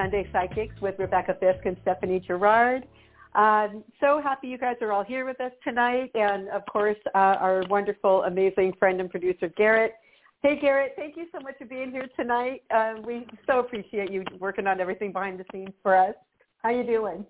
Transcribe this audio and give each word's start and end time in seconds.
Sunday 0.00 0.26
Psychics 0.32 0.74
with 0.80 0.98
Rebecca 0.98 1.36
Fisk 1.38 1.64
and 1.66 1.76
Stephanie 1.82 2.20
Gerard. 2.20 2.86
Um, 3.34 3.84
so 4.00 4.20
happy 4.20 4.48
you 4.48 4.58
guys 4.58 4.76
are 4.80 4.92
all 4.92 5.04
here 5.04 5.24
with 5.24 5.40
us 5.40 5.52
tonight, 5.62 6.10
and 6.14 6.48
of 6.48 6.62
course, 6.66 6.96
uh, 7.14 7.36
our 7.38 7.62
wonderful, 7.68 8.24
amazing 8.24 8.72
friend 8.78 9.00
and 9.00 9.08
producer, 9.08 9.48
Garrett. 9.56 9.94
Hey, 10.42 10.58
Garrett, 10.58 10.94
thank 10.96 11.16
you 11.16 11.26
so 11.32 11.40
much 11.40 11.56
for 11.58 11.66
being 11.66 11.90
here 11.90 12.08
tonight. 12.16 12.62
Uh, 12.74 12.94
we 13.04 13.26
so 13.46 13.60
appreciate 13.60 14.10
you 14.10 14.24
working 14.38 14.66
on 14.66 14.80
everything 14.80 15.12
behind 15.12 15.38
the 15.38 15.44
scenes 15.52 15.74
for 15.82 15.94
us. 15.94 16.14
How 16.58 16.70
you 16.70 16.82
doing? 16.82 17.24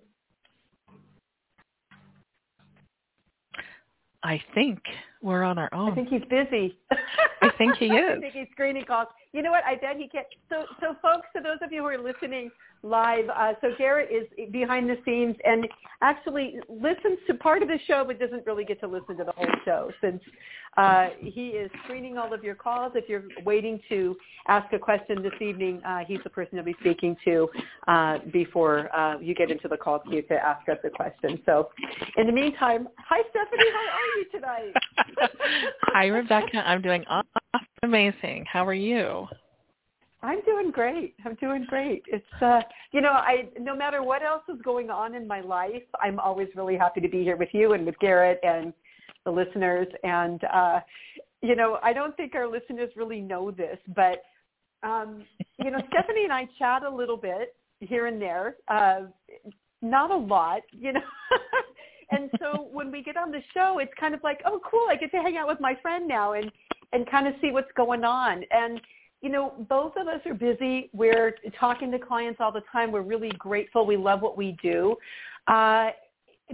I 4.22 4.40
think 4.54 4.78
we're 5.22 5.42
on 5.42 5.58
our 5.58 5.68
own. 5.74 5.92
I 5.92 5.94
think 5.94 6.08
he's 6.08 6.22
busy. 6.30 6.78
I 7.42 7.50
think 7.58 7.76
he 7.76 7.86
is. 7.88 8.16
I 8.16 8.20
think 8.20 8.34
he's 8.34 8.48
screening 8.52 8.84
calls. 8.84 9.08
You 9.32 9.42
know 9.42 9.50
what? 9.50 9.64
I 9.64 9.76
bet 9.76 9.96
he 9.96 10.08
can't. 10.08 10.26
So, 10.48 10.64
so 10.80 10.96
folks, 11.02 11.26
to 11.36 11.42
those 11.42 11.58
of 11.62 11.72
you 11.72 11.82
who 11.82 11.86
are 11.88 11.98
listening 11.98 12.50
live, 12.82 13.28
uh, 13.28 13.52
so 13.60 13.68
Garrett 13.76 14.08
is 14.10 14.26
behind 14.50 14.88
the 14.88 14.96
scenes 15.04 15.36
and 15.44 15.68
actually 16.02 16.58
listens 16.68 17.18
to 17.26 17.34
part 17.34 17.62
of 17.62 17.68
the 17.68 17.78
show, 17.86 18.04
but 18.06 18.18
doesn't 18.18 18.46
really 18.46 18.64
get 18.64 18.80
to 18.80 18.88
listen 18.88 19.16
to 19.18 19.24
the 19.24 19.32
whole 19.32 19.46
show 19.64 19.90
since 20.00 20.20
uh, 20.76 21.08
he 21.20 21.48
is 21.48 21.70
screening 21.84 22.16
all 22.16 22.32
of 22.32 22.42
your 22.42 22.54
calls. 22.54 22.92
If 22.94 23.08
you're 23.08 23.24
waiting 23.44 23.80
to 23.88 24.16
ask 24.48 24.72
a 24.72 24.78
question 24.78 25.22
this 25.22 25.32
evening, 25.40 25.82
uh, 25.84 26.00
he's 26.06 26.20
the 26.24 26.30
person 26.30 26.56
you'll 26.56 26.64
be 26.64 26.76
speaking 26.80 27.16
to 27.24 27.48
uh, 27.88 28.18
before 28.32 28.94
uh, 28.96 29.18
you 29.18 29.34
get 29.34 29.50
into 29.50 29.68
the 29.68 29.76
call 29.76 29.98
queue 29.98 30.22
to 30.22 30.34
ask 30.34 30.68
us 30.68 30.78
a 30.84 30.90
question. 30.90 31.40
So, 31.44 31.68
in 32.16 32.26
the 32.26 32.32
meantime, 32.32 32.88
hi 32.98 33.20
Stephanie, 33.30 33.70
how 33.72 33.86
are 33.98 34.18
you 34.18 34.24
tonight? 34.32 34.72
hi 35.82 36.06
Rebecca, 36.06 36.58
I'm 36.58 36.82
doing 36.82 37.04
amazing. 37.82 38.44
How 38.50 38.66
are 38.66 38.74
you? 38.74 39.26
I'm 40.22 40.40
doing 40.42 40.70
great. 40.70 41.14
I'm 41.24 41.34
doing 41.36 41.64
great. 41.68 42.02
It's 42.06 42.42
uh 42.42 42.60
you 42.92 43.00
know, 43.00 43.12
I 43.12 43.48
no 43.58 43.74
matter 43.74 44.02
what 44.02 44.22
else 44.22 44.42
is 44.48 44.60
going 44.62 44.90
on 44.90 45.14
in 45.14 45.26
my 45.26 45.40
life, 45.40 45.82
I'm 46.00 46.20
always 46.20 46.48
really 46.54 46.76
happy 46.76 47.00
to 47.00 47.08
be 47.08 47.22
here 47.22 47.36
with 47.36 47.48
you 47.52 47.72
and 47.72 47.86
with 47.86 47.98
Garrett 48.00 48.38
and 48.42 48.72
the 49.24 49.30
listeners 49.30 49.88
and 50.04 50.42
uh 50.44 50.80
you 51.42 51.56
know, 51.56 51.78
I 51.82 51.94
don't 51.94 52.14
think 52.16 52.34
our 52.34 52.46
listeners 52.46 52.90
really 52.96 53.20
know 53.20 53.50
this, 53.50 53.78
but 53.94 54.22
um 54.82 55.24
you 55.58 55.70
know, 55.70 55.80
Stephanie 55.88 56.24
and 56.24 56.32
I 56.32 56.48
chat 56.58 56.82
a 56.82 56.90
little 56.94 57.16
bit 57.16 57.54
here 57.80 58.06
and 58.06 58.20
there. 58.20 58.56
Uh 58.68 59.02
not 59.82 60.10
a 60.10 60.16
lot, 60.16 60.60
you 60.70 60.92
know. 60.92 61.00
and 62.10 62.30
so 62.38 62.68
when 62.72 62.90
we 62.90 63.02
get 63.02 63.16
on 63.16 63.30
the 63.30 63.42
show, 63.54 63.78
it's 63.78 63.92
kind 63.98 64.14
of 64.14 64.22
like, 64.22 64.40
oh, 64.44 64.60
cool, 64.68 64.86
I 64.88 64.96
get 64.96 65.10
to 65.12 65.18
hang 65.18 65.36
out 65.36 65.48
with 65.48 65.60
my 65.60 65.74
friend 65.82 66.06
now 66.08 66.32
and 66.34 66.50
and 66.92 67.08
kind 67.08 67.28
of 67.28 67.34
see 67.40 67.52
what's 67.52 67.70
going 67.76 68.04
on. 68.04 68.42
And 68.50 68.80
you 69.22 69.28
know, 69.28 69.52
both 69.68 69.92
of 70.00 70.08
us 70.08 70.20
are 70.24 70.34
busy. 70.34 70.88
We're 70.92 71.34
talking 71.58 71.90
to 71.92 71.98
clients 71.98 72.40
all 72.40 72.52
the 72.52 72.62
time. 72.72 72.90
We're 72.90 73.02
really 73.02 73.32
grateful. 73.38 73.84
We 73.86 73.96
love 73.96 74.22
what 74.22 74.36
we 74.36 74.56
do. 74.62 74.96
Uh, 75.46 75.90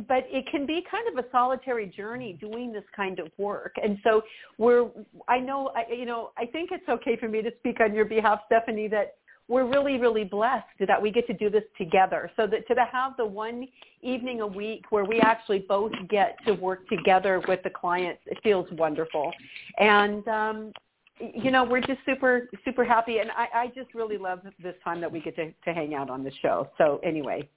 but 0.08 0.26
it 0.28 0.46
can 0.50 0.66
be 0.66 0.84
kind 0.90 1.08
of 1.08 1.24
a 1.24 1.28
solitary 1.30 1.86
journey 1.86 2.36
doing 2.38 2.72
this 2.72 2.84
kind 2.94 3.18
of 3.18 3.28
work. 3.38 3.74
And 3.82 3.98
so 4.04 4.22
we're, 4.58 4.88
I 5.28 5.38
know, 5.38 5.70
I, 5.74 5.90
you 5.92 6.04
know, 6.04 6.32
I 6.36 6.46
think 6.46 6.70
it's 6.72 6.88
okay 6.88 7.16
for 7.16 7.28
me 7.28 7.40
to 7.42 7.50
speak 7.58 7.80
on 7.80 7.94
your 7.94 8.04
behalf, 8.04 8.40
Stephanie, 8.46 8.88
that 8.88 9.14
we're 9.48 9.64
really, 9.64 9.98
really 9.98 10.24
blessed 10.24 10.66
that 10.86 11.00
we 11.00 11.10
get 11.10 11.26
to 11.28 11.32
do 11.32 11.48
this 11.48 11.62
together. 11.78 12.30
So 12.36 12.46
that 12.48 12.66
to 12.66 12.74
have 12.90 13.16
the 13.16 13.24
one 13.24 13.68
evening 14.02 14.40
a 14.40 14.46
week 14.46 14.84
where 14.90 15.04
we 15.04 15.20
actually 15.20 15.60
both 15.60 15.92
get 16.08 16.36
to 16.46 16.52
work 16.52 16.88
together 16.88 17.40
with 17.46 17.62
the 17.62 17.70
clients, 17.70 18.20
it 18.26 18.38
feels 18.42 18.66
wonderful. 18.72 19.32
And 19.78 20.26
um, 20.28 20.72
you 21.20 21.50
know, 21.50 21.64
we're 21.64 21.80
just 21.80 22.00
super, 22.04 22.48
super 22.64 22.84
happy. 22.84 23.18
And 23.18 23.30
I, 23.30 23.48
I 23.54 23.66
just 23.68 23.94
really 23.94 24.18
love 24.18 24.40
this 24.62 24.74
time 24.84 25.00
that 25.00 25.10
we 25.10 25.20
get 25.20 25.36
to, 25.36 25.52
to 25.52 25.72
hang 25.72 25.94
out 25.94 26.10
on 26.10 26.24
the 26.24 26.32
show. 26.42 26.68
So 26.76 27.00
anyway, 27.02 27.48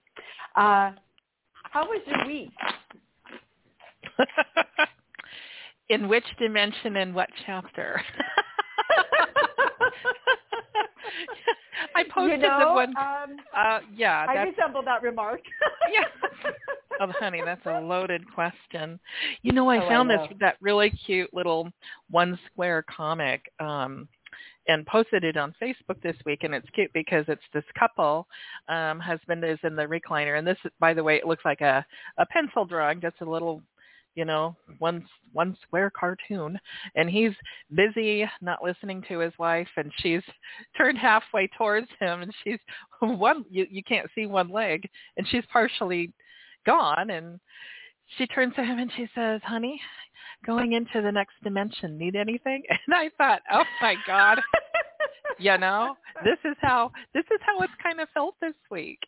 uh, 0.55 0.91
how 1.63 1.85
was 1.85 2.01
your 2.05 2.25
week? 2.25 2.51
In 5.89 6.07
which 6.07 6.25
dimension 6.37 6.97
and 6.97 7.15
what 7.15 7.29
chapter? 7.45 8.01
I 11.95 12.03
posted 12.03 12.41
you 12.41 12.47
know, 12.47 12.59
the 12.59 12.73
one. 12.73 12.97
Um, 12.97 13.37
uh, 13.55 13.79
yeah, 13.95 14.25
I 14.27 14.43
resemble 14.43 14.83
that 14.83 15.01
remark. 15.01 15.41
yeah. 15.93 16.05
Oh, 17.01 17.09
honey, 17.17 17.41
that's 17.45 17.65
a 17.65 17.79
loaded 17.79 18.29
question. 18.35 18.99
You 19.41 19.53
know, 19.53 19.69
I 19.69 19.81
oh, 19.81 19.87
found 19.87 20.11
I 20.11 20.17
this 20.17 20.27
that 20.41 20.57
really 20.59 20.89
cute 20.89 21.33
little 21.33 21.71
one 22.09 22.37
square 22.51 22.83
comic 22.93 23.49
um 23.61 24.09
and 24.67 24.85
posted 24.85 25.23
it 25.23 25.37
on 25.37 25.55
Facebook 25.61 26.01
this 26.03 26.17
week 26.25 26.43
and 26.43 26.53
it's 26.53 26.69
cute 26.71 26.91
because 26.93 27.23
it's 27.29 27.41
this 27.53 27.63
couple 27.77 28.27
um 28.67 28.99
husband 28.99 29.45
is 29.45 29.57
in 29.63 29.77
the 29.77 29.83
recliner 29.83 30.37
and 30.37 30.45
this 30.45 30.57
by 30.79 30.93
the 30.93 31.03
way 31.03 31.15
it 31.15 31.25
looks 31.25 31.45
like 31.45 31.61
a 31.61 31.85
a 32.17 32.25
pencil 32.25 32.65
drawing 32.65 32.99
just 32.99 33.15
a 33.21 33.29
little 33.29 33.61
you 34.15 34.25
know 34.25 34.55
one 34.79 35.05
one 35.33 35.55
square 35.61 35.91
cartoon 35.97 36.59
and 36.95 37.09
he's 37.09 37.31
busy 37.75 38.25
not 38.41 38.63
listening 38.63 39.03
to 39.07 39.19
his 39.19 39.33
wife 39.37 39.67
and 39.77 39.91
she's 39.99 40.23
turned 40.77 40.97
halfway 40.97 41.47
towards 41.57 41.87
him 41.99 42.21
and 42.21 42.33
she's 42.43 42.59
one 42.99 43.45
you 43.49 43.65
you 43.69 43.83
can't 43.83 44.09
see 44.15 44.25
one 44.25 44.49
leg 44.49 44.87
and 45.17 45.27
she's 45.29 45.43
partially 45.51 46.11
gone 46.65 47.09
and 47.09 47.39
she 48.17 48.27
turns 48.27 48.55
to 48.55 48.63
him 48.63 48.79
and 48.79 48.91
she 48.95 49.07
says, 49.13 49.41
"Honey, 49.43 49.79
going 50.45 50.73
into 50.73 51.01
the 51.01 51.11
next 51.11 51.35
dimension, 51.43 51.97
need 51.97 52.15
anything?" 52.15 52.63
And 52.69 52.95
I 52.95 53.09
thought, 53.17 53.41
"Oh 53.51 53.63
my 53.81 53.95
god." 54.07 54.41
You 55.37 55.57
know, 55.57 55.95
this 56.23 56.37
is 56.45 56.55
how 56.61 56.91
this 57.13 57.25
is 57.31 57.39
how 57.45 57.59
it's 57.61 57.73
kind 57.81 57.99
of 57.99 58.09
felt 58.13 58.35
this 58.41 58.55
week. 58.71 58.99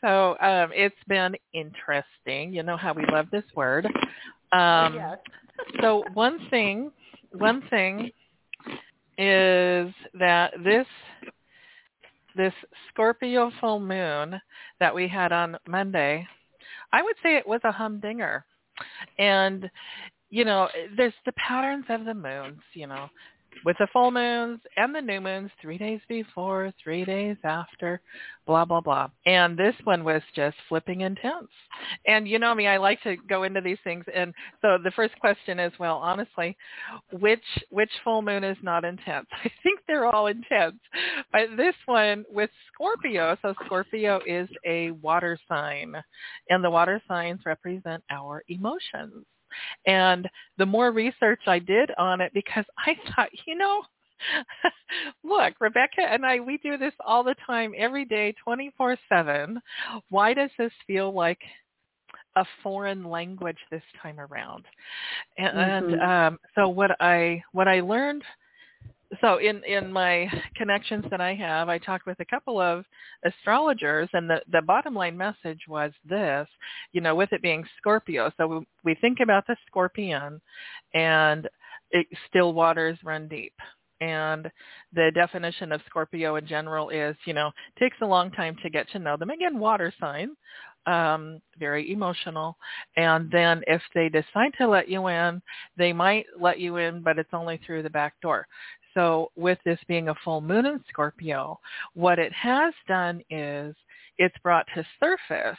So, 0.00 0.36
um 0.40 0.70
it's 0.74 0.94
been 1.08 1.34
interesting. 1.52 2.52
You 2.52 2.62
know 2.62 2.76
how 2.76 2.92
we 2.92 3.04
love 3.10 3.26
this 3.30 3.44
word. 3.54 3.86
Um 4.52 4.94
yes. 4.94 5.18
so 5.80 6.04
one 6.14 6.38
thing, 6.50 6.90
one 7.32 7.62
thing 7.70 8.10
is 9.16 9.92
that 10.18 10.52
this 10.62 10.86
this 12.36 12.52
Scorpio 12.90 13.52
full 13.60 13.78
moon 13.78 14.40
that 14.80 14.94
we 14.94 15.06
had 15.06 15.32
on 15.32 15.56
Monday 15.68 16.26
I 16.94 17.02
would 17.02 17.16
say 17.24 17.36
it 17.36 17.46
was 17.46 17.60
a 17.64 17.72
humdinger. 17.72 18.44
And, 19.18 19.68
you 20.30 20.44
know, 20.44 20.68
there's 20.96 21.12
the 21.26 21.32
patterns 21.32 21.86
of 21.88 22.04
the 22.04 22.14
moons, 22.14 22.60
you 22.72 22.86
know, 22.86 23.08
with 23.64 23.76
the 23.78 23.86
full 23.92 24.10
moons 24.10 24.60
and 24.76 24.94
the 24.94 25.00
new 25.00 25.20
moons 25.20 25.50
three 25.60 25.78
days 25.78 26.00
before, 26.08 26.72
three 26.82 27.04
days 27.04 27.36
after, 27.44 28.00
blah, 28.46 28.64
blah, 28.64 28.80
blah. 28.80 29.08
And 29.26 29.58
this 29.58 29.74
one 29.84 30.04
was 30.04 30.22
just 30.34 30.56
flipping 30.68 31.02
intense. 31.02 31.48
And 32.06 32.28
you 32.28 32.38
know 32.38 32.54
me, 32.54 32.66
I 32.66 32.76
like 32.76 33.02
to 33.02 33.16
go 33.28 33.44
into 33.44 33.60
these 33.60 33.78
things. 33.84 34.04
And 34.14 34.34
so 34.62 34.78
the 34.82 34.90
first 34.92 35.18
question 35.20 35.58
is, 35.58 35.72
well, 35.78 35.96
honestly, 35.96 36.56
which 37.12 37.44
which 37.70 37.90
full 38.02 38.22
moon 38.22 38.44
is 38.44 38.58
not 38.62 38.84
intense? 38.84 39.26
I 39.44 39.50
think 39.62 39.80
they're 39.86 40.06
all 40.06 40.26
intense. 40.26 40.80
But 41.32 41.56
this 41.56 41.74
one 41.86 42.24
with 42.30 42.50
Scorpio, 42.72 43.36
so 43.42 43.54
Scorpio 43.64 44.20
is 44.26 44.48
a 44.66 44.90
water 44.92 45.38
sign. 45.48 45.94
And 46.50 46.62
the 46.62 46.70
water 46.70 47.00
signs 47.08 47.40
represent 47.44 48.02
our 48.10 48.42
emotions. 48.48 49.24
And 49.86 50.28
the 50.58 50.66
more 50.66 50.90
research 50.90 51.40
I 51.46 51.58
did 51.58 51.90
on 51.98 52.20
it, 52.20 52.32
because 52.34 52.64
I 52.78 52.94
thought, 53.14 53.28
you 53.46 53.56
know, 53.56 53.82
look, 55.24 55.54
Rebecca 55.60 56.00
and 56.00 56.24
I, 56.24 56.40
we 56.40 56.58
do 56.58 56.76
this 56.76 56.94
all 57.04 57.22
the 57.24 57.34
time, 57.46 57.72
every 57.76 58.04
day, 58.04 58.34
24-7. 58.46 59.56
Why 60.10 60.34
does 60.34 60.50
this 60.58 60.72
feel 60.86 61.12
like 61.12 61.40
a 62.36 62.44
foreign 62.62 63.04
language 63.04 63.58
this 63.70 63.82
time 64.02 64.18
around? 64.18 64.64
And, 65.38 65.92
mm-hmm. 65.92 66.00
um, 66.00 66.38
so 66.54 66.68
what 66.68 66.92
I 67.00 67.42
what 67.52 67.68
I 67.68 67.80
learned 67.80 68.22
so 69.20 69.38
in 69.38 69.62
in 69.64 69.92
my 69.92 70.28
connections 70.56 71.04
that 71.10 71.20
I 71.20 71.34
have, 71.34 71.68
I 71.68 71.78
talked 71.78 72.06
with 72.06 72.20
a 72.20 72.24
couple 72.24 72.60
of 72.60 72.84
astrologers, 73.24 74.08
and 74.12 74.28
the 74.28 74.40
the 74.50 74.62
bottom 74.62 74.94
line 74.94 75.16
message 75.16 75.60
was 75.68 75.92
this: 76.08 76.46
you 76.92 77.00
know, 77.00 77.14
with 77.14 77.32
it 77.32 77.42
being 77.42 77.64
Scorpio, 77.78 78.32
so 78.36 78.46
we, 78.46 78.66
we 78.84 78.94
think 79.00 79.20
about 79.20 79.46
the 79.46 79.56
scorpion, 79.66 80.40
and 80.94 81.48
it, 81.90 82.06
still 82.28 82.52
waters 82.52 82.98
run 83.04 83.28
deep. 83.28 83.54
And 84.00 84.50
the 84.92 85.10
definition 85.14 85.72
of 85.72 85.80
Scorpio 85.86 86.36
in 86.36 86.46
general 86.46 86.90
is, 86.90 87.16
you 87.24 87.32
know, 87.32 87.52
takes 87.78 87.96
a 88.02 88.06
long 88.06 88.30
time 88.32 88.56
to 88.62 88.68
get 88.68 88.88
to 88.90 88.98
know 88.98 89.16
them. 89.16 89.30
Again, 89.30 89.58
water 89.58 89.94
sign, 90.00 90.30
um, 90.86 91.40
very 91.58 91.90
emotional. 91.92 92.56
And 92.96 93.30
then 93.30 93.62
if 93.66 93.80
they 93.94 94.08
decide 94.08 94.52
to 94.58 94.68
let 94.68 94.88
you 94.88 95.06
in, 95.06 95.40
they 95.76 95.92
might 95.92 96.26
let 96.38 96.58
you 96.58 96.76
in, 96.76 97.02
but 97.02 97.18
it's 97.18 97.32
only 97.32 97.60
through 97.64 97.82
the 97.84 97.90
back 97.90 98.14
door. 98.20 98.46
So 98.94 99.30
with 99.36 99.58
this 99.64 99.78
being 99.88 100.08
a 100.08 100.14
full 100.24 100.40
moon 100.40 100.66
in 100.66 100.82
Scorpio, 100.88 101.58
what 101.94 102.18
it 102.18 102.32
has 102.32 102.72
done 102.88 103.20
is 103.30 103.74
it's 104.18 104.36
brought 104.42 104.66
to 104.74 104.86
surface 105.00 105.58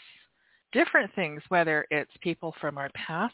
different 0.71 1.13
things, 1.15 1.41
whether 1.49 1.85
it's 1.91 2.11
people 2.21 2.53
from 2.59 2.77
our 2.77 2.89
past, 2.95 3.33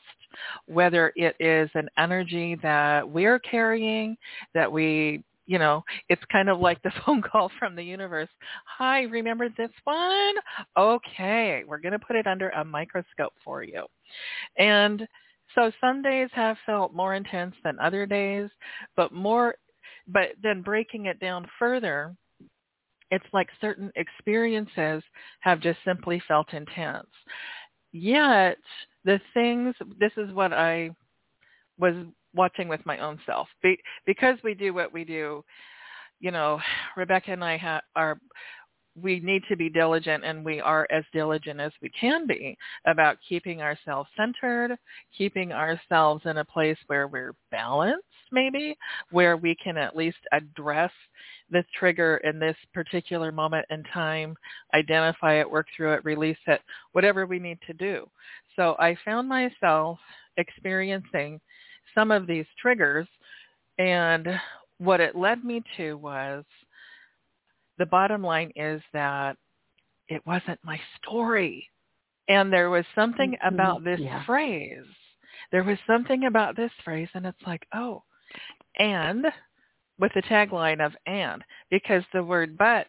whether 0.68 1.12
it 1.16 1.36
is 1.40 1.70
an 1.74 1.90
energy 1.98 2.56
that 2.62 3.08
we're 3.08 3.40
carrying, 3.40 4.16
that 4.54 4.72
we 4.72 5.24
you 5.48 5.60
know, 5.60 5.84
it's 6.08 6.22
kind 6.32 6.50
of 6.50 6.60
like 6.60 6.82
the 6.82 6.92
phone 7.06 7.22
call 7.22 7.52
from 7.60 7.76
the 7.76 7.84
universe. 7.84 8.30
Hi, 8.78 9.02
remember 9.02 9.50
this 9.50 9.72
one? 9.84 10.36
Okay, 10.78 11.64
we're 11.68 11.80
going 11.80 11.92
to 11.92 12.00
put 12.00 12.16
it 12.16 12.26
under 12.26 12.50
a 12.52 12.64
microscope 12.64 13.34
for 13.44 13.64
you. 13.64 13.86
And 14.58 15.06
so 15.54 15.72
some 15.82 16.02
days 16.02 16.30
have 16.32 16.56
felt 16.66 16.94
more 16.94 17.16
intense 17.16 17.56
than 17.66 17.78
other 17.80 18.06
days, 18.06 18.50
but 18.96 19.12
more 19.12 19.56
but 20.08 20.30
then 20.42 20.62
breaking 20.62 21.06
it 21.06 21.20
down 21.20 21.46
further, 21.60 22.16
it's 23.12 23.26
like 23.34 23.50
certain 23.60 23.92
experiences 23.96 25.04
have 25.42 25.60
just 25.60 25.80
simply 25.86 26.22
felt 26.28 26.54
intense. 26.54 27.10
Yet 27.92 28.58
the 29.04 29.20
things, 29.34 29.76
this 30.00 30.14
is 30.18 30.34
what 30.34 30.54
I 30.54 30.92
was 31.78 31.94
watching 32.34 32.68
with 32.68 32.86
my 32.86 33.00
own 33.00 33.20
self. 33.26 33.48
Be, 33.62 33.78
because 34.06 34.38
we 34.44 34.54
do 34.54 34.74
what 34.74 34.94
we 34.94 35.04
do, 35.04 35.44
you 36.20 36.32
know, 36.32 36.60
Rebecca 36.96 37.32
and 37.32 37.44
I 37.44 37.58
ha- 37.58 37.82
are 37.96 38.18
we 39.02 39.20
need 39.22 39.42
to 39.48 39.56
be 39.56 39.70
diligent 39.70 40.26
and 40.26 40.44
we 40.44 40.60
are 40.60 40.86
as 40.92 41.04
diligent 41.14 41.60
as 41.62 41.72
we 41.82 41.90
can 41.90 42.28
be 42.28 42.58
about 42.86 43.18
keeping 43.28 43.62
ourselves 43.62 44.10
centered, 44.18 44.78
keeping 45.18 45.54
ourselves 45.54 46.22
in 46.26 46.38
a 46.38 46.46
place 46.46 46.78
where 46.88 47.08
we're 47.08 47.34
balanced 47.52 48.06
maybe, 48.32 48.78
where 49.12 49.38
we 49.38 49.56
can 49.56 49.78
at 49.78 49.96
least 49.96 50.18
address 50.32 50.92
this 51.50 51.66
trigger 51.78 52.18
in 52.24 52.40
this 52.40 52.56
particular 52.74 53.32
moment 53.32 53.66
in 53.70 53.84
time, 53.94 54.36
identify 54.74 55.40
it, 55.40 55.50
work 55.50 55.68
through 55.76 55.94
it, 55.94 56.06
release 56.06 56.38
it, 56.48 56.62
whatever 56.94 57.26
we 57.26 57.40
need 57.40 57.60
to 57.68 57.74
do. 57.74 58.10
So 58.56 58.76
I 58.80 58.96
found 59.04 59.28
myself 59.28 60.00
experiencing 60.38 61.40
some 61.94 62.12
of 62.12 62.26
these 62.26 62.46
triggers 62.62 63.08
and 63.78 64.28
what 64.78 65.00
it 65.00 65.16
led 65.16 65.44
me 65.44 65.62
to 65.78 65.96
was 65.96 66.44
the 67.78 67.86
bottom 67.86 68.24
line 68.24 68.52
is 68.56 68.82
that 68.94 69.38
it 70.08 70.26
wasn't 70.26 70.60
my 70.64 70.80
story. 70.98 71.68
And 72.28 72.52
there 72.52 72.70
was 72.70 72.86
something 72.96 73.32
mm-hmm. 73.32 73.54
about 73.54 73.84
this 73.84 74.00
yeah. 74.00 74.26
phrase. 74.26 74.86
There 75.52 75.64
was 75.64 75.78
something 75.86 76.26
about 76.26 76.56
this 76.56 76.72
phrase 76.84 77.10
and 77.14 77.26
it's 77.26 77.42
like, 77.46 77.66
oh, 77.74 78.04
and 78.78 79.26
with 80.00 80.12
the 80.16 80.22
tagline 80.24 80.84
of 80.86 80.94
and 81.06 81.44
because 81.70 82.04
the 82.14 82.24
word 82.24 82.58
but 82.58 82.88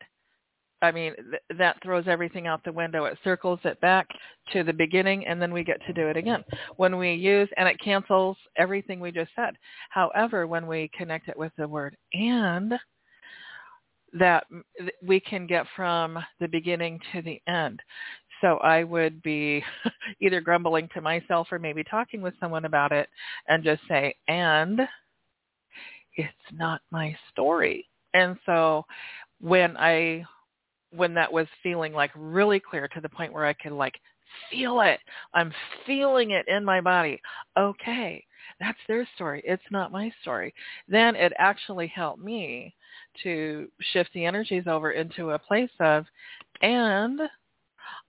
I 0.82 0.90
mean, 0.90 1.14
th- 1.14 1.58
that 1.58 1.80
throws 1.80 2.06
everything 2.08 2.48
out 2.48 2.64
the 2.64 2.72
window. 2.72 3.04
It 3.04 3.16
circles 3.22 3.60
it 3.62 3.80
back 3.80 4.08
to 4.52 4.64
the 4.64 4.72
beginning, 4.72 5.24
and 5.28 5.40
then 5.40 5.52
we 5.52 5.62
get 5.62 5.80
to 5.86 5.92
do 5.92 6.08
it 6.08 6.16
again. 6.16 6.42
When 6.76 6.98
we 6.98 7.14
use, 7.14 7.48
and 7.56 7.68
it 7.68 7.80
cancels 7.80 8.36
everything 8.58 8.98
we 8.98 9.12
just 9.12 9.30
said. 9.36 9.54
However, 9.90 10.48
when 10.48 10.66
we 10.66 10.90
connect 10.98 11.28
it 11.28 11.38
with 11.38 11.52
the 11.56 11.68
word 11.68 11.96
and, 12.12 12.74
that 14.12 14.44
we 15.02 15.20
can 15.20 15.46
get 15.46 15.66
from 15.74 16.18
the 16.40 16.48
beginning 16.48 17.00
to 17.12 17.22
the 17.22 17.40
end. 17.48 17.80
So 18.40 18.58
I 18.58 18.84
would 18.84 19.22
be 19.22 19.64
either 20.20 20.40
grumbling 20.40 20.88
to 20.94 21.00
myself 21.00 21.48
or 21.50 21.58
maybe 21.58 21.84
talking 21.84 22.20
with 22.20 22.34
someone 22.40 22.64
about 22.64 22.92
it 22.92 23.08
and 23.48 23.64
just 23.64 23.80
say, 23.88 24.14
and 24.28 24.80
it's 26.16 26.32
not 26.52 26.82
my 26.90 27.16
story. 27.30 27.88
And 28.14 28.36
so 28.46 28.84
when 29.40 29.76
I 29.76 30.24
when 30.90 31.14
that 31.14 31.32
was 31.32 31.46
feeling 31.62 31.92
like 31.92 32.10
really 32.14 32.60
clear 32.60 32.86
to 32.86 33.00
the 33.00 33.08
point 33.08 33.32
where 33.32 33.46
I 33.46 33.54
could 33.54 33.72
like 33.72 33.94
feel 34.50 34.80
it. 34.80 35.00
I'm 35.34 35.52
feeling 35.86 36.30
it 36.30 36.46
in 36.48 36.64
my 36.64 36.80
body. 36.80 37.20
Okay, 37.58 38.24
that's 38.60 38.78
their 38.88 39.06
story. 39.14 39.42
It's 39.44 39.62
not 39.70 39.92
my 39.92 40.12
story. 40.22 40.54
Then 40.88 41.16
it 41.16 41.32
actually 41.38 41.88
helped 41.88 42.22
me 42.22 42.74
to 43.22 43.68
shift 43.92 44.10
the 44.14 44.24
energies 44.24 44.64
over 44.66 44.92
into 44.92 45.30
a 45.30 45.38
place 45.38 45.70
of, 45.80 46.04
and 46.60 47.20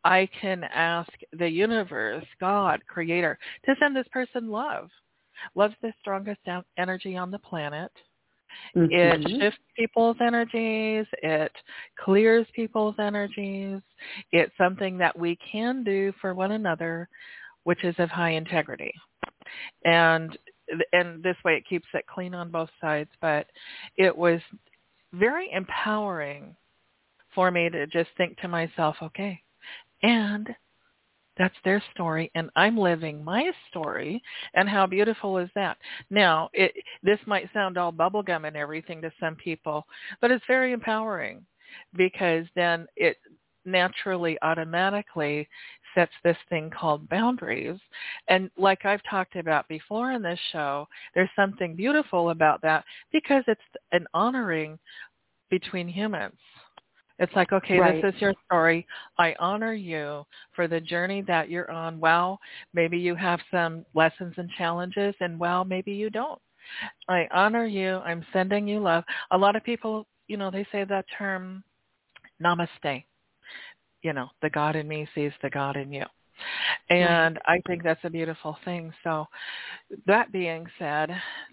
I 0.03 0.29
can 0.39 0.63
ask 0.63 1.11
the 1.31 1.49
universe, 1.49 2.25
God, 2.39 2.81
creator, 2.87 3.37
to 3.65 3.75
send 3.79 3.95
this 3.95 4.07
person 4.11 4.49
love. 4.49 4.89
Love's 5.55 5.75
the 5.81 5.93
strongest 5.99 6.41
energy 6.77 7.17
on 7.17 7.31
the 7.31 7.39
planet. 7.39 7.91
Mm-hmm. 8.75 9.23
It 9.25 9.39
shifts 9.39 9.59
people's 9.75 10.17
energies. 10.21 11.05
It 11.21 11.51
clears 12.03 12.45
people's 12.55 12.95
energies. 12.99 13.79
It's 14.31 14.51
something 14.57 14.97
that 14.99 15.17
we 15.17 15.37
can 15.51 15.83
do 15.83 16.13
for 16.21 16.33
one 16.33 16.51
another, 16.51 17.09
which 17.63 17.83
is 17.83 17.95
of 17.97 18.09
high 18.09 18.31
integrity. 18.31 18.93
And 19.85 20.37
and 20.93 21.21
this 21.21 21.35
way 21.43 21.55
it 21.55 21.67
keeps 21.67 21.87
it 21.93 22.05
clean 22.07 22.33
on 22.33 22.49
both 22.49 22.69
sides. 22.79 23.09
But 23.21 23.47
it 23.97 24.15
was 24.15 24.39
very 25.13 25.51
empowering 25.51 26.55
for 27.35 27.51
me 27.51 27.69
to 27.69 27.87
just 27.87 28.09
think 28.17 28.37
to 28.39 28.47
myself, 28.47 28.95
okay, 29.01 29.41
and 30.03 30.47
that's 31.37 31.55
their 31.63 31.81
story, 31.93 32.31
and 32.35 32.49
I'm 32.55 32.77
living 32.77 33.23
my 33.23 33.51
story. 33.69 34.21
And 34.53 34.69
how 34.69 34.85
beautiful 34.85 35.37
is 35.37 35.49
that? 35.55 35.77
Now, 36.09 36.49
it, 36.53 36.73
this 37.01 37.19
might 37.25 37.51
sound 37.53 37.77
all 37.77 37.91
bubblegum 37.91 38.47
and 38.47 38.55
everything 38.55 39.01
to 39.01 39.11
some 39.19 39.35
people, 39.35 39.85
but 40.21 40.31
it's 40.31 40.45
very 40.47 40.73
empowering 40.73 41.45
because 41.95 42.45
then 42.55 42.85
it 42.95 43.17
naturally, 43.65 44.37
automatically 44.41 45.47
sets 45.95 46.11
this 46.23 46.37
thing 46.49 46.69
called 46.69 47.07
boundaries. 47.09 47.79
And 48.27 48.49
like 48.57 48.85
I've 48.85 49.03
talked 49.09 49.35
about 49.35 49.67
before 49.67 50.11
in 50.11 50.21
this 50.21 50.39
show, 50.51 50.87
there's 51.13 51.29
something 51.35 51.75
beautiful 51.75 52.31
about 52.31 52.61
that 52.63 52.83
because 53.11 53.43
it's 53.47 53.61
an 53.91 54.05
honoring 54.13 54.79
between 55.49 55.87
humans. 55.87 56.37
It's 57.19 57.33
like, 57.35 57.51
okay, 57.51 57.77
right. 57.77 58.01
this 58.01 58.13
is 58.15 58.21
your 58.21 58.33
story. 58.45 58.87
I 59.17 59.35
honor 59.39 59.73
you 59.73 60.25
for 60.55 60.67
the 60.67 60.81
journey 60.81 61.21
that 61.27 61.49
you're 61.49 61.69
on. 61.71 61.99
Well, 61.99 62.39
maybe 62.73 62.97
you 62.97 63.15
have 63.15 63.39
some 63.51 63.85
lessons 63.93 64.33
and 64.37 64.49
challenges, 64.57 65.13
and 65.19 65.39
well, 65.39 65.63
maybe 65.63 65.91
you 65.91 66.09
don't. 66.09 66.41
I 67.07 67.27
honor 67.31 67.65
you. 67.65 67.97
I'm 67.97 68.25
sending 68.33 68.67
you 68.67 68.79
love. 68.79 69.03
A 69.31 69.37
lot 69.37 69.55
of 69.55 69.63
people, 69.63 70.07
you 70.27 70.37
know, 70.37 70.49
they 70.49 70.65
say 70.71 70.85
that 70.85 71.05
term, 71.17 71.63
namaste. 72.41 73.03
You 74.01 74.13
know, 74.13 74.29
the 74.41 74.49
God 74.49 74.75
in 74.75 74.87
me 74.87 75.07
sees 75.13 75.31
the 75.41 75.49
God 75.49 75.77
in 75.77 75.93
you. 75.93 76.05
And 76.89 77.39
I 77.45 77.61
think 77.67 77.83
that's 77.83 78.03
a 78.03 78.09
beautiful 78.09 78.57
thing. 78.65 78.91
So 79.03 79.27
that 80.07 80.31
being 80.31 80.65
said, 80.79 81.09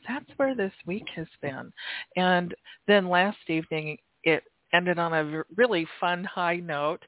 that's 0.09 0.31
where 0.37 0.55
this 0.55 0.73
week 0.87 1.07
has 1.15 1.29
been. 1.43 1.73
And 2.17 2.55
then 2.89 3.09
last 3.09 3.39
evening, 3.49 3.99
it 4.25 4.43
ended 4.73 4.99
on 4.99 5.13
a 5.13 5.43
really 5.57 5.87
fun 5.99 6.25
high 6.25 6.57
note. 6.57 7.03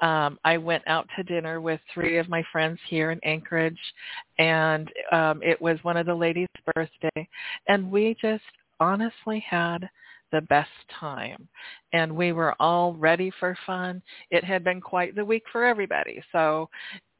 Um, 0.00 0.38
I 0.44 0.56
went 0.56 0.82
out 0.86 1.08
to 1.16 1.22
dinner 1.22 1.60
with 1.60 1.80
three 1.92 2.18
of 2.18 2.28
my 2.28 2.42
friends 2.52 2.78
here 2.88 3.10
in 3.10 3.20
Anchorage, 3.24 3.78
and 4.38 4.90
um, 5.12 5.42
it 5.42 5.60
was 5.60 5.78
one 5.82 5.96
of 5.96 6.06
the 6.06 6.14
ladies' 6.14 6.48
birthday, 6.74 7.28
and 7.68 7.90
we 7.90 8.16
just 8.20 8.42
honestly 8.80 9.44
had 9.48 9.88
the 10.32 10.40
best 10.42 10.70
time. 10.98 11.48
And 11.92 12.14
we 12.14 12.32
were 12.32 12.54
all 12.58 12.94
ready 12.94 13.30
for 13.38 13.56
fun. 13.66 14.02
It 14.30 14.42
had 14.42 14.64
been 14.64 14.80
quite 14.80 15.14
the 15.14 15.24
week 15.24 15.44
for 15.52 15.64
everybody. 15.64 16.20
So 16.32 16.68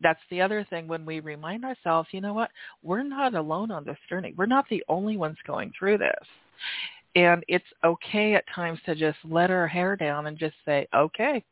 that's 0.01 0.21
the 0.31 0.41
other 0.41 0.67
thing. 0.69 0.89
When 0.89 1.07
we 1.07 1.21
remind 1.21 1.65
ourselves 1.65 2.09
you 2.11 2.21
know 2.21 2.35
what? 2.35 2.51
We're 2.83 3.05
not 3.05 3.35
alone 3.35 3.71
on 3.71 3.85
this 3.85 3.99
journey. 4.09 4.35
We're 4.37 4.47
not 4.47 4.65
the 4.69 4.83
only 4.89 5.17
ones 5.17 5.37
going 5.47 5.73
through 5.79 5.99
this 5.99 6.27
and 7.15 7.45
it's 7.49 7.65
okay 7.85 8.35
at 8.35 8.45
times 8.55 8.79
to 8.87 8.95
just 8.95 9.19
let 9.25 9.51
our 9.51 9.67
hair 9.67 9.97
down 9.97 10.27
and 10.27 10.39
just 10.39 10.55
say, 10.65 10.87
okay, 10.95 11.45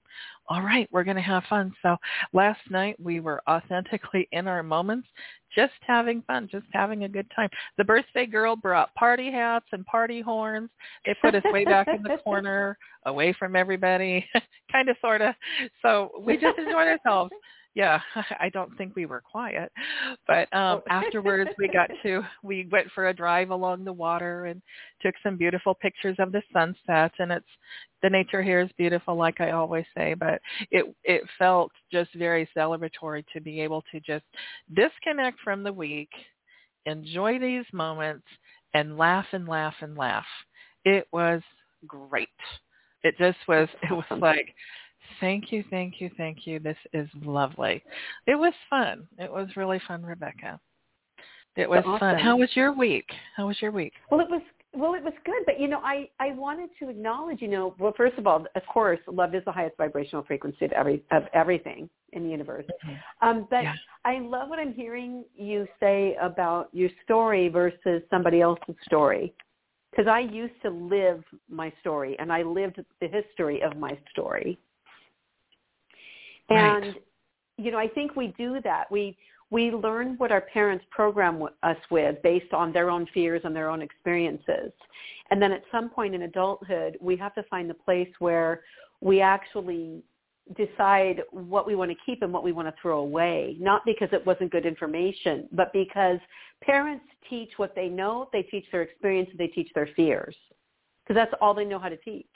all 0.49 0.63
right, 0.63 0.89
we're 0.91 1.05
going 1.05 1.17
to 1.17 1.23
have 1.23 1.45
fun. 1.49 1.73
So 1.83 1.97
last 2.33 2.61
night 2.69 2.97
we 3.01 3.21
were 3.21 3.43
authentically 3.49 4.29
in 4.33 4.49
our 4.49 4.63
moments, 4.63 5.09
just 5.55 5.73
having 5.81 6.23
fun, 6.23 6.49
just 6.51 6.67
having 6.73 7.05
a 7.05 7.09
good 7.09 7.31
time. 7.35 7.49
The 7.79 7.85
birthday 7.85 8.27
girl 8.27 8.57
brought 8.57 8.95
party 8.95 9.31
hats 9.31 9.67
and 9.73 9.85
party 9.87 10.21
horns. 10.21 10.71
They 11.07 11.15
put 11.21 11.35
us 11.35 11.43
way 11.53 11.65
back 11.65 11.89
in 11.89 12.03
the 12.03 12.19
corner, 12.25 12.77
away 13.07 13.35
from 13.39 13.55
everybody, 13.55 14.27
kind 14.73 14.89
of, 14.89 14.97
sort 15.01 15.23
of. 15.23 15.35
So 15.83 16.11
we 16.21 16.35
just 16.35 16.59
enjoyed 16.59 16.89
ourselves. 16.89 17.33
Yeah, 17.75 18.01
I 18.41 18.49
don't 18.51 18.77
think 18.77 18.95
we 18.97 19.07
were 19.07 19.21
quiet, 19.21 19.71
but 20.27 20.53
um 20.53 20.81
Oh. 20.81 20.83
afterwards 20.91 21.53
we 21.59 21.69
got 21.69 21.91
to 22.03 22.23
we 22.43 22.69
went 22.71 22.89
for 22.95 23.09
a 23.09 23.15
drive 23.15 23.51
along 23.51 23.85
the 23.85 23.93
water 23.93 24.47
and 24.47 24.63
took 25.01 25.15
some 25.23 25.37
beautiful 25.37 25.75
pictures 25.75 26.17
of 26.19 26.33
the 26.33 26.43
sunset 26.53 27.13
and 27.19 27.33
it's 27.33 27.47
the 28.03 28.11
nature 28.11 28.43
here 28.43 28.61
is 28.61 28.71
beautiful 28.77 29.15
like 29.17 29.41
I 29.41 29.51
always 29.51 29.87
say, 29.97 30.15
but 30.15 30.41
it 30.71 30.85
it 31.05 31.23
felt 31.39 31.73
just 31.93 32.13
very 32.15 32.49
celebratory 32.57 33.25
to 33.33 33.41
be 33.41 33.61
able 33.61 33.83
to 33.93 34.01
just 34.01 34.25
disconnect 34.75 35.39
from 35.41 35.63
the 35.63 35.73
week, 35.73 36.11
enjoy 36.87 37.39
these 37.39 37.65
moments 37.73 38.27
and 38.75 38.97
laugh 38.97 39.27
and 39.33 39.47
laugh 39.49 39.75
and 39.81 39.97
laugh. 39.97 40.27
It 40.85 41.07
was 41.13 41.43
great. 41.87 42.29
It 43.03 43.17
just 43.19 43.39
was 43.49 43.69
it 43.83 43.93
was 43.93 44.21
like 44.21 44.55
Thank 45.21 45.53
you, 45.53 45.65
thank 45.71 46.01
you, 46.01 46.11
thank 46.17 46.47
you. 46.47 46.59
This 46.59 46.77
is 46.93 47.09
lovely. 47.23 47.83
It 48.27 48.35
was 48.35 48.53
fun. 48.71 49.07
It 49.19 49.31
was 49.31 49.49
really 49.57 49.81
fun, 49.87 50.03
Rebecca. 50.05 50.61
It 51.57 51.69
was 51.69 51.83
Awesome. 51.85 51.99
fun. 51.99 52.19
How 52.19 52.37
was 52.37 52.49
your 52.55 52.73
week? 52.73 53.09
How 53.37 53.47
was 53.47 53.61
your 53.61 53.71
week? 53.71 53.93
Well, 54.11 54.21
it 54.21 54.31
was 54.31 54.43
well, 54.75 54.95
it 54.95 55.05
was 55.05 55.13
good, 55.27 55.43
but 55.45 55.61
you 55.61 55.69
know, 55.69 55.81
I 55.81 56.09
I 56.19 56.33
wanted 56.33 56.71
to 56.79 56.89
acknowledge, 56.89 57.43
you 57.43 57.49
know, 57.49 57.75
well, 57.79 57.93
first 57.95 58.17
of 58.17 58.27
all, 58.27 58.47
of 58.55 58.63
course, 58.67 58.99
love 59.07 59.35
is 59.35 59.45
the 59.45 59.53
highest 59.53 59.77
vibrational 59.77 60.25
frequency 60.25 60.65
of 60.65 60.73
every 60.73 61.03
of 61.11 61.25
everything 61.35 61.91
in 62.15 62.25
the 62.25 62.31
universe. 62.31 62.65
Um, 63.21 63.47
but 63.51 63.65
Yeah. 63.65 63.75
I 64.07 64.21
love 64.21 64.49
what 64.49 64.59
I'm 64.59 64.73
hearing 64.73 65.25
you 65.35 65.69
say 65.79 66.17
about 66.21 66.71
your 66.73 66.89
story 67.05 67.49
versus 67.49 68.03
somebody 68.09 68.41
else's 68.41 68.75
story, 68.87 69.35
because 69.91 70.07
I 70.07 70.21
used 70.21 70.59
to 70.63 70.71
live 70.71 71.23
my 71.51 71.71
story, 71.81 72.19
and 72.19 72.33
I 72.33 72.43
lived 72.43 72.83
the 73.01 73.09
history 73.09 73.63
of 73.63 73.77
my 73.77 73.99
story. 74.11 74.59
Right. 76.55 76.85
And 76.85 76.97
you 77.59 77.71
know, 77.71 77.79
I 77.79 77.89
think 77.89 78.17
we 78.17 78.35
do 78.39 78.61
that. 78.65 78.91
We 78.91 79.17
we 79.51 79.71
learn 79.71 80.15
what 80.17 80.33
our 80.33 80.41
parents 80.41 80.85
program 80.91 81.47
us 81.63 81.77
with 81.91 82.23
based 82.23 82.55
on 82.55 82.73
their 82.73 82.89
own 82.89 83.07
fears 83.13 83.43
and 83.45 83.55
their 83.55 83.69
own 83.69 83.83
experiences. 83.83 84.73
And 85.31 85.41
then 85.41 85.53
at 85.53 85.63
some 85.71 85.91
point 85.91 86.15
in 86.15 86.23
adulthood, 86.23 86.97
we 87.01 87.17
have 87.17 87.35
to 87.35 87.43
find 87.45 87.69
the 87.69 87.75
place 87.75 88.09
where 88.19 88.63
we 89.03 89.21
actually 89.21 90.03
decide 90.57 91.23
what 91.31 91.67
we 91.67 91.75
want 91.75 91.91
to 91.91 91.97
keep 92.05 92.23
and 92.23 92.33
what 92.33 92.43
we 92.43 92.53
want 92.53 92.67
to 92.69 92.75
throw 92.81 93.01
away, 93.01 93.57
not 93.61 93.83
because 93.85 94.09
it 94.13 94.25
wasn't 94.27 94.51
good 94.51 94.67
information, 94.67 95.49
but 95.53 95.73
because 95.73 96.19
parents 96.63 97.05
teach 97.29 97.51
what 97.59 97.75
they 97.75 97.89
know, 97.89 98.29
they 98.33 98.43
teach 98.43 98.65
their 98.73 98.83
experience, 98.83 99.29
they 99.39 99.47
teach 99.49 99.71
their 99.75 99.89
fears. 99.95 100.35
Because 101.03 101.21
that's 101.21 101.33
all 101.41 101.53
they 101.55 101.65
know 101.65 101.79
how 101.79 101.89
to 101.89 101.97
teach. 101.99 102.27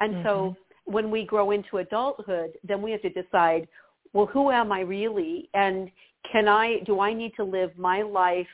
And 0.00 0.24
so 0.24 0.30
mm-hmm. 0.30 0.71
When 0.84 1.10
we 1.10 1.24
grow 1.24 1.50
into 1.50 1.78
adulthood, 1.78 2.52
then 2.64 2.82
we 2.82 2.90
have 2.90 3.02
to 3.02 3.10
decide, 3.10 3.68
well, 4.12 4.26
who 4.26 4.50
am 4.50 4.72
I 4.72 4.80
really? 4.80 5.48
And 5.54 5.90
can 6.30 6.48
I, 6.48 6.80
do 6.86 7.00
I 7.00 7.12
need 7.12 7.32
to 7.36 7.44
live 7.44 7.70
my 7.76 8.02
life 8.02 8.46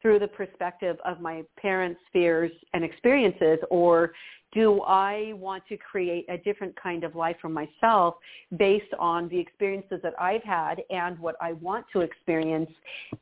through 0.00 0.18
the 0.18 0.28
perspective 0.28 0.96
of 1.04 1.20
my 1.20 1.42
parents' 1.60 2.00
fears 2.12 2.50
and 2.72 2.84
experiences, 2.84 3.58
or 3.70 4.12
do 4.52 4.82
I 4.82 5.32
want 5.36 5.62
to 5.68 5.76
create 5.76 6.24
a 6.28 6.38
different 6.38 6.74
kind 6.80 7.04
of 7.04 7.14
life 7.14 7.36
for 7.40 7.48
myself 7.48 8.14
based 8.56 8.92
on 8.98 9.28
the 9.28 9.38
experiences 9.38 10.00
that 10.02 10.14
I've 10.20 10.42
had 10.42 10.82
and 10.90 11.18
what 11.18 11.36
I 11.40 11.52
want 11.52 11.86
to 11.92 12.00
experience? 12.00 12.70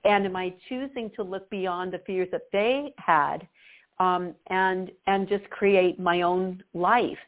And 0.05 0.25
am 0.25 0.37
I 0.37 0.55
choosing 0.69 1.11
to 1.17 1.23
look 1.23 1.49
beyond 1.51 1.93
the 1.93 2.01
fears 2.07 2.29
that 2.33 2.43
they 2.53 2.95
had 2.97 3.47
um, 4.01 4.35
and 4.49 4.91
and 5.07 5.29
just 5.29 5.49
create 5.51 5.99
my 5.99 6.23
own 6.23 6.63
life? 6.75 7.19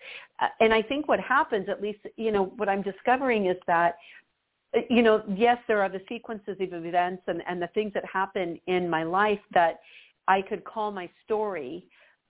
Uh, 0.40 0.48
And 0.60 0.72
I 0.72 0.82
think 0.82 1.08
what 1.08 1.20
happens, 1.20 1.68
at 1.68 1.82
least 1.82 2.00
you 2.16 2.32
know, 2.32 2.44
what 2.56 2.68
I'm 2.68 2.82
discovering 2.82 3.46
is 3.46 3.56
that 3.66 3.96
uh, 4.76 4.80
you 4.88 5.02
know, 5.02 5.22
yes, 5.34 5.58
there 5.68 5.82
are 5.82 5.88
the 5.88 6.02
sequences 6.08 6.56
of 6.60 6.86
events 6.86 7.22
and, 7.26 7.42
and 7.48 7.60
the 7.60 7.68
things 7.68 7.92
that 7.94 8.04
happen 8.04 8.58
in 8.66 8.88
my 8.88 9.02
life 9.02 9.40
that 9.52 9.80
I 10.28 10.42
could 10.42 10.64
call 10.64 10.92
my 10.92 11.08
story. 11.24 11.86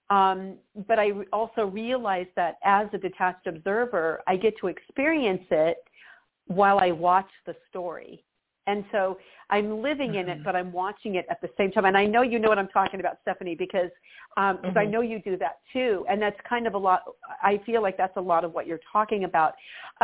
Um, 0.09 0.57
but 0.89 0.99
I 0.99 1.13
also 1.33 1.67
realize 1.67 2.27
that 2.35 2.57
as 2.65 2.89
a 2.93 2.99
detached 2.99 3.47
observer, 3.47 4.23
I 4.27 4.37
get 4.37 4.59
to 4.59 4.67
experience 4.67 5.45
it 5.51 5.79
while 6.47 6.79
I 6.81 6.91
watch 6.91 7.31
the 7.47 7.55
story. 7.69 8.25
And 8.71 8.85
so 8.93 9.19
I'm 9.55 9.69
living 9.83 10.13
in 10.21 10.29
it, 10.29 10.39
Mhm. 10.39 10.45
but 10.47 10.55
I'm 10.61 10.71
watching 10.83 11.13
it 11.21 11.27
at 11.29 11.41
the 11.45 11.51
same 11.59 11.71
time. 11.73 11.87
And 11.91 11.97
I 12.03 12.07
know 12.07 12.23
you 12.23 12.39
know 12.39 12.49
what 12.53 12.59
I'm 12.63 12.69
talking 12.81 13.01
about, 13.01 13.15
Stephanie, 13.23 13.57
because 13.67 13.91
um, 14.37 14.55
'cause 14.59 14.77
I 14.77 14.85
know 14.93 15.01
you 15.13 15.19
do 15.31 15.37
that 15.45 15.57
too. 15.73 15.93
And 16.09 16.17
that's 16.25 16.41
kind 16.53 16.65
of 16.69 16.75
a 16.75 16.79
lot. 16.89 17.01
I 17.43 17.55
feel 17.67 17.83
like 17.87 17.97
that's 18.03 18.17
a 18.17 18.27
lot 18.33 18.43
of 18.47 18.51
what 18.57 18.65
you're 18.69 18.85
talking 18.97 19.25
about. 19.31 19.53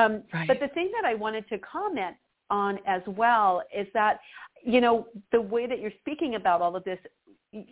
Um, 0.00 0.12
Right. 0.32 0.48
But 0.48 0.58
the 0.64 0.70
thing 0.76 0.88
that 0.96 1.04
I 1.12 1.14
wanted 1.14 1.44
to 1.52 1.56
comment 1.58 2.16
on 2.50 2.72
as 2.96 3.02
well 3.22 3.50
is 3.80 3.86
that, 4.00 4.14
you 4.74 4.80
know, 4.84 4.94
the 5.36 5.40
way 5.54 5.64
that 5.70 5.78
you're 5.82 5.98
speaking 6.02 6.32
about 6.40 6.58
all 6.64 6.74
of 6.80 6.82
this, 6.90 6.98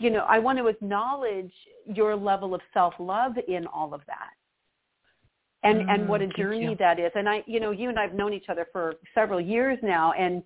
you 0.05 0.11
know, 0.15 0.25
I 0.37 0.39
want 0.39 0.57
to 0.61 0.67
acknowledge 0.75 1.55
your 1.87 2.13
level 2.15 2.51
of 2.55 2.61
self-love 2.73 3.33
in 3.57 3.67
all 3.67 3.91
of 3.99 4.03
that. 4.07 4.33
And 5.71 5.79
and 5.93 6.01
what 6.11 6.21
Mm, 6.21 6.31
a 6.31 6.33
journey 6.41 6.75
that 6.85 6.97
is. 7.07 7.11
And 7.21 7.27
I, 7.35 7.37
you 7.47 7.59
know, 7.63 7.73
you 7.81 7.89
and 7.89 7.99
I've 7.99 8.15
known 8.21 8.33
each 8.39 8.49
other 8.53 8.67
for 8.75 8.85
several 9.19 9.41
years 9.41 9.79
now 9.83 10.13
and 10.25 10.43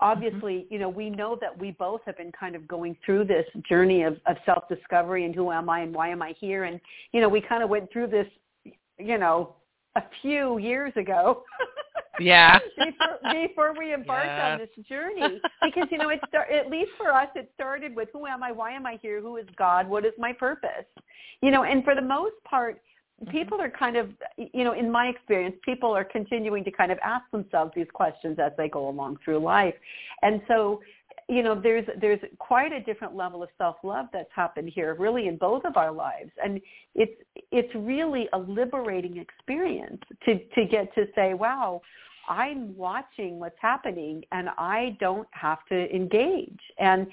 obviously, 0.00 0.40
Mm-hmm. 0.60 0.72
you 0.72 0.78
know, 0.80 0.88
we 0.88 1.10
know 1.10 1.36
that 1.40 1.56
we 1.56 1.72
both 1.72 2.00
have 2.06 2.16
been 2.16 2.32
kind 2.32 2.54
of 2.54 2.66
going 2.66 2.96
through 3.04 3.24
this 3.24 3.46
journey 3.68 4.02
of, 4.02 4.14
of 4.26 4.36
self-discovery 4.46 5.24
and 5.24 5.34
who 5.34 5.50
am 5.50 5.68
I 5.68 5.80
and 5.80 5.94
why 5.94 6.08
am 6.08 6.22
I 6.22 6.34
here? 6.38 6.64
And, 6.64 6.80
you 7.12 7.20
know, 7.20 7.28
we 7.28 7.40
kind 7.40 7.62
of 7.62 7.68
went 7.68 7.92
through 7.92 8.08
this, 8.08 8.26
you 8.98 9.18
know, 9.18 9.54
a 9.96 10.02
few 10.22 10.58
years 10.58 10.92
ago. 10.96 11.44
Yeah. 12.18 12.58
before, 12.76 13.32
before 13.32 13.74
we 13.78 13.94
embarked 13.94 14.28
on 14.28 14.58
this 14.58 14.68
journey 14.86 15.40
because 15.64 15.88
you 15.90 15.96
know 15.96 16.10
it 16.10 16.20
start, 16.28 16.50
at 16.50 16.68
least 16.68 16.90
for 16.98 17.10
us 17.12 17.28
it 17.34 17.50
started 17.54 17.96
with 17.96 18.10
who 18.12 18.26
am 18.26 18.42
i 18.42 18.52
why 18.52 18.72
am 18.72 18.84
i 18.84 18.98
here 19.00 19.22
who 19.22 19.38
is 19.38 19.46
god 19.56 19.88
what 19.88 20.04
is 20.04 20.12
my 20.18 20.30
purpose 20.30 20.84
you 21.40 21.50
know 21.50 21.64
and 21.64 21.82
for 21.82 21.94
the 21.94 22.02
most 22.02 22.34
part. 22.44 22.82
People 23.30 23.58
mm-hmm. 23.58 23.66
are 23.66 23.78
kind 23.78 23.96
of 23.96 24.10
you 24.36 24.64
know 24.64 24.72
in 24.72 24.90
my 24.90 25.06
experience 25.06 25.56
people 25.64 25.90
are 25.94 26.04
continuing 26.04 26.64
to 26.64 26.70
kind 26.70 26.90
of 26.90 26.98
ask 27.04 27.30
themselves 27.30 27.72
these 27.76 27.86
questions 27.92 28.38
as 28.38 28.52
they 28.56 28.68
go 28.68 28.88
along 28.88 29.18
through 29.24 29.38
life. 29.38 29.74
And 30.22 30.40
so 30.48 30.80
you 31.28 31.42
know 31.42 31.58
there's 31.60 31.86
there's 32.00 32.20
quite 32.38 32.72
a 32.72 32.80
different 32.80 33.14
level 33.14 33.42
of 33.42 33.50
self 33.58 33.76
love 33.82 34.06
that's 34.12 34.30
happened 34.34 34.70
here 34.74 34.94
really 34.94 35.28
in 35.28 35.36
both 35.36 35.64
of 35.64 35.76
our 35.76 35.92
lives. 35.92 36.30
And 36.42 36.60
it's 36.94 37.12
it's 37.52 37.74
really 37.74 38.28
a 38.32 38.38
liberating 38.38 39.18
experience 39.18 40.02
to 40.24 40.38
to 40.38 40.64
get 40.66 40.94
to 40.94 41.06
say 41.14 41.34
wow 41.34 41.80
i'm 42.28 42.76
watching 42.76 43.38
what's 43.38 43.58
happening 43.60 44.22
and 44.32 44.48
i 44.58 44.96
don't 45.00 45.28
have 45.32 45.58
to 45.68 45.94
engage. 45.94 46.60
And 46.78 47.06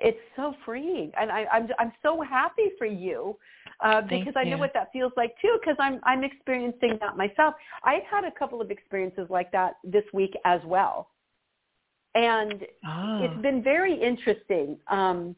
it's 0.00 0.18
so 0.34 0.54
freeing. 0.64 1.12
And 1.18 1.30
i 1.30 1.44
i'm 1.52 1.68
i'm 1.78 1.92
so 2.02 2.22
happy 2.22 2.70
for 2.76 2.86
you 2.86 3.36
uh, 3.80 4.02
Thank 4.08 4.24
because 4.24 4.34
I 4.36 4.44
know 4.44 4.58
what 4.58 4.72
that 4.74 4.92
feels 4.92 5.12
like 5.16 5.34
too. 5.40 5.58
Because 5.60 5.76
I'm 5.78 6.00
I'm 6.04 6.24
experiencing 6.24 6.98
that 7.00 7.16
myself. 7.16 7.54
I've 7.84 8.04
had 8.10 8.24
a 8.24 8.30
couple 8.30 8.60
of 8.60 8.70
experiences 8.70 9.26
like 9.30 9.50
that 9.52 9.74
this 9.84 10.04
week 10.12 10.34
as 10.44 10.60
well, 10.64 11.10
and 12.14 12.66
Ah. 12.84 13.22
it's 13.22 13.42
been 13.42 13.62
very 13.62 13.94
interesting 14.00 14.78
um, 14.88 15.34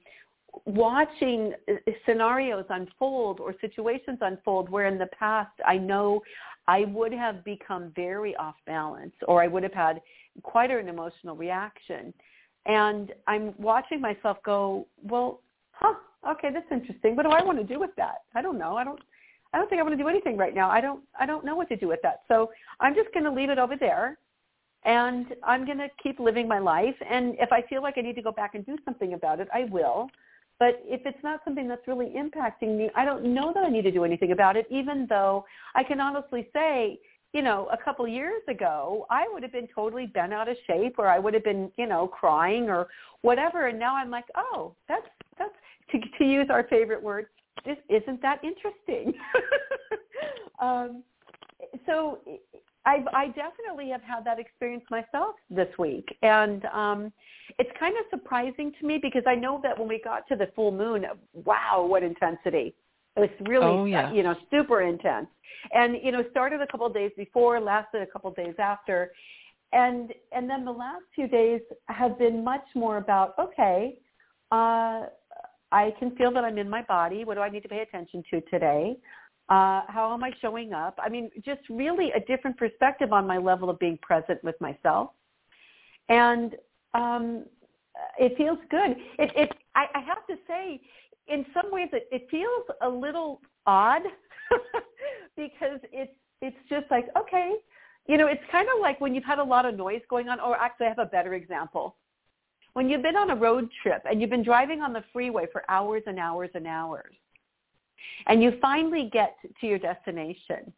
watching 0.64 1.52
uh, 1.69 1.75
scenarios 2.07 2.64
unfold 2.71 3.40
or 3.40 3.55
situations 3.61 4.19
unfold 4.21 4.71
where 4.71 4.87
in 4.87 4.99
the 4.99 5.09
past 5.19 5.52
I 5.64 5.76
know 5.76 6.23
I 6.66 6.85
would 6.87 7.12
have 7.12 7.45
become 7.45 7.93
very 7.95 8.35
off 8.37 8.57
balance 8.66 9.14
or 9.28 9.43
I 9.43 9.47
would 9.47 9.62
have 9.62 9.75
had 9.75 10.00
quite 10.43 10.71
an 10.71 10.88
emotional 10.88 11.37
reaction. 11.37 12.12
And 12.64 13.12
I'm 13.26 13.55
watching 13.59 14.00
myself 14.00 14.38
go, 14.45 14.87
well, 15.02 15.40
huh, 15.71 15.95
okay, 16.28 16.50
that's 16.52 16.70
interesting. 16.70 17.16
What 17.16 17.25
do 17.25 17.30
I 17.30 17.42
want 17.42 17.58
to 17.58 17.64
do 17.64 17.80
with 17.80 17.94
that? 17.96 18.23
I 18.35 18.42
don't 18.42 18.58
know. 18.58 18.76
I 18.76 18.85
don't 18.85 19.00
I 19.52 19.58
don't 19.58 19.70
think 19.70 19.80
I 19.80 19.82
want 19.82 19.96
to 19.96 20.02
do 20.02 20.08
anything 20.08 20.37
right 20.37 20.54
now. 20.54 20.70
I 20.70 20.80
don't 20.80 21.02
I 21.18 21.26
don't 21.26 21.44
know 21.44 21.56
what 21.56 21.68
to 21.68 21.76
do 21.76 21.88
with 21.88 22.00
that. 22.02 22.23
So 22.28 22.50
I'm 22.80 22.94
just 22.94 23.12
going 23.12 23.25
to 23.25 23.30
leave 23.30 23.50
it 23.50 23.58
over 23.58 23.76
there 23.76 24.18
and 24.85 25.26
I'm 25.42 25.66
going 25.66 25.78
to 25.78 25.88
keep 26.02 26.20
living 26.20 26.46
my 26.46 26.58
life. 26.58 26.94
And 27.08 27.35
if 27.38 27.52
I 27.52 27.62
feel 27.62 27.82
like 27.82 27.94
I 27.99 28.02
need 28.02 28.16
to 28.16 28.23
go 28.23 28.32
back 28.32 28.54
and 28.54 28.64
do 28.64 28.76
something 28.85 29.14
about 29.14 29.40
it, 29.40 29.49
I 29.52 29.64
will. 29.64 30.08
But 30.58 30.80
if 30.85 31.02
it's 31.04 31.23
not 31.23 31.40
something 31.44 31.68
that's 31.68 31.87
really 31.87 32.14
impacting 32.16 32.78
me, 32.78 32.88
I 32.94 33.04
don't 33.04 33.35
know 33.35 33.52
that 33.52 33.64
I 33.64 33.68
need 33.68 33.82
to 33.82 33.90
do 33.90 34.04
anything 34.04 34.32
about 34.32 34.56
it, 34.56 34.66
even 34.70 35.06
though 35.08 35.44
I 35.75 35.82
can 35.82 36.00
honestly 36.00 36.49
say, 36.54 36.99
you 37.35 37.42
know, 37.42 37.68
a 37.70 37.76
couple 37.76 38.08
years 38.08 38.40
ago, 38.49 39.06
I 39.11 39.28
would 39.30 39.42
have 39.42 39.52
been 39.52 39.68
totally 39.75 40.06
bent 40.06 40.32
out 40.32 40.49
of 40.49 40.56
shape 40.66 40.94
or 40.99 41.08
I 41.08 41.18
would 41.18 41.35
have 41.35 41.44
been, 41.44 41.70
you 41.76 41.87
know, 41.87 42.06
crying 42.06 42.70
or 42.70 42.87
whatever. 43.20 43.66
And 43.66 43.78
now 43.78 43.96
I'm 43.96 44.11
like, 44.11 44.25
oh, 44.35 44.75
that's, 44.88 45.06
that's, 45.38 45.52
to, 45.90 45.99
to 46.19 46.25
use 46.25 46.49
our 46.50 46.64
favorite 46.69 47.02
word, 47.02 47.26
this 47.64 47.76
isn't 47.88 48.21
that 48.23 48.40
interesting. 48.45 49.12
um, 50.61 51.02
so 51.87 52.19
I, 52.85 53.05
I 53.12 53.26
definitely 53.28 53.90
have 53.90 54.02
had 54.02 54.25
that 54.25 54.38
experience 54.38 54.85
myself 54.90 55.35
this 55.50 55.69
week, 55.78 56.07
and 56.23 56.64
um, 56.66 57.12
it's 57.59 57.71
kind 57.78 57.95
of 57.97 58.05
surprising 58.11 58.73
to 58.81 58.87
me 58.87 58.99
because 59.00 59.23
I 59.26 59.35
know 59.35 59.61
that 59.62 59.78
when 59.78 59.88
we 59.88 60.00
got 60.02 60.26
to 60.28 60.37
the 60.37 60.49
full 60.55 60.71
moon, 60.71 61.05
wow, 61.35 61.85
what 61.88 62.02
intensity! 62.02 62.75
It 63.16 63.21
was 63.21 63.31
really, 63.49 63.66
Oh, 63.66 63.85
yeah. 63.87 64.12
you 64.12 64.23
know, 64.23 64.35
super 64.50 64.83
intense, 64.83 65.26
and 65.73 65.97
you 66.02 66.12
know, 66.12 66.23
started 66.31 66.61
a 66.61 66.66
couple 66.66 66.87
of 66.87 66.95
days 66.95 67.11
before, 67.16 67.59
lasted 67.61 68.02
a 68.02 68.07
couple 68.07 68.31
of 68.31 68.37
days 68.37 68.55
after, 68.59 69.11
and 69.73 70.12
and 70.33 70.49
then 70.49 70.64
the 70.64 70.71
last 70.73 71.02
few 71.14 71.26
days 71.26 71.61
have 71.88 72.16
been 72.19 72.45
much 72.45 72.64
more 72.75 72.99
about 72.99 73.35
okay, 73.38 73.99
uh, 74.52 75.07
I 75.73 75.92
can 75.99 76.14
feel 76.16 76.32
that 76.32 76.44
I'm 76.44 76.58
in 76.58 76.70
my 76.70 76.82
body. 76.82 77.25
What 77.25 77.35
do 77.35 77.40
I 77.40 77.49
need 77.49 77.62
to 77.62 77.68
pay 77.68 77.80
attention 77.80 78.23
to 78.30 78.40
today? 78.42 78.96
Uh, 79.49 79.82
how 79.88 80.12
am 80.12 80.25
I 80.25 80.32
showing 80.40 80.73
up? 80.73 80.99
I 81.02 81.08
mean, 81.08 81.30
just 81.44 81.61
really 81.70 82.11
a 82.12 82.20
different 82.20 82.56
perspective 82.56 83.12
on 83.12 83.26
my 83.26 83.38
level 83.38 83.70
of 83.70 83.78
being 83.78 83.99
present 84.02 84.42
with 84.42 84.61
myself. 84.61 85.11
And 86.08 86.56
um, 86.94 87.44
it 88.18 88.37
feels 88.37 88.58
good. 88.70 88.96
It, 89.18 89.30
it 89.37 89.52
I, 89.75 89.87
I 89.94 90.00
have 90.00 90.26
to 90.28 90.37
say, 90.49 90.80
in 91.28 91.44
some 91.54 91.70
ways, 91.70 91.88
it, 91.92 92.08
it 92.11 92.26
feels 92.30 92.64
a 92.82 92.88
little 92.88 93.40
odd 93.66 94.02
because 95.37 95.80
it's 95.92 96.12
it's 96.42 96.56
just 96.68 96.87
like 96.90 97.06
okay, 97.16 97.54
you 98.08 98.16
know, 98.16 98.26
it's 98.26 98.42
kind 98.50 98.68
of 98.75 98.80
like 98.80 99.00
when 99.00 99.14
you've 99.14 99.25
had 99.25 99.38
a 99.38 99.44
lot 99.44 99.64
of 99.64 99.76
noise 99.76 100.02
going 100.08 100.28
on. 100.28 100.40
Or 100.40 100.56
actually, 100.56 100.87
I 100.87 100.88
have 100.90 100.99
a 100.99 101.06
better 101.06 101.35
example. 101.35 101.96
When 102.76 102.90
you've 102.90 103.00
been 103.00 103.16
on 103.16 103.30
a 103.30 103.35
road 103.35 103.71
trip 103.83 104.02
and 104.04 104.21
you've 104.21 104.28
been 104.28 104.42
driving 104.42 104.83
on 104.83 104.92
the 104.92 105.02
freeway 105.11 105.47
for 105.50 105.62
hours 105.71 106.02
and 106.06 106.18
hours 106.18 106.50
and 106.52 106.66
hours, 106.66 107.14
and 108.26 108.42
you 108.42 108.59
finally 108.61 109.09
get 109.11 109.38
to 109.62 109.66
your 109.66 109.78
destination, 109.78 110.71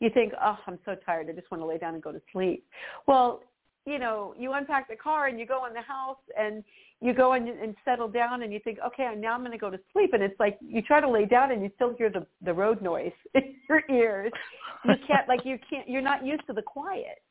you 0.00 0.10
think, 0.10 0.32
oh, 0.42 0.58
I'm 0.66 0.80
so 0.84 0.96
tired. 1.06 1.28
I 1.30 1.32
just 1.32 1.48
want 1.52 1.62
to 1.62 1.66
lay 1.66 1.78
down 1.78 1.94
and 1.94 2.02
go 2.02 2.10
to 2.10 2.20
sleep. 2.32 2.66
Well, 3.06 3.40
you 3.86 4.00
know, 4.00 4.34
you 4.36 4.54
unpack 4.54 4.88
the 4.88 4.96
car 4.96 5.28
and 5.28 5.38
you 5.38 5.46
go 5.46 5.64
in 5.66 5.74
the 5.74 5.82
house 5.82 6.18
and 6.36 6.64
you 7.00 7.14
go 7.14 7.34
and, 7.34 7.48
and 7.48 7.76
settle 7.84 8.08
down 8.08 8.42
and 8.42 8.52
you 8.52 8.58
think, 8.58 8.80
okay, 8.84 9.14
now 9.16 9.34
I'm 9.34 9.42
going 9.42 9.52
to 9.52 9.56
go 9.56 9.70
to 9.70 9.78
sleep. 9.92 10.10
And 10.12 10.24
it's 10.24 10.40
like 10.40 10.58
you 10.60 10.82
try 10.82 11.00
to 11.00 11.08
lay 11.08 11.24
down 11.24 11.52
and 11.52 11.62
you 11.62 11.70
still 11.76 11.94
hear 11.96 12.10
the, 12.10 12.26
the 12.42 12.52
road 12.52 12.82
noise 12.82 13.12
in 13.36 13.54
your 13.68 13.82
ears. 13.88 14.32
You 14.84 14.94
can't, 15.06 15.28
like 15.28 15.44
you 15.44 15.60
can't, 15.70 15.88
you're 15.88 16.02
not 16.02 16.26
used 16.26 16.48
to 16.48 16.52
the 16.52 16.62
quiet. 16.62 17.22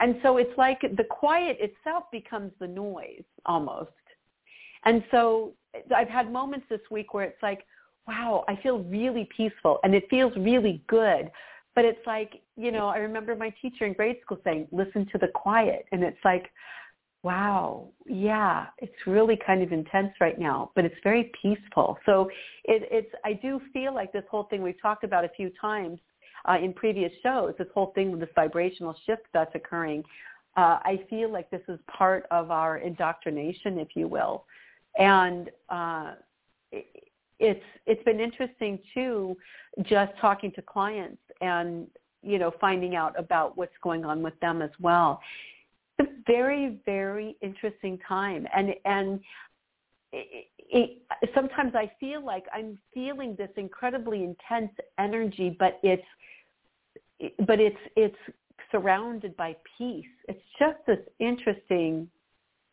And 0.00 0.16
so 0.22 0.36
it's 0.38 0.56
like 0.58 0.80
the 0.80 1.04
quiet 1.04 1.58
itself 1.60 2.04
becomes 2.10 2.52
the 2.60 2.66
noise 2.66 3.24
almost. 3.46 3.90
And 4.84 5.02
so 5.10 5.52
I've 5.94 6.08
had 6.08 6.32
moments 6.32 6.66
this 6.68 6.80
week 6.90 7.14
where 7.14 7.24
it's 7.24 7.42
like, 7.42 7.64
wow, 8.06 8.44
I 8.48 8.56
feel 8.62 8.80
really 8.80 9.28
peaceful 9.34 9.78
and 9.82 9.94
it 9.94 10.04
feels 10.10 10.32
really 10.36 10.82
good. 10.88 11.30
But 11.74 11.84
it's 11.84 12.06
like, 12.06 12.42
you 12.56 12.70
know, 12.70 12.88
I 12.88 12.98
remember 12.98 13.34
my 13.34 13.52
teacher 13.60 13.86
in 13.86 13.94
grade 13.94 14.16
school 14.22 14.38
saying, 14.44 14.68
listen 14.70 15.06
to 15.12 15.18
the 15.18 15.28
quiet. 15.28 15.86
And 15.90 16.04
it's 16.04 16.18
like, 16.24 16.50
wow, 17.24 17.88
yeah, 18.06 18.66
it's 18.78 18.94
really 19.06 19.38
kind 19.44 19.62
of 19.62 19.72
intense 19.72 20.12
right 20.20 20.38
now, 20.38 20.70
but 20.76 20.84
it's 20.84 20.94
very 21.02 21.32
peaceful. 21.40 21.96
So 22.04 22.28
it, 22.64 22.86
it's, 22.90 23.10
I 23.24 23.32
do 23.32 23.60
feel 23.72 23.94
like 23.94 24.12
this 24.12 24.24
whole 24.30 24.44
thing 24.44 24.62
we've 24.62 24.80
talked 24.80 25.04
about 25.04 25.24
a 25.24 25.30
few 25.30 25.50
times 25.58 25.98
uh, 26.48 26.58
in 26.62 26.72
previous 26.72 27.12
shows, 27.22 27.54
this 27.58 27.68
whole 27.74 27.92
thing 27.94 28.10
with 28.10 28.20
this 28.20 28.30
vibrational 28.34 28.94
shift 29.06 29.22
that's 29.32 29.54
occurring, 29.54 30.04
uh, 30.56 30.78
I 30.82 31.00
feel 31.10 31.32
like 31.32 31.50
this 31.50 31.62
is 31.68 31.78
part 31.88 32.26
of 32.30 32.50
our 32.50 32.78
indoctrination, 32.78 33.78
if 33.78 33.88
you 33.94 34.06
will. 34.06 34.44
And 34.98 35.50
uh, 35.68 36.12
it's 37.40 37.64
it's 37.86 38.02
been 38.04 38.20
interesting 38.20 38.78
too, 38.92 39.36
just 39.82 40.12
talking 40.20 40.52
to 40.52 40.62
clients 40.62 41.20
and 41.40 41.86
you 42.22 42.38
know 42.38 42.52
finding 42.60 42.94
out 42.94 43.18
about 43.18 43.56
what's 43.56 43.74
going 43.82 44.04
on 44.04 44.22
with 44.22 44.38
them 44.40 44.62
as 44.62 44.70
well. 44.80 45.20
It's 45.98 46.08
a 46.08 46.32
very 46.32 46.78
very 46.86 47.36
interesting 47.42 47.98
time, 48.06 48.46
and 48.54 48.74
and 48.84 49.20
it, 50.12 50.46
it, 50.58 51.02
sometimes 51.34 51.74
I 51.74 51.90
feel 51.98 52.24
like 52.24 52.44
I'm 52.52 52.78
feeling 52.92 53.34
this 53.36 53.50
incredibly 53.56 54.22
intense 54.22 54.70
energy, 54.98 55.56
but 55.58 55.80
it's 55.82 56.06
but 57.46 57.60
it's 57.60 57.76
it's 57.96 58.16
surrounded 58.70 59.36
by 59.36 59.56
peace. 59.78 60.04
It's 60.28 60.42
just 60.58 60.78
this 60.86 60.98
interesting 61.18 62.08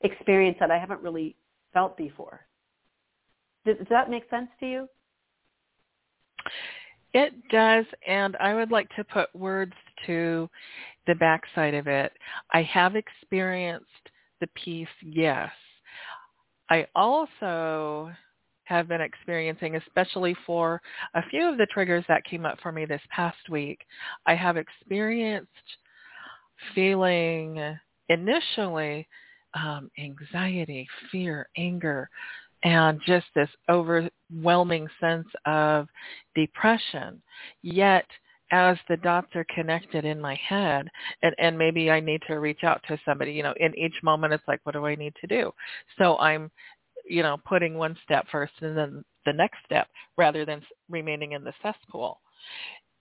experience 0.02 0.58
that 0.60 0.72
I 0.72 0.78
haven't 0.78 1.02
really 1.02 1.36
felt 1.74 1.96
before. 1.98 2.46
Does, 3.66 3.78
does 3.78 3.88
that 3.90 4.10
make 4.10 4.30
sense 4.30 4.50
to 4.60 4.66
you? 4.66 4.88
It 7.14 7.34
does, 7.50 7.86
and 8.08 8.36
I 8.38 8.56
would 8.56 8.72
like 8.72 8.90
to 8.96 9.04
put 9.04 9.34
words 9.36 9.74
to 10.08 10.50
the 11.08 11.16
backside 11.16 11.74
of 11.74 11.88
it. 11.88 12.14
I 12.54 12.64
have 12.64 12.96
experienced 12.96 13.86
the 14.40 14.48
peace, 14.56 14.88
yes. 15.04 15.52
I 16.70 16.88
also 16.96 18.12
have 18.72 18.88
been 18.88 19.02
experiencing, 19.02 19.76
especially 19.76 20.36
for 20.46 20.82
a 21.14 21.22
few 21.30 21.48
of 21.48 21.58
the 21.58 21.68
triggers 21.72 22.06
that 22.08 22.24
came 22.24 22.46
up 22.46 22.58
for 22.62 22.72
me 22.72 22.86
this 22.86 23.02
past 23.10 23.50
week, 23.50 23.80
I 24.26 24.34
have 24.34 24.58
experienced 24.58 25.50
feeling 26.74 27.78
initially 28.10 29.08
um, 29.54 29.92
anxiety, 30.00 30.88
fear, 31.12 31.48
anger, 31.58 32.10
and 32.64 33.00
just 33.06 33.26
this 33.36 33.50
overwhelming 33.70 34.88
sense 35.00 35.28
of 35.46 35.88
depression. 36.36 37.22
Yet, 37.62 38.06
as 38.52 38.78
the 38.88 38.98
dots 38.98 39.36
are 39.36 39.46
connected 39.54 40.06
in 40.06 40.20
my 40.20 40.36
head, 40.48 40.88
and, 41.24 41.34
and 41.40 41.58
maybe 41.58 41.90
I 41.90 42.00
need 42.00 42.22
to 42.28 42.40
reach 42.40 42.64
out 42.64 42.82
to 42.88 43.00
somebody, 43.06 43.32
you 43.32 43.44
know, 43.44 43.54
in 43.58 43.78
each 43.78 43.96
moment 44.04 44.34
it's 44.34 44.44
like, 44.48 44.60
what 44.64 44.74
do 44.74 44.86
I 44.86 44.96
need 44.96 45.14
to 45.22 45.28
do? 45.28 45.52
So 45.98 46.18
I'm, 46.20 46.52
you 47.08 47.24
know, 47.24 47.38
putting 47.46 47.76
one 47.76 47.98
step 48.04 48.26
first 48.32 48.54
and 48.62 48.78
then 48.78 49.04
the 49.26 49.34
next 49.34 49.58
step 49.66 49.88
rather 50.18 50.46
than 50.46 50.62
remaining 50.90 51.34
in 51.34 51.44
the 51.44 51.54
cesspool. 51.62 52.20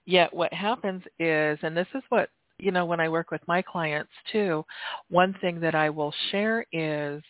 Yet 0.05 0.33
what 0.33 0.53
happens 0.53 1.03
is, 1.19 1.59
and 1.61 1.75
this 1.75 1.87
is 1.93 2.03
what, 2.09 2.29
you 2.59 2.71
know, 2.71 2.85
when 2.85 2.99
I 2.99 3.09
work 3.09 3.31
with 3.31 3.41
my 3.47 3.61
clients 3.61 4.11
too, 4.31 4.63
one 5.09 5.35
thing 5.41 5.59
that 5.61 5.75
I 5.75 5.89
will 5.89 6.13
share 6.31 6.65
is 6.71 7.21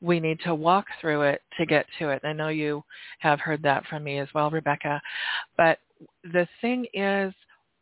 we 0.00 0.18
need 0.18 0.40
to 0.44 0.54
walk 0.54 0.86
through 1.00 1.22
it 1.22 1.42
to 1.58 1.66
get 1.66 1.86
to 1.98 2.10
it. 2.10 2.22
I 2.24 2.32
know 2.32 2.48
you 2.48 2.82
have 3.20 3.40
heard 3.40 3.62
that 3.62 3.86
from 3.86 4.02
me 4.04 4.18
as 4.18 4.28
well, 4.34 4.50
Rebecca. 4.50 5.00
But 5.56 5.78
the 6.24 6.48
thing 6.60 6.86
is, 6.92 7.32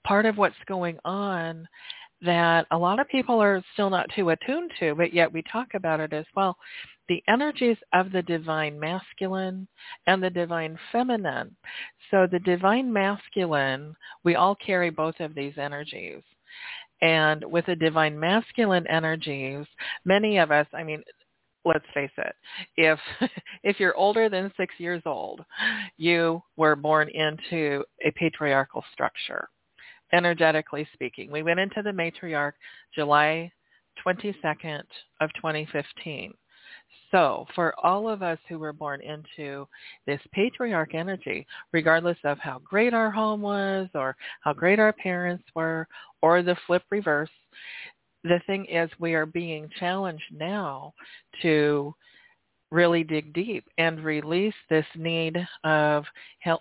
part 0.04 0.26
of 0.26 0.36
what's 0.36 0.54
going 0.66 0.98
on 1.04 1.66
that 2.22 2.66
a 2.70 2.78
lot 2.78 3.00
of 3.00 3.08
people 3.08 3.40
are 3.40 3.62
still 3.72 3.88
not 3.88 4.06
too 4.14 4.30
attuned 4.30 4.70
to, 4.78 4.94
but 4.94 5.14
yet 5.14 5.32
we 5.32 5.42
talk 5.50 5.68
about 5.74 6.00
it 6.00 6.12
as 6.12 6.26
well. 6.36 6.56
The 7.10 7.24
energies 7.26 7.76
of 7.92 8.12
the 8.12 8.22
divine 8.22 8.78
masculine 8.78 9.66
and 10.06 10.22
the 10.22 10.30
divine 10.30 10.78
feminine. 10.92 11.56
So 12.08 12.28
the 12.30 12.38
divine 12.38 12.92
masculine, 12.92 13.96
we 14.22 14.36
all 14.36 14.54
carry 14.54 14.90
both 14.90 15.18
of 15.18 15.34
these 15.34 15.58
energies. 15.58 16.22
And 17.02 17.44
with 17.44 17.66
the 17.66 17.74
divine 17.74 18.16
masculine 18.16 18.86
energies, 18.86 19.66
many 20.04 20.38
of 20.38 20.52
us, 20.52 20.68
I 20.72 20.84
mean, 20.84 21.02
let's 21.64 21.84
face 21.92 22.12
it 22.16 22.34
if 22.76 22.98
if 23.64 23.80
you're 23.80 23.96
older 23.96 24.28
than 24.30 24.52
six 24.56 24.72
years 24.78 25.02
old 25.04 25.44
you 25.98 26.42
were 26.56 26.74
born 26.74 27.06
into 27.10 27.84
a 28.02 28.10
patriarchal 28.12 28.82
structure 28.94 29.46
energetically 30.14 30.88
speaking 30.94 31.30
we 31.30 31.42
went 31.42 31.60
into 31.60 31.82
the 31.82 31.90
matriarch 31.90 32.54
july 32.94 33.52
22nd 34.06 34.84
of 35.20 35.28
2015 35.34 36.32
so 37.10 37.46
for 37.54 37.74
all 37.82 38.08
of 38.08 38.22
us 38.22 38.38
who 38.48 38.58
were 38.58 38.72
born 38.72 39.00
into 39.02 39.66
this 40.06 40.20
patriarch 40.32 40.94
energy 40.94 41.46
regardless 41.72 42.18
of 42.24 42.38
how 42.38 42.60
great 42.60 42.94
our 42.94 43.10
home 43.10 43.40
was 43.40 43.88
or 43.94 44.16
how 44.40 44.52
great 44.52 44.78
our 44.78 44.92
parents 44.92 45.44
were 45.54 45.86
or 46.22 46.42
the 46.42 46.56
flip 46.66 46.82
reverse 46.90 47.30
the 48.24 48.40
thing 48.46 48.66
is 48.66 48.90
we 48.98 49.14
are 49.14 49.26
being 49.26 49.68
challenged 49.78 50.24
now 50.32 50.92
to 51.42 51.94
really 52.70 53.02
dig 53.02 53.32
deep 53.32 53.64
and 53.78 54.04
release 54.04 54.54
this 54.68 54.86
need 54.94 55.36
of 55.64 56.04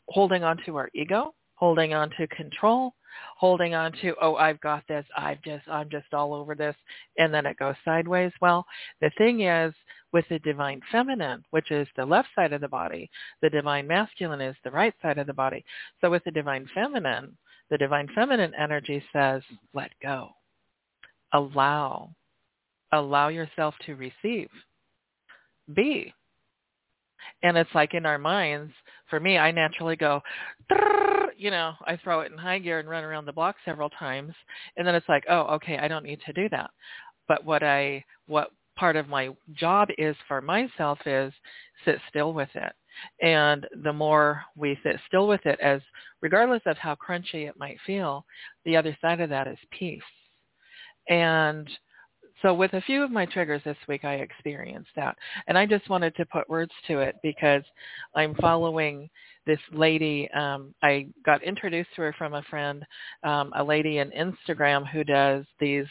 holding 0.07 0.43
on 0.43 0.57
to 0.65 0.75
our 0.75 0.89
ego, 0.93 1.33
holding 1.60 1.93
on 1.93 2.10
to 2.12 2.26
control, 2.28 2.93
holding 3.38 3.74
on 3.74 3.91
to, 4.02 4.15
oh, 4.22 4.36
I've 4.36 4.62
got 4.62 4.84
this, 4.88 5.06
I've 5.17 5.41
just, 5.41 5.67
I'm 5.67 5.89
just 5.89 6.13
all 6.13 6.34
over 6.34 6.56
this, 6.56 6.76
and 7.17 7.34
then 7.34 7.45
it 7.45 7.58
goes 7.58 7.76
sideways. 7.84 8.32
Well, 8.39 8.65
the 9.02 9.12
thing 9.17 9.41
is 9.41 9.74
with 10.13 10.24
the 10.30 10.39
divine 10.39 10.80
feminine, 10.89 11.43
which 11.52 11.69
is 11.69 11.86
the 11.98 12.06
left 12.06 12.30
side 12.34 12.54
of 12.54 12.62
the 12.62 12.69
body, 12.69 13.10
the 13.41 13.50
divine 13.50 13.88
masculine 13.88 14.39
is 14.39 14.56
the 14.63 14.72
right 14.72 14.93
side 15.02 15.17
of 15.17 15.28
the 15.28 15.34
body. 15.34 15.65
So 16.00 16.10
with 16.10 16.24
the 16.24 16.32
divine 16.32 16.65
feminine, 16.74 17.38
the 17.69 17.78
divine 17.78 18.08
feminine 18.15 18.54
energy 18.58 19.04
says, 19.12 19.41
let 19.74 19.91
go 20.02 20.30
allow. 21.34 22.10
Allow 22.93 23.28
yourself 23.28 23.76
to 23.86 23.95
receive. 23.95 24.50
Be. 25.76 26.13
And 27.43 27.58
it's 27.58 27.73
like 27.75 27.93
in 27.93 28.05
our 28.05 28.17
minds, 28.17 28.73
for 29.10 29.19
me, 29.19 29.38
I 29.38 29.51
naturally 29.51 29.95
go, 29.95 30.21
you 31.38 31.51
know, 31.51 31.73
I 31.86 31.97
throw 31.97 32.21
it 32.21 32.32
in 32.32 32.38
high 32.38 32.60
gear 32.60 32.79
and 32.79 32.89
run 32.89 33.03
around 33.03 33.25
the 33.25 33.34
block 33.34 33.55
several 33.65 33.89
times. 33.91 34.34
And 34.77 34.88
then 34.88 34.95
it's 34.95 35.10
like, 35.10 35.25
oh, 35.29 35.41
okay, 35.55 35.77
I 35.77 35.88
don't 35.88 36.05
need 36.05 36.21
to 36.25 36.34
do 36.34 36.49
that. 36.49 36.71
But 37.27 37.45
what 37.45 37.63
I, 37.63 38.03
what 38.27 38.51
part 38.77 38.95
of 38.95 39.10
my 39.10 39.29
job 39.53 39.89
is 39.97 40.15
for 40.27 40.41
myself 40.41 40.99
is 41.05 41.34
sit 41.86 41.99
still 42.10 42.34
with 42.34 42.49
it. 42.55 42.73
And 43.21 43.67
the 43.84 43.93
more 43.93 44.43
we 44.55 44.77
sit 44.84 44.97
still 45.08 45.27
with 45.27 45.45
it 45.45 45.60
as 45.62 45.82
regardless 46.21 46.62
of 46.65 46.77
how 46.77 46.95
crunchy 46.95 47.47
it 47.47 47.60
might 47.60 47.77
feel, 47.86 48.25
the 48.65 48.77
other 48.77 48.97
side 49.01 49.21
of 49.21 49.29
that 49.29 49.47
is 49.47 49.58
peace 49.71 50.01
And 51.10 51.69
so 52.41 52.54
with 52.54 52.73
a 52.73 52.82
few 52.82 53.04
of 53.04 53.12
my 53.12 53.25
triggers 53.25 53.62
this 53.65 53.78
week, 53.88 54.06
I 54.06 54.15
experienced 54.15 54.91
that. 54.95 55.17
And 55.47 55.58
I 55.58 55.65
just 55.65 55.89
wanted 55.89 56.15
to 56.15 56.25
put 56.25 56.49
words 56.49 56.71
to 56.88 56.99
it 56.99 57.15
because 57.21 57.63
I'm 58.15 58.36
following 58.36 59.10
this 59.45 59.60
lady. 59.71 60.30
Um, 60.32 60.73
I 60.82 61.08
got 61.25 61.43
introduced 61.43 61.89
to 61.95 62.04
her 62.04 62.15
from 62.17 62.34
a 62.34 62.43
friend, 62.43 62.86
um, 63.23 63.52
a 63.56 63.63
lady 63.63 63.97
in 63.97 64.12
Instagram 64.12 64.88
who 64.88 65.04
does 65.04 65.45
these 65.60 65.86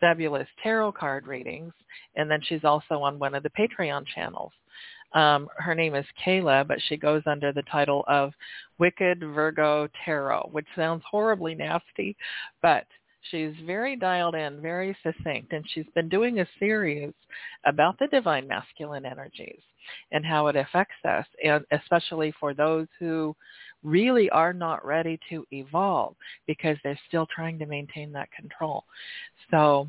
fabulous 0.00 0.48
tarot 0.62 0.92
card 0.92 1.26
readings. 1.26 1.72
And 2.16 2.30
then 2.30 2.40
she's 2.42 2.64
also 2.64 3.02
on 3.02 3.18
one 3.18 3.34
of 3.34 3.42
the 3.42 3.50
Patreon 3.50 4.04
channels. 4.14 4.52
Um, 5.12 5.48
her 5.56 5.74
name 5.74 5.94
is 5.94 6.06
Kayla, 6.26 6.66
but 6.66 6.78
she 6.88 6.96
goes 6.96 7.22
under 7.26 7.52
the 7.52 7.62
title 7.62 8.04
of 8.08 8.32
Wicked 8.78 9.20
Virgo 9.20 9.88
Tarot, 10.04 10.48
which 10.50 10.66
sounds 10.74 11.04
horribly 11.08 11.54
nasty, 11.54 12.16
but 12.62 12.84
she's 13.30 13.54
very 13.64 13.96
dialed 13.96 14.34
in, 14.34 14.60
very 14.60 14.96
succinct, 15.02 15.52
and 15.52 15.64
she's 15.72 15.86
been 15.94 16.08
doing 16.08 16.40
a 16.40 16.46
series 16.58 17.12
about 17.66 17.98
the 17.98 18.06
divine 18.08 18.46
masculine 18.46 19.06
energies 19.06 19.60
and 20.12 20.24
how 20.24 20.46
it 20.46 20.56
affects 20.56 20.94
us, 21.04 21.26
and 21.44 21.64
especially 21.70 22.32
for 22.38 22.54
those 22.54 22.86
who 22.98 23.34
really 23.82 24.30
are 24.30 24.52
not 24.52 24.84
ready 24.84 25.18
to 25.28 25.44
evolve 25.50 26.16
because 26.46 26.76
they're 26.82 26.98
still 27.08 27.26
trying 27.34 27.58
to 27.58 27.66
maintain 27.66 28.12
that 28.12 28.32
control. 28.32 28.84
So 29.50 29.88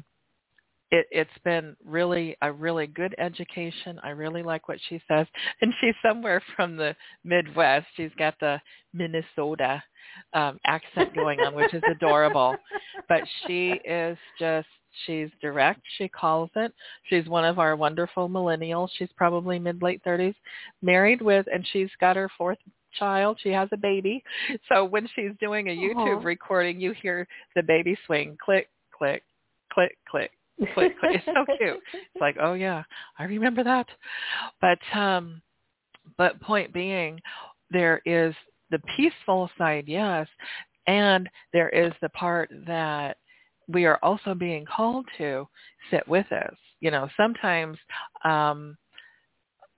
it, 0.96 1.08
it's 1.12 1.30
been 1.44 1.76
really 1.86 2.38
a 2.42 2.52
really 2.52 2.88
good 2.88 3.16
education. 3.18 4.00
I 4.04 4.10
really 4.10 4.44
like 4.44 4.68
what 4.68 4.80
she 4.90 5.02
says, 5.08 5.28
and 5.62 5.74
she's 5.80 5.96
somewhere 6.02 6.42
from 6.56 6.78
the 6.78 6.96
Midwest. 7.24 7.88
She's 7.96 8.12
got 8.18 8.36
the 8.40 8.60
Minnesota 8.94 9.84
um, 10.34 10.60
accent 10.66 11.14
going 11.14 11.40
on, 11.42 11.54
which 11.56 11.74
is 11.74 11.84
adorable. 11.92 12.56
But 13.10 13.22
she 13.46 13.80
is 13.86 14.18
just 14.40 14.68
she's 15.06 15.30
direct. 15.42 15.82
She 15.98 16.08
calls 16.08 16.50
it. 16.56 16.74
She's 17.10 17.28
one 17.28 17.46
of 17.46 17.60
our 17.60 17.76
wonderful 17.76 18.30
millennials. 18.30 18.90
She's 18.98 19.10
probably 19.16 19.60
mid 19.60 19.82
late 19.82 20.02
thirties, 20.04 20.36
married 20.82 21.22
with, 21.22 21.46
and 21.54 21.68
she's 21.72 21.90
got 22.00 22.16
her 22.16 22.30
fourth 22.38 22.60
child. 22.98 23.38
She 23.42 23.50
has 23.50 23.70
a 23.72 23.78
baby. 23.78 24.24
So 24.70 24.84
when 24.84 25.08
she's 25.16 25.32
doing 25.40 25.68
a 25.68 25.72
YouTube 25.72 26.22
Aww. 26.22 26.26
recording, 26.26 26.80
you 26.80 26.94
hear 26.94 27.28
the 27.56 27.62
baby 27.62 27.96
swing, 28.06 28.38
click, 28.44 28.68
click, 28.98 29.22
click, 29.72 29.96
click, 30.10 30.32
It's 30.78 31.26
so 31.26 31.46
cute. 31.58 31.80
It's 31.94 32.22
like, 32.22 32.38
oh 32.41 32.54
yeah, 32.54 32.84
I 33.20 33.24
remember 33.26 33.63
that. 33.63 33.88
But 34.62 34.80
um, 34.98 35.41
but 36.18 36.39
point 36.41 36.74
being, 36.74 37.20
there 37.72 38.02
is 38.06 38.34
the 38.72 38.80
peaceful 38.96 39.50
side, 39.58 39.86
yes, 39.88 40.28
and 40.88 41.30
there 41.54 41.70
is 41.70 41.91
the 42.02 42.10
part 42.10 42.50
that 42.68 43.18
we 43.68 43.86
are 43.86 44.00
also 44.04 44.34
being 44.34 44.65
called 44.65 45.06
to 45.18 45.48
sit 45.91 46.08
with 46.08 46.32
us. 46.32 46.56
You 46.80 46.91
know, 46.91 47.10
sometimes, 47.18 47.78
um, 48.24 48.78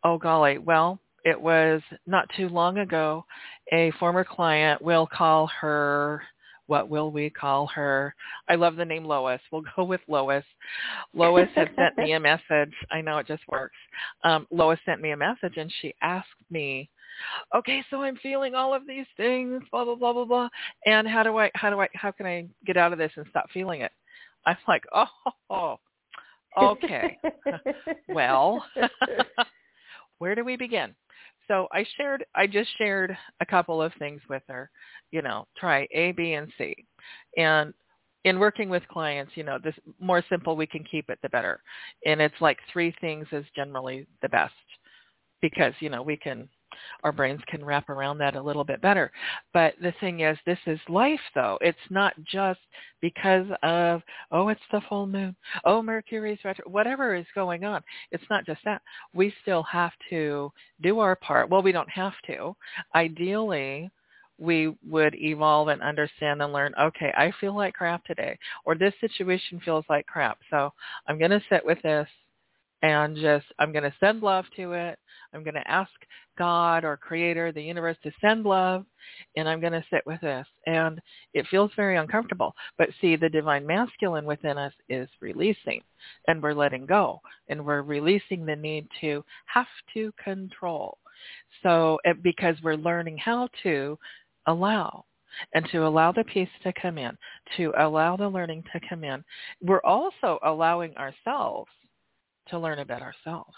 oh 0.04 0.18
golly, 0.18 0.58
well, 0.58 1.00
it 1.24 1.40
was 1.40 1.82
not 2.06 2.30
too 2.36 2.50
long 2.50 2.80
ago, 2.80 3.26
a 3.74 3.92
former 4.00 4.24
client 4.24 4.82
will 4.82 5.08
call 5.08 5.48
her 5.60 6.22
what 6.68 6.90
will 6.90 7.12
we 7.12 7.30
call 7.30 7.68
her? 7.68 8.14
I 8.48 8.56
love 8.56 8.76
the 8.76 8.86
name 8.86 9.06
Lois. 9.06 9.42
We'll 9.52 9.64
go 9.76 9.84
with 9.84 10.02
Lois. 10.08 10.46
Lois 11.14 11.50
had 11.56 11.72
sent 11.76 11.98
me 11.98 12.14
a 12.14 12.20
message. 12.20 12.74
I 12.92 13.02
know 13.02 13.18
it 13.18 13.28
just 13.28 13.44
works. 13.50 13.76
Um, 14.24 14.48
Lois 14.52 14.80
sent 14.86 15.02
me 15.02 15.12
a 15.12 15.18
message 15.18 15.58
and 15.58 15.72
she 15.82 15.94
asked 16.02 16.28
me, 16.50 16.90
okay, 17.56 17.84
so 17.90 18.02
I'm 18.02 18.18
feeling 18.18 18.54
all 18.56 18.74
of 18.74 18.86
these 18.86 19.06
things, 19.16 19.64
blah, 19.72 19.86
blah, 19.86 19.96
blah, 19.96 20.14
blah, 20.14 20.26
blah. 20.26 20.50
And 20.86 21.08
how 21.08 21.24
do 21.24 21.38
I, 21.38 21.50
how 21.56 21.70
do 21.70 21.82
I, 21.82 21.88
how 21.94 22.12
can 22.12 22.26
I 22.26 22.48
get 22.66 22.78
out 22.78 22.94
of 22.94 23.00
this 23.00 23.12
and 23.16 23.26
stop 23.30 23.50
feeling 23.52 23.82
it? 23.82 23.92
I'm 24.46 24.58
like, 24.68 24.84
oh, 25.50 25.78
okay. 26.62 27.18
well, 28.10 28.64
where 30.20 30.36
do 30.36 30.44
we 30.44 30.56
begin? 30.56 30.96
So 31.48 31.68
I 31.72 31.86
shared, 31.96 32.26
I 32.36 32.48
just 32.48 32.70
shared 32.78 33.18
a 33.40 33.46
couple 33.46 33.82
of 33.82 33.94
things 34.00 34.22
with 34.30 34.44
her, 34.50 34.70
you 35.12 35.22
know, 35.22 35.48
try 35.58 35.88
A, 35.94 36.12
B, 36.12 36.34
and 36.34 36.52
C. 36.58 36.76
And 37.38 37.74
in 38.26 38.40
working 38.40 38.70
with 38.70 38.88
clients, 38.90 39.32
you 39.36 39.44
know, 39.44 39.58
the 39.64 39.74
more 40.00 40.24
simple 40.30 40.56
we 40.58 40.68
can 40.68 40.84
keep 40.84 41.10
it, 41.10 41.20
the 41.22 41.30
better. 41.30 41.62
And 42.06 42.22
it's 42.22 42.42
like 42.42 42.58
three 42.72 42.94
things 43.00 43.28
is 43.32 43.46
generally 43.56 44.06
the 44.22 44.30
best 44.30 44.54
because, 45.42 45.74
you 45.80 45.90
know, 45.90 46.02
we 46.02 46.18
can 46.18 46.50
our 47.04 47.12
brains 47.12 47.42
can 47.48 47.64
wrap 47.64 47.90
around 47.90 48.18
that 48.20 48.36
a 48.36 48.42
little 48.42 48.64
bit 48.64 48.82
better. 48.82 49.12
But 49.54 49.74
the 49.82 49.94
thing 50.00 50.22
is, 50.22 50.38
this 50.46 50.60
is 50.66 50.80
life 50.90 51.20
though. 51.36 51.58
It's 51.62 51.78
not 51.90 52.14
just 52.24 52.60
because 53.02 53.46
of, 53.64 54.02
oh, 54.32 54.50
it's 54.50 54.62
the 54.72 54.82
full 54.90 55.08
moon, 55.08 55.36
oh, 55.66 55.82
Mercury's 55.82 56.40
retro, 56.44 56.70
whatever 56.70 57.16
is 57.16 57.26
going 57.36 57.64
on. 57.64 57.82
It's 58.12 58.24
not 58.30 58.46
just 58.46 58.62
that. 58.66 58.82
We 59.14 59.34
still 59.42 59.64
have 59.64 59.92
to 60.10 60.52
do 60.82 61.00
our 61.00 61.16
part. 61.16 61.50
Well, 61.50 61.62
we 61.62 61.72
don't 61.72 61.90
have 61.90 62.14
to. 62.28 62.56
Ideally, 62.96 63.92
we 64.40 64.76
would 64.88 65.16
evolve 65.16 65.68
and 65.68 65.82
understand 65.82 66.42
and 66.42 66.54
learn, 66.54 66.74
okay, 66.80 67.12
I 67.18 67.32
feel 67.40 67.56
like 67.56 67.74
crap 67.74 68.04
today, 68.06 68.38
or 68.66 68.76
this 68.76 68.94
situation 69.02 69.60
feels 69.64 69.86
like 69.90 70.06
crap. 70.06 70.38
So 70.50 70.72
I'm 71.08 71.18
going 71.18 71.32
to 71.32 71.42
sit 71.50 71.66
with 71.66 71.82
this 71.82 72.08
and 72.82 73.16
just 73.16 73.46
I'm 73.60 73.72
going 73.72 73.84
to 73.84 73.94
send 74.00 74.22
love 74.22 74.46
to 74.56 74.74
it. 74.74 75.00
I'm 75.34 75.44
going 75.44 75.56
to 75.56 75.72
ask 75.72 75.92
God 76.38 76.84
or 76.84 76.96
creator, 76.96 77.52
the 77.52 77.62
universe 77.62 77.98
to 78.04 78.12
send 78.22 78.44
love 78.44 78.86
and 79.36 79.50
I'm 79.50 79.60
going 79.60 79.74
to 79.74 79.84
sit 79.92 80.04
with 80.06 80.22
this. 80.22 80.46
And 80.66 81.00
it 81.34 81.48
feels 81.50 81.72
very 81.76 81.98
uncomfortable. 81.98 82.54
But 82.78 82.90
see, 83.02 83.16
the 83.16 83.30
divine 83.30 83.66
masculine 83.66 84.26
within 84.26 84.58
us 84.58 84.74
is 84.90 85.10
releasing 85.22 85.82
and 86.28 86.42
we're 86.42 86.54
letting 86.54 86.86
go 86.86 87.20
and 87.50 87.66
we're 87.66 87.82
releasing 87.82 88.46
the 88.46 88.56
need 88.56 88.88
to 89.02 89.24
have 89.48 89.68
to 89.94 90.14
control. 90.24 90.98
So 91.64 91.98
because 92.22 92.56
we're 92.64 92.76
learning 92.76 93.18
how 93.18 93.50
to 93.64 93.98
allow 94.46 95.06
and 95.54 95.68
to 95.72 95.86
allow 95.86 96.12
the 96.12 96.24
peace 96.24 96.50
to 96.64 96.74
come 96.80 96.98
in, 96.98 97.18
to 97.58 97.74
allow 97.80 98.16
the 98.16 98.28
learning 98.28 98.64
to 98.74 98.80
come 98.88 99.04
in, 99.04 99.24
we're 99.62 99.84
also 99.84 100.40
allowing 100.44 100.96
ourselves 100.96 101.70
to 102.50 102.60
learn 102.60 102.80
about 102.80 103.02
ourselves. 103.02 103.56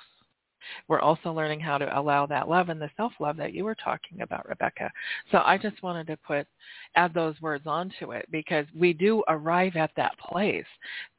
We're 0.88 0.99
also 0.99 1.32
learning 1.32 1.60
how 1.60 1.78
to 1.78 1.99
allow 1.99 2.25
that 2.28 2.49
love 2.49 2.69
and 2.69 2.82
the 2.82 2.89
self-love 2.97 3.38
that 3.38 3.54
you 3.54 3.63
were 3.63 3.75
talking 3.75 4.21
about, 4.21 4.47
Rebecca. 4.47 4.91
So 5.32 5.39
I 5.43 5.58
just 5.58 5.82
wanted 5.84 6.08
to 6.08 6.17
put, 6.17 6.47
add 6.95 7.13
those 7.13 7.39
words 7.41 7.65
onto 7.65 8.12
it 8.12 8.28
because 8.32 8.65
we 8.78 8.93
do 8.93 9.23
arrive 9.28 9.75
at 9.75 9.91
that 9.95 10.17
place, 10.19 10.65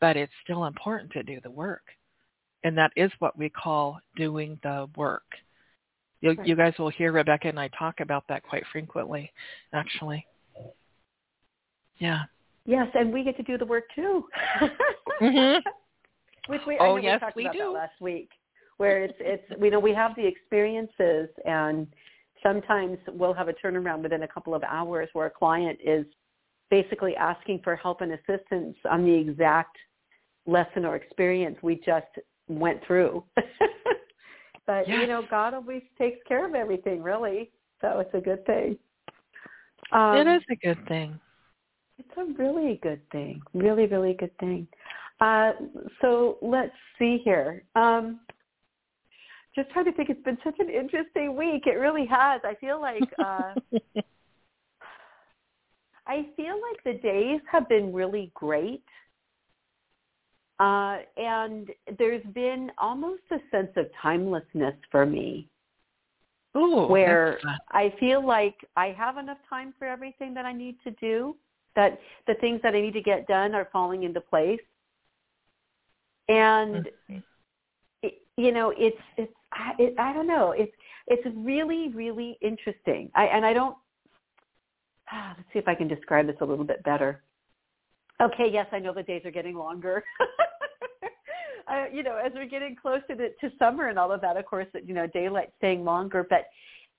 but 0.01 0.17
it's 0.17 0.33
still 0.45 0.67
important 0.67 1.11
to 1.13 1.23
do 1.23 1.41
the 1.43 1.51
work. 1.51 1.83
And 2.65 2.77
that 2.77 2.93
is 2.97 3.11
what 3.19 3.39
we 3.39 3.49
call 3.49 3.99
doing 4.17 4.59
the 4.63 4.89
work. 4.97 5.25
You, 6.21 6.35
right. 6.35 6.47
you 6.47 6.55
guys 6.55 6.75
will 6.79 6.91
hear 6.91 7.13
Rebecca 7.13 7.49
and 7.49 7.59
I 7.59 7.69
talk 7.69 8.01
about 8.01 8.25
that 8.29 8.43
quite 8.43 8.65
frequently, 8.71 9.33
actually. 9.73 10.27
Yeah. 11.99 12.23
Yes, 12.67 12.89
and 12.95 13.13
we 13.13 13.25
get 13.25 13.37
to 13.39 13.43
do 13.43 13.57
the 13.57 13.65
work 13.65 13.85
too. 13.95 14.25
mm-hmm. 15.21 15.59
Which 16.51 16.61
we, 16.67 16.77
oh, 16.81 16.97
I 16.97 17.01
yes, 17.01 17.15
we 17.15 17.21
talked 17.21 17.37
we 17.37 17.43
about 17.45 17.53
do. 17.53 17.59
that 17.59 17.71
last 17.71 18.01
week, 18.01 18.31
where 18.77 19.05
it's 19.05 19.15
it's 19.21 19.61
we 19.61 19.71
know 19.71 19.81
we 19.81 19.95
have 19.95 20.15
the 20.17 20.27
experiences, 20.27 21.29
and 21.45 21.87
sometimes 22.43 22.99
we'll 23.09 23.35
have 23.35 23.49
a 23.49 23.53
turnaround 23.55 24.03
within 24.03 24.23
a 24.23 24.29
couple 24.29 24.55
of 24.55 24.63
hours 24.65 25.09
where 25.13 25.27
a 25.27 25.31
client 25.31 25.79
is 25.85 26.05
basically 26.71 27.17
asking 27.17 27.61
for 27.63 27.77
help 27.77 28.01
and 28.01 28.13
assistance 28.13 28.77
on 28.91 29.05
the 29.05 29.13
exact 29.13 29.77
lesson 30.47 30.85
or 30.85 30.97
experience 30.97 31.57
we 31.63 31.77
just 31.77 32.07
went 32.49 32.81
through. 32.87 33.23
but 34.67 34.89
yes. 34.89 34.99
you 35.01 35.07
know, 35.07 35.23
God 35.29 35.55
always 35.55 35.83
takes 35.99 36.19
care 36.27 36.47
of 36.47 36.55
everything, 36.55 37.03
really. 37.03 37.51
So 37.81 37.99
it's 38.01 38.15
a 38.15 38.21
good 38.21 38.45
thing. 38.47 38.77
Um, 39.93 40.17
it 40.17 40.27
is 40.27 40.43
a 40.51 40.57
good 40.57 40.87
thing. 40.87 41.19
It's 41.99 42.09
a 42.17 42.43
really 42.43 42.79
good 42.83 43.01
thing. 43.11 43.43
Really, 43.53 43.87
really 43.87 44.15
good 44.15 44.37
thing. 44.39 44.67
Uh, 45.21 45.53
so 46.01 46.39
let's 46.41 46.73
see 46.99 47.21
here. 47.25 47.63
Um, 47.75 48.21
just 49.55 49.71
trying 49.71 49.85
to 49.87 49.93
think. 49.93 50.09
It's 50.09 50.23
been 50.23 50.39
such 50.43 50.57
an 50.59 50.71
interesting 50.71 51.37
week. 51.37 51.67
It 51.67 51.79
really 51.79 52.07
has. 52.07 52.41
I 52.45 52.55
feel 52.61 52.81
like 52.81 53.03
uh, 53.19 53.55
I 56.07 56.27
feel 56.37 56.55
like 56.55 56.83
the 56.85 56.95
days 57.03 57.41
have 57.51 57.69
been 57.69 57.93
really 57.93 58.31
great. 58.35 58.85
Uh, 60.59 60.99
and 61.17 61.71
there's 61.99 62.25
been 62.35 62.71
almost 62.79 63.23
a 63.31 63.39
sense 63.51 63.71
of 63.77 63.87
timelessness 64.03 64.75
for 64.91 65.07
me. 65.07 65.49
Ooh, 66.57 66.87
where 66.87 67.39
I 67.71 67.95
feel 68.01 68.27
like 68.27 68.57
I 68.77 68.89
have 68.99 69.19
enough 69.19 69.39
time 69.49 69.73
for 69.79 69.87
everything 69.87 70.35
that 70.35 70.45
I 70.45 70.53
need 70.53 70.77
to 70.85 70.91
do, 70.93 71.37
that 71.77 71.99
the 72.27 72.35
things 72.41 72.61
that 72.63 72.75
I 72.75 72.81
need 72.81 72.95
to 72.95 73.01
get 73.01 73.27
done 73.29 73.55
are 73.55 73.69
falling 73.73 74.03
into 74.03 74.21
place 74.21 74.61
and 76.31 76.89
it, 78.03 78.15
you 78.37 78.53
know 78.53 78.73
it's 78.77 78.97
it's 79.17 79.33
I, 79.53 79.73
it, 79.79 79.95
I 79.99 80.13
don't 80.13 80.27
know 80.27 80.53
it's 80.53 80.73
it's 81.07 81.27
really 81.37 81.89
really 81.89 82.39
interesting 82.41 83.11
I 83.15 83.27
and 83.27 83.45
I 83.45 83.53
don't 83.53 83.77
ah, 85.13 85.35
let's 85.37 85.49
see 85.53 85.59
if 85.59 85.69
I 85.69 85.75
can 85.75 85.89
describe 85.89 86.27
this 86.27 86.37
a 86.41 86.45
little 86.45 86.65
bit 86.65 86.83
better 86.85 87.23
Okay, 88.21 88.51
yes, 88.53 88.67
I 88.71 88.79
know 88.79 88.93
the 88.93 89.03
days 89.03 89.23
are 89.25 89.31
getting 89.31 89.55
longer. 89.55 90.05
uh, 91.71 91.85
you 91.91 92.03
know, 92.03 92.21
as 92.23 92.33
we're 92.35 92.45
getting 92.45 92.77
closer 92.77 93.15
to, 93.17 93.31
to 93.31 93.57
summer 93.59 93.89
and 93.89 93.99
all 93.99 94.13
of 94.13 94.21
that, 94.21 94.37
of 94.37 94.45
course, 94.45 94.67
you 94.85 94.93
know, 94.93 95.07
daylight 95.07 95.53
staying 95.57 95.85
longer. 95.85 96.27
But 96.29 96.45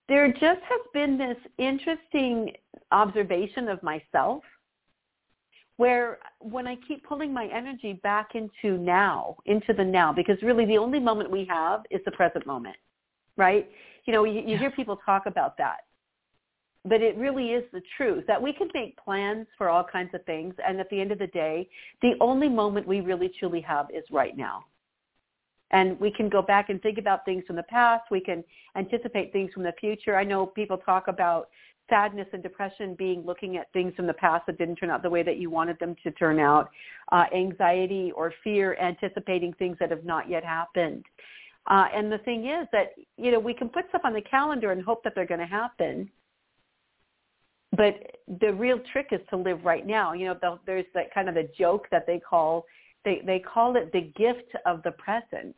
there 0.10 0.28
just 0.32 0.44
has 0.44 0.82
been 0.94 1.18
this 1.18 1.38
interesting 1.60 2.54
observation 2.92 3.68
of 3.68 3.84
myself 3.84 4.44
where 5.82 6.20
when 6.40 6.68
I 6.68 6.78
keep 6.88 7.04
pulling 7.04 7.34
my 7.34 7.48
energy 7.48 7.94
back 8.04 8.36
into 8.36 8.78
now, 8.78 9.38
into 9.48 9.74
the 9.74 9.84
now, 9.84 10.14
because 10.14 10.38
really 10.44 10.64
the 10.64 10.78
only 10.78 11.00
moment 11.00 11.32
we 11.32 11.44
have 11.46 11.82
is 11.90 12.00
the 12.06 12.12
present 12.12 12.46
moment, 12.46 12.76
right? 13.36 13.68
You 14.06 14.14
know, 14.14 14.24
you, 14.24 14.44
you 14.46 14.60
hear 14.60 14.70
people 14.70 15.00
talk 15.04 15.24
about 15.26 15.58
that. 15.58 15.78
But 16.86 17.02
it 17.02 17.18
really 17.18 17.54
is 17.54 17.64
the 17.74 17.82
truth 17.98 18.26
that 18.28 18.40
we 18.40 18.54
can 18.54 18.70
make 18.76 18.96
plans 19.04 19.48
for 19.58 19.70
all 19.70 19.84
kinds 19.84 20.12
of 20.14 20.24
things 20.26 20.54
and 20.68 20.80
at 20.80 20.88
the 20.92 21.02
end 21.02 21.12
of 21.12 21.18
the 21.18 21.28
day 21.28 21.68
the 22.04 22.14
only 22.22 22.48
moment 22.48 22.88
we 22.88 23.02
really 23.02 23.32
truly 23.40 23.62
have 23.62 23.88
is 23.92 24.04
right 24.12 24.38
now. 24.38 24.66
And 25.72 26.00
we 26.00 26.12
can 26.12 26.30
go 26.30 26.44
back 26.44 26.70
and 26.70 26.80
think 26.84 27.00
about 27.00 27.26
things 27.26 27.44
from 27.48 27.56
the 27.56 27.64
past. 27.64 28.04
We 28.12 28.20
can 28.20 28.44
anticipate 28.76 29.34
things 29.34 29.52
from 29.52 29.64
the 29.64 29.74
future. 29.80 30.16
I 30.16 30.24
know 30.24 30.46
people 30.46 30.78
talk 30.78 31.08
about 31.08 31.50
sadness 31.92 32.28
and 32.34 32.42
depression 32.42 32.96
being 32.98 33.22
looking 33.22 33.58
at 33.58 33.72
things 33.74 33.94
from 33.96 34.08
the 34.08 34.14
past 34.14 34.46
that 34.48 34.58
didn't 34.58 34.78
turn 34.78 34.90
out 34.90 35.04
the 35.04 35.10
way 35.10 35.22
that 35.22 35.38
you 35.38 35.50
wanted 35.50 35.78
them 35.80 35.96
to 36.04 36.12
turn 36.12 36.40
out 36.40 36.70
uh, 37.12 37.26
anxiety 37.36 38.12
or 38.16 38.34
fear 38.44 38.76
anticipating 38.82 39.54
things 39.60 39.78
that 39.80 39.92
have 39.92 40.06
not 40.06 40.30
yet 40.30 40.44
happened 40.44 41.04
uh, 41.70 41.86
and 41.94 42.12
the 42.12 42.18
thing 42.20 42.48
is 42.48 42.68
that 42.72 42.94
you 43.18 43.32
know 43.32 43.40
we 43.40 43.54
can 43.54 43.70
put 43.70 43.88
stuff 43.90 44.02
on 44.04 44.14
the 44.14 44.22
calendar 44.22 44.72
and 44.72 44.84
hope 44.84 45.04
that 45.04 45.14
they're 45.14 45.28
going 45.28 45.40
to 45.40 45.46
happen 45.46 46.10
but 47.76 48.18
the 48.42 48.54
real 48.54 48.80
trick 48.92 49.08
is 49.12 49.22
to 49.30 49.38
live 49.38 49.64
right 49.64 49.86
now. 49.88 50.14
You 50.14 50.26
know, 50.26 50.60
there's 50.66 50.86
that 50.94 51.14
kind 51.14 51.30
of 51.30 51.38
a 51.38 51.44
joke 51.58 51.88
that 51.92 52.06
they 52.06 52.20
call 52.20 52.66
they 53.04 53.22
they 53.26 53.40
call 53.40 53.76
it 53.78 53.92
the 53.94 54.12
gift 54.16 54.52
of 54.66 54.84
the 54.84 54.92
present. 54.92 55.56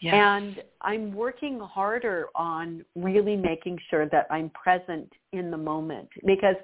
Yes. 0.00 0.14
And 0.14 0.62
I'm 0.80 1.14
working 1.14 1.60
harder 1.60 2.28
on 2.34 2.84
really 2.96 3.36
making 3.36 3.78
sure 3.90 4.08
that 4.08 4.26
I'm 4.30 4.50
present 4.50 5.12
in 5.32 5.50
the 5.50 5.58
moment 5.58 6.08
because 6.24 6.56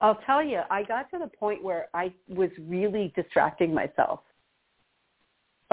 I'll 0.00 0.18
tell 0.26 0.42
you, 0.42 0.60
I 0.70 0.84
got 0.84 1.10
to 1.10 1.18
the 1.18 1.26
point 1.26 1.62
where 1.62 1.88
I 1.92 2.12
was 2.28 2.50
really 2.58 3.12
distracting 3.16 3.74
myself 3.74 4.20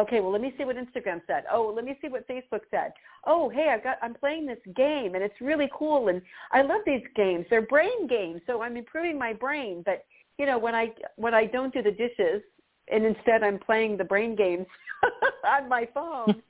okay, 0.02 0.20
well, 0.20 0.32
let 0.32 0.42
me 0.42 0.54
see 0.58 0.66
what 0.66 0.76
Instagram 0.76 1.22
said. 1.28 1.44
Oh, 1.52 1.72
let 1.76 1.86
me 1.86 1.98
see 2.02 2.08
what 2.08 2.28
Facebook 2.28 2.62
said. 2.70 2.92
Oh, 3.26 3.50
hey, 3.50 3.74
I 3.74 3.82
got 3.82 3.98
I'm 4.02 4.14
playing 4.14 4.46
this 4.46 4.60
game 4.76 5.16
and 5.16 5.24
it's 5.24 5.40
really 5.42 5.70
cool 5.78 6.08
and 6.08 6.22
I 6.52 6.62
love 6.62 6.82
these 6.86 7.04
games. 7.16 7.46
They're 7.50 7.62
brain 7.62 8.08
games, 8.08 8.42
so 8.48 8.62
I'm 8.62 8.78
improving 8.78 9.18
my 9.18 9.34
brain. 9.34 9.84
But 9.86 10.06
you 10.38 10.46
know, 10.46 10.58
when 10.58 10.76
I 10.76 10.92
when 11.18 11.34
I 11.34 11.46
don't 11.46 11.74
do 11.74 11.82
the 11.82 11.92
dishes 11.92 12.42
and 12.90 13.06
instead 13.06 13.44
I'm 13.44 13.60
playing 13.60 13.98
the 13.98 14.04
brain 14.04 14.36
games 14.36 14.68
on 15.46 15.70
my 15.70 15.88
phone, 15.94 16.42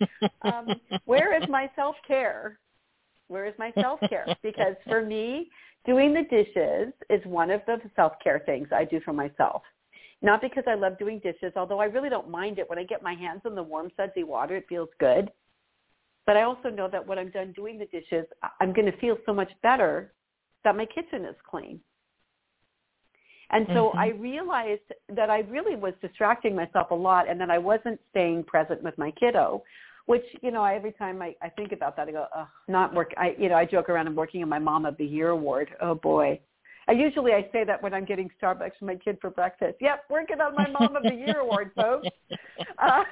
um, 0.41 0.79
where 1.05 1.35
is 1.35 1.47
my 1.49 1.69
self 1.75 1.95
care? 2.07 2.59
Where 3.27 3.45
is 3.45 3.53
my 3.57 3.71
self 3.79 3.99
care? 4.09 4.37
Because 4.43 4.75
for 4.87 5.03
me, 5.03 5.49
doing 5.85 6.13
the 6.13 6.23
dishes 6.23 6.93
is 7.09 7.25
one 7.25 7.51
of 7.51 7.61
the 7.65 7.77
self 7.95 8.13
care 8.23 8.41
things 8.45 8.67
I 8.71 8.85
do 8.85 8.99
for 9.03 9.13
myself. 9.13 9.61
Not 10.21 10.41
because 10.41 10.63
I 10.67 10.75
love 10.75 10.99
doing 10.99 11.19
dishes, 11.19 11.53
although 11.55 11.79
I 11.79 11.85
really 11.85 12.09
don't 12.09 12.29
mind 12.29 12.59
it. 12.59 12.69
When 12.69 12.77
I 12.77 12.83
get 12.83 13.01
my 13.01 13.13
hands 13.13 13.41
in 13.45 13.55
the 13.55 13.63
warm 13.63 13.89
sudsy 13.97 14.23
water, 14.23 14.55
it 14.55 14.65
feels 14.69 14.89
good. 14.99 15.31
But 16.27 16.37
I 16.37 16.43
also 16.43 16.69
know 16.69 16.87
that 16.89 17.05
when 17.05 17.17
I'm 17.17 17.31
done 17.31 17.51
doing 17.53 17.79
the 17.79 17.87
dishes, 17.87 18.25
I'm 18.59 18.73
going 18.73 18.85
to 18.85 18.97
feel 18.97 19.17
so 19.25 19.33
much 19.33 19.51
better 19.63 20.13
that 20.63 20.75
my 20.75 20.85
kitchen 20.85 21.25
is 21.25 21.35
clean. 21.49 21.79
And 23.51 23.65
so 23.69 23.89
mm-hmm. 23.89 23.99
I 23.99 24.07
realized 24.09 24.81
that 25.13 25.29
I 25.29 25.39
really 25.41 25.75
was 25.75 25.93
distracting 26.01 26.55
myself 26.55 26.91
a 26.91 26.95
lot 26.95 27.29
and 27.29 27.39
that 27.41 27.49
I 27.49 27.57
wasn't 27.57 27.99
staying 28.09 28.45
present 28.45 28.81
with 28.81 28.97
my 28.97 29.11
kiddo, 29.11 29.61
which, 30.05 30.23
you 30.41 30.51
know, 30.51 30.61
I, 30.61 30.75
every 30.75 30.93
time 30.93 31.21
I, 31.21 31.35
I 31.41 31.49
think 31.49 31.73
about 31.73 31.97
that, 31.97 32.07
I 32.07 32.11
go, 32.11 32.27
oh, 32.33 32.47
not 32.69 32.93
work. 32.93 33.13
I, 33.17 33.35
you 33.37 33.49
know, 33.49 33.55
I 33.55 33.65
joke 33.65 33.89
around. 33.89 34.07
I'm 34.07 34.15
working 34.15 34.41
on 34.41 34.49
my 34.49 34.59
Mom 34.59 34.85
of 34.85 34.97
the 34.97 35.05
Year 35.05 35.29
award. 35.29 35.69
Oh 35.81 35.95
boy. 35.95 36.39
I 36.87 36.93
usually 36.93 37.33
I 37.33 37.47
say 37.51 37.63
that 37.65 37.81
when 37.81 37.93
I'm 37.93 38.05
getting 38.05 38.29
Starbucks 38.41 38.71
for 38.79 38.85
my 38.85 38.95
kid 38.95 39.17
for 39.21 39.29
breakfast. 39.29 39.75
Yep, 39.81 40.05
working 40.09 40.41
on 40.41 40.55
my 40.55 40.67
Mom 40.67 40.95
of 40.95 41.03
the 41.03 41.13
Year 41.13 41.39
award, 41.39 41.71
folks. 41.75 42.07
Uh, 42.79 43.03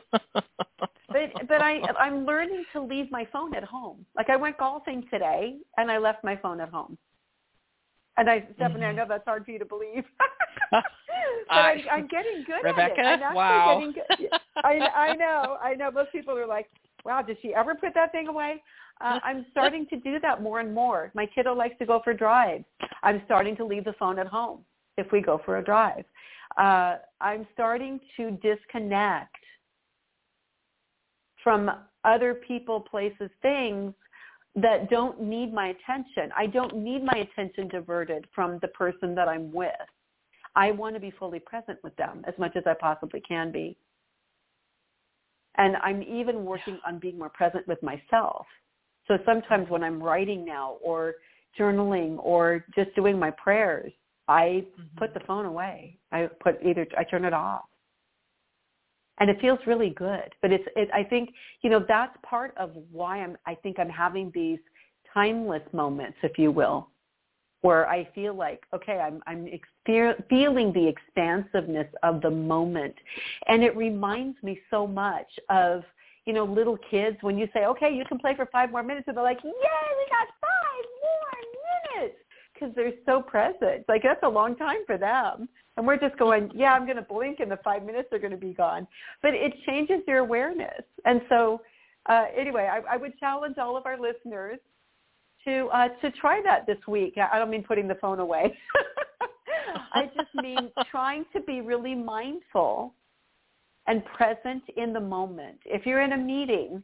but 1.09 1.47
but 1.47 1.61
I 1.61 1.81
I'm 1.99 2.25
learning 2.25 2.63
to 2.73 2.81
leave 2.81 3.11
my 3.11 3.27
phone 3.31 3.53
at 3.55 3.63
home. 3.63 4.05
Like 4.15 4.29
I 4.29 4.35
went 4.35 4.57
golfing 4.57 5.05
today 5.11 5.57
and 5.77 5.91
I 5.91 5.97
left 5.97 6.23
my 6.23 6.35
phone 6.37 6.61
at 6.61 6.69
home. 6.69 6.97
And 8.17 8.29
I, 8.29 8.47
Stephanie, 8.55 8.81
mm-hmm. 8.81 8.83
I 8.83 8.91
know 8.93 9.05
that's 9.07 9.25
hard 9.25 9.45
for 9.45 9.51
you 9.51 9.59
to 9.59 9.65
believe, 9.65 10.03
but 10.71 10.83
I, 11.49 11.71
I'm, 11.71 11.81
I'm 11.91 12.07
getting 12.07 12.43
good 12.45 12.63
Rebecca, 12.63 12.99
at 12.99 13.19
it. 13.19 13.23
I'm 13.23 13.35
wow. 13.35 13.79
Getting 13.79 13.93
good. 13.93 14.29
I, 14.57 14.79
I 14.95 15.15
know, 15.15 15.57
I 15.61 15.73
know. 15.75 15.91
Most 15.91 16.11
people 16.11 16.37
are 16.37 16.47
like, 16.47 16.67
"Wow, 17.05 17.21
did 17.21 17.37
she 17.41 17.53
ever 17.53 17.75
put 17.75 17.93
that 17.93 18.11
thing 18.11 18.27
away?" 18.27 18.61
uh, 19.01 19.19
I'm 19.23 19.45
starting 19.51 19.85
to 19.87 19.97
do 19.97 20.19
that 20.21 20.41
more 20.41 20.59
and 20.59 20.73
more. 20.73 21.11
My 21.13 21.25
kiddo 21.25 21.53
likes 21.53 21.77
to 21.79 21.85
go 21.85 22.01
for 22.03 22.13
drives. 22.13 22.65
I'm 23.03 23.21
starting 23.25 23.55
to 23.57 23.65
leave 23.65 23.85
the 23.85 23.93
phone 23.99 24.17
at 24.19 24.27
home 24.27 24.61
if 24.97 25.11
we 25.11 25.21
go 25.21 25.39
for 25.45 25.57
a 25.57 25.63
drive. 25.63 26.05
Uh, 26.57 26.97
I'm 27.21 27.45
starting 27.53 27.99
to 28.17 28.31
disconnect 28.31 29.35
from 31.43 31.69
other 32.03 32.33
people, 32.47 32.81
places, 32.81 33.29
things 33.41 33.93
that 34.57 34.89
don't 34.89 35.21
need 35.21 35.53
my 35.53 35.67
attention. 35.67 36.31
I 36.35 36.47
don't 36.47 36.75
need 36.75 37.03
my 37.03 37.17
attention 37.17 37.67
diverted 37.67 38.25
from 38.33 38.59
the 38.61 38.67
person 38.69 39.15
that 39.15 39.27
I'm 39.27 39.51
with. 39.53 39.71
I 40.55 40.71
want 40.71 40.95
to 40.95 40.99
be 40.99 41.11
fully 41.11 41.39
present 41.39 41.77
with 41.83 41.95
them 41.95 42.23
as 42.27 42.33
much 42.37 42.55
as 42.55 42.63
I 42.65 42.73
possibly 42.73 43.21
can 43.21 43.51
be. 43.51 43.77
And 45.57 45.75
I'm 45.77 46.01
even 46.03 46.45
working 46.45 46.79
on 46.85 46.99
being 46.99 47.17
more 47.17 47.29
present 47.29 47.67
with 47.67 47.81
myself 47.81 48.45
so 49.07 49.17
sometimes 49.25 49.69
when 49.69 49.83
I'm 49.83 50.01
writing 50.01 50.45
now 50.45 50.77
or 50.83 51.15
journaling 51.57 52.17
or 52.19 52.65
just 52.75 52.93
doing 52.95 53.17
my 53.17 53.31
prayers, 53.31 53.91
I 54.27 54.65
mm-hmm. 54.65 54.97
put 54.97 55.13
the 55.13 55.21
phone 55.21 55.45
away. 55.45 55.97
I 56.11 56.29
put 56.43 56.57
either 56.63 56.85
I 56.97 57.03
turn 57.03 57.25
it 57.25 57.33
off. 57.33 57.63
And 59.19 59.29
it 59.29 59.41
feels 59.41 59.59
really 59.65 59.89
good. 59.89 60.33
But 60.41 60.51
it's 60.51 60.63
it, 60.75 60.89
I 60.93 61.03
think, 61.03 61.29
you 61.61 61.69
know, 61.69 61.83
that's 61.87 62.15
part 62.23 62.55
of 62.57 62.71
why 62.91 63.21
I'm 63.21 63.37
I 63.45 63.55
think 63.55 63.79
I'm 63.79 63.89
having 63.89 64.31
these 64.33 64.59
timeless 65.13 65.63
moments, 65.73 66.17
if 66.23 66.37
you 66.37 66.51
will, 66.51 66.89
where 67.61 67.87
I 67.87 68.07
feel 68.13 68.35
like, 68.35 68.63
okay, 68.73 68.99
I'm 68.99 69.21
I'm 69.25 69.47
exper- 69.47 70.23
feeling 70.29 70.71
the 70.73 70.87
expansiveness 70.87 71.87
of 72.03 72.21
the 72.21 72.31
moment. 72.31 72.95
And 73.47 73.63
it 73.63 73.75
reminds 73.75 74.41
me 74.43 74.59
so 74.69 74.85
much 74.85 75.27
of 75.49 75.83
you 76.25 76.33
know, 76.33 76.43
little 76.43 76.77
kids, 76.91 77.15
when 77.21 77.37
you 77.37 77.47
say, 77.53 77.65
okay, 77.65 77.89
you 77.89 78.03
can 78.03 78.19
play 78.19 78.35
for 78.35 78.45
five 78.47 78.69
more 78.69 78.83
minutes, 78.83 79.07
and 79.07 79.15
they're 79.15 79.23
like, 79.23 79.41
yay, 79.45 79.49
we 79.49 80.05
got 80.09 80.27
five 80.41 80.85
more 81.01 82.01
minutes 82.01 82.17
because 82.53 82.75
they're 82.75 82.91
so 83.05 83.21
present. 83.21 83.85
Like 83.87 84.03
that's 84.03 84.19
a 84.23 84.29
long 84.29 84.55
time 84.55 84.85
for 84.85 84.97
them. 84.97 85.47
And 85.77 85.85
we're 85.85 85.97
just 85.97 86.17
going, 86.17 86.51
yeah, 86.53 86.73
I'm 86.73 86.85
going 86.85 86.97
to 86.97 87.03
blink 87.03 87.39
and 87.39 87.51
the 87.51 87.59
five 87.63 87.83
minutes 87.83 88.09
are 88.11 88.19
going 88.19 88.31
to 88.31 88.37
be 88.37 88.53
gone. 88.53 88.87
But 89.21 89.33
it 89.33 89.53
changes 89.65 90.01
your 90.07 90.17
awareness. 90.17 90.83
And 91.05 91.21
so 91.29 91.61
uh, 92.07 92.25
anyway, 92.35 92.69
I, 92.71 92.95
I 92.95 92.97
would 92.97 93.17
challenge 93.19 93.57
all 93.57 93.77
of 93.77 93.85
our 93.85 93.97
listeners 93.99 94.59
to 95.45 95.67
uh, 95.73 95.89
to 96.01 96.11
try 96.11 96.41
that 96.43 96.65
this 96.65 96.77
week. 96.87 97.17
I 97.17 97.37
don't 97.37 97.49
mean 97.49 97.63
putting 97.63 97.87
the 97.87 97.95
phone 97.95 98.19
away. 98.19 98.57
I 99.93 100.05
just 100.15 100.33
mean 100.35 100.71
trying 100.89 101.25
to 101.33 101.41
be 101.41 101.61
really 101.61 101.95
mindful 101.95 102.93
and 103.87 104.03
present 104.05 104.63
in 104.75 104.93
the 104.93 104.99
moment. 104.99 105.59
If 105.65 105.85
you're 105.85 106.01
in 106.01 106.13
a 106.13 106.17
meeting, 106.17 106.83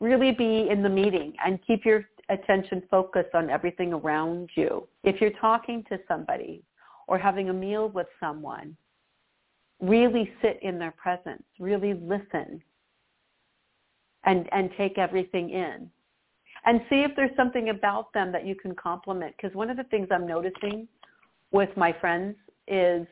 really 0.00 0.32
be 0.32 0.68
in 0.70 0.82
the 0.82 0.88
meeting 0.88 1.32
and 1.44 1.58
keep 1.66 1.84
your 1.84 2.04
attention 2.28 2.82
focused 2.90 3.34
on 3.34 3.50
everything 3.50 3.92
around 3.92 4.50
you. 4.54 4.86
If 5.04 5.20
you're 5.20 5.38
talking 5.40 5.84
to 5.88 5.98
somebody 6.08 6.62
or 7.06 7.18
having 7.18 7.48
a 7.48 7.52
meal 7.52 7.88
with 7.88 8.06
someone, 8.18 8.76
really 9.80 10.32
sit 10.42 10.58
in 10.62 10.78
their 10.78 10.92
presence, 10.92 11.42
really 11.58 11.94
listen 11.94 12.62
and, 14.24 14.48
and 14.52 14.70
take 14.76 14.98
everything 14.98 15.50
in. 15.50 15.90
And 16.64 16.80
see 16.90 17.02
if 17.02 17.12
there's 17.14 17.34
something 17.36 17.68
about 17.68 18.12
them 18.12 18.32
that 18.32 18.44
you 18.44 18.56
can 18.56 18.74
compliment. 18.74 19.34
Because 19.36 19.54
one 19.54 19.70
of 19.70 19.76
the 19.76 19.84
things 19.84 20.08
I'm 20.10 20.26
noticing 20.26 20.88
with 21.52 21.68
my 21.76 21.92
friends 21.92 22.34
is 22.66 23.06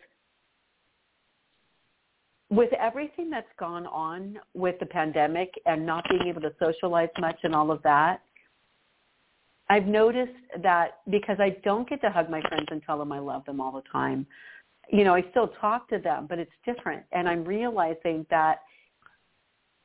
with 2.50 2.72
everything 2.72 3.30
that's 3.30 3.46
gone 3.58 3.86
on 3.86 4.38
with 4.54 4.78
the 4.80 4.86
pandemic 4.86 5.52
and 5.66 5.86
not 5.86 6.04
being 6.08 6.26
able 6.28 6.40
to 6.40 6.52
socialize 6.58 7.08
much 7.20 7.36
and 7.44 7.54
all 7.54 7.70
of 7.70 7.82
that, 7.82 8.22
I've 9.70 9.86
noticed 9.86 10.32
that 10.62 10.98
because 11.10 11.36
I 11.40 11.56
don't 11.64 11.88
get 11.88 12.00
to 12.02 12.10
hug 12.10 12.28
my 12.28 12.40
friends 12.42 12.66
and 12.70 12.82
tell 12.82 12.98
them 12.98 13.12
I 13.12 13.18
love 13.18 13.44
them 13.46 13.60
all 13.60 13.72
the 13.72 13.82
time, 13.90 14.26
you 14.90 15.04
know, 15.04 15.14
I 15.14 15.24
still 15.30 15.48
talk 15.60 15.88
to 15.88 15.98
them, 15.98 16.26
but 16.28 16.38
it's 16.38 16.52
different. 16.66 17.04
And 17.12 17.28
I'm 17.28 17.44
realizing 17.44 18.26
that 18.30 18.60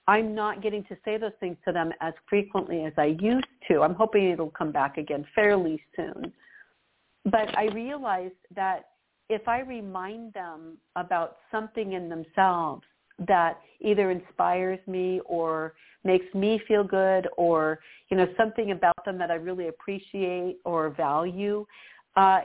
I'm 0.08 0.34
not 0.34 0.62
getting 0.62 0.84
to 0.86 0.98
say 1.06 1.18
those 1.18 1.32
things 1.40 1.56
to 1.66 1.72
them 1.72 1.92
as 2.02 2.14
frequently 2.28 2.84
as 2.84 2.94
I 2.98 3.18
used 3.20 3.46
to. 3.70 3.82
I'm 3.82 3.94
hoping 3.94 4.30
it'll 4.30 4.50
come 4.50 4.72
back 4.72 4.98
again 4.98 5.26
fairly 5.36 5.82
soon. 5.96 6.34
But 7.26 7.56
I 7.58 7.66
realized 7.74 8.34
that 8.56 8.90
if 9.30 9.48
I 9.48 9.60
remind 9.60 10.34
them 10.34 10.78
about 10.96 11.38
something 11.52 11.94
in 11.94 12.10
themselves 12.10 12.84
that 13.28 13.60
either 13.82 14.12
inspires 14.12 14.80
me 14.88 15.22
or 15.26 15.74
makes 16.04 16.26
me 16.34 16.62
feel 16.68 16.84
good 16.84 17.28
or 17.38 17.80
you 18.10 18.18
know 18.18 18.28
something 18.38 18.72
about 18.72 19.04
them 19.06 19.18
that 19.18 19.32
I 19.32 19.36
really 19.36 19.68
appreciate 19.68 20.58
or 20.66 20.90
value, 20.92 21.66
uh, 22.16 22.42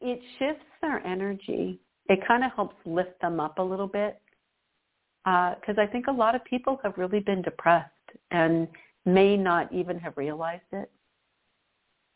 it 0.00 0.20
shifts 0.38 0.64
their 0.80 1.04
energy. 1.06 1.80
It 2.08 2.20
kind 2.26 2.44
of 2.44 2.52
helps 2.52 2.76
lift 2.84 3.20
them 3.20 3.40
up 3.40 3.58
a 3.58 3.62
little 3.62 3.86
bit 3.86 4.20
because 5.24 5.76
uh, 5.76 5.82
I 5.82 5.86
think 5.86 6.06
a 6.06 6.12
lot 6.12 6.34
of 6.34 6.44
people 6.44 6.80
have 6.82 6.96
really 6.96 7.20
been 7.20 7.42
depressed 7.42 7.90
and 8.30 8.66
may 9.04 9.36
not 9.36 9.72
even 9.72 9.98
have 9.98 10.16
realized 10.16 10.62
it. 10.72 10.90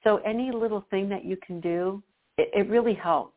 So 0.05 0.17
any 0.19 0.51
little 0.51 0.85
thing 0.91 1.09
that 1.11 1.25
you 1.25 1.37
can 1.45 1.61
do, 1.61 2.03
it, 2.39 2.51
it 2.55 2.71
really 2.71 2.95
helps. 2.95 3.37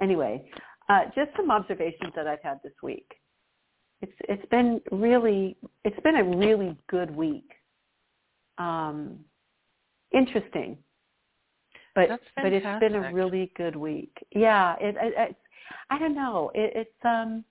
Anyway, 0.00 0.48
uh, 0.90 1.04
just 1.14 1.30
some 1.36 1.50
observations 1.50 2.12
that 2.16 2.26
I've 2.26 2.42
had 2.42 2.58
this 2.64 2.72
week. 2.82 3.06
It's 4.02 4.12
it's 4.28 4.44
been 4.50 4.80
really 4.90 5.56
it's 5.84 6.00
been 6.00 6.16
a 6.16 6.24
really 6.24 6.76
good 6.88 7.14
week. 7.14 7.48
Um, 8.58 9.20
interesting, 10.12 10.78
but 11.94 12.08
but 12.36 12.52
it's 12.52 12.80
been 12.80 12.96
a 12.96 13.12
really 13.12 13.52
good 13.56 13.76
week. 13.76 14.12
Yeah, 14.34 14.74
it, 14.80 14.96
it 15.00 15.14
it's 15.16 15.38
I 15.90 15.98
don't 15.98 16.14
know. 16.14 16.50
It, 16.54 16.72
it's 16.74 17.04
um 17.04 17.44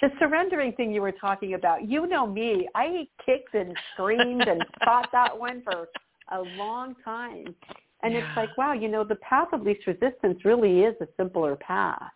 the 0.00 0.10
surrendering 0.18 0.72
thing 0.72 0.92
you 0.92 1.02
were 1.02 1.12
talking 1.12 1.54
about. 1.54 1.88
You 1.88 2.06
know 2.06 2.26
me. 2.26 2.68
I 2.74 3.08
kicked 3.24 3.54
and 3.54 3.76
screamed 3.94 4.46
and 4.46 4.64
fought 4.84 5.08
that 5.12 5.36
one 5.36 5.62
for 5.62 5.88
a 6.30 6.42
long 6.56 6.94
time. 7.04 7.54
And 8.02 8.12
yeah. 8.12 8.20
it's 8.20 8.36
like, 8.36 8.56
wow, 8.56 8.72
you 8.74 8.88
know, 8.88 9.04
the 9.04 9.16
path 9.16 9.48
of 9.52 9.62
least 9.62 9.86
resistance 9.86 10.44
really 10.44 10.80
is 10.80 10.94
a 11.00 11.06
simpler 11.16 11.56
path. 11.56 12.12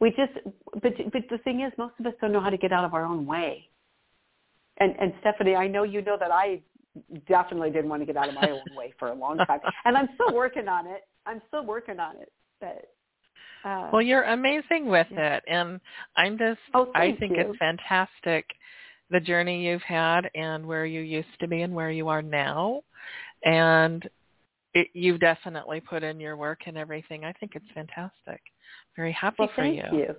We 0.00 0.10
just, 0.10 0.32
but 0.80 0.92
but 1.12 1.22
the 1.30 1.38
thing 1.38 1.62
is, 1.62 1.72
most 1.76 1.94
of 1.98 2.06
us 2.06 2.12
don't 2.20 2.32
know 2.32 2.40
how 2.40 2.50
to 2.50 2.56
get 2.56 2.72
out 2.72 2.84
of 2.84 2.94
our 2.94 3.04
own 3.04 3.26
way. 3.26 3.68
And 4.78 4.94
and 5.00 5.12
Stephanie, 5.20 5.56
I 5.56 5.66
know 5.66 5.82
you 5.82 6.02
know 6.02 6.16
that 6.18 6.30
I 6.30 6.60
definitely 7.28 7.70
didn't 7.70 7.90
want 7.90 8.02
to 8.02 8.06
get 8.06 8.16
out 8.16 8.28
of 8.28 8.34
my 8.34 8.50
own 8.50 8.76
way 8.76 8.94
for 8.98 9.08
a 9.08 9.14
long 9.14 9.38
time, 9.46 9.60
and 9.84 9.96
I'm 9.96 10.08
still 10.14 10.34
working 10.34 10.68
on 10.68 10.86
it. 10.86 11.02
I'm 11.26 11.42
still 11.48 11.64
working 11.64 11.98
on 11.98 12.16
it, 12.16 12.32
but. 12.60 12.90
Uh, 13.64 13.90
well, 13.92 14.00
you're 14.00 14.22
amazing 14.22 14.86
with 14.86 15.08
yeah. 15.10 15.36
it, 15.36 15.42
and 15.48 15.80
I'm 16.16 16.38
just. 16.38 16.60
Oh, 16.74 16.92
I 16.94 17.16
think 17.18 17.36
you. 17.36 17.40
it's 17.40 17.58
fantastic 17.58 18.46
the 19.10 19.18
journey 19.18 19.66
you've 19.66 19.82
had 19.82 20.30
and 20.34 20.66
where 20.66 20.84
you 20.84 21.00
used 21.00 21.28
to 21.40 21.48
be 21.48 21.62
and 21.62 21.74
where 21.74 21.90
you 21.90 22.08
are 22.08 22.20
now 22.20 22.82
and 23.44 24.08
it, 24.74 24.88
you've 24.92 25.20
definitely 25.20 25.80
put 25.80 26.02
in 26.02 26.20
your 26.20 26.36
work 26.36 26.60
and 26.66 26.76
everything. 26.76 27.24
I 27.24 27.32
think 27.32 27.52
it's 27.54 27.64
fantastic. 27.74 28.40
Very 28.98 29.12
happy 29.12 29.36
well, 29.38 29.50
for 29.54 29.62
thank 29.62 29.76
you. 29.76 29.98
you. 29.98 30.16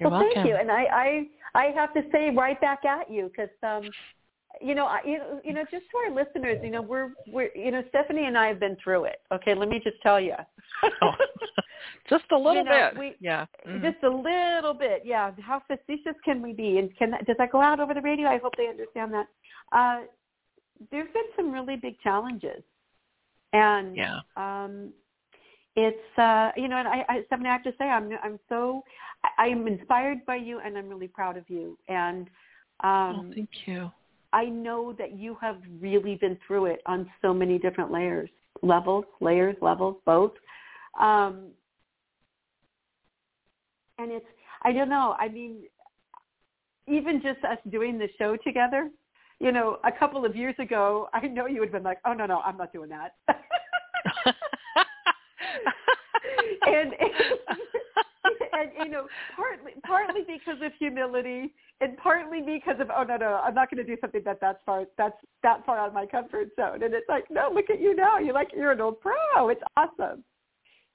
You're 0.00 0.10
well, 0.10 0.20
welcome. 0.20 0.30
thank 0.34 0.48
you. 0.48 0.56
And 0.56 0.68
I, 0.68 0.82
I, 0.82 1.26
I 1.54 1.64
have 1.76 1.94
to 1.94 2.02
say 2.10 2.30
right 2.30 2.60
back 2.60 2.84
at 2.84 3.08
you 3.08 3.30
because, 3.30 3.54
um, 3.62 3.88
you 4.60 4.74
know, 4.74 4.86
I, 4.86 4.98
you, 5.06 5.20
you 5.44 5.52
know, 5.52 5.62
just 5.70 5.84
to 5.92 5.96
our 5.98 6.10
listeners, 6.12 6.58
you 6.60 6.70
know, 6.70 6.82
we're, 6.82 7.12
we're, 7.28 7.50
you 7.54 7.70
know, 7.70 7.84
Stephanie 7.90 8.24
and 8.24 8.36
I 8.36 8.48
have 8.48 8.58
been 8.58 8.76
through 8.82 9.04
it. 9.04 9.20
Okay, 9.32 9.54
let 9.54 9.68
me 9.68 9.80
just 9.84 10.02
tell 10.02 10.18
you. 10.18 10.34
oh, 11.02 11.12
just 12.10 12.24
a 12.32 12.36
little 12.36 12.56
you 12.56 12.64
know, 12.64 12.90
bit. 12.92 12.98
We, 12.98 13.14
yeah. 13.20 13.46
Mm-hmm. 13.64 13.84
Just 13.86 14.02
a 14.02 14.08
little 14.08 14.74
bit. 14.74 15.02
Yeah. 15.04 15.30
How 15.40 15.62
facetious 15.68 16.16
can 16.24 16.42
we 16.42 16.52
be? 16.52 16.78
And 16.78 16.90
can 16.96 17.12
that, 17.12 17.26
does 17.26 17.36
that 17.38 17.52
go 17.52 17.60
out 17.60 17.78
over 17.78 17.94
the 17.94 18.02
radio? 18.02 18.26
I 18.28 18.38
hope 18.38 18.54
they 18.56 18.66
understand 18.66 19.14
that. 19.14 19.26
Uh, 19.70 20.00
there's 20.90 21.12
been 21.12 21.22
some 21.36 21.52
really 21.52 21.76
big 21.76 22.00
challenges 22.00 22.64
and 23.52 23.96
yeah. 23.96 24.18
um, 24.36 24.92
it's 25.80 26.18
uh, 26.18 26.50
you 26.56 26.68
know, 26.68 26.76
and 26.76 26.88
I, 26.88 27.04
I 27.08 27.24
something 27.30 27.46
I 27.46 27.52
have 27.52 27.62
to 27.64 27.72
say, 27.78 27.84
I'm 27.84 28.10
I'm 28.22 28.38
so 28.48 28.84
I, 29.24 29.46
I'm 29.46 29.66
inspired 29.66 30.24
by 30.26 30.36
you, 30.36 30.60
and 30.60 30.76
I'm 30.76 30.88
really 30.88 31.08
proud 31.08 31.36
of 31.36 31.48
you. 31.48 31.78
And 31.88 32.28
um, 32.82 33.30
oh, 33.30 33.32
thank 33.34 33.50
you. 33.66 33.90
I 34.32 34.44
know 34.44 34.94
that 34.98 35.18
you 35.18 35.36
have 35.40 35.56
really 35.80 36.14
been 36.16 36.38
through 36.46 36.66
it 36.66 36.82
on 36.86 37.10
so 37.20 37.34
many 37.34 37.58
different 37.58 37.90
layers, 37.90 38.30
levels, 38.62 39.04
layers, 39.20 39.56
levels, 39.60 39.96
both. 40.04 40.32
Um, 41.00 41.48
and 43.98 44.12
it's 44.12 44.26
I 44.62 44.72
don't 44.72 44.88
know. 44.88 45.16
I 45.18 45.28
mean, 45.28 45.62
even 46.86 47.22
just 47.22 47.44
us 47.44 47.58
doing 47.70 47.98
the 47.98 48.08
show 48.18 48.36
together, 48.36 48.90
you 49.38 49.52
know, 49.52 49.78
a 49.84 49.92
couple 49.92 50.24
of 50.24 50.36
years 50.36 50.54
ago, 50.58 51.08
I 51.14 51.26
know 51.26 51.46
you 51.46 51.60
would 51.60 51.68
have 51.68 51.72
been 51.72 51.82
like, 51.82 51.98
oh, 52.04 52.12
no, 52.12 52.26
no, 52.26 52.40
I'm 52.40 52.56
not 52.56 52.72
doing 52.72 52.90
that. 52.90 53.14
and, 56.66 56.92
and, 56.92 57.10
and, 58.52 58.70
you 58.78 58.90
know, 58.90 59.06
partly, 59.36 59.72
partly 59.84 60.22
because 60.22 60.60
of 60.62 60.72
humility 60.78 61.54
and 61.80 61.96
partly 61.96 62.40
because 62.42 62.80
of, 62.80 62.90
oh, 62.94 63.02
no, 63.02 63.16
no, 63.16 63.40
I'm 63.42 63.54
not 63.54 63.70
going 63.70 63.84
to 63.84 63.94
do 63.94 63.98
something 64.00 64.22
that 64.24 64.38
that's 64.40 64.58
far, 64.66 64.84
that's 64.98 65.16
that 65.42 65.64
far 65.64 65.78
out 65.78 65.88
of 65.88 65.94
my 65.94 66.06
comfort 66.06 66.48
zone. 66.56 66.82
And 66.82 66.94
it's 66.94 67.08
like, 67.08 67.24
no, 67.30 67.50
look 67.54 67.70
at 67.70 67.80
you 67.80 67.94
now. 67.94 68.18
You're 68.18 68.34
like, 68.34 68.50
you're 68.54 68.72
an 68.72 68.80
old 68.80 69.00
pro. 69.00 69.48
It's 69.48 69.62
awesome. 69.76 70.24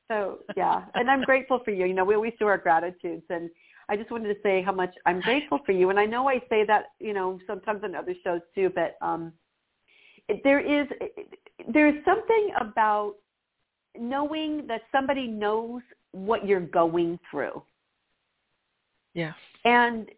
So, 0.08 0.40
yeah. 0.56 0.84
And 0.94 1.10
I'm 1.10 1.22
grateful 1.22 1.60
for 1.66 1.72
you. 1.72 1.86
You 1.86 1.94
know, 1.94 2.06
we 2.06 2.16
always 2.16 2.34
do 2.40 2.46
our 2.46 2.58
gratitudes 2.58 3.24
and, 3.30 3.50
I 3.88 3.96
just 3.96 4.12
wanted 4.12 4.34
to 4.34 4.42
say 4.42 4.62
how 4.62 4.72
much 4.72 4.94
I'm 5.06 5.22
grateful 5.22 5.60
for 5.66 5.72
you. 5.72 5.90
And 5.90 6.00
I 6.00 6.06
know 6.06 6.28
I 6.28 6.40
say 6.50 6.66
that, 6.66 6.86
you 7.00 7.14
know, 7.14 7.40
sometimes 7.46 7.84
on 7.84 7.96
other 7.96 8.16
shows 8.24 8.42
too, 8.54 8.72
but 8.74 8.98
um, 9.02 9.32
there 10.44 10.60
is 10.60 10.88
there 11.72 11.88
is 11.88 11.96
something 12.04 12.52
about 12.60 13.14
knowing 14.00 14.66
that 14.68 14.82
somebody 14.92 15.28
knows 15.28 15.82
what 16.12 16.48
you're 16.48 16.60
going 16.60 17.20
through. 17.30 17.62
Yeah. 19.14 19.34
And 19.64 20.10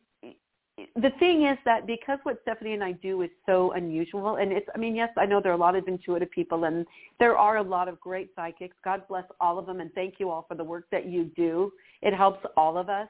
the 0.96 1.12
thing 1.20 1.46
is 1.46 1.58
that 1.66 1.88
because 1.88 2.20
what 2.24 2.40
Stephanie 2.44 2.74
and 2.74 2.84
I 2.84 2.92
do 2.92 3.22
is 3.24 3.30
so 3.46 3.72
unusual, 3.72 4.36
and 4.36 4.52
it's, 4.52 4.68
I 4.76 4.78
mean, 4.78 4.96
yes, 4.96 5.10
I 5.18 5.26
know 5.26 5.42
there 5.42 5.52
are 5.52 5.56
a 5.56 5.60
lot 5.60 5.76
of 5.76 5.88
intuitive 5.88 6.30
people, 6.32 6.66
and 6.66 6.86
there 7.20 7.38
are 7.38 7.58
a 7.58 7.63
lot 7.63 7.88
of 7.88 8.00
great 8.00 8.30
psychics. 8.36 8.76
God 8.84 9.02
bless 9.08 9.26
all 9.40 9.58
of 9.58 9.66
them, 9.66 9.80
and 9.80 9.92
thank 9.94 10.16
you 10.20 10.30
all 10.30 10.46
for 10.48 10.56
the 10.56 10.63
work 10.63 10.86
that 10.92 11.08
you 11.08 11.32
do. 11.36 11.72
It 12.02 12.13
helps 12.13 12.46
all 12.56 12.78
of 12.78 12.90
us. 12.90 13.08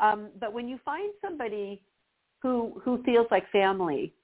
Um, 0.00 0.28
but 0.38 0.52
when 0.52 0.68
you 0.68 0.78
find 0.84 1.12
somebody 1.20 1.82
who 2.42 2.80
who 2.82 3.02
feels 3.02 3.26
like 3.30 3.50
family, 3.50 4.14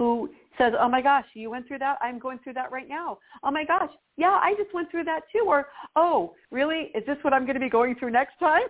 who 0.00 0.30
says, 0.56 0.72
"Oh 0.80 0.88
my 0.88 1.02
gosh, 1.02 1.26
you 1.34 1.50
went 1.50 1.68
through 1.68 1.80
that. 1.80 1.98
I'm 2.00 2.18
going 2.18 2.38
through 2.38 2.54
that 2.54 2.72
right 2.72 2.88
now. 2.88 3.18
Oh 3.42 3.50
my 3.50 3.64
gosh, 3.66 3.90
yeah, 4.16 4.40
I 4.42 4.54
just 4.56 4.72
went 4.72 4.90
through 4.90 5.04
that 5.04 5.24
too." 5.30 5.44
Or, 5.46 5.68
"Oh, 5.94 6.34
really? 6.50 6.90
Is 6.94 7.04
this 7.06 7.18
what 7.20 7.34
I'm 7.34 7.44
going 7.44 7.60
to 7.60 7.60
be 7.60 7.68
going 7.68 7.94
through 7.96 8.12
next 8.12 8.38
time?" 8.38 8.62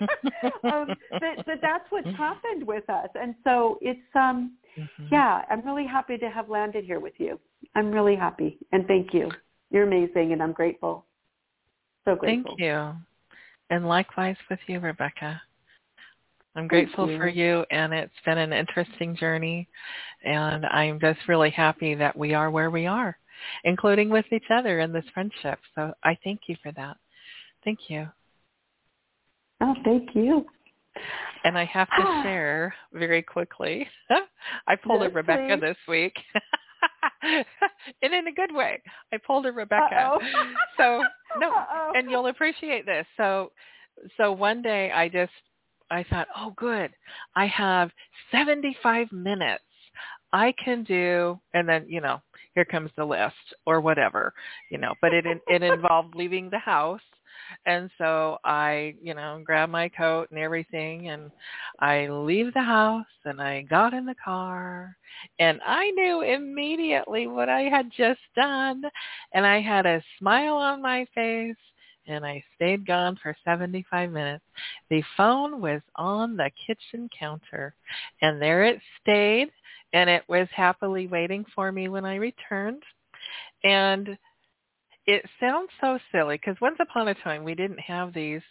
um, 0.64 0.94
but, 1.10 1.46
but 1.46 1.58
that's 1.62 1.84
what's 1.88 2.14
happened 2.18 2.66
with 2.66 2.88
us, 2.90 3.08
and 3.14 3.34
so 3.44 3.78
it's 3.80 4.14
um, 4.14 4.58
mm-hmm. 4.78 5.06
yeah, 5.10 5.40
I'm 5.50 5.64
really 5.64 5.86
happy 5.86 6.18
to 6.18 6.28
have 6.28 6.50
landed 6.50 6.84
here 6.84 7.00
with 7.00 7.14
you. 7.16 7.40
I'm 7.74 7.90
really 7.90 8.14
happy, 8.14 8.58
and 8.72 8.86
thank 8.86 9.14
you. 9.14 9.30
You're 9.70 9.84
amazing, 9.84 10.34
and 10.34 10.42
I'm 10.42 10.52
grateful. 10.52 11.06
So 12.04 12.14
grateful. 12.14 12.56
Thank 12.58 12.60
you, 12.60 12.92
and 13.70 13.88
likewise 13.88 14.36
with 14.50 14.60
you, 14.66 14.80
Rebecca. 14.80 15.40
I'm 16.56 16.68
grateful 16.68 17.10
you. 17.10 17.18
for 17.18 17.28
you, 17.28 17.64
and 17.70 17.92
it's 17.92 18.12
been 18.24 18.38
an 18.38 18.52
interesting 18.52 19.16
journey, 19.16 19.68
and 20.24 20.64
I'm 20.66 21.00
just 21.00 21.20
really 21.26 21.50
happy 21.50 21.94
that 21.94 22.16
we 22.16 22.32
are 22.34 22.50
where 22.50 22.70
we 22.70 22.86
are, 22.86 23.18
including 23.64 24.08
with 24.08 24.26
each 24.32 24.50
other 24.50 24.80
in 24.80 24.92
this 24.92 25.04
friendship. 25.12 25.58
So 25.74 25.92
I 26.04 26.16
thank 26.22 26.42
you 26.46 26.56
for 26.62 26.72
that. 26.72 26.96
Thank 27.64 27.80
you. 27.88 28.08
Oh, 29.60 29.74
thank 29.84 30.10
you. 30.14 30.46
And 31.44 31.58
I 31.58 31.64
have 31.64 31.88
to 31.88 32.02
ah. 32.02 32.22
share 32.22 32.74
very 32.92 33.22
quickly. 33.22 33.86
I 34.68 34.76
pulled 34.76 35.02
yes, 35.02 35.10
a 35.10 35.14
Rebecca 35.14 35.56
please. 35.58 35.60
this 35.60 35.76
week. 35.88 36.14
and 38.02 38.14
in 38.14 38.28
a 38.28 38.32
good 38.32 38.54
way. 38.54 38.80
I 39.12 39.18
pulled 39.18 39.46
a 39.46 39.52
Rebecca. 39.52 40.18
So 40.76 41.02
no, 41.38 41.50
Uh-oh. 41.54 41.92
and 41.94 42.10
you'll 42.10 42.28
appreciate 42.28 42.86
this. 42.86 43.06
So 43.16 43.52
so 44.16 44.32
one 44.32 44.62
day 44.62 44.90
I 44.92 45.08
just 45.08 45.32
I 45.90 46.04
thought, 46.04 46.28
oh, 46.36 46.52
good. 46.56 46.90
I 47.36 47.46
have 47.46 47.90
75 48.30 49.10
minutes. 49.12 49.62
I 50.32 50.52
can 50.62 50.82
do, 50.82 51.38
and 51.52 51.68
then, 51.68 51.86
you 51.88 52.00
know, 52.00 52.20
here 52.54 52.64
comes 52.64 52.90
the 52.96 53.04
list 53.04 53.34
or 53.66 53.80
whatever, 53.80 54.32
you 54.70 54.78
know, 54.78 54.94
but 55.00 55.12
it, 55.12 55.24
it 55.46 55.62
involved 55.62 56.14
leaving 56.16 56.50
the 56.50 56.58
house. 56.58 57.00
And 57.66 57.90
so 57.98 58.38
I, 58.44 58.94
you 59.02 59.14
know, 59.14 59.42
grab 59.44 59.68
my 59.68 59.88
coat 59.88 60.28
and 60.30 60.38
everything 60.38 61.08
and 61.08 61.30
I 61.80 62.08
leave 62.08 62.52
the 62.54 62.62
house 62.62 63.06
and 63.24 63.40
I 63.40 63.62
got 63.62 63.92
in 63.92 64.06
the 64.06 64.14
car 64.24 64.96
and 65.38 65.60
I 65.64 65.90
knew 65.90 66.22
immediately 66.22 67.26
what 67.26 67.48
I 67.48 67.62
had 67.62 67.90
just 67.96 68.20
done 68.34 68.82
and 69.34 69.46
I 69.46 69.60
had 69.60 69.84
a 69.84 70.02
smile 70.18 70.56
on 70.56 70.80
my 70.80 71.06
face 71.14 71.56
and 72.06 72.24
I 72.24 72.42
stayed 72.54 72.86
gone 72.86 73.18
for 73.22 73.36
75 73.44 74.10
minutes. 74.10 74.44
The 74.90 75.02
phone 75.16 75.60
was 75.60 75.80
on 75.96 76.36
the 76.36 76.50
kitchen 76.66 77.08
counter 77.18 77.74
and 78.20 78.40
there 78.40 78.64
it 78.64 78.80
stayed 79.00 79.50
and 79.92 80.10
it 80.10 80.24
was 80.28 80.48
happily 80.54 81.06
waiting 81.06 81.44
for 81.54 81.70
me 81.72 81.88
when 81.88 82.04
I 82.04 82.16
returned. 82.16 82.82
And 83.62 84.18
it 85.06 85.24
sounds 85.40 85.70
so 85.80 85.98
silly 86.12 86.36
because 86.36 86.60
once 86.60 86.76
upon 86.80 87.08
a 87.08 87.14
time 87.14 87.44
we 87.44 87.54
didn't 87.54 87.80
have 87.80 88.12
these 88.12 88.42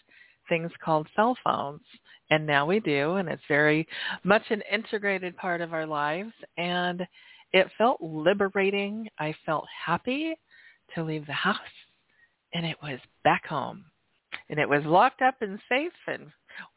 things 0.50 0.72
called 0.84 1.08
cell 1.16 1.38
phones 1.44 1.82
and 2.30 2.46
now 2.46 2.66
we 2.66 2.80
do 2.80 3.16
and 3.16 3.30
it's 3.30 3.42
very 3.48 3.88
much 4.24 4.44
an 4.50 4.62
integrated 4.72 5.36
part 5.38 5.62
of 5.62 5.74
our 5.74 5.86
lives 5.86 6.34
and 6.58 7.06
it 7.54 7.68
felt 7.78 8.02
liberating. 8.02 9.08
I 9.20 9.36
felt 9.46 9.66
happy 9.86 10.36
to 10.96 11.04
leave 11.04 11.26
the 11.28 11.34
house 11.34 11.58
and 12.54 12.66
it 12.66 12.78
was 12.82 13.00
back 13.24 13.46
home 13.46 13.86
and 14.50 14.60
it 14.60 14.70
was 14.70 14.84
locked 14.86 15.22
up 15.22 15.36
and 15.42 15.60
safe 15.70 15.92
and 16.08 16.28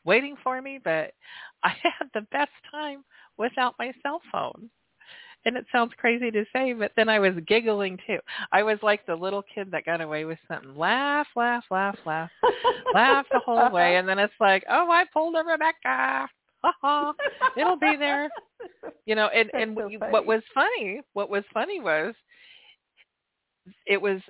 waiting 0.04 0.36
for 0.42 0.60
me, 0.60 0.80
but 0.82 1.12
I 1.62 1.70
had 1.82 2.08
the 2.14 2.26
best 2.32 2.50
time 2.70 3.04
without 3.38 3.74
my 3.78 3.92
cell 4.02 4.20
phone. 4.32 4.70
And 5.44 5.56
it 5.56 5.64
sounds 5.70 5.92
crazy 5.96 6.32
to 6.32 6.44
say, 6.52 6.72
but 6.72 6.90
then 6.96 7.08
I 7.08 7.20
was 7.20 7.34
giggling 7.46 7.98
too. 8.04 8.18
I 8.50 8.64
was 8.64 8.78
like 8.82 9.06
the 9.06 9.14
little 9.14 9.44
kid 9.54 9.70
that 9.70 9.84
got 9.84 10.00
away 10.00 10.24
with 10.24 10.38
something. 10.48 10.76
Laugh, 10.76 11.28
laugh, 11.36 11.62
laugh, 11.70 11.96
laugh, 12.04 12.30
laugh 12.92 13.26
the 13.30 13.38
whole 13.38 13.70
way. 13.70 13.96
And 13.96 14.08
then 14.08 14.18
it's 14.18 14.34
like, 14.40 14.64
oh, 14.68 14.90
I 14.90 15.04
pulled 15.12 15.36
a 15.36 15.44
Rebecca. 15.44 16.28
It'll 17.56 17.76
be 17.76 17.94
there. 17.96 18.28
You 19.04 19.14
know, 19.14 19.28
and 19.28 19.50
and 19.54 19.76
so 19.76 19.88
what 20.10 20.26
was 20.26 20.42
funny, 20.52 21.00
what 21.12 21.30
was 21.30 21.44
funny 21.54 21.80
was 21.80 22.12
it 23.86 24.00
was 24.00 24.20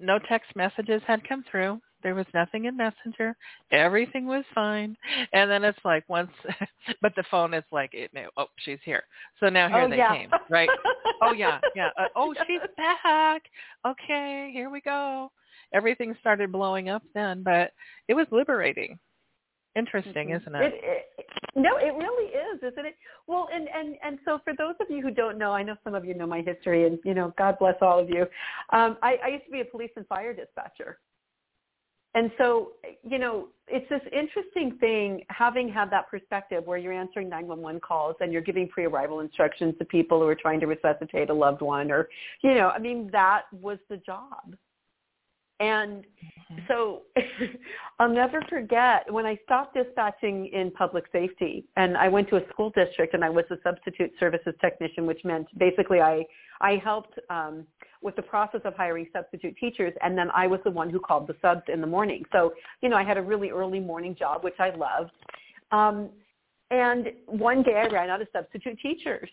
no 0.00 0.18
text 0.18 0.54
messages 0.56 1.02
had 1.06 1.26
come 1.28 1.44
through. 1.50 1.80
There 2.02 2.14
was 2.14 2.26
nothing 2.32 2.64
in 2.64 2.76
Messenger. 2.76 3.36
Everything 3.70 4.26
was 4.26 4.44
fine. 4.54 4.96
And 5.32 5.50
then 5.50 5.64
it's 5.64 5.78
like 5.84 6.04
once, 6.08 6.30
but 7.02 7.14
the 7.14 7.24
phone 7.30 7.52
is 7.52 7.64
like, 7.70 7.90
it, 7.92 8.10
oh, 8.36 8.46
she's 8.56 8.78
here. 8.84 9.02
So 9.38 9.48
now 9.48 9.68
here 9.68 9.82
oh, 9.82 9.90
they 9.90 9.98
yeah. 9.98 10.16
came, 10.16 10.30
right? 10.48 10.70
oh 11.22 11.32
yeah, 11.32 11.60
yeah. 11.74 11.90
Uh, 11.98 12.06
oh, 12.16 12.34
she's 12.46 12.60
back. 12.76 13.42
Okay, 13.86 14.50
here 14.52 14.70
we 14.70 14.80
go. 14.80 15.30
Everything 15.72 16.16
started 16.20 16.50
blowing 16.50 16.88
up 16.88 17.02
then, 17.14 17.42
but 17.42 17.72
it 18.08 18.14
was 18.14 18.26
liberating. 18.30 18.98
Interesting, 19.76 20.28
mm-hmm. 20.28 20.42
isn't 20.42 20.54
it? 20.54 20.74
It, 20.74 21.04
it? 21.18 21.26
No, 21.54 21.76
it 21.76 21.94
really 21.94 22.32
is, 22.32 22.58
isn't 22.58 22.86
it? 22.86 22.96
Well, 23.26 23.48
and 23.52 23.68
and 23.68 23.96
and 24.04 24.18
so 24.24 24.40
for 24.42 24.52
those 24.56 24.74
of 24.80 24.88
you 24.90 25.00
who 25.02 25.10
don't 25.10 25.38
know, 25.38 25.52
I 25.52 25.62
know 25.62 25.76
some 25.84 25.94
of 25.94 26.04
you 26.04 26.14
know 26.14 26.26
my 26.26 26.42
history, 26.42 26.86
and 26.86 26.98
you 27.04 27.14
know, 27.14 27.32
God 27.38 27.56
bless 27.58 27.76
all 27.80 27.98
of 27.98 28.08
you. 28.08 28.22
Um, 28.72 28.98
I, 29.02 29.16
I 29.24 29.28
used 29.28 29.44
to 29.46 29.50
be 29.50 29.60
a 29.60 29.64
police 29.64 29.90
and 29.96 30.06
fire 30.08 30.34
dispatcher, 30.34 30.98
and 32.14 32.30
so, 32.38 32.72
you 33.08 33.18
know, 33.18 33.48
it's 33.68 33.88
this 33.88 34.00
interesting 34.12 34.76
thing 34.80 35.22
having 35.28 35.68
had 35.68 35.90
that 35.92 36.10
perspective 36.10 36.66
where 36.66 36.76
you're 36.76 36.92
answering 36.92 37.28
911 37.28 37.80
calls 37.80 38.16
and 38.20 38.32
you're 38.32 38.42
giving 38.42 38.68
pre-arrival 38.68 39.20
instructions 39.20 39.74
to 39.78 39.84
people 39.84 40.18
who 40.20 40.26
are 40.26 40.34
trying 40.34 40.58
to 40.60 40.66
resuscitate 40.66 41.30
a 41.30 41.34
loved 41.34 41.62
one 41.62 41.92
or, 41.92 42.08
you 42.42 42.54
know, 42.54 42.70
I 42.70 42.80
mean, 42.80 43.10
that 43.12 43.42
was 43.52 43.78
the 43.88 43.98
job. 43.98 44.56
And 45.60 46.04
so 46.66 47.02
I'll 47.98 48.08
never 48.08 48.42
forget 48.48 49.10
when 49.12 49.26
I 49.26 49.38
stopped 49.44 49.76
dispatching 49.76 50.46
in 50.52 50.70
public 50.72 51.04
safety 51.12 51.66
and 51.76 51.96
I 51.96 52.08
went 52.08 52.28
to 52.30 52.36
a 52.36 52.48
school 52.48 52.70
district 52.70 53.14
and 53.14 53.22
I 53.22 53.30
was 53.30 53.44
a 53.50 53.56
substitute 53.62 54.10
services 54.18 54.54
technician, 54.60 55.06
which 55.06 55.20
meant 55.22 55.46
basically 55.58 56.00
I, 56.00 56.24
I 56.60 56.80
helped 56.82 57.18
um, 57.28 57.66
with 58.02 58.16
the 58.16 58.22
process 58.22 58.62
of 58.64 58.74
hiring 58.74 59.06
substitute 59.12 59.54
teachers 59.58 59.92
and 60.02 60.16
then 60.16 60.28
I 60.34 60.46
was 60.46 60.60
the 60.64 60.70
one 60.70 60.88
who 60.90 60.98
called 60.98 61.28
the 61.28 61.36
subs 61.42 61.62
in 61.72 61.80
the 61.80 61.86
morning. 61.86 62.24
So, 62.32 62.54
you 62.80 62.88
know, 62.88 62.96
I 62.96 63.04
had 63.04 63.18
a 63.18 63.22
really 63.22 63.50
early 63.50 63.80
morning 63.80 64.16
job, 64.18 64.42
which 64.42 64.58
I 64.58 64.70
loved. 64.70 65.12
Um, 65.72 66.08
and 66.70 67.08
one 67.26 67.62
day 67.62 67.84
I 67.84 67.92
ran 67.92 68.10
out 68.10 68.22
of 68.22 68.28
substitute 68.32 68.78
teachers. 68.80 69.28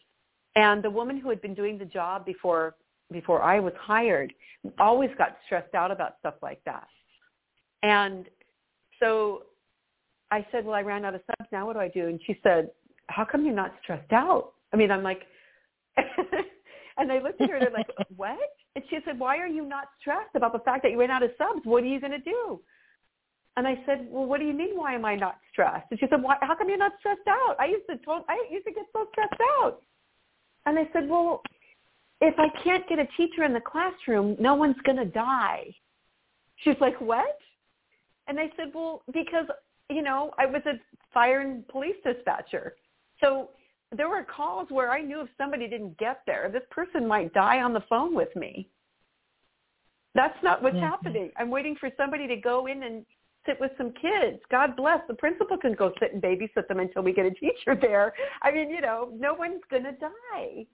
And 0.56 0.84
the 0.84 0.90
woman 0.90 1.20
who 1.20 1.30
had 1.30 1.42
been 1.42 1.54
doing 1.54 1.78
the 1.78 1.86
job 1.86 2.26
before 2.26 2.76
before 3.12 3.42
I 3.42 3.60
was 3.60 3.74
hired 3.80 4.34
always 4.80 5.10
got 5.18 5.38
stressed 5.46 5.74
out 5.74 5.92
about 5.92 6.16
stuff 6.20 6.36
like 6.42 6.62
that. 6.66 6.88
And 7.84 8.26
so 9.00 9.44
I 10.32 10.46
said, 10.52 10.66
well, 10.66 10.76
I 10.76 10.82
ran 10.82 11.06
out 11.06 11.16
of 11.16 11.22
subs. 11.26 11.50
Now 11.52 11.68
what 11.68 11.74
do 11.74 11.80
I 11.80 11.88
do? 11.88 12.08
And 12.08 12.20
she 12.26 12.40
said, 12.44 12.70
how 13.08 13.24
come 13.24 13.46
you're 13.46 13.56
not 13.56 13.74
stressed 13.84 14.12
out? 14.12 14.54
I 14.74 14.78
mean, 14.78 14.92
I'm 14.92 15.04
like, 15.04 15.22
and 16.98 17.12
I 17.12 17.20
looked 17.20 17.42
at 17.42 17.50
her 17.50 17.56
and 17.58 17.68
I'm 17.68 17.74
like, 17.74 17.88
what? 18.16 18.40
And 18.76 18.84
she 18.90 18.98
said, 19.06 19.18
why 19.20 19.38
are 19.38 19.48
you 19.48 19.66
not 19.66 19.86
stressed 20.00 20.36
about 20.36 20.54
the 20.54 20.60
fact 20.60 20.84
that 20.84 20.92
you 20.92 21.00
ran 21.00 21.12
out 21.12 21.24
of 21.24 21.32
subs? 21.38 21.62
What 21.64 21.84
are 21.84 21.88
you 21.88 22.00
going 22.00 22.12
to 22.12 22.20
do? 22.20 22.60
And 23.56 23.68
I 23.68 23.76
said, 23.88 24.08
well, 24.12 24.26
what 24.26 24.40
do 24.40 24.46
you 24.46 24.54
mean? 24.54 24.78
Why 24.78 24.94
am 24.94 25.04
I 25.04 25.16
not 25.16 25.38
stressed? 25.52 25.88
And 25.90 26.00
she 26.00 26.06
said, 26.10 26.22
why, 26.22 26.36
how 26.42 26.56
come 26.56 26.70
you're 26.70 26.78
not 26.78 26.92
stressed 27.00 27.28
out? 27.28 27.56
I 27.60 27.66
used 27.66 27.88
to, 27.90 27.98
told, 28.06 28.24
I 28.30 28.46
used 28.52 28.68
to 28.68 28.74
get 28.74 28.86
so 28.94 29.08
stressed 29.12 29.42
out. 29.62 29.80
And 30.68 30.78
I 30.78 30.84
said, 30.94 31.10
well, 31.10 31.42
if 32.22 32.36
I 32.38 32.48
can't 32.64 32.88
get 32.88 33.00
a 33.00 33.08
teacher 33.18 33.44
in 33.44 33.54
the 33.54 33.62
classroom, 33.62 34.36
no 34.40 34.56
one's 34.56 34.76
going 34.86 34.98
to 34.98 35.06
die. 35.06 35.66
She's 36.58 36.76
like, 36.82 37.00
what? 37.00 37.38
And 38.28 38.40
I 38.40 38.52
said, 38.58 38.72
well, 38.74 39.04
because, 39.14 39.46
you 39.90 40.02
know, 40.02 40.32
I 40.38 40.46
was 40.46 40.62
a 40.66 40.74
fire 41.14 41.42
and 41.42 41.68
police 41.68 41.96
dispatcher. 42.04 42.76
So 43.22 43.50
there 43.96 44.10
were 44.10 44.24
calls 44.24 44.68
where 44.70 44.92
I 44.92 45.02
knew 45.02 45.22
if 45.22 45.30
somebody 45.38 45.68
didn't 45.68 45.98
get 45.98 46.22
there, 46.26 46.50
this 46.52 46.64
person 46.72 47.08
might 47.08 47.34
die 47.34 47.62
on 47.62 47.74
the 47.74 47.84
phone 47.88 48.14
with 48.14 48.36
me. 48.36 48.68
That's 50.16 50.38
not 50.44 50.64
what's 50.64 50.78
happening. 50.78 51.30
I'm 51.38 51.52
waiting 51.52 51.76
for 51.80 51.90
somebody 51.96 52.28
to 52.28 52.36
go 52.38 52.66
in 52.66 52.82
and 52.84 53.06
sit 53.46 53.60
with 53.60 53.72
some 53.78 53.94
kids. 53.94 54.40
God 54.50 54.76
bless. 54.76 55.00
The 55.08 55.14
principal 55.14 55.58
can 55.58 55.74
go 55.74 55.94
sit 56.00 56.14
and 56.14 56.22
babysit 56.22 56.68
them 56.68 56.80
until 56.80 57.04
we 57.04 57.14
get 57.14 57.28
a 57.28 57.32
teacher 57.32 57.78
there. 57.80 58.14
I 58.42 58.52
mean, 58.52 58.72
you 58.72 58.82
know, 58.82 59.12
no 59.16 59.36
one's 59.36 59.62
going 59.70 59.84
to 59.84 59.92
die. 59.92 60.66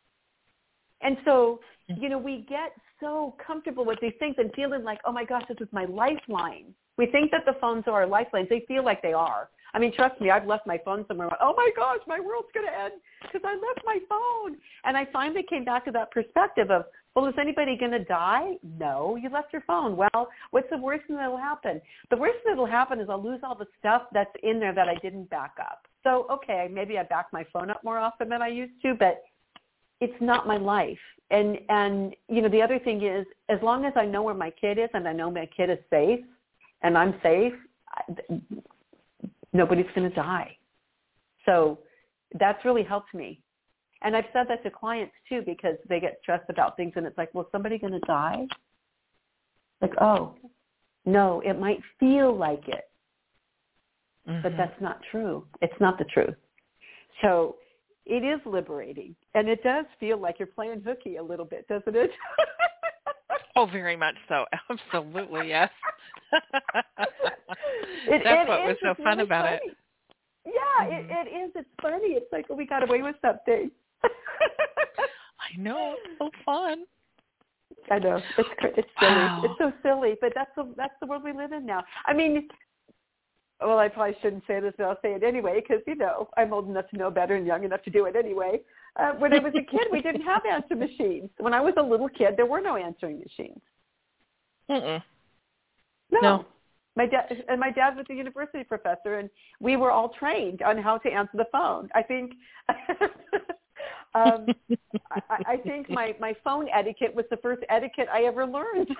And 1.04 1.18
so, 1.26 1.60
you 1.88 2.10
know, 2.10 2.18
we 2.18 2.45
get 2.49 2.72
so 2.99 3.36
comfortable 3.45 3.86
with 3.86 3.99
these 4.01 4.14
things 4.20 4.36
and 4.38 4.51
feeling 4.56 4.84
like, 4.84 4.99
oh 5.06 5.12
my 5.12 5.26
gosh, 5.26 5.43
this 5.47 5.58
is 5.60 5.68
my 5.72 5.86
lifeline. 5.86 6.74
We 6.97 7.08
think 7.08 7.32
that 7.32 7.45
the 7.45 7.56
phones 7.60 7.84
are 7.88 7.93
our 7.93 8.08
lifelines. 8.08 8.47
They 8.49 8.64
feel 8.68 8.86
like 8.86 9.01
they 9.01 9.14
are. 9.14 9.49
I 9.74 9.80
mean, 9.80 9.91
trust 9.93 10.22
me, 10.22 10.30
I've 10.30 10.45
left 10.45 10.68
my 10.68 10.80
phone 10.86 11.04
somewhere. 11.08 11.30
Oh 11.41 11.54
my 11.58 11.72
gosh, 11.76 11.99
my 12.08 12.20
world's 12.20 12.49
going 12.54 12.68
to 12.68 12.80
end 12.80 12.93
because 13.24 13.41
I 13.43 13.54
left 13.54 13.82
my 13.84 13.97
phone. 14.08 14.58
And 14.84 14.95
I 14.95 15.08
finally 15.12 15.43
came 15.49 15.66
back 15.66 15.86
to 15.86 15.91
that 15.91 16.12
perspective 16.12 16.70
of, 16.70 16.86
well, 17.16 17.28
is 17.28 17.34
anybody 17.39 17.76
going 17.78 17.91
to 17.91 18.04
die? 18.04 18.54
No, 18.80 19.16
you 19.16 19.30
left 19.30 19.51
your 19.51 19.64
phone. 19.64 19.97
Well, 19.97 20.30
what's 20.51 20.70
the 20.70 20.78
worst 20.78 21.08
thing 21.08 21.16
that 21.18 21.30
will 21.30 21.38
happen? 21.38 21.82
The 22.12 22.18
worst 22.18 22.38
thing 22.43 22.56
that 22.56 22.58
will 22.58 22.68
happen 22.68 22.99
is 22.99 23.10
I'll 23.10 23.22
lose 23.22 23.41
all 23.43 23.56
the 23.56 23.68
stuff 23.80 24.04
that's 24.14 24.34
in 24.43 24.60
there 24.60 24.74
that 24.74 24.88
I 24.88 24.95
didn't 24.95 25.30
back 25.30 25.54
up. 25.60 25.86
So, 26.04 26.28
okay, 26.30 26.70
maybe 26.72 26.97
I 26.99 27.04
back 27.04 27.28
my 27.34 27.45
phone 27.51 27.70
up 27.70 27.84
more 27.84 27.97
often 27.97 28.30
than 28.30 28.41
I 28.41 28.49
used 28.49 28.80
to, 28.84 28.93
but 28.93 29.24
it's 30.04 30.22
not 30.22 30.47
my 30.47 30.58
life. 30.58 31.04
And 31.32 31.58
and 31.70 32.16
you 32.28 32.41
know 32.41 32.49
the 32.49 32.62
other 32.62 32.80
thing 32.80 33.04
is 33.04 33.26
as 33.49 33.60
long 33.62 33.86
as 33.86 33.93
I 33.95 34.06
know 34.06 34.22
where 34.24 34.36
my 34.36 34.51
kid 34.51 34.78
is 34.78 34.89
and 34.93 35.08
I 35.08 35.14
know 35.14 35.32
my 35.32 35.47
kid 35.58 35.70
is 35.70 35.80
safe 35.89 36.20
and 36.82 36.97
I'm 36.97 37.16
safe, 37.24 37.54
I, 37.89 38.01
nobody's 39.54 39.86
going 39.95 40.10
to 40.10 40.16
die. 40.16 40.58
So 41.45 41.80
that's 42.39 42.64
really 42.66 42.84
helped 42.84 43.14
me. 43.14 43.41
And 44.01 44.16
I've 44.18 44.26
said 44.34 44.47
that 44.49 44.64
to 44.64 44.70
clients 44.70 45.14
too 45.30 45.41
because 45.45 45.78
they 45.88 45.99
get 45.99 46.18
stressed 46.22 46.49
about 46.49 46.76
things 46.76 46.93
and 46.95 47.06
it's 47.06 47.18
like, 47.18 47.34
well, 47.34 47.45
is 47.45 47.51
somebody 47.51 47.78
going 47.78 47.93
to 47.93 47.99
die? 47.99 48.45
Like, 49.82 49.93
oh, 50.01 50.36
no, 51.06 51.41
it 51.45 51.60
might 51.60 51.80
feel 51.99 52.36
like 52.36 52.68
it, 52.68 52.86
mm-hmm. 54.28 54.41
but 54.41 54.54
that's 54.58 54.80
not 54.82 54.99
true. 55.12 55.45
It's 55.62 55.80
not 55.80 55.97
the 55.97 56.06
truth. 56.06 56.36
So 57.22 57.56
it 58.06 58.24
is 58.24 58.39
liberating. 58.45 59.16
And 59.34 59.47
it 59.47 59.64
does 59.64 59.86
feel 59.99 60.18
like 60.18 60.39
you're 60.39 60.47
playing 60.47 60.82
hooky 60.86 61.18
a 61.18 61.24
little 61.24 61.45
bit, 61.45 61.68
doesn't 61.68 61.95
it? 61.95 62.12
oh, 63.56 63.66
very 63.66 63.95
much 63.95 64.16
so. 64.28 64.45
Absolutely, 64.70 65.49
yes. 65.49 65.70
it, 66.34 66.43
That's 68.24 68.26
it 68.26 68.47
what 68.47 68.62
is. 68.62 68.68
was 68.68 68.78
so 68.82 69.04
fun 69.04 69.18
really 69.18 69.24
about 69.24 69.45
funny. 69.45 69.60
it. 69.66 69.78
Yeah, 70.45 70.86
mm-hmm. 70.86 71.12
it, 71.12 71.28
it 71.28 71.45
is. 71.45 71.51
It's 71.56 71.70
funny. 71.82 72.14
It's 72.14 72.32
like 72.32 72.45
oh, 72.49 72.56
we 72.56 72.66
got 72.66 72.84
away 72.84 73.01
with 73.01 73.16
something. 73.22 73.72
I 74.04 75.58
know. 75.58 75.95
It's 76.04 76.20
so 76.20 76.30
fun. 76.45 76.84
I 77.91 77.99
know. 77.99 78.20
It's 78.38 78.49
it's 78.78 78.89
silly. 78.99 79.12
Wow. 79.12 79.41
It's 79.45 79.54
so 79.58 79.72
silly, 79.82 80.16
but 80.20 80.34
that's 80.36 80.51
the 80.56 80.74
that's 80.76 80.93
the 81.01 81.08
world 81.08 81.24
we 81.24 81.34
live 81.34 81.51
in 81.51 81.66
now. 81.66 81.84
I 82.06 82.14
mean, 82.14 82.47
well, 83.66 83.80
I 83.80 83.88
probably 83.88 84.16
shouldn't 84.22 84.43
say 84.47 84.59
this, 84.59 84.74
but 84.78 84.86
I'll 84.86 84.99
say 85.01 85.14
it 85.14 85.24
anyway 85.24 85.61
because 85.61 85.84
you 85.88 85.95
know 85.95 86.30
I'm 86.38 86.53
old 86.53 86.70
enough 86.70 86.89
to 86.89 86.97
know 86.97 87.11
better 87.11 87.36
and 87.36 87.45
young 87.45 87.64
enough 87.64 87.84
to 87.84 87.89
do 87.89 88.05
it 88.05 88.16
anyway. 88.16 88.61
Uh, 88.95 89.11
when 89.14 89.34
I 89.34 89.39
was 89.39 89.53
a 89.55 89.64
kid, 89.64 89.88
we 89.91 90.01
didn't 90.01 90.22
have 90.22 90.43
answer 90.45 90.76
machines. 90.76 91.30
When 91.39 91.53
I 91.53 91.61
was 91.61 91.74
a 91.78 91.82
little 91.82 92.09
kid, 92.09 92.36
there 92.38 92.45
were 92.45 92.61
no 92.61 92.76
answering 92.76 93.20
machines. 93.20 93.61
Mm-mm. 94.70 95.01
No. 96.11 96.20
no. 96.22 96.45
My 96.95 97.07
dad 97.07 97.43
and 97.49 97.59
my 97.59 97.72
dad 97.72 97.95
was 97.95 98.05
a 98.09 98.14
university 98.14 98.64
professor, 98.64 99.18
and 99.18 99.30
we 99.59 99.78
were 99.78 99.91
all 99.91 100.09
trained 100.09 100.61
on 100.61 100.78
how 100.78 100.97
to 100.99 101.09
answer 101.09 101.38
the 101.38 101.47
phone. 101.51 101.89
I 101.95 102.03
think. 102.03 102.34
um, 104.16 104.45
I, 105.11 105.43
I 105.47 105.57
think 105.57 105.89
my 105.89 106.16
my 106.20 106.36
phone 106.43 106.68
etiquette 106.74 107.16
was 107.16 107.26
the 107.32 107.38
first 107.38 107.64
etiquette 107.70 108.07
I 108.14 108.24
ever 108.24 108.45
learned. 108.45 108.89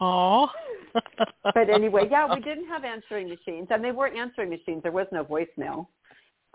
Oh. 0.00 0.48
But 1.42 1.70
anyway, 1.70 2.08
yeah, 2.10 2.32
we 2.32 2.40
didn't 2.50 2.68
have 2.68 2.84
answering 2.84 3.28
machines, 3.28 3.68
and 3.70 3.82
they 3.82 3.92
weren't 3.92 4.16
answering 4.16 4.50
machines. 4.50 4.82
There 4.82 4.92
was 4.92 5.06
no 5.12 5.24
voicemail. 5.24 5.86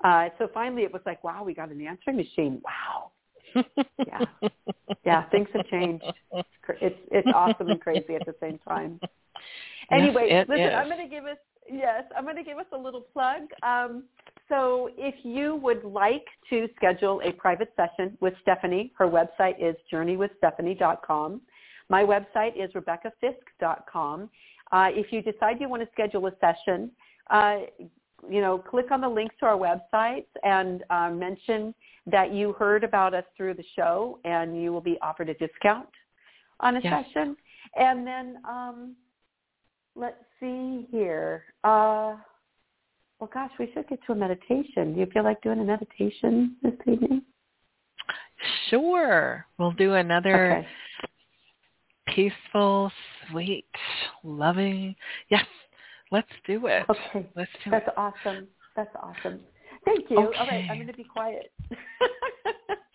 Uh, 0.04 0.30
so 0.38 0.50
finally, 0.54 0.84
it 0.84 0.92
was 0.92 1.02
like, 1.06 1.24
wow, 1.24 1.44
we 1.44 1.54
got 1.54 1.70
an 1.70 1.86
answering 1.86 2.18
machine. 2.18 2.62
Wow. 2.64 3.12
yeah, 4.08 4.22
yeah, 5.06 5.30
things 5.30 5.48
have 5.54 5.68
changed. 5.68 6.06
It's 6.80 6.96
it's 7.12 7.28
awesome 7.36 7.70
and 7.70 7.82
crazy 7.82 8.16
at 8.16 8.26
the 8.26 8.36
same 8.40 8.60
time. 8.60 9.00
Anyway, 9.92 10.28
yes, 10.30 10.48
listen, 10.48 10.68
is. 10.68 10.74
I'm 10.74 10.88
going 10.88 11.06
to 11.06 11.14
give 11.14 11.26
us 11.26 11.38
yes, 11.70 12.04
I'm 12.16 12.24
going 12.24 12.38
to 12.38 12.44
give 12.44 12.58
us 12.58 12.66
a 12.74 12.78
little 12.78 13.02
plug. 13.02 13.42
Um, 13.64 14.04
so 14.50 14.90
if 14.98 15.16
you 15.24 15.56
would 15.58 15.84
like 15.84 16.26
to 16.50 16.68
schedule 16.76 17.22
a 17.24 17.32
private 17.32 17.74
session 17.76 18.18
with 18.20 18.34
Stephanie, 18.42 18.92
her 18.98 19.08
website 19.08 19.56
is 19.60 19.76
journeywithstephanie.com. 19.92 21.42
My 21.92 22.04
website 22.06 22.54
is 22.56 22.72
rebeccafisk.com. 22.72 24.30
Uh, 24.72 24.88
if 24.92 25.12
you 25.12 25.22
decide 25.22 25.60
you 25.60 25.68
want 25.68 25.84
to 25.84 25.90
schedule 25.92 26.26
a 26.28 26.32
session, 26.40 26.90
uh, 27.30 27.58
you 28.30 28.40
know, 28.40 28.58
click 28.58 28.92
on 28.92 29.02
the 29.02 29.10
links 29.10 29.36
to 29.42 29.46
our 29.46 29.58
websites 29.58 30.28
and 30.44 30.86
uh, 30.90 31.10
mention 31.10 31.76
that 32.08 32.34
you 32.34 32.54
heard 32.54 32.86
about 32.86 33.14
us 33.14 33.26
through 33.36 33.56
the 33.56 33.66
show, 33.76 34.20
and 34.24 34.62
you 34.62 34.72
will 34.72 34.80
be 34.80 34.98
offered 35.02 35.28
a 35.28 35.34
discount 35.34 35.90
on 36.62 36.78
a 36.78 36.80
yes. 36.82 37.06
session. 37.08 37.36
And 37.76 38.08
then 38.08 38.38
um, 38.48 38.96
let's 39.98 40.24
see 40.40 40.88
here. 40.92 41.44
Uh, 41.66 42.16
well, 43.20 43.30
gosh, 43.34 43.52
we 43.60 43.70
should 43.74 43.90
get 43.90 44.00
to 44.06 44.14
a 44.14 44.16
meditation. 44.16 44.94
Do 44.94 45.00
you 45.02 45.08
feel 45.08 45.26
like 45.26 45.42
doing 45.42 45.60
a 45.60 45.66
meditation 45.66 46.56
this 46.64 46.74
evening? 46.88 47.24
Sure. 48.70 49.46
We'll 49.58 49.74
do 49.74 49.96
another 49.96 50.60
okay. 50.60 50.68
Peaceful, 52.14 52.92
sweet, 53.30 53.66
loving. 54.24 54.96
Yes, 55.30 55.46
let's 56.12 56.28
do 56.46 56.68
it. 56.68 56.86
Okay. 56.90 57.30
Let's 57.36 57.52
do 57.64 57.72
That's 57.72 57.88
it. 57.88 57.94
awesome. 57.98 58.48
That's 58.76 58.96
awesome. 59.02 59.40
Thank 59.86 60.10
you. 60.10 60.20
Okay. 60.20 60.38
All 60.38 60.48
right, 60.48 60.68
I'm 60.70 60.78
going 60.78 60.88
to 60.88 60.94
be 60.94 61.04
quiet. 61.04 61.52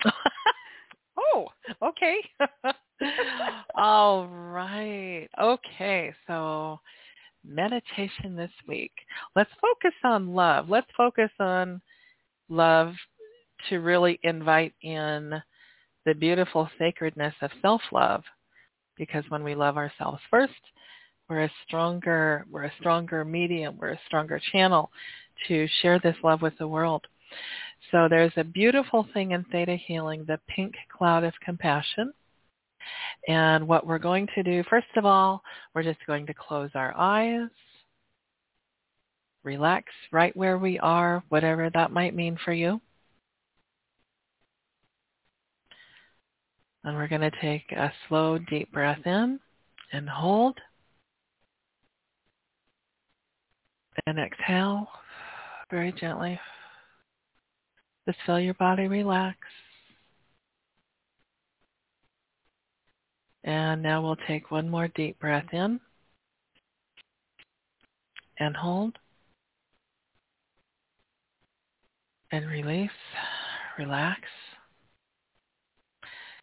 oh, 1.18 1.48
okay. 1.82 2.18
All 3.74 4.28
right. 4.28 5.28
Okay, 5.40 6.14
so 6.26 6.80
meditation 7.44 8.36
this 8.36 8.50
week. 8.68 8.92
Let's 9.34 9.50
focus 9.60 9.94
on 10.04 10.34
love. 10.34 10.68
Let's 10.68 10.90
focus 10.96 11.30
on 11.40 11.80
love 12.48 12.94
to 13.68 13.78
really 13.78 14.18
invite 14.22 14.74
in 14.82 15.32
the 16.04 16.14
beautiful 16.14 16.68
sacredness 16.78 17.34
of 17.42 17.50
self-love 17.62 18.22
because 18.96 19.24
when 19.28 19.42
we 19.42 19.54
love 19.54 19.76
ourselves 19.76 20.20
first, 20.30 20.52
we're 21.28 21.44
a 21.44 21.52
stronger 21.66 22.46
we're 22.50 22.64
a 22.64 22.72
stronger 22.78 23.24
medium, 23.24 23.76
we're 23.78 23.92
a 23.92 24.00
stronger 24.06 24.40
channel 24.52 24.90
to 25.48 25.66
share 25.82 25.98
this 25.98 26.16
love 26.22 26.42
with 26.42 26.56
the 26.58 26.68
world. 26.68 27.06
So 27.90 28.06
there's 28.08 28.32
a 28.36 28.44
beautiful 28.44 29.06
thing 29.12 29.32
in 29.32 29.44
theta 29.44 29.76
healing, 29.76 30.24
the 30.26 30.40
pink 30.48 30.74
cloud 30.96 31.24
of 31.24 31.34
compassion. 31.44 32.12
And 33.28 33.66
what 33.66 33.86
we're 33.86 33.98
going 33.98 34.28
to 34.34 34.42
do, 34.42 34.62
first 34.70 34.86
of 34.96 35.04
all, 35.04 35.42
we're 35.74 35.82
just 35.82 36.04
going 36.06 36.26
to 36.26 36.34
close 36.34 36.70
our 36.74 36.94
eyes, 36.96 37.48
relax 39.42 39.86
right 40.12 40.36
where 40.36 40.58
we 40.58 40.78
are, 40.78 41.22
whatever 41.28 41.68
that 41.70 41.90
might 41.90 42.14
mean 42.14 42.38
for 42.44 42.52
you. 42.52 42.80
And 46.86 46.94
we're 46.94 47.08
going 47.08 47.20
to 47.20 47.32
take 47.42 47.72
a 47.72 47.92
slow, 48.08 48.38
deep 48.38 48.72
breath 48.72 49.04
in 49.04 49.40
and 49.92 50.08
hold. 50.08 50.56
And 54.06 54.20
exhale 54.20 54.86
very 55.68 55.92
gently. 55.98 56.38
Just 58.06 58.20
feel 58.24 58.38
your 58.38 58.54
body 58.54 58.86
relax. 58.86 59.36
And 63.42 63.82
now 63.82 64.00
we'll 64.00 64.16
take 64.28 64.52
one 64.52 64.68
more 64.68 64.86
deep 64.86 65.18
breath 65.18 65.52
in 65.52 65.80
and 68.38 68.54
hold 68.54 68.96
and 72.30 72.46
release, 72.48 72.90
relax. 73.76 74.20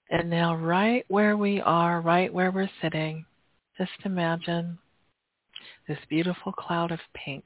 And 0.10 0.30
now 0.30 0.56
right 0.56 1.06
where 1.08 1.38
we 1.38 1.60
are, 1.62 2.02
right 2.02 2.32
where 2.34 2.52
we're 2.52 2.70
sitting, 2.82 3.26
just 3.78 3.92
imagine 4.06 4.78
this 5.88 5.98
beautiful 6.10 6.52
cloud 6.52 6.92
of 6.92 7.00
pink. 7.14 7.44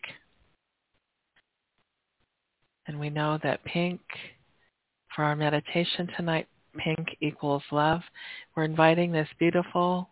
And 2.88 3.00
we 3.00 3.10
know 3.10 3.40
that 3.44 3.64
pink, 3.64 4.02
for 5.16 5.24
our 5.24 5.36
meditation 5.36 6.08
tonight, 6.16 6.48
pink 6.78 7.18
equals 7.22 7.64
love. 7.72 8.02
We're 8.56 8.64
inviting 8.64 9.12
this 9.12 9.30
beautiful 9.40 10.10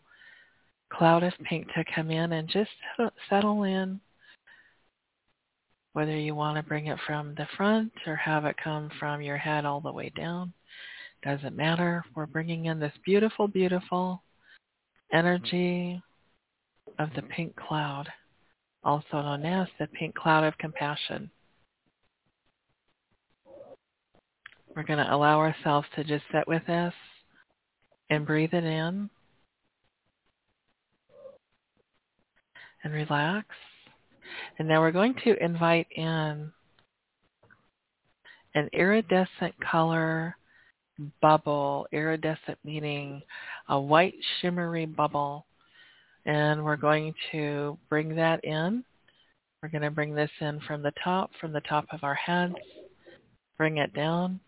cloud 0.92 1.24
of 1.24 1.34
pink 1.44 1.68
to 1.76 1.84
come 1.94 2.12
in 2.12 2.34
and 2.34 2.48
just 2.48 2.72
settle 3.30 3.64
in. 3.64 4.00
Whether 5.94 6.18
you 6.18 6.36
want 6.36 6.58
to 6.58 6.64
bring 6.64 6.88
it 6.88 7.00
from 7.08 7.36
the 7.36 7.48
front 7.56 7.92
or 8.06 8.16
have 8.18 8.46
it 8.46 8.58
come 8.62 8.90
from 9.00 9.22
your 9.22 9.38
head 9.38 9.64
all 9.64 9.80
the 9.80 9.92
way 9.92 10.12
down, 10.16 10.52
doesn't 11.26 11.58
matter. 11.58 12.06
We're 12.16 12.28
bringing 12.28 12.66
in 12.66 12.80
this 12.80 12.94
beautiful, 13.04 13.48
beautiful 13.48 14.22
energy 15.12 16.02
of 17.00 17.10
the 17.16 17.24
pink 17.24 17.56
cloud, 17.56 18.08
also 18.84 19.22
known 19.22 19.44
as 19.44 19.68
the 19.80 19.88
pink 19.88 20.14
cloud 20.14 20.44
of 20.44 20.58
compassion. 20.60 21.32
We're 24.76 24.84
going 24.84 25.04
to 25.04 25.14
allow 25.14 25.40
ourselves 25.40 25.88
to 25.96 26.04
just 26.04 26.24
sit 26.32 26.48
with 26.48 26.62
this 26.68 26.94
and 28.12 28.26
breathe 28.26 28.54
it 28.54 28.64
in 28.64 29.10
and 32.84 32.94
relax. 32.94 33.48
And 34.60 34.68
now 34.68 34.82
we're 34.82 34.92
going 34.92 35.16
to 35.24 35.44
invite 35.44 35.88
in 35.96 36.52
an 38.54 38.70
iridescent 38.74 39.56
color 39.60 40.36
bubble, 41.22 41.88
iridescent 41.92 42.58
meaning 42.64 43.22
a 43.70 43.80
white 43.80 44.16
shimmery 44.40 44.86
bubble. 44.86 45.46
And 46.26 46.64
we're 46.64 46.76
going 46.76 47.14
to 47.32 47.78
bring 47.90 48.16
that 48.16 48.44
in. 48.44 48.84
We're 49.62 49.70
going 49.70 49.84
to 49.84 49.92
bring 49.92 50.16
this 50.16 50.32
in 50.42 50.60
from 50.62 50.82
the 50.82 50.94
top, 51.04 51.32
from 51.40 51.54
the 51.54 51.62
top 51.62 51.86
of 51.92 52.04
our 52.04 52.16
heads. 52.16 52.56
Bring 53.58 53.78
it 53.78 53.94
down. 53.94 54.40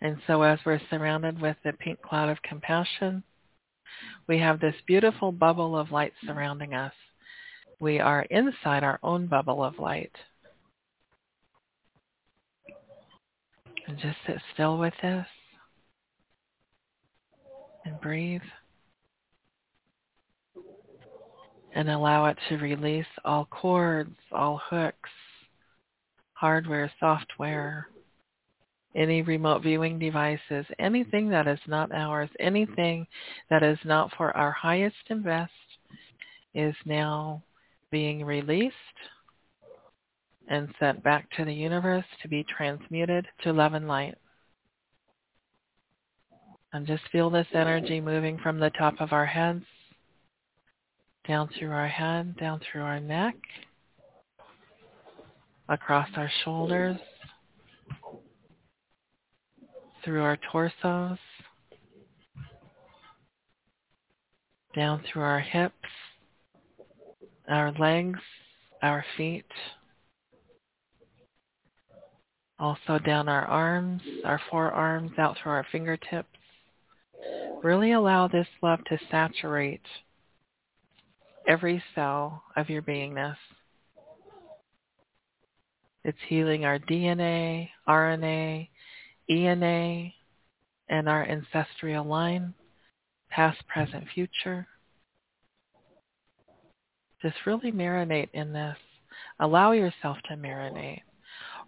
And 0.00 0.18
so 0.26 0.42
as 0.42 0.58
we're 0.64 0.80
surrounded 0.90 1.40
with 1.40 1.56
the 1.64 1.72
pink 1.72 2.00
cloud 2.02 2.28
of 2.28 2.42
compassion, 2.42 3.22
we 4.28 4.38
have 4.38 4.60
this 4.60 4.74
beautiful 4.86 5.32
bubble 5.32 5.76
of 5.76 5.90
light 5.90 6.12
surrounding 6.26 6.74
us. 6.74 6.92
We 7.80 7.98
are 7.98 8.22
inside 8.30 8.84
our 8.84 8.98
own 9.02 9.26
bubble 9.26 9.64
of 9.64 9.78
light. 9.78 10.12
And 13.86 13.98
just 13.98 14.16
sit 14.26 14.36
still 14.54 14.78
with 14.78 14.94
this 15.00 15.26
and 17.84 18.00
breathe. 18.00 18.40
And 21.74 21.90
allow 21.90 22.26
it 22.26 22.38
to 22.48 22.56
release 22.56 23.06
all 23.24 23.44
cords, 23.46 24.16
all 24.32 24.60
hooks, 24.70 25.10
hardware, 26.32 26.90
software, 26.98 27.88
any 28.94 29.20
remote 29.22 29.62
viewing 29.62 29.98
devices, 29.98 30.64
anything 30.78 31.28
that 31.28 31.46
is 31.46 31.60
not 31.66 31.92
ours, 31.92 32.30
anything 32.40 33.06
that 33.50 33.62
is 33.62 33.78
not 33.84 34.10
for 34.16 34.34
our 34.36 34.52
highest 34.52 34.96
and 35.10 35.22
best 35.22 35.52
is 36.54 36.74
now 36.86 37.42
being 37.90 38.24
released 38.24 38.74
and 40.48 40.68
sent 40.78 41.02
back 41.02 41.28
to 41.36 41.44
the 41.44 41.52
universe 41.52 42.04
to 42.22 42.28
be 42.28 42.44
transmuted 42.44 43.26
to 43.42 43.52
love 43.52 43.74
and 43.74 43.88
light. 43.88 44.14
And 46.72 46.86
just 46.86 47.02
feel 47.10 47.30
this 47.30 47.46
energy 47.54 48.00
moving 48.00 48.38
from 48.38 48.58
the 48.58 48.70
top 48.70 49.00
of 49.00 49.12
our 49.12 49.26
heads, 49.26 49.64
down 51.26 51.48
through 51.58 51.70
our 51.70 51.88
head, 51.88 52.36
down 52.36 52.60
through 52.60 52.82
our 52.82 53.00
neck, 53.00 53.36
across 55.68 56.08
our 56.16 56.30
shoulders, 56.44 56.96
through 60.04 60.22
our 60.22 60.38
torsos, 60.52 61.18
down 64.74 65.02
through 65.10 65.22
our 65.22 65.40
hips, 65.40 65.74
our 67.48 67.72
legs, 67.72 68.20
our 68.82 69.04
feet, 69.16 69.46
also 72.58 72.98
down 72.98 73.28
our 73.28 73.44
arms, 73.44 74.02
our 74.24 74.40
forearms, 74.50 75.12
out 75.18 75.36
through 75.42 75.52
our 75.52 75.66
fingertips. 75.70 76.28
Really 77.62 77.92
allow 77.92 78.28
this 78.28 78.46
love 78.62 78.80
to 78.88 78.98
saturate 79.10 79.80
every 81.48 81.82
cell 81.94 82.42
of 82.56 82.68
your 82.68 82.82
beingness. 82.82 83.36
It's 86.04 86.18
healing 86.28 86.64
our 86.64 86.78
DNA, 86.78 87.68
RNA, 87.88 88.68
ENA, 89.28 90.12
and 90.88 91.08
our 91.08 91.26
ancestral 91.26 92.04
line, 92.04 92.54
past, 93.28 93.58
present, 93.66 94.04
future. 94.14 94.66
Just 97.22 97.34
really 97.44 97.72
marinate 97.72 98.28
in 98.34 98.52
this. 98.52 98.76
Allow 99.40 99.72
yourself 99.72 100.16
to 100.28 100.36
marinate. 100.36 101.00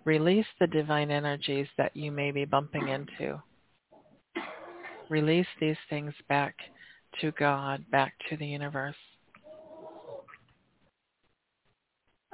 Release 0.08 0.46
the 0.58 0.66
divine 0.66 1.10
energies 1.10 1.66
that 1.76 1.94
you 1.94 2.10
may 2.10 2.30
be 2.30 2.46
bumping 2.46 2.88
into. 2.88 3.42
Release 5.10 5.46
these 5.60 5.76
things 5.90 6.14
back 6.30 6.56
to 7.20 7.30
God, 7.32 7.84
back 7.90 8.14
to 8.30 8.38
the 8.38 8.46
universe. 8.46 8.96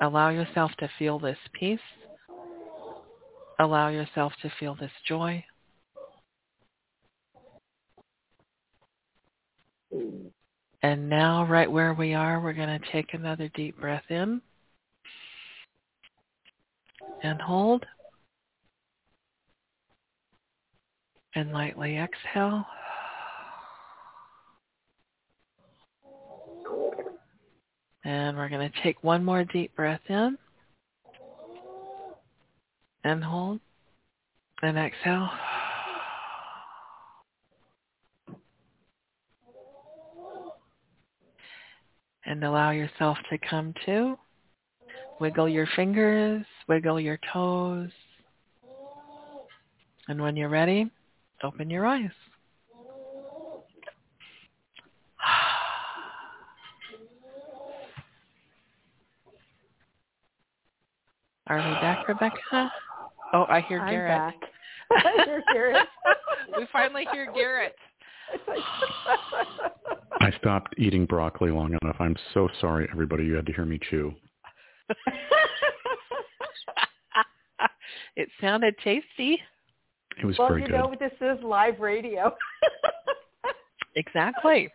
Allow 0.00 0.28
yourself 0.28 0.70
to 0.78 0.88
feel 1.00 1.18
this 1.18 1.36
peace. 1.52 1.80
Allow 3.58 3.88
yourself 3.88 4.32
to 4.42 4.52
feel 4.60 4.76
this 4.76 4.92
joy. 5.08 5.44
And 10.84 11.08
now, 11.10 11.44
right 11.44 11.68
where 11.68 11.94
we 11.94 12.14
are, 12.14 12.40
we're 12.40 12.52
going 12.52 12.80
to 12.80 12.92
take 12.92 13.14
another 13.14 13.50
deep 13.56 13.80
breath 13.80 14.08
in 14.10 14.40
and 17.24 17.40
hold. 17.40 17.84
And 21.34 21.50
lightly 21.50 21.96
exhale. 21.96 22.64
And 28.04 28.36
we're 28.36 28.50
going 28.50 28.70
to 28.70 28.82
take 28.82 29.02
one 29.02 29.24
more 29.24 29.44
deep 29.44 29.74
breath 29.74 30.02
in 30.08 30.36
and 33.02 33.24
hold 33.24 33.58
and 34.62 34.78
exhale. 34.78 35.28
And 42.26 42.44
allow 42.44 42.70
yourself 42.70 43.18
to 43.30 43.38
come 43.50 43.74
to. 43.86 44.16
Wiggle 45.20 45.48
your 45.48 45.66
fingers, 45.74 46.44
wiggle 46.68 47.00
your 47.00 47.18
toes. 47.32 47.88
And 50.08 50.20
when 50.20 50.36
you're 50.36 50.50
ready, 50.50 50.90
open 51.42 51.70
your 51.70 51.86
eyes. 51.86 52.10
Are 61.46 61.56
we 61.56 61.74
back, 61.74 62.08
Rebecca? 62.08 62.72
Oh, 63.32 63.46
I 63.48 63.62
hear 63.62 63.80
I'm 63.80 63.90
Garrett. 63.90 64.08
back. 64.08 64.34
I 64.90 65.22
hear 65.24 65.42
Garrett. 65.52 65.86
we 66.56 66.66
finally 66.72 67.06
hear 67.10 67.32
Garrett. 67.32 67.74
I 70.20 70.30
stopped 70.38 70.74
eating 70.78 71.06
broccoli 71.06 71.50
long 71.50 71.76
enough. 71.82 71.96
I'm 71.98 72.14
so 72.32 72.48
sorry, 72.60 72.88
everybody. 72.92 73.24
You 73.24 73.34
had 73.34 73.46
to 73.46 73.52
hear 73.52 73.64
me 73.64 73.80
chew. 73.90 74.14
it 78.16 78.28
sounded 78.40 78.74
tasty. 78.82 79.40
It 80.20 80.24
was 80.24 80.38
well, 80.38 80.48
very 80.48 80.62
you 80.62 80.68
good. 80.68 80.76
know, 80.76 80.94
this 80.98 81.12
is 81.20 81.42
live 81.42 81.80
radio. 81.80 82.34
Exactly. 83.96 84.68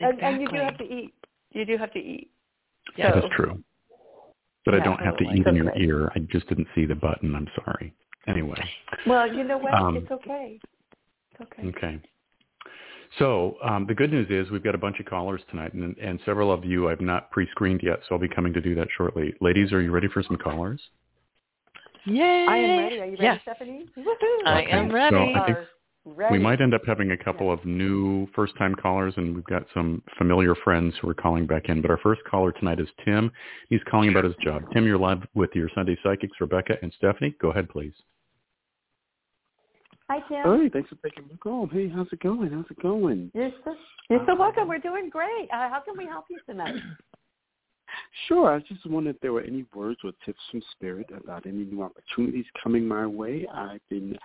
and, 0.00 0.20
and 0.22 0.42
you 0.42 0.48
do 0.48 0.56
have 0.58 0.76
to 0.76 0.84
eat. 0.84 1.14
You 1.52 1.64
do 1.64 1.78
have 1.78 1.90
to 1.94 1.98
eat. 1.98 2.30
Yeah. 2.96 3.12
That 3.12 3.22
So- 3.22 3.26
is 3.28 3.32
true. 3.34 3.62
But 4.66 4.74
I 4.74 4.80
don't 4.80 5.00
have 5.00 5.16
to 5.18 5.24
eat 5.32 5.46
in 5.46 5.54
your 5.54 5.70
Okay. 5.70 5.80
ear. 5.84 6.10
I 6.14 6.18
just 6.30 6.46
didn't 6.48 6.66
see 6.74 6.86
the 6.86 6.94
button. 6.96 7.34
I'm 7.36 7.46
sorry. 7.64 7.94
Anyway, 8.26 8.60
Well, 9.06 9.32
you 9.32 9.44
know 9.44 9.56
what? 9.58 9.72
Um, 9.72 9.96
it's 9.96 10.10
okay. 10.10 10.58
It's 11.30 11.40
okay. 11.40 11.68
okay. 11.68 12.00
So 13.20 13.56
um, 13.62 13.86
the 13.86 13.94
good 13.94 14.10
news 14.10 14.26
is 14.28 14.50
we've 14.50 14.64
got 14.64 14.74
a 14.74 14.78
bunch 14.78 14.98
of 14.98 15.06
callers 15.06 15.40
tonight, 15.50 15.72
and, 15.72 15.96
and 15.98 16.18
several 16.26 16.52
of 16.52 16.64
you 16.64 16.88
I've 16.88 17.00
not 17.00 17.30
pre-screened 17.30 17.80
yet, 17.84 18.00
so 18.08 18.16
I'll 18.16 18.20
be 18.20 18.28
coming 18.28 18.52
to 18.54 18.60
do 18.60 18.74
that 18.74 18.88
shortly. 18.96 19.32
Ladies, 19.40 19.72
are 19.72 19.80
you 19.80 19.92
ready 19.92 20.08
for 20.08 20.22
some 20.24 20.36
callers? 20.36 20.80
Yay! 22.06 22.46
I 22.48 22.56
am 22.56 22.78
ready. 22.78 23.00
Are 23.00 23.04
you 23.06 23.10
ready, 23.12 23.22
Yes. 23.22 23.40
Stephanie? 23.42 23.86
Woohoo. 23.96 24.46
I 24.46 24.62
Okay, 24.62 24.70
am 24.70 24.88
so 24.90 24.94
ready. 24.94 25.34
I 25.34 25.46
think 25.46 25.58
ready. 26.04 26.32
We 26.32 26.38
might 26.38 26.60
end 26.60 26.72
up 26.72 26.82
having 26.86 27.10
a 27.10 27.16
couple 27.16 27.50
of 27.52 27.64
new 27.64 28.28
first-time 28.34 28.74
callers, 28.76 29.14
and 29.16 29.34
we've 29.34 29.44
got 29.44 29.64
some 29.74 30.02
familiar 30.16 30.54
friends 30.54 30.94
who 31.00 31.08
are 31.08 31.14
calling 31.14 31.46
back 31.46 31.68
in. 31.68 31.82
But 31.82 31.90
our 31.90 31.98
first 31.98 32.22
caller 32.24 32.52
tonight 32.52 32.78
is 32.78 32.88
Tim. 33.04 33.30
He's 33.68 33.80
calling 33.90 34.10
about 34.10 34.24
his 34.24 34.36
job. 34.40 34.62
Tim, 34.72 34.86
you're 34.86 34.98
live 34.98 35.22
with 35.34 35.50
your 35.54 35.68
Sunday 35.74 35.98
Psychics, 36.02 36.40
Rebecca 36.40 36.76
and 36.80 36.92
Stephanie. 36.96 37.34
Go 37.40 37.50
ahead, 37.50 37.68
please. 37.68 37.92
Hi, 40.08 40.20
Tim. 40.28 40.60
Hey, 40.62 40.68
thanks 40.68 40.88
for 40.88 40.96
taking 41.02 41.24
my 41.28 41.36
call. 41.38 41.66
Hey, 41.66 41.88
how's 41.88 42.06
it 42.12 42.20
going? 42.20 42.52
How's 42.52 42.70
it 42.70 42.80
going? 42.80 43.32
You're 43.34 43.50
so, 43.64 43.74
you're 44.08 44.24
so 44.26 44.36
welcome. 44.36 44.68
We're 44.68 44.78
doing 44.78 45.10
great. 45.10 45.48
Uh, 45.52 45.68
how 45.68 45.82
can 45.84 45.96
we 45.98 46.06
help 46.06 46.26
you 46.30 46.38
tonight? 46.48 46.76
Sure. 48.28 48.54
I 48.54 48.60
just 48.60 48.84
wondered 48.86 49.16
if 49.16 49.20
there 49.20 49.32
were 49.32 49.42
any 49.42 49.64
words 49.74 49.98
or 50.04 50.12
tips 50.24 50.40
from 50.50 50.62
Spirit 50.72 51.08
about 51.16 51.46
any 51.46 51.64
new 51.64 51.82
opportunities 51.82 52.46
coming 52.62 52.86
my 52.86 53.06
way. 53.06 53.46
I've 53.52 53.86
been 53.88 54.16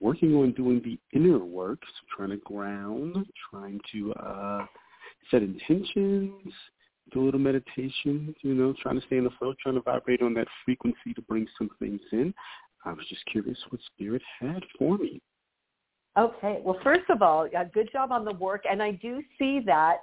working 0.00 0.34
on 0.34 0.52
doing 0.52 0.80
the 0.84 0.98
inner 1.16 1.38
work, 1.38 1.80
so 1.82 2.16
trying 2.16 2.30
to 2.30 2.36
ground, 2.38 3.26
trying 3.50 3.80
to 3.92 4.12
uh, 4.14 4.66
set 5.30 5.42
intentions, 5.42 6.52
do 7.12 7.22
a 7.22 7.24
little 7.24 7.40
meditation, 7.40 8.34
you 8.42 8.54
know, 8.54 8.74
trying 8.80 8.98
to 9.00 9.06
stay 9.06 9.16
in 9.18 9.24
the 9.24 9.30
flow, 9.38 9.54
trying 9.62 9.74
to 9.74 9.82
vibrate 9.82 10.22
on 10.22 10.34
that 10.34 10.46
frequency 10.64 11.12
to 11.14 11.22
bring 11.22 11.46
some 11.58 11.70
things 11.78 12.00
in. 12.12 12.32
I 12.84 12.92
was 12.92 13.04
just 13.08 13.24
curious 13.26 13.58
what 13.68 13.80
Spirit 13.94 14.22
had 14.40 14.62
for 14.78 14.96
me. 14.96 15.20
Okay. 16.18 16.60
Well, 16.64 16.78
first 16.82 17.08
of 17.08 17.22
all, 17.22 17.48
uh, 17.56 17.64
good 17.72 17.88
job 17.92 18.10
on 18.10 18.24
the 18.24 18.32
work, 18.32 18.64
and 18.68 18.82
I 18.82 18.92
do 18.92 19.22
see 19.38 19.60
that. 19.66 19.98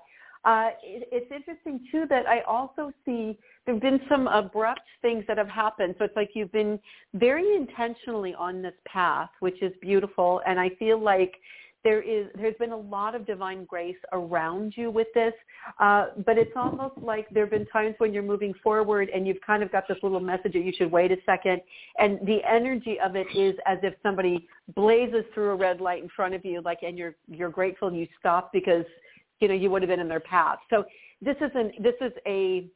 Uh, 0.45 0.69
it, 0.83 1.07
it's 1.11 1.31
interesting 1.31 1.85
too 1.91 2.05
that 2.09 2.27
I 2.27 2.41
also 2.41 2.91
see 3.05 3.38
there've 3.65 3.81
been 3.81 3.99
some 4.09 4.27
abrupt 4.27 4.81
things 5.01 5.23
that 5.27 5.38
have 5.38 5.49
happened. 5.49 5.95
So 5.97 6.05
it's 6.05 6.15
like 6.15 6.29
you've 6.33 6.51
been 6.51 6.79
very 7.13 7.55
intentionally 7.55 8.33
on 8.35 8.61
this 8.61 8.73
path, 8.88 9.29
which 9.39 9.61
is 9.61 9.73
beautiful, 9.81 10.41
and 10.45 10.59
I 10.59 10.69
feel 10.79 10.99
like 11.01 11.35
there 11.83 12.01
is 12.01 12.27
there's 12.35 12.55
been 12.59 12.71
a 12.71 12.77
lot 12.77 13.15
of 13.15 13.25
divine 13.25 13.63
grace 13.65 13.95
around 14.11 14.73
you 14.75 14.89
with 14.89 15.07
this. 15.13 15.33
Uh, 15.79 16.07
but 16.25 16.38
it's 16.38 16.51
almost 16.55 16.97
like 16.97 17.29
there 17.29 17.43
have 17.43 17.51
been 17.51 17.65
times 17.67 17.95
when 17.99 18.13
you're 18.13 18.23
moving 18.23 18.53
forward 18.63 19.09
and 19.13 19.27
you've 19.27 19.41
kind 19.45 19.61
of 19.63 19.71
got 19.71 19.88
this 19.88 19.97
little 20.01 20.19
message 20.19 20.53
that 20.53 20.63
you 20.63 20.73
should 20.77 20.91
wait 20.91 21.11
a 21.11 21.17
second, 21.25 21.61
and 21.99 22.19
the 22.25 22.39
energy 22.49 22.97
of 23.03 23.15
it 23.15 23.27
is 23.35 23.55
as 23.65 23.77
if 23.83 23.93
somebody 24.01 24.47
blazes 24.75 25.23
through 25.33 25.51
a 25.51 25.55
red 25.55 25.79
light 25.79 26.01
in 26.01 26.09
front 26.15 26.33
of 26.33 26.43
you, 26.43 26.61
like, 26.61 26.79
and 26.83 26.97
you're 26.97 27.15
you're 27.29 27.49
grateful 27.49 27.88
and 27.88 27.97
you 27.97 28.07
stop 28.19 28.51
because 28.51 28.85
you 29.39 29.47
know 29.47 29.53
you 29.53 29.69
would 29.69 29.81
have 29.81 29.89
been 29.89 29.99
in 29.99 30.07
their 30.07 30.19
path. 30.19 30.59
So 30.69 30.85
this 31.21 31.35
is 31.41 31.51
an 31.55 31.71
this 31.79 31.95
is 32.01 32.11
a 32.25 32.67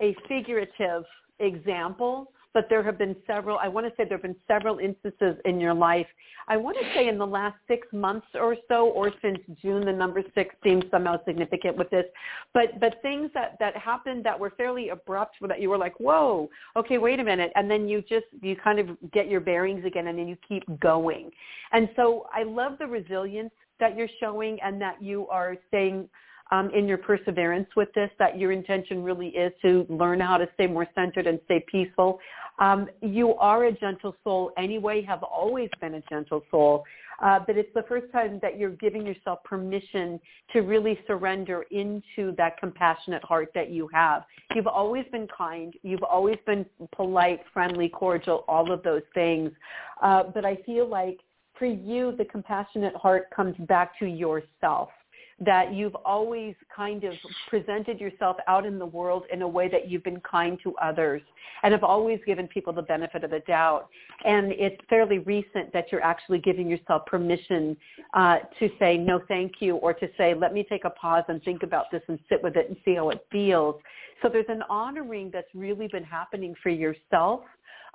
a 0.00 0.14
figurative 0.28 1.04
example, 1.38 2.32
but 2.52 2.68
there 2.68 2.82
have 2.82 2.98
been 2.98 3.16
several. 3.26 3.58
I 3.58 3.68
want 3.68 3.86
to 3.86 3.92
say 3.96 4.08
there 4.08 4.16
have 4.16 4.22
been 4.22 4.36
several 4.46 4.78
instances 4.78 5.36
in 5.44 5.60
your 5.60 5.74
life. 5.74 6.06
I 6.46 6.56
want 6.56 6.76
to 6.80 6.84
say 6.94 7.08
in 7.08 7.18
the 7.18 7.26
last 7.26 7.56
six 7.66 7.86
months 7.92 8.26
or 8.34 8.56
so, 8.68 8.88
or 8.88 9.12
since 9.22 9.38
June, 9.60 9.84
the 9.84 9.92
number 9.92 10.22
six 10.34 10.54
seems 10.62 10.84
somehow 10.90 11.16
significant 11.24 11.76
with 11.76 11.90
this. 11.90 12.04
But 12.52 12.78
but 12.80 13.02
things 13.02 13.30
that 13.34 13.56
that 13.58 13.76
happened 13.76 14.24
that 14.24 14.38
were 14.38 14.50
fairly 14.50 14.90
abrupt, 14.90 15.36
that 15.48 15.60
you 15.60 15.68
were 15.68 15.78
like, 15.78 15.98
whoa, 15.98 16.48
okay, 16.76 16.98
wait 16.98 17.18
a 17.18 17.24
minute, 17.24 17.50
and 17.56 17.70
then 17.70 17.88
you 17.88 18.02
just 18.02 18.26
you 18.40 18.56
kind 18.56 18.78
of 18.78 18.88
get 19.12 19.28
your 19.28 19.40
bearings 19.40 19.84
again, 19.84 20.06
and 20.06 20.18
then 20.18 20.28
you 20.28 20.36
keep 20.48 20.62
going. 20.80 21.30
And 21.72 21.88
so 21.96 22.26
I 22.32 22.44
love 22.44 22.78
the 22.78 22.86
resilience 22.86 23.52
that 23.80 23.96
you're 23.96 24.08
showing, 24.20 24.58
and 24.62 24.80
that 24.80 25.02
you 25.02 25.26
are 25.28 25.56
staying 25.68 26.08
um, 26.50 26.70
in 26.70 26.86
your 26.86 26.98
perseverance 26.98 27.68
with 27.76 27.88
this, 27.94 28.10
that 28.18 28.38
your 28.38 28.52
intention 28.52 29.02
really 29.02 29.28
is 29.28 29.52
to 29.62 29.86
learn 29.88 30.20
how 30.20 30.36
to 30.36 30.46
stay 30.54 30.66
more 30.66 30.86
centered 30.94 31.26
and 31.26 31.40
stay 31.46 31.64
peaceful. 31.70 32.18
Um, 32.58 32.88
you 33.00 33.34
are 33.34 33.64
a 33.64 33.72
gentle 33.72 34.14
soul 34.22 34.52
anyway, 34.56 35.02
have 35.02 35.22
always 35.22 35.70
been 35.80 35.94
a 35.94 36.02
gentle 36.02 36.42
soul, 36.50 36.84
uh, 37.20 37.40
but 37.44 37.56
it's 37.56 37.72
the 37.74 37.82
first 37.88 38.12
time 38.12 38.38
that 38.42 38.58
you're 38.58 38.70
giving 38.70 39.04
yourself 39.04 39.42
permission 39.42 40.20
to 40.52 40.60
really 40.60 40.98
surrender 41.06 41.64
into 41.70 42.32
that 42.36 42.58
compassionate 42.58 43.24
heart 43.24 43.50
that 43.54 43.70
you 43.70 43.88
have. 43.92 44.24
You've 44.54 44.68
always 44.68 45.04
been 45.10 45.26
kind. 45.36 45.74
You've 45.82 46.04
always 46.04 46.38
been 46.46 46.64
polite, 46.94 47.40
friendly, 47.52 47.88
cordial, 47.88 48.44
all 48.46 48.70
of 48.70 48.82
those 48.84 49.02
things. 49.14 49.50
Uh, 50.00 50.24
but 50.32 50.44
I 50.44 50.56
feel 50.64 50.86
like 50.86 51.18
for 51.64 51.68
you, 51.70 52.14
the 52.18 52.26
compassionate 52.26 52.94
heart 52.94 53.30
comes 53.34 53.56
back 53.60 53.98
to 53.98 54.04
yourself 54.04 54.90
that 55.40 55.72
you've 55.72 55.96
always 56.04 56.54
kind 56.76 57.04
of 57.04 57.14
presented 57.48 57.98
yourself 57.98 58.36
out 58.46 58.66
in 58.66 58.78
the 58.78 58.84
world 58.84 59.24
in 59.32 59.40
a 59.40 59.48
way 59.48 59.66
that 59.68 59.88
you've 59.88 60.04
been 60.04 60.20
kind 60.20 60.58
to 60.62 60.74
others 60.76 61.22
and 61.62 61.72
have 61.72 61.82
always 61.82 62.20
given 62.26 62.46
people 62.48 62.70
the 62.70 62.82
benefit 62.82 63.24
of 63.24 63.30
the 63.30 63.40
doubt. 63.48 63.88
And 64.26 64.52
it's 64.52 64.76
fairly 64.90 65.20
recent 65.20 65.72
that 65.72 65.90
you're 65.90 66.04
actually 66.04 66.38
giving 66.38 66.68
yourself 66.68 67.06
permission 67.06 67.78
uh, 68.12 68.40
to 68.58 68.68
say 68.78 68.98
no 68.98 69.22
thank 69.26 69.54
you 69.60 69.76
or 69.76 69.94
to 69.94 70.06
say 70.18 70.34
let 70.34 70.52
me 70.52 70.66
take 70.68 70.84
a 70.84 70.90
pause 70.90 71.24
and 71.28 71.42
think 71.44 71.62
about 71.62 71.90
this 71.90 72.02
and 72.08 72.18
sit 72.28 72.42
with 72.42 72.56
it 72.56 72.68
and 72.68 72.76
see 72.84 72.96
how 72.96 73.08
it 73.08 73.24
feels. 73.32 73.76
So 74.20 74.28
there's 74.28 74.44
an 74.50 74.62
honoring 74.68 75.30
that's 75.32 75.48
really 75.54 75.88
been 75.90 76.04
happening 76.04 76.54
for 76.62 76.68
yourself 76.68 77.40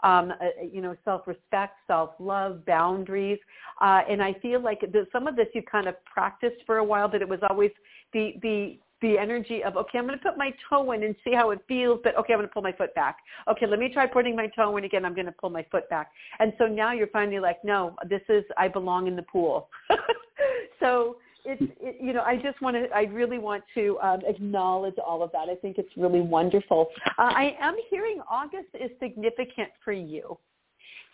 um, 0.04 0.32
uh, 0.32 0.64
you 0.72 0.82
know, 0.82 0.96
self-respect, 1.06 1.78
self-love, 1.88 2.66
boundaries. 2.66 3.40
Uh, 3.82 4.02
and 4.10 4.22
I 4.22 4.34
feel 4.42 4.62
like 4.62 4.82
the, 4.82 5.08
some 5.12 5.28
of 5.28 5.36
this 5.36 5.48
you 5.54 5.62
kind 5.62 5.88
of 5.88 5.96
practiced 6.06 6.62
for 6.66 6.78
a 6.78 6.84
while, 6.84 7.08
but 7.08 7.22
it 7.22 7.30
was 7.30 7.40
always 7.50 7.72
the, 8.14 8.34
the, 8.42 8.78
the 9.02 9.18
energy 9.18 9.64
of, 9.64 9.78
okay, 9.78 9.98
I'm 9.98 10.06
going 10.06 10.18
to 10.18 10.24
put 10.24 10.38
my 10.38 10.52
toe 10.70 10.92
in 10.92 11.04
and 11.04 11.16
see 11.24 11.34
how 11.34 11.52
it 11.52 11.60
feels, 11.68 12.00
but 12.04 12.18
okay, 12.18 12.34
I'm 12.34 12.40
going 12.40 12.48
to 12.48 12.54
pull 12.54 12.62
my 12.62 12.74
foot 12.74 12.94
back. 12.96 13.18
Okay, 13.50 13.66
let 13.66 13.80
me 13.80 13.90
try 13.92 14.06
putting 14.08 14.36
my 14.36 14.48
toe 14.48 14.76
in 14.78 14.84
again. 14.84 15.06
I'm 15.06 15.16
going 15.16 15.26
to 15.26 15.32
pull 15.32 15.50
my 15.50 15.66
foot 15.72 15.90
back. 15.90 16.12
And 16.40 16.54
so 16.58 16.66
now 16.66 16.92
you're 16.92 17.08
finally 17.08 17.40
like, 17.40 17.64
no, 17.64 17.96
this 18.10 18.22
is, 18.30 18.44
I 18.58 18.68
belong 18.68 19.08
in 19.08 19.16
the 19.16 19.24
pool. 19.24 19.70
so 20.80 21.18
it's, 21.50 21.74
it, 21.80 21.98
you 22.02 22.14
know, 22.14 22.22
I 22.22 22.36
just 22.36 22.62
want 22.62 22.76
to, 22.76 22.88
I 22.96 23.04
really 23.04 23.40
want 23.40 23.64
to 23.76 23.98
um, 24.02 24.22
acknowledge 24.28 24.96
all 25.06 25.24
of 25.24 25.32
that. 25.32 25.50
I 25.50 25.56
think 25.56 25.78
it's 25.78 25.96
really 25.98 26.22
wonderful. 26.22 26.88
Uh, 27.18 27.32
I 27.36 27.56
am 27.60 27.76
hearing 27.90 28.22
August 28.30 28.70
is 28.74 28.92
significant 29.00 29.70
for 29.84 29.94
you. 29.94 30.38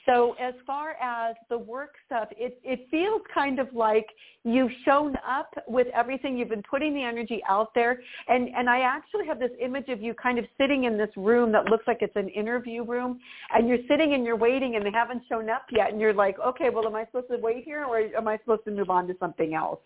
So 0.05 0.35
as 0.39 0.53
far 0.67 0.91
as 1.01 1.35
the 1.49 1.57
work 1.57 1.95
stuff, 2.05 2.27
it, 2.37 2.59
it 2.63 2.87
feels 2.91 3.21
kind 3.33 3.59
of 3.59 3.73
like 3.73 4.05
you've 4.43 4.71
shown 4.85 5.15
up 5.27 5.51
with 5.67 5.87
everything. 5.95 6.37
You've 6.37 6.49
been 6.49 6.63
putting 6.69 6.93
the 6.93 7.01
energy 7.01 7.41
out 7.49 7.73
there. 7.73 7.99
And, 8.27 8.49
and 8.55 8.69
I 8.69 8.81
actually 8.81 9.25
have 9.25 9.39
this 9.39 9.49
image 9.59 9.89
of 9.89 10.03
you 10.03 10.13
kind 10.13 10.37
of 10.37 10.45
sitting 10.59 10.83
in 10.83 10.95
this 10.95 11.09
room 11.17 11.51
that 11.53 11.65
looks 11.65 11.85
like 11.87 11.99
it's 12.01 12.15
an 12.15 12.29
interview 12.29 12.83
room. 12.83 13.19
And 13.51 13.67
you're 13.67 13.79
sitting 13.89 14.13
and 14.13 14.23
you're 14.23 14.35
waiting 14.35 14.75
and 14.75 14.85
they 14.85 14.91
haven't 14.91 15.23
shown 15.27 15.49
up 15.49 15.65
yet. 15.71 15.91
And 15.91 15.99
you're 15.99 16.13
like, 16.13 16.37
okay, 16.39 16.69
well, 16.69 16.85
am 16.85 16.95
I 16.95 17.05
supposed 17.05 17.29
to 17.29 17.37
wait 17.37 17.63
here 17.65 17.83
or 17.83 17.97
am 17.97 18.27
I 18.27 18.37
supposed 18.37 18.65
to 18.65 18.71
move 18.71 18.91
on 18.91 19.07
to 19.07 19.15
something 19.19 19.55
else? 19.55 19.79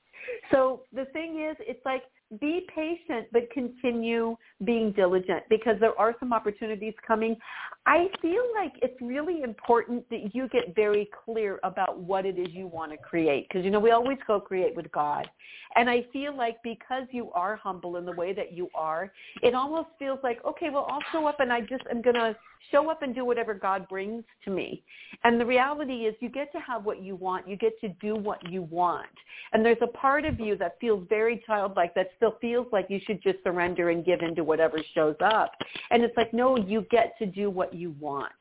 So 0.51 0.81
the 0.93 1.05
thing 1.05 1.47
is, 1.49 1.55
it's 1.59 1.83
like 1.85 2.03
be 2.39 2.67
patient, 2.75 3.27
but 3.33 3.49
continue 3.51 4.35
being 4.63 4.91
diligent 4.91 5.43
because 5.49 5.77
there 5.79 5.99
are 5.99 6.15
some 6.19 6.31
opportunities 6.31 6.93
coming. 7.05 7.35
I 7.87 8.07
feel 8.21 8.43
like 8.53 8.73
it's 8.83 8.99
really 9.01 9.41
important 9.41 10.07
that 10.11 10.35
you 10.35 10.47
get 10.49 10.75
very 10.75 11.09
clear 11.25 11.59
about 11.63 11.99
what 11.99 12.25
it 12.25 12.37
is 12.37 12.49
you 12.51 12.67
want 12.67 12.91
to 12.91 12.97
create 12.97 13.47
because, 13.47 13.65
you 13.65 13.71
know, 13.71 13.79
we 13.79 13.91
always 13.91 14.19
go 14.27 14.39
create 14.39 14.75
with 14.75 14.91
God. 14.91 15.27
And 15.75 15.89
I 15.89 16.05
feel 16.13 16.35
like 16.35 16.57
because 16.63 17.03
you 17.11 17.31
are 17.31 17.55
humble 17.55 17.97
in 17.97 18.05
the 18.05 18.11
way 18.11 18.33
that 18.33 18.53
you 18.53 18.69
are, 18.75 19.11
it 19.41 19.55
almost 19.55 19.89
feels 19.97 20.19
like, 20.21 20.43
okay, 20.45 20.69
well, 20.69 20.87
I'll 20.89 21.03
show 21.11 21.25
up 21.25 21.39
and 21.39 21.51
I 21.51 21.61
just 21.61 21.83
am 21.89 22.01
going 22.01 22.15
to 22.15 22.35
show 22.71 22.89
up 22.89 23.01
and 23.01 23.15
do 23.15 23.25
whatever 23.25 23.53
God 23.53 23.87
brings 23.87 24.23
to 24.45 24.51
me. 24.51 24.83
And 25.23 25.39
the 25.39 25.45
reality 25.45 26.05
is 26.05 26.15
you 26.19 26.29
get 26.29 26.51
to 26.51 26.59
have 26.59 26.85
what 26.85 27.01
you 27.01 27.15
want. 27.15 27.47
You 27.47 27.55
get 27.55 27.79
to 27.81 27.89
do 28.01 28.15
what 28.15 28.47
you 28.49 28.63
want. 28.63 29.07
And 29.53 29.65
there's 29.65 29.77
a 29.81 29.87
part 29.87 30.25
of 30.25 30.39
you 30.39 30.55
that 30.57 30.77
feels 30.79 31.05
very 31.09 31.43
childlike 31.45 31.95
that 31.95 32.11
still 32.17 32.37
feels 32.41 32.67
like 32.71 32.87
you 32.89 32.99
should 33.05 33.21
just 33.21 33.37
surrender 33.43 33.89
and 33.89 34.05
give 34.05 34.21
into 34.21 34.43
whatever 34.43 34.77
shows 34.93 35.15
up. 35.21 35.53
And 35.91 36.03
it's 36.03 36.15
like, 36.17 36.33
no, 36.33 36.57
you 36.57 36.85
get 36.91 37.17
to 37.19 37.25
do 37.25 37.49
what 37.49 37.73
you 37.73 37.95
want. 37.99 38.31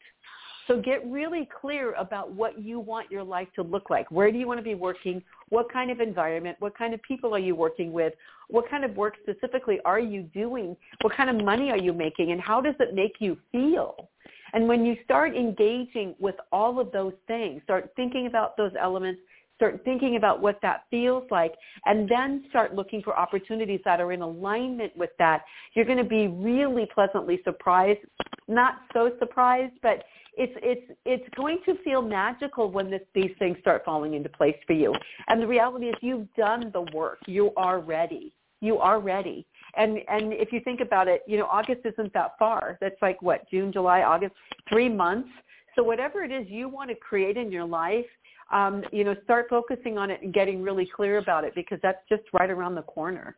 So 0.69 0.79
get 0.81 1.05
really 1.11 1.49
clear 1.61 1.95
about 1.95 2.31
what 2.31 2.61
you 2.61 2.79
want 2.79 3.11
your 3.11 3.25
life 3.25 3.49
to 3.57 3.63
look 3.63 3.89
like. 3.89 4.11
Where 4.11 4.31
do 4.31 4.39
you 4.39 4.47
want 4.47 4.61
to 4.61 4.65
be 4.65 4.75
working? 4.75 5.23
What 5.49 5.73
kind 5.73 5.91
of 5.91 6.01
environment? 6.01 6.59
What 6.61 6.77
kind 6.77 6.93
of 6.93 7.01
people 7.03 7.35
are 7.35 7.39
you 7.39 7.57
working 7.57 7.91
with? 7.91 8.13
What 8.49 8.69
kind 8.69 8.85
of 8.85 8.95
work 8.95 9.15
specifically 9.23 9.81
are 9.87 9.99
you 9.99 10.23
doing? 10.23 10.77
What 11.01 11.17
kind 11.17 11.31
of 11.31 11.43
money 11.43 11.71
are 11.71 11.79
you 11.79 11.95
making? 11.95 12.33
And 12.33 12.41
how 12.41 12.61
does 12.61 12.75
it 12.81 12.95
make 12.95 13.15
you 13.19 13.39
feel? 13.51 14.11
And 14.53 14.69
when 14.69 14.85
you 14.85 14.97
start 15.05 15.35
engaging 15.35 16.15
with 16.19 16.35
all 16.53 16.79
of 16.79 16.93
those 16.93 17.15
things, 17.27 17.63
start 17.65 17.91
thinking 17.97 18.27
about 18.27 18.57
those 18.59 18.73
elements, 18.79 19.21
start 19.59 19.83
thinking 19.85 20.17
about 20.17 20.41
what 20.41 20.59
that 20.63 20.85
feels 20.89 21.25
like, 21.31 21.53
and 21.85 22.09
then 22.09 22.45
start 22.49 22.75
looking 22.75 23.03
for 23.03 23.19
opportunities 23.19 23.81
that 23.85 24.01
are 24.01 24.13
in 24.13 24.23
alignment 24.23 24.97
with 24.97 25.11
that, 25.19 25.43
you're 25.75 25.85
going 25.85 25.99
to 25.99 26.05
be 26.05 26.29
really 26.29 26.87
pleasantly 26.95 27.41
surprised. 27.45 27.99
Not 28.47 28.77
so 28.95 29.11
surprised, 29.19 29.75
but 29.83 30.05
it's 30.35 30.53
it's 30.63 30.99
it's 31.05 31.29
going 31.35 31.59
to 31.67 31.75
feel 31.83 32.01
magical 32.01 32.71
when 32.71 32.89
this, 32.89 33.03
these 33.15 33.33
things 33.41 33.59
start 33.61 33.83
falling 33.85 34.15
into 34.15 34.29
place 34.29 34.57
for 34.67 34.75
you. 34.75 34.95
And 35.27 35.43
the 35.43 35.47
reality 35.47 35.87
is, 35.87 35.97
you've 36.01 36.33
done 36.37 36.71
the 36.73 36.87
work. 36.95 37.19
You 37.27 37.51
are 37.57 37.81
ready. 37.81 38.33
You 38.61 38.79
are 38.79 39.01
ready. 39.01 39.47
And 39.77 39.99
and 40.09 40.33
if 40.33 40.53
you 40.53 40.61
think 40.61 40.81
about 40.81 41.09
it, 41.09 41.23
you 41.27 41.37
know, 41.37 41.47
August 41.47 41.81
isn't 41.85 42.13
that 42.15 42.33
far. 42.39 42.79
That's 42.81 43.01
like 43.03 43.21
what 43.21 43.51
June, 43.51 43.73
July, 43.73 44.03
August, 44.03 44.35
three 44.69 44.89
months. 44.89 45.29
So 45.75 45.83
whatever 45.85 46.25
it 46.25 46.33
is 46.33 46.47
you 46.49 46.69
want 46.69 46.91
to 46.91 46.97
create 46.97 47.37
in 47.37 47.53
your 47.53 47.65
life, 47.65 48.07
um, 48.51 48.83
you 48.93 49.05
know, 49.05 49.15
start 49.25 49.47
focusing 49.51 49.99
on 49.99 50.11
it 50.11 50.23
and 50.23 50.33
getting 50.33 50.63
really 50.63 50.89
clear 50.95 51.19
about 51.19 51.45
it 51.45 51.55
because 51.55 51.79
that's 51.83 52.03
just 52.09 52.23
right 52.33 52.51
around 52.51 52.75
the 52.75 52.83
corner. 52.83 53.37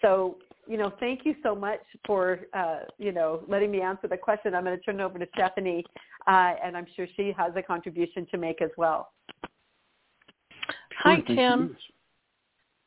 So 0.00 0.38
you 0.68 0.76
know, 0.76 0.92
thank 1.00 1.24
you 1.24 1.34
so 1.42 1.54
much 1.54 1.80
for, 2.06 2.40
uh, 2.52 2.80
you 2.98 3.10
know, 3.10 3.42
letting 3.48 3.70
me 3.70 3.80
answer 3.80 4.06
the 4.06 4.18
question. 4.18 4.54
I'm 4.54 4.64
going 4.64 4.76
to 4.76 4.84
turn 4.84 5.00
it 5.00 5.02
over 5.02 5.18
to 5.18 5.26
Stephanie, 5.34 5.82
uh, 6.26 6.52
and 6.62 6.76
I'm 6.76 6.86
sure 6.94 7.06
she 7.16 7.32
has 7.36 7.52
a 7.56 7.62
contribution 7.62 8.26
to 8.30 8.36
make 8.36 8.60
as 8.60 8.70
well. 8.76 9.10
Hi, 10.98 11.22
Kim. 11.22 11.74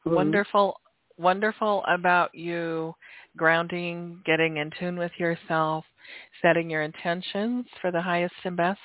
Wonderful, 0.05 0.79
wonderful 1.17 1.83
about 1.87 2.35
you 2.35 2.93
grounding, 3.37 4.19
getting 4.25 4.57
in 4.57 4.71
tune 4.79 4.97
with 4.97 5.11
yourself, 5.17 5.85
setting 6.41 6.69
your 6.69 6.81
intentions 6.81 7.65
for 7.79 7.91
the 7.91 8.01
highest 8.01 8.33
and 8.43 8.57
best. 8.57 8.79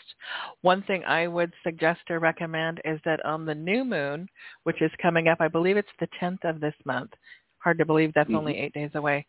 One 0.62 0.82
thing 0.82 1.04
I 1.04 1.26
would 1.26 1.52
suggest 1.64 2.00
or 2.10 2.18
recommend 2.18 2.80
is 2.84 3.00
that 3.04 3.24
on 3.24 3.44
the 3.44 3.54
new 3.54 3.84
moon, 3.84 4.28
which 4.64 4.80
is 4.82 4.90
coming 5.02 5.28
up, 5.28 5.38
I 5.40 5.48
believe 5.48 5.76
it's 5.76 5.88
the 5.98 6.08
10th 6.20 6.44
of 6.44 6.60
this 6.60 6.74
month, 6.84 7.10
Hard 7.66 7.78
to 7.78 7.84
believe 7.84 8.12
that's 8.14 8.28
mm-hmm. 8.28 8.36
only 8.36 8.56
eight 8.56 8.72
days 8.74 8.92
away. 8.94 9.26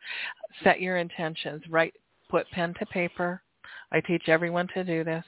Set 0.63 0.79
your 0.79 0.97
intentions. 0.97 1.63
Write, 1.71 1.95
put 2.29 2.47
pen 2.51 2.75
to 2.77 2.85
paper. 2.85 3.41
I 3.91 3.99
teach 4.01 4.29
everyone 4.29 4.67
to 4.75 4.83
do 4.83 5.03
this. 5.03 5.25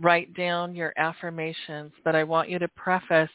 Write 0.00 0.32
down 0.32 0.74
your 0.74 0.94
affirmations, 0.96 1.92
but 2.02 2.16
I 2.16 2.24
want 2.24 2.48
you 2.48 2.58
to 2.58 2.68
preface 2.68 3.28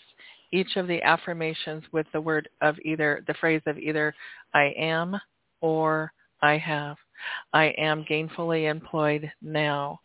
each 0.51 0.75
of 0.75 0.87
the 0.87 1.01
affirmations 1.03 1.83
with 1.91 2.07
the 2.13 2.21
word 2.21 2.49
of 2.61 2.75
either 2.83 3.23
the 3.27 3.33
phrase 3.35 3.61
of 3.65 3.77
either 3.77 4.13
I 4.53 4.73
am 4.77 5.19
or 5.61 6.11
I 6.41 6.57
have. 6.57 6.97
I 7.53 7.73
am 7.77 8.05
gainfully 8.09 8.69
employed 8.69 9.31
now. 9.41 9.99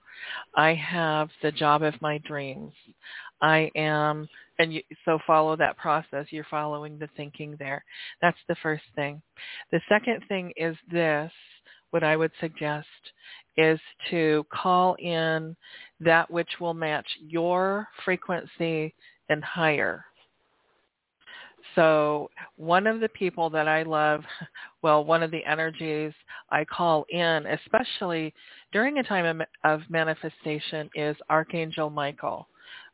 I 0.57 0.75
have 0.75 1.29
the 1.43 1.53
job 1.53 1.83
of 1.83 2.01
my 2.01 2.19
dreams. 2.19 2.73
I 3.41 3.71
am, 3.77 4.29
and 4.59 4.73
you, 4.73 4.83
so 5.05 5.19
follow 5.27 5.57
that 5.57 5.77
process. 5.77 6.27
You're 6.31 6.47
following 6.51 6.99
the 6.99 7.09
thinking 7.17 7.57
there. 7.59 7.85
That's 8.23 8.39
the 8.49 8.57
first 8.63 8.85
thing. 8.95 9.21
The 9.71 9.81
second 9.89 10.23
thing 10.29 10.53
is 10.57 10.77
this, 10.91 11.31
what 11.91 12.03
I 12.03 12.17
would 12.17 12.33
suggest 12.41 12.89
is 13.57 13.79
to 14.11 14.45
call 14.53 14.95
in 14.99 15.57
that 16.01 16.31
which 16.31 16.49
will 16.61 16.75
match 16.75 17.07
your 17.21 17.89
frequency 18.05 18.95
and 19.29 19.45
higher. 19.45 20.05
So 21.75 22.31
one 22.57 22.87
of 22.87 23.01
the 23.01 23.09
people 23.11 23.51
that 23.51 23.69
I 23.69 23.83
love, 23.83 24.23
well, 24.83 25.05
one 25.05 25.23
of 25.23 25.31
the 25.31 25.45
energies 25.45 26.12
I 26.51 26.65
call 26.65 27.05
in, 27.11 27.47
especially 27.47 28.35
during 28.73 28.99
a 28.99 29.03
time 29.03 29.43
of, 29.65 29.81
manifestation, 29.89 30.91
is 30.95 31.17
Archangel 31.31 31.91
Michael 31.91 32.47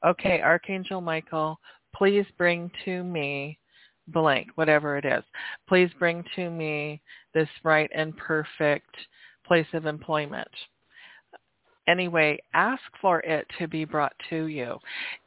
okay, 0.04 0.40
Archangel 0.40 1.00
Michael, 1.00 1.58
please 1.94 2.24
bring 2.38 2.70
to 2.84 3.02
me 3.02 3.58
blank, 4.08 4.48
whatever 4.54 4.96
it 4.96 5.04
is. 5.04 5.22
Please 5.68 5.90
bring 5.98 6.24
to 6.36 6.50
me 6.50 7.00
this 7.34 7.48
right 7.64 7.90
and 7.94 8.16
perfect 8.16 8.94
place 9.46 9.66
of 9.72 9.86
employment. 9.86 10.48
Anyway, 11.88 12.38
ask 12.54 12.82
for 13.00 13.20
it 13.20 13.46
to 13.58 13.66
be 13.66 13.84
brought 13.84 14.12
to 14.28 14.44
you. 14.44 14.78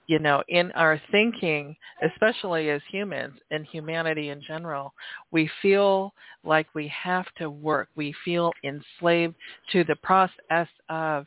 You 0.07 0.19
know, 0.19 0.43
in 0.49 0.71
our 0.73 1.01
thinking, 1.11 1.75
especially 2.03 2.69
as 2.69 2.81
humans 2.91 3.39
and 3.51 3.65
humanity 3.65 4.29
in 4.29 4.41
general, 4.41 4.93
we 5.31 5.49
feel 5.61 6.13
like 6.43 6.67
we 6.73 6.89
have 6.89 7.25
to 7.37 7.49
work. 7.49 7.87
We 7.95 8.13
feel 8.25 8.51
enslaved 8.63 9.35
to 9.71 9.83
the 9.85 9.95
process 9.97 10.67
of 10.89 11.25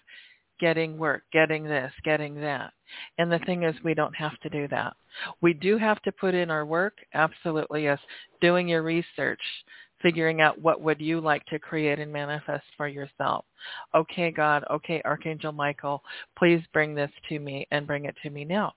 getting 0.61 0.99
work, 0.99 1.23
getting 1.33 1.65
this, 1.65 1.93
getting 2.05 2.35
that. 2.41 2.73
And 3.19 3.31
the 3.31 3.39
thing 3.41 3.63
is, 3.63 3.75
we 3.83 3.95
don't 3.95 4.15
have 4.15 4.39
to 4.41 4.49
do 4.49 4.69
that. 4.69 4.95
We 5.41 5.53
do 5.55 5.79
have 5.79 6.01
to 6.03 6.13
put 6.13 6.35
in 6.35 6.51
our 6.51 6.65
work, 6.67 6.99
absolutely, 7.15 7.85
yes. 7.85 7.99
Doing 8.41 8.69
your 8.69 8.83
research, 8.83 9.41
figuring 10.07 10.41
out 10.41 10.63
what 10.63 10.81
would 10.81 11.01
you 11.01 11.21
like 11.21 11.45
to 11.47 11.59
create 11.59 11.99
and 11.99 12.13
manifest 12.13 12.63
for 12.77 12.87
yourself. 12.87 13.45
Okay, 13.93 14.31
God, 14.31 14.63
okay, 14.71 15.03
Archangel 15.05 15.51
Michael, 15.51 16.01
please 16.39 16.63
bring 16.73 16.95
this 16.95 17.11
to 17.29 17.41
me 17.41 17.67
and 17.73 17.89
bring 17.89 18.05
it 18.05 18.15
to 18.23 18.31
me 18.31 18.45
now. 18.45 18.73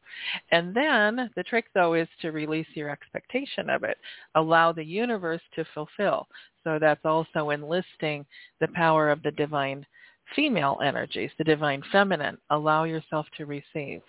And 0.51 0.75
then 0.75 1.29
the 1.35 1.43
trick, 1.43 1.65
though, 1.75 1.93
is 1.93 2.07
to 2.23 2.31
release 2.31 2.65
your 2.73 2.89
expectation 2.89 3.69
of 3.69 3.83
it. 3.83 3.95
Allow 4.33 4.71
the 4.71 4.83
universe 4.83 5.41
to 5.53 5.65
fulfill. 5.75 6.27
So 6.63 6.79
that's 6.81 7.05
also 7.05 7.51
enlisting 7.51 8.25
the 8.59 8.69
power 8.69 9.11
of 9.11 9.21
the 9.21 9.31
divine 9.31 9.85
female 10.35 10.79
energies, 10.83 11.29
the 11.37 11.43
divine 11.43 11.83
feminine. 11.91 12.39
Allow 12.49 12.85
yourself 12.85 13.27
to 13.37 13.45
receive. 13.45 14.01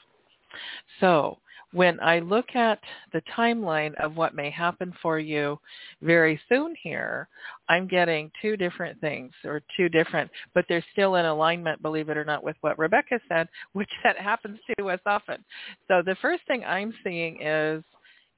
So 1.01 1.37
when 1.73 2.01
I 2.01 2.19
look 2.19 2.55
at 2.55 2.81
the 3.13 3.23
timeline 3.37 3.95
of 4.03 4.17
what 4.17 4.35
may 4.35 4.51
happen 4.51 4.93
for 5.01 5.19
you 5.19 5.59
very 6.03 6.41
soon 6.49 6.75
here, 6.83 7.29
I'm 7.69 7.87
getting 7.87 8.31
two 8.43 8.57
different 8.57 9.01
things 9.01 9.33
or 9.45 9.63
two 9.77 9.89
different, 9.89 10.31
but 10.55 10.65
they're 10.69 10.85
still 10.93 11.17
in 11.17 11.27
alignment, 11.27 11.83
believe 11.83 12.09
it 12.09 12.17
or 12.17 12.25
not, 12.25 12.43
with 12.43 12.57
what 12.61 12.79
Rebecca 12.79 13.21
said, 13.29 13.49
which 13.73 13.91
that 14.03 14.19
happens 14.19 14.59
to 14.79 14.91
us 14.91 15.01
often. 15.07 15.45
So 15.89 16.03
the 16.05 16.17
first 16.21 16.43
thing 16.49 16.65
I'm 16.65 16.93
seeing 17.05 17.41
is 17.41 17.85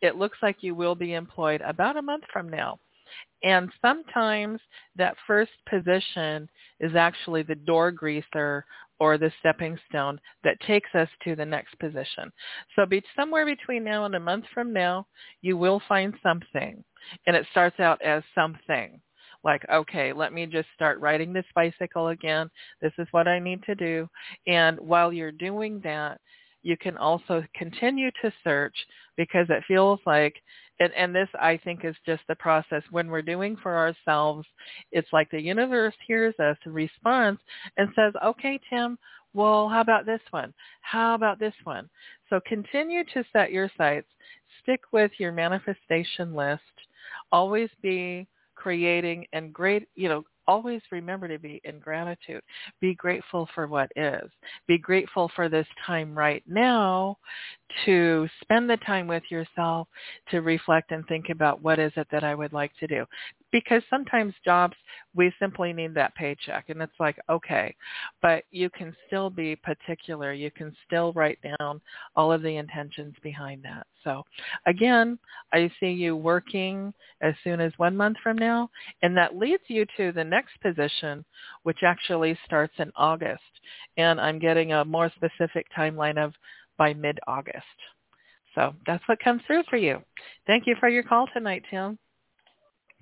it 0.03 0.17
looks 0.17 0.39
like 0.43 0.57
you 0.61 0.75
will 0.75 0.95
be 0.95 1.15
employed 1.15 1.63
about 1.63 1.97
a 1.97 2.03
month 2.03 2.25
from 2.33 2.49
now. 2.49 2.79
And 3.43 3.71
sometimes 3.81 4.61
that 4.97 5.17
first 5.27 5.53
position 5.69 6.49
is 6.81 6.95
actually 6.95 7.43
the 7.43 7.55
door 7.55 7.91
greaser 7.91 8.65
or 9.03 9.19
the 9.19 9.33
stepping 9.41 9.77
stone 9.89 10.17
that 10.45 10.61
takes 10.61 10.89
us 10.95 11.09
to 11.25 11.35
the 11.35 11.45
next 11.45 11.77
position. 11.81 12.31
So 12.77 12.87
be 12.87 13.03
somewhere 13.17 13.45
between 13.45 13.83
now 13.83 14.05
and 14.05 14.15
a 14.15 14.21
month 14.21 14.45
from 14.55 14.73
now, 14.73 15.09
you 15.41 15.57
will 15.57 15.83
find 15.89 16.15
something. 16.23 16.85
And 17.27 17.35
it 17.35 17.45
starts 17.51 17.81
out 17.81 18.01
as 18.01 18.23
something. 18.33 19.01
Like, 19.43 19.67
okay, 19.69 20.13
let 20.13 20.33
me 20.33 20.47
just 20.47 20.69
start 20.77 21.01
riding 21.01 21.33
this 21.33 21.45
bicycle 21.53 22.09
again. 22.09 22.49
This 22.81 22.93
is 22.97 23.09
what 23.11 23.27
I 23.27 23.41
need 23.41 23.65
to 23.65 23.75
do. 23.75 24.09
And 24.47 24.79
while 24.79 25.13
you're 25.13 25.33
doing 25.33 25.81
that, 25.83 26.21
you 26.63 26.77
can 26.77 26.97
also 26.97 27.45
continue 27.55 28.11
to 28.23 28.33
search 28.45 28.75
because 29.17 29.47
it 29.51 29.63
feels 29.67 30.01
like 30.07 30.35
and, 30.81 30.93
and 30.95 31.15
this 31.15 31.29
I 31.39 31.61
think 31.63 31.85
is 31.85 31.95
just 32.05 32.23
the 32.29 32.35
process. 32.37 32.83
When 32.91 33.09
we're 33.09 33.23
doing 33.23 33.57
for 33.63 33.77
ourselves 33.77 34.47
it's 34.91 35.09
like 35.13 35.31
the 35.31 35.41
universe 35.41 35.95
hears 36.07 36.35
us 36.39 36.57
and 36.65 36.75
responds 36.75 37.41
and 37.77 37.89
says 37.95 38.13
okay 38.25 38.61
Tim 38.71 38.99
well 39.35 39.69
how 39.69 39.81
about 39.81 40.07
this 40.07 40.21
one? 40.31 40.53
How 40.81 41.15
about 41.15 41.39
this 41.39 41.55
one? 41.65 41.89
So 42.31 42.41
continue 42.47 43.05
to 43.15 43.25
set 43.33 43.53
your 43.53 43.71
sights. 43.77 44.09
Stick 44.63 44.81
with 44.93 45.11
your 45.19 45.33
manifestation 45.33 46.35
list. 46.35 46.63
Always 47.31 47.71
be 47.83 48.27
creating 48.55 49.27
and 49.33 49.53
great 49.53 49.89
you 49.95 50.09
know 50.09 50.25
always 50.47 50.81
remember 50.91 51.29
to 51.29 51.39
be 51.39 51.61
in 51.65 51.79
gratitude. 51.79 52.43
Be 52.81 52.95
grateful 52.95 53.49
for 53.55 53.67
what 53.67 53.91
is. 53.97 54.31
Be 54.67 54.79
grateful 54.79 55.31
for 55.35 55.49
this 55.49 55.67
time 55.87 56.17
right 56.17 56.43
now 56.47 57.17
to 57.85 58.29
spend 58.43 58.69
the 58.69 58.77
time 58.79 59.07
with 59.07 59.23
yourself 59.31 59.89
to 60.31 60.41
reflect 60.41 60.93
and 60.93 61.07
think 61.07 61.29
about 61.31 61.63
what 61.63 61.79
is 61.79 61.93
it 61.97 62.07
that 62.11 62.25
I 62.25 62.35
would 62.35 62.53
like 62.53 62.73
to 62.81 62.87
do. 62.87 63.05
Because 63.53 63.83
sometimes 63.91 64.35
jobs, 64.45 64.77
we 65.15 65.33
simply 65.39 65.73
need 65.73 65.95
that 65.95 66.15
paycheck 66.15 66.71
and 66.71 66.81
it's 66.83 66.99
like, 66.99 67.19
okay, 67.29 67.75
but 68.21 68.45
you 68.51 68.71
can 68.71 68.97
still 69.07 69.31
be 69.31 69.55
particular. 69.55 70.33
You 70.33 70.51
can 70.51 70.75
still 70.87 71.13
write 71.13 71.39
down 71.43 71.81
all 72.17 72.33
of 72.33 72.43
the 72.43 72.57
intentions 72.57 73.15
behind 73.23 73.63
that. 73.65 73.87
So 74.03 74.25
again, 74.67 75.19
I 75.53 75.71
see 75.79 75.91
you 75.91 76.17
working 76.17 76.93
as 77.21 77.35
soon 77.45 77.61
as 77.61 77.73
one 77.77 77.97
month 77.97 78.17
from 78.23 78.37
now 78.37 78.71
and 79.03 79.17
that 79.17 79.37
leads 79.37 79.63
you 79.69 79.87
to 79.97 80.13
the 80.13 80.25
next 80.25 80.61
position, 80.61 81.25
which 81.63 81.83
actually 81.85 82.39
starts 82.45 82.75
in 82.79 82.91
August. 82.97 83.43
And 83.97 84.21
I'm 84.21 84.39
getting 84.39 84.73
a 84.73 84.85
more 84.85 85.13
specific 85.15 85.67
timeline 85.77 86.19
of 86.19 86.33
by 86.79 86.95
mid-August. 86.95 87.63
So 88.55 88.75
that's 88.87 89.07
what 89.09 89.21
comes 89.21 89.43
through 89.47 89.63
for 89.69 89.77
you. 89.77 90.03
Thank 90.47 90.67
you 90.67 90.77
for 90.79 90.89
your 90.89 91.03
call 91.03 91.27
tonight, 91.33 91.63
Tim. 91.71 91.99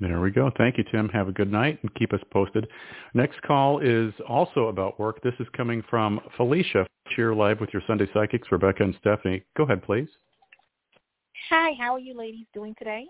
There 0.01 0.21
we 0.21 0.31
go. 0.31 0.51
Thank 0.57 0.79
you, 0.79 0.85
Tim. 0.91 1.11
Have 1.11 1.29
a 1.29 1.33
good 1.33 1.53
night 1.53 1.79
and 1.83 1.95
keep 1.95 2.15
us 2.15 2.21
posted. 2.33 2.67
Next 3.13 3.41
call 3.43 3.81
is 3.81 4.15
also 4.27 4.69
about 4.69 4.99
work. 4.99 5.23
This 5.23 5.35
is 5.39 5.47
coming 5.55 5.83
from 5.91 6.21
Felicia. 6.39 6.87
Cheer 7.15 7.35
live 7.35 7.61
with 7.61 7.69
your 7.75 7.83
Sunday 7.87 8.07
Psychics, 8.15 8.49
Rebecca 8.51 8.83
and 8.83 8.95
Stephanie. 9.01 9.43
Go 9.59 9.65
ahead, 9.65 9.83
please. 9.83 10.09
Hi, 11.51 11.73
how 11.79 11.93
are 11.93 11.99
you 11.99 12.17
ladies 12.17 12.47
doing 12.55 12.75
today? 12.79 13.07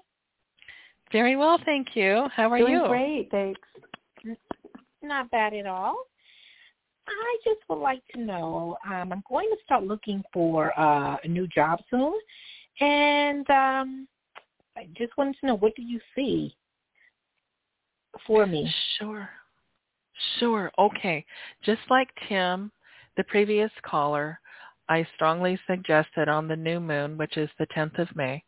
Very 1.12 1.36
well, 1.36 1.60
thank 1.64 1.94
you. 1.94 2.26
How 2.34 2.50
are 2.50 2.58
doing 2.58 2.72
you? 2.72 2.88
Great, 2.88 3.30
thanks. 3.30 3.60
Not 5.02 5.30
bad 5.30 5.54
at 5.54 5.66
all. 5.66 5.94
I 7.06 7.36
just 7.44 7.60
would 7.68 7.78
like 7.78 8.02
to 8.14 8.20
know. 8.20 8.76
Um, 8.84 9.12
I'm 9.12 9.22
going 9.28 9.48
to 9.48 9.56
start 9.64 9.84
looking 9.84 10.22
for 10.32 10.78
uh, 10.78 11.16
a 11.22 11.28
new 11.28 11.46
job 11.46 11.80
soon, 11.88 12.14
and 12.80 13.48
um, 13.50 14.08
I 14.76 14.88
just 14.96 15.16
wanted 15.16 15.36
to 15.40 15.46
know 15.46 15.56
what 15.56 15.74
do 15.76 15.82
you 15.82 16.00
see 16.16 16.56
for 18.26 18.46
me? 18.46 18.70
Sure, 18.98 19.28
sure. 20.38 20.70
Okay, 20.78 21.24
just 21.64 21.80
like 21.88 22.08
Tim, 22.28 22.70
the 23.16 23.24
previous 23.24 23.70
caller, 23.82 24.40
I 24.88 25.06
strongly 25.14 25.58
suggested 25.66 26.28
on 26.28 26.48
the 26.48 26.56
new 26.56 26.80
moon, 26.80 27.16
which 27.16 27.36
is 27.36 27.48
the 27.58 27.66
10th 27.68 27.98
of 27.98 28.14
May, 28.16 28.42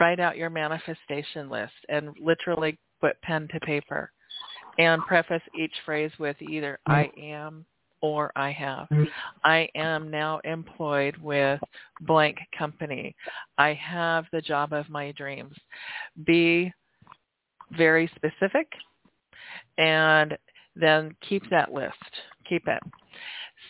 write 0.00 0.20
out 0.20 0.36
your 0.36 0.50
manifestation 0.50 1.48
list 1.50 1.72
and 1.88 2.16
literally 2.20 2.78
put 3.00 3.20
pen 3.22 3.48
to 3.52 3.60
paper 3.60 4.10
and 4.78 5.02
preface 5.02 5.42
each 5.58 5.74
phrase 5.84 6.10
with 6.18 6.36
either 6.40 6.78
I 6.86 7.04
mm-hmm. 7.04 7.20
am 7.22 7.66
or 8.00 8.32
I 8.36 8.50
have. 8.50 8.88
I 9.44 9.68
am 9.74 10.10
now 10.10 10.40
employed 10.44 11.16
with 11.18 11.60
blank 12.02 12.36
company. 12.56 13.14
I 13.56 13.72
have 13.74 14.26
the 14.30 14.42
job 14.42 14.72
of 14.74 14.90
my 14.90 15.12
dreams. 15.12 15.54
Be 16.26 16.72
very 17.72 18.10
specific 18.14 18.68
and 19.78 20.36
then 20.76 21.14
keep 21.28 21.48
that 21.50 21.72
list. 21.72 21.94
Keep 22.48 22.68
it. 22.68 22.82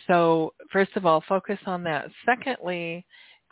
So 0.07 0.53
first 0.71 0.95
of 0.95 1.05
all, 1.05 1.23
focus 1.27 1.59
on 1.65 1.83
that. 1.83 2.09
Secondly, 2.25 3.05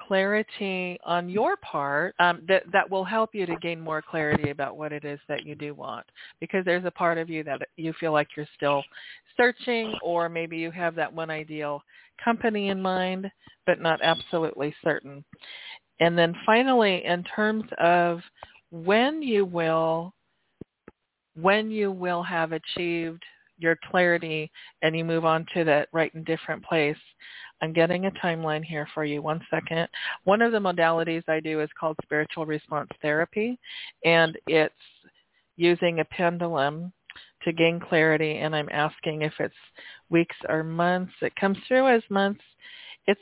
clarity 0.08 0.98
on 1.06 1.30
your 1.30 1.56
part 1.58 2.16
um, 2.20 2.42
that 2.48 2.64
that 2.72 2.90
will 2.90 3.04
help 3.04 3.34
you 3.34 3.46
to 3.46 3.56
gain 3.58 3.80
more 3.80 4.02
clarity 4.02 4.50
about 4.50 4.76
what 4.76 4.92
it 4.92 5.06
is 5.06 5.20
that 5.28 5.46
you 5.46 5.56
do 5.56 5.74
want 5.74 6.06
because 6.40 6.66
there's 6.66 6.86
a 6.86 6.92
part 6.92 7.18
of 7.18 7.30
you 7.30 7.44
that 7.44 7.62
you 7.78 7.94
feel 8.00 8.12
like 8.12 8.28
you're 8.36 8.48
still 8.56 8.84
searching 9.38 9.94
or 10.02 10.28
maybe 10.30 10.58
you 10.58 10.72
have 10.72 10.96
that 10.96 11.12
one 11.12 11.30
ideal 11.30 11.82
company 12.24 12.70
in 12.70 12.82
mind 12.82 13.30
but 13.66 13.80
not 13.80 14.00
absolutely 14.02 14.76
certain 14.84 15.24
and 16.00 16.18
then 16.18 16.36
finally 16.46 17.04
in 17.06 17.24
terms 17.24 17.64
of 17.80 18.20
when 18.72 19.22
you 19.22 19.46
will 19.46 20.14
when 21.36 21.72
you 21.72 21.92
will 21.92 22.24
have 22.24 22.52
achieved 22.52 23.24
your 23.58 23.78
clarity 23.90 24.52
and 24.82 24.96
you 24.96 25.06
move 25.06 25.26
on 25.26 25.46
to 25.54 25.64
that 25.64 25.88
right 25.92 26.14
and 26.14 26.26
different 26.26 26.64
place 26.64 26.98
I'm 27.64 27.72
getting 27.72 28.08
a 28.08 28.12
timeline 28.12 28.62
here 28.62 28.90
for 28.94 29.06
you. 29.06 29.22
One 29.22 29.40
second. 29.50 29.88
One 30.26 30.42
of 30.42 30.52
the 30.52 30.60
modalities 30.60 31.24
I 31.30 31.40
do 31.40 31.62
is 31.62 31.70
called 31.80 31.96
spiritual 32.04 32.46
response 32.46 32.90
therapy, 33.02 33.58
and 34.04 34.38
it's 34.48 34.74
using 35.56 36.02
a 36.02 36.06
pendulum 36.06 36.92
to 37.44 37.54
gain 37.54 37.80
clarity, 37.80 38.40
and 38.40 38.54
I'm 38.54 38.68
asking 38.70 39.22
if 39.22 39.32
it's 39.40 39.56
weeks 40.10 40.36
or 40.50 40.62
months. 40.62 41.14
It 41.22 41.34
comes 41.38 41.58
through 41.66 41.88
as 41.88 42.04
months. 42.10 42.42
It's 43.08 43.22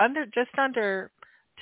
under 0.00 0.24
just 0.24 0.56
under 0.56 1.10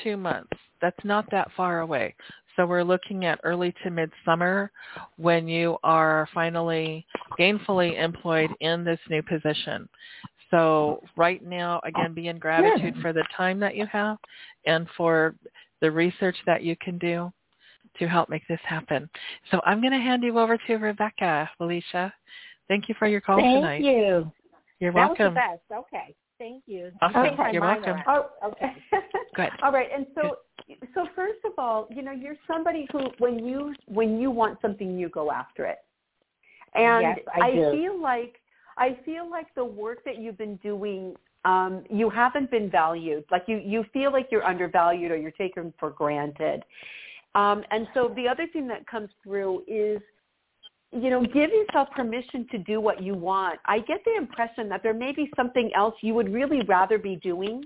two 0.04 0.16
months. 0.16 0.56
That's 0.80 1.04
not 1.04 1.28
that 1.32 1.50
far 1.56 1.80
away. 1.80 2.14
So 2.58 2.66
we're 2.66 2.82
looking 2.82 3.24
at 3.24 3.38
early 3.44 3.72
to 3.84 3.90
midsummer 3.90 4.72
when 5.16 5.46
you 5.46 5.78
are 5.84 6.28
finally 6.34 7.06
gainfully 7.38 7.96
employed 8.02 8.50
in 8.58 8.82
this 8.82 8.98
new 9.08 9.22
position. 9.22 9.88
So 10.50 11.04
right 11.16 11.40
now, 11.44 11.80
again, 11.84 12.14
be 12.14 12.26
in 12.26 12.38
gratitude 12.38 12.96
for 13.00 13.12
the 13.12 13.22
time 13.36 13.60
that 13.60 13.76
you 13.76 13.86
have 13.86 14.16
and 14.66 14.88
for 14.96 15.36
the 15.80 15.88
research 15.88 16.34
that 16.46 16.64
you 16.64 16.74
can 16.80 16.98
do 16.98 17.32
to 18.00 18.08
help 18.08 18.28
make 18.28 18.46
this 18.48 18.60
happen. 18.64 19.08
So 19.52 19.60
I'm 19.64 19.80
going 19.80 19.92
to 19.92 20.00
hand 20.00 20.24
you 20.24 20.36
over 20.40 20.58
to 20.66 20.76
Rebecca, 20.78 21.48
Felicia. 21.58 22.12
Thank 22.66 22.88
you 22.88 22.96
for 22.98 23.06
your 23.06 23.20
call 23.20 23.36
Thank 23.36 23.54
tonight. 23.54 23.82
Thank 23.82 23.96
you. 23.96 24.32
You're 24.80 24.92
that 24.92 25.08
welcome. 25.08 25.34
Was 25.34 25.42
the 25.70 25.76
best. 25.76 25.86
Okay. 25.94 26.14
Thank 26.38 26.64
you. 26.66 26.92
Awesome. 27.02 27.26
Okay. 27.34 27.52
You're 27.52 27.62
welcome. 27.62 27.98
Oh, 28.06 28.30
okay. 28.44 28.72
Good. 29.34 29.48
All 29.62 29.72
right. 29.72 29.88
And 29.94 30.06
so, 30.14 30.36
so 30.94 31.06
first 31.16 31.40
of 31.44 31.52
all, 31.58 31.88
you 31.90 32.02
know, 32.02 32.12
you're 32.12 32.36
somebody 32.46 32.86
who, 32.92 33.08
when 33.18 33.44
you 33.44 33.74
when 33.86 34.20
you 34.20 34.30
want 34.30 34.58
something, 34.62 34.98
you 34.98 35.08
go 35.08 35.30
after 35.32 35.64
it. 35.66 35.78
And 36.74 37.02
yes, 37.02 37.18
I, 37.34 37.48
I 37.48 37.72
feel 37.72 38.00
like 38.00 38.36
I 38.78 38.96
feel 39.04 39.28
like 39.28 39.52
the 39.54 39.64
work 39.64 40.04
that 40.04 40.18
you've 40.18 40.38
been 40.38 40.56
doing, 40.56 41.14
um, 41.44 41.84
you 41.90 42.08
haven't 42.08 42.50
been 42.50 42.70
valued. 42.70 43.24
Like 43.30 43.42
you, 43.46 43.56
you 43.56 43.84
feel 43.92 44.12
like 44.12 44.28
you're 44.30 44.44
undervalued 44.44 45.10
or 45.10 45.16
you're 45.16 45.30
taken 45.32 45.74
for 45.78 45.90
granted. 45.90 46.62
Um, 47.34 47.64
and 47.70 47.88
so 47.92 48.12
the 48.16 48.28
other 48.28 48.46
thing 48.52 48.66
that 48.68 48.86
comes 48.86 49.10
through 49.22 49.64
is, 49.66 50.00
you 50.92 51.10
know, 51.10 51.20
give 51.22 51.50
yourself 51.50 51.88
permission 51.94 52.46
to 52.50 52.58
do 52.58 52.80
what 52.80 53.02
you 53.02 53.14
want. 53.14 53.58
I 53.66 53.80
get 53.80 54.00
the 54.04 54.16
impression 54.16 54.68
that 54.70 54.82
there 54.82 54.94
may 54.94 55.12
be 55.12 55.30
something 55.36 55.70
else 55.76 55.94
you 56.02 56.14
would 56.14 56.32
really 56.32 56.62
rather 56.62 56.98
be 56.98 57.16
doing 57.16 57.64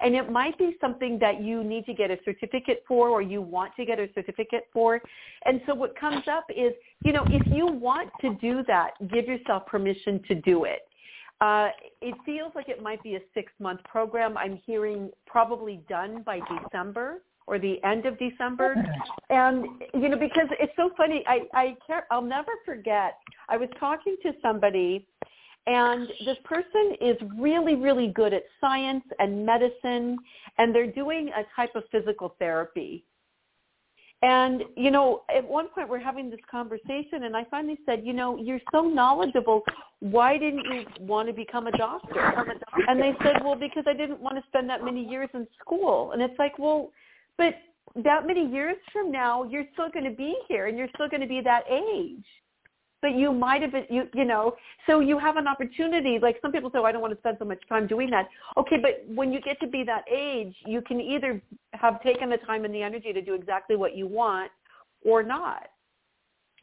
and 0.00 0.14
it 0.14 0.30
might 0.30 0.56
be 0.58 0.76
something 0.80 1.18
that 1.20 1.42
you 1.42 1.62
need 1.62 1.86
to 1.86 1.94
get 1.94 2.10
a 2.10 2.18
certificate 2.24 2.82
for 2.86 3.08
or 3.08 3.22
you 3.22 3.40
want 3.40 3.72
to 3.76 3.84
get 3.84 3.98
a 3.98 4.08
certificate 4.14 4.64
for. 4.72 5.00
And 5.44 5.60
so 5.66 5.74
what 5.74 5.98
comes 5.98 6.26
up 6.28 6.46
is, 6.50 6.72
you 7.04 7.12
know, 7.12 7.24
if 7.28 7.46
you 7.52 7.66
want 7.66 8.10
to 8.22 8.34
do 8.40 8.62
that, 8.66 8.92
give 9.12 9.26
yourself 9.26 9.66
permission 9.66 10.20
to 10.28 10.34
do 10.36 10.64
it. 10.64 10.80
Uh, 11.40 11.68
it 12.00 12.14
feels 12.24 12.52
like 12.54 12.68
it 12.68 12.82
might 12.82 13.02
be 13.02 13.16
a 13.16 13.20
six-month 13.34 13.82
program. 13.84 14.36
I'm 14.36 14.60
hearing 14.64 15.10
probably 15.26 15.80
done 15.88 16.22
by 16.22 16.40
December 16.40 17.22
or 17.46 17.58
the 17.58 17.82
end 17.84 18.06
of 18.06 18.18
December. 18.18 18.74
And 19.30 19.66
you 19.92 20.08
know, 20.08 20.18
because 20.18 20.48
it's 20.60 20.72
so 20.76 20.90
funny, 20.96 21.24
I 21.26 21.40
I 21.52 21.76
can't, 21.86 22.04
I'll 22.10 22.22
never 22.22 22.52
forget. 22.64 23.18
I 23.48 23.56
was 23.56 23.68
talking 23.78 24.16
to 24.22 24.32
somebody, 24.42 25.06
and 25.66 26.08
this 26.24 26.38
person 26.44 26.96
is 27.00 27.16
really 27.38 27.74
really 27.74 28.08
good 28.08 28.32
at 28.32 28.44
science 28.60 29.04
and 29.18 29.44
medicine, 29.44 30.16
and 30.58 30.74
they're 30.74 30.90
doing 30.90 31.28
a 31.28 31.44
type 31.56 31.74
of 31.74 31.84
physical 31.90 32.34
therapy. 32.38 33.04
And, 34.24 34.62
you 34.74 34.90
know, 34.90 35.20
at 35.34 35.46
one 35.46 35.68
point 35.68 35.86
we're 35.86 35.98
having 35.98 36.30
this 36.30 36.40
conversation 36.50 37.24
and 37.24 37.36
I 37.36 37.44
finally 37.50 37.78
said, 37.84 38.06
you 38.06 38.14
know, 38.14 38.38
you're 38.38 38.60
so 38.72 38.80
knowledgeable. 38.80 39.60
Why 40.00 40.38
didn't 40.38 40.64
you 40.64 40.86
want 41.00 41.28
to 41.28 41.34
become 41.34 41.66
a 41.66 41.76
doctor? 41.76 42.32
And 42.88 42.98
they 42.98 43.12
said, 43.22 43.44
well, 43.44 43.54
because 43.54 43.84
I 43.86 43.92
didn't 43.92 44.20
want 44.20 44.36
to 44.36 44.42
spend 44.48 44.66
that 44.70 44.82
many 44.82 45.06
years 45.06 45.28
in 45.34 45.46
school. 45.60 46.12
And 46.12 46.22
it's 46.22 46.38
like, 46.38 46.58
well, 46.58 46.90
but 47.38 47.54
that 47.96 48.26
many 48.26 48.46
years 48.46 48.76
from 48.92 49.12
now, 49.12 49.44
you're 49.44 49.64
still 49.72 49.88
going 49.90 50.04
to 50.04 50.16
be 50.16 50.34
here 50.48 50.66
and 50.66 50.76
you're 50.76 50.88
still 50.94 51.08
going 51.08 51.20
to 51.20 51.28
be 51.28 51.40
that 51.40 51.64
age 51.70 52.24
but 53.04 53.14
you 53.14 53.34
might 53.34 53.60
have 53.60 53.70
been, 53.70 53.84
you, 53.90 54.08
you 54.14 54.24
know, 54.24 54.56
so 54.86 55.00
you 55.00 55.18
have 55.18 55.36
an 55.36 55.46
opportunity. 55.46 56.18
Like 56.18 56.38
some 56.40 56.50
people 56.50 56.70
say, 56.70 56.78
oh, 56.78 56.84
I 56.84 56.92
don't 56.92 57.02
want 57.02 57.12
to 57.12 57.18
spend 57.18 57.36
so 57.38 57.44
much 57.44 57.58
time 57.68 57.86
doing 57.86 58.08
that. 58.08 58.28
Okay, 58.56 58.76
but 58.80 59.04
when 59.14 59.30
you 59.30 59.42
get 59.42 59.60
to 59.60 59.66
be 59.66 59.84
that 59.84 60.04
age, 60.10 60.54
you 60.64 60.80
can 60.80 61.02
either 61.02 61.42
have 61.74 62.02
taken 62.02 62.30
the 62.30 62.38
time 62.38 62.64
and 62.64 62.74
the 62.74 62.80
energy 62.80 63.12
to 63.12 63.20
do 63.20 63.34
exactly 63.34 63.76
what 63.76 63.94
you 63.94 64.06
want 64.06 64.50
or 65.04 65.22
not. 65.22 65.66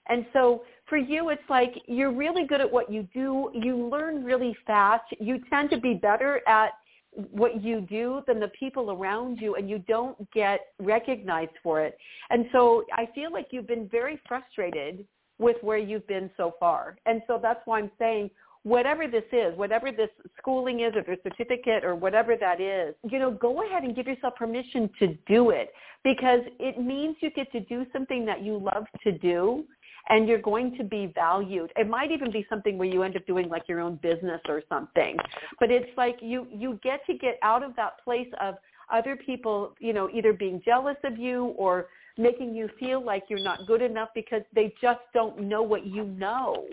And 0.09 0.25
so 0.33 0.63
for 0.87 0.97
you, 0.97 1.29
it's 1.29 1.47
like 1.47 1.75
you're 1.85 2.11
really 2.11 2.47
good 2.47 2.59
at 2.59 2.71
what 2.71 2.91
you 2.91 3.07
do. 3.13 3.51
You 3.53 3.87
learn 3.87 4.23
really 4.23 4.57
fast. 4.65 5.03
You 5.19 5.41
tend 5.47 5.69
to 5.69 5.79
be 5.79 5.93
better 5.93 6.41
at 6.47 6.71
what 7.13 7.61
you 7.61 7.81
do 7.81 8.21
than 8.27 8.39
the 8.39 8.47
people 8.49 8.91
around 8.91 9.39
you 9.39 9.55
and 9.55 9.69
you 9.69 9.79
don't 9.79 10.31
get 10.31 10.61
recognized 10.79 11.51
for 11.61 11.81
it. 11.81 11.97
And 12.29 12.45
so 12.51 12.85
I 12.93 13.07
feel 13.13 13.31
like 13.31 13.47
you've 13.51 13.67
been 13.67 13.87
very 13.89 14.19
frustrated 14.27 15.05
with 15.37 15.57
where 15.61 15.77
you've 15.77 16.07
been 16.07 16.29
so 16.37 16.55
far. 16.59 16.97
And 17.05 17.21
so 17.27 17.39
that's 17.41 17.59
why 17.65 17.79
I'm 17.79 17.91
saying 17.99 18.29
whatever 18.63 19.07
this 19.07 19.23
is, 19.31 19.57
whatever 19.57 19.91
this 19.91 20.09
schooling 20.37 20.81
is 20.81 20.93
or 20.95 21.01
the 21.01 21.17
certificate 21.23 21.83
or 21.83 21.95
whatever 21.95 22.35
that 22.39 22.61
is, 22.61 22.93
you 23.09 23.17
know, 23.17 23.31
go 23.31 23.65
ahead 23.65 23.83
and 23.83 23.95
give 23.95 24.07
yourself 24.07 24.35
permission 24.35 24.89
to 24.99 25.07
do 25.27 25.49
it 25.49 25.73
because 26.03 26.41
it 26.59 26.79
means 26.79 27.15
you 27.21 27.31
get 27.31 27.51
to 27.51 27.59
do 27.61 27.85
something 27.91 28.25
that 28.25 28.43
you 28.43 28.57
love 28.57 28.85
to 29.03 29.11
do 29.11 29.65
and 30.09 30.27
you're 30.27 30.41
going 30.41 30.75
to 30.77 30.83
be 30.83 31.11
valued. 31.13 31.71
It 31.75 31.87
might 31.87 32.11
even 32.11 32.31
be 32.31 32.45
something 32.49 32.77
where 32.77 32.87
you 32.87 33.03
end 33.03 33.15
up 33.15 33.25
doing 33.25 33.49
like 33.49 33.67
your 33.67 33.79
own 33.79 33.97
business 34.01 34.41
or 34.47 34.61
something. 34.69 35.17
But 35.59 35.71
it's 35.71 35.89
like 35.97 36.17
you 36.21 36.47
you 36.51 36.79
get 36.83 37.05
to 37.07 37.13
get 37.13 37.37
out 37.41 37.63
of 37.63 37.75
that 37.75 38.03
place 38.03 38.27
of 38.39 38.55
other 38.91 39.15
people, 39.15 39.75
you 39.79 39.93
know, 39.93 40.09
either 40.13 40.33
being 40.33 40.61
jealous 40.65 40.97
of 41.03 41.17
you 41.17 41.45
or 41.57 41.87
making 42.17 42.53
you 42.53 42.69
feel 42.79 43.03
like 43.03 43.23
you're 43.29 43.43
not 43.43 43.65
good 43.67 43.81
enough 43.81 44.09
because 44.13 44.41
they 44.53 44.73
just 44.81 44.99
don't 45.13 45.39
know 45.39 45.61
what 45.61 45.85
you 45.85 46.03
know. 46.03 46.65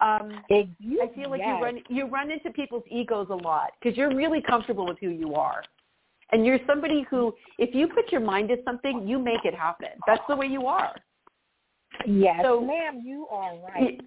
Um, 0.00 0.40
you, 0.48 1.02
I 1.02 1.12
feel 1.14 1.28
like 1.28 1.40
yes. 1.40 1.56
you 1.58 1.64
run 1.64 1.80
you 1.88 2.06
run 2.06 2.30
into 2.30 2.50
people's 2.50 2.84
egos 2.88 3.26
a 3.30 3.34
lot 3.34 3.70
because 3.80 3.98
you're 3.98 4.14
really 4.14 4.40
comfortable 4.40 4.86
with 4.86 4.98
who 5.00 5.08
you 5.08 5.34
are, 5.34 5.64
and 6.30 6.46
you're 6.46 6.60
somebody 6.68 7.04
who, 7.10 7.34
if 7.58 7.74
you 7.74 7.88
put 7.88 8.12
your 8.12 8.20
mind 8.20 8.48
to 8.50 8.56
something, 8.64 9.08
you 9.08 9.18
make 9.18 9.44
it 9.44 9.54
happen. 9.54 9.88
That's 10.06 10.22
the 10.28 10.36
way 10.36 10.46
you 10.46 10.68
are. 10.68 10.94
Yes, 12.06 12.40
So- 12.42 12.60
ma'am, 12.60 13.02
you 13.04 13.26
are 13.30 13.56
right. 13.74 14.00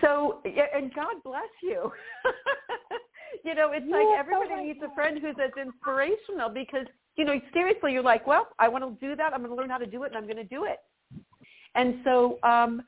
So, 0.00 0.40
and 0.44 0.92
God 0.94 1.16
bless 1.22 1.42
you. 1.62 1.92
you 3.44 3.54
know, 3.54 3.70
it's 3.72 3.86
like 3.86 4.06
oh 4.06 4.16
everybody 4.18 4.50
my 4.50 4.62
needs 4.62 4.80
a 4.82 4.92
friend 4.94 5.18
who's 5.20 5.36
as 5.42 5.50
inspirational 5.60 6.48
because, 6.48 6.86
you 7.16 7.24
know, 7.24 7.38
seriously, 7.52 7.92
you're 7.92 8.02
like, 8.02 8.26
well, 8.26 8.48
I 8.58 8.66
want 8.68 8.84
to 8.84 9.06
do 9.06 9.14
that. 9.16 9.34
I'm 9.34 9.40
going 9.40 9.50
to 9.50 9.56
learn 9.56 9.68
how 9.68 9.78
to 9.78 9.86
do 9.86 10.02
it, 10.04 10.08
and 10.08 10.16
I'm 10.16 10.24
going 10.24 10.36
to 10.36 10.44
do 10.44 10.64
it. 10.64 10.78
And 11.74 11.96
so, 12.02 12.38
um, 12.42 12.82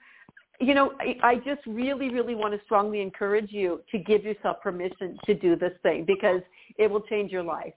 you 0.60 0.74
know, 0.74 0.94
I, 1.00 1.16
I 1.22 1.34
just 1.36 1.60
really, 1.66 2.08
really 2.08 2.34
want 2.34 2.54
to 2.54 2.64
strongly 2.64 3.00
encourage 3.02 3.52
you 3.52 3.82
to 3.92 3.98
give 3.98 4.24
yourself 4.24 4.62
permission 4.62 5.18
to 5.26 5.34
do 5.34 5.54
this 5.54 5.72
thing 5.82 6.04
because 6.06 6.40
it 6.78 6.90
will 6.90 7.02
change 7.02 7.30
your 7.30 7.42
life. 7.42 7.74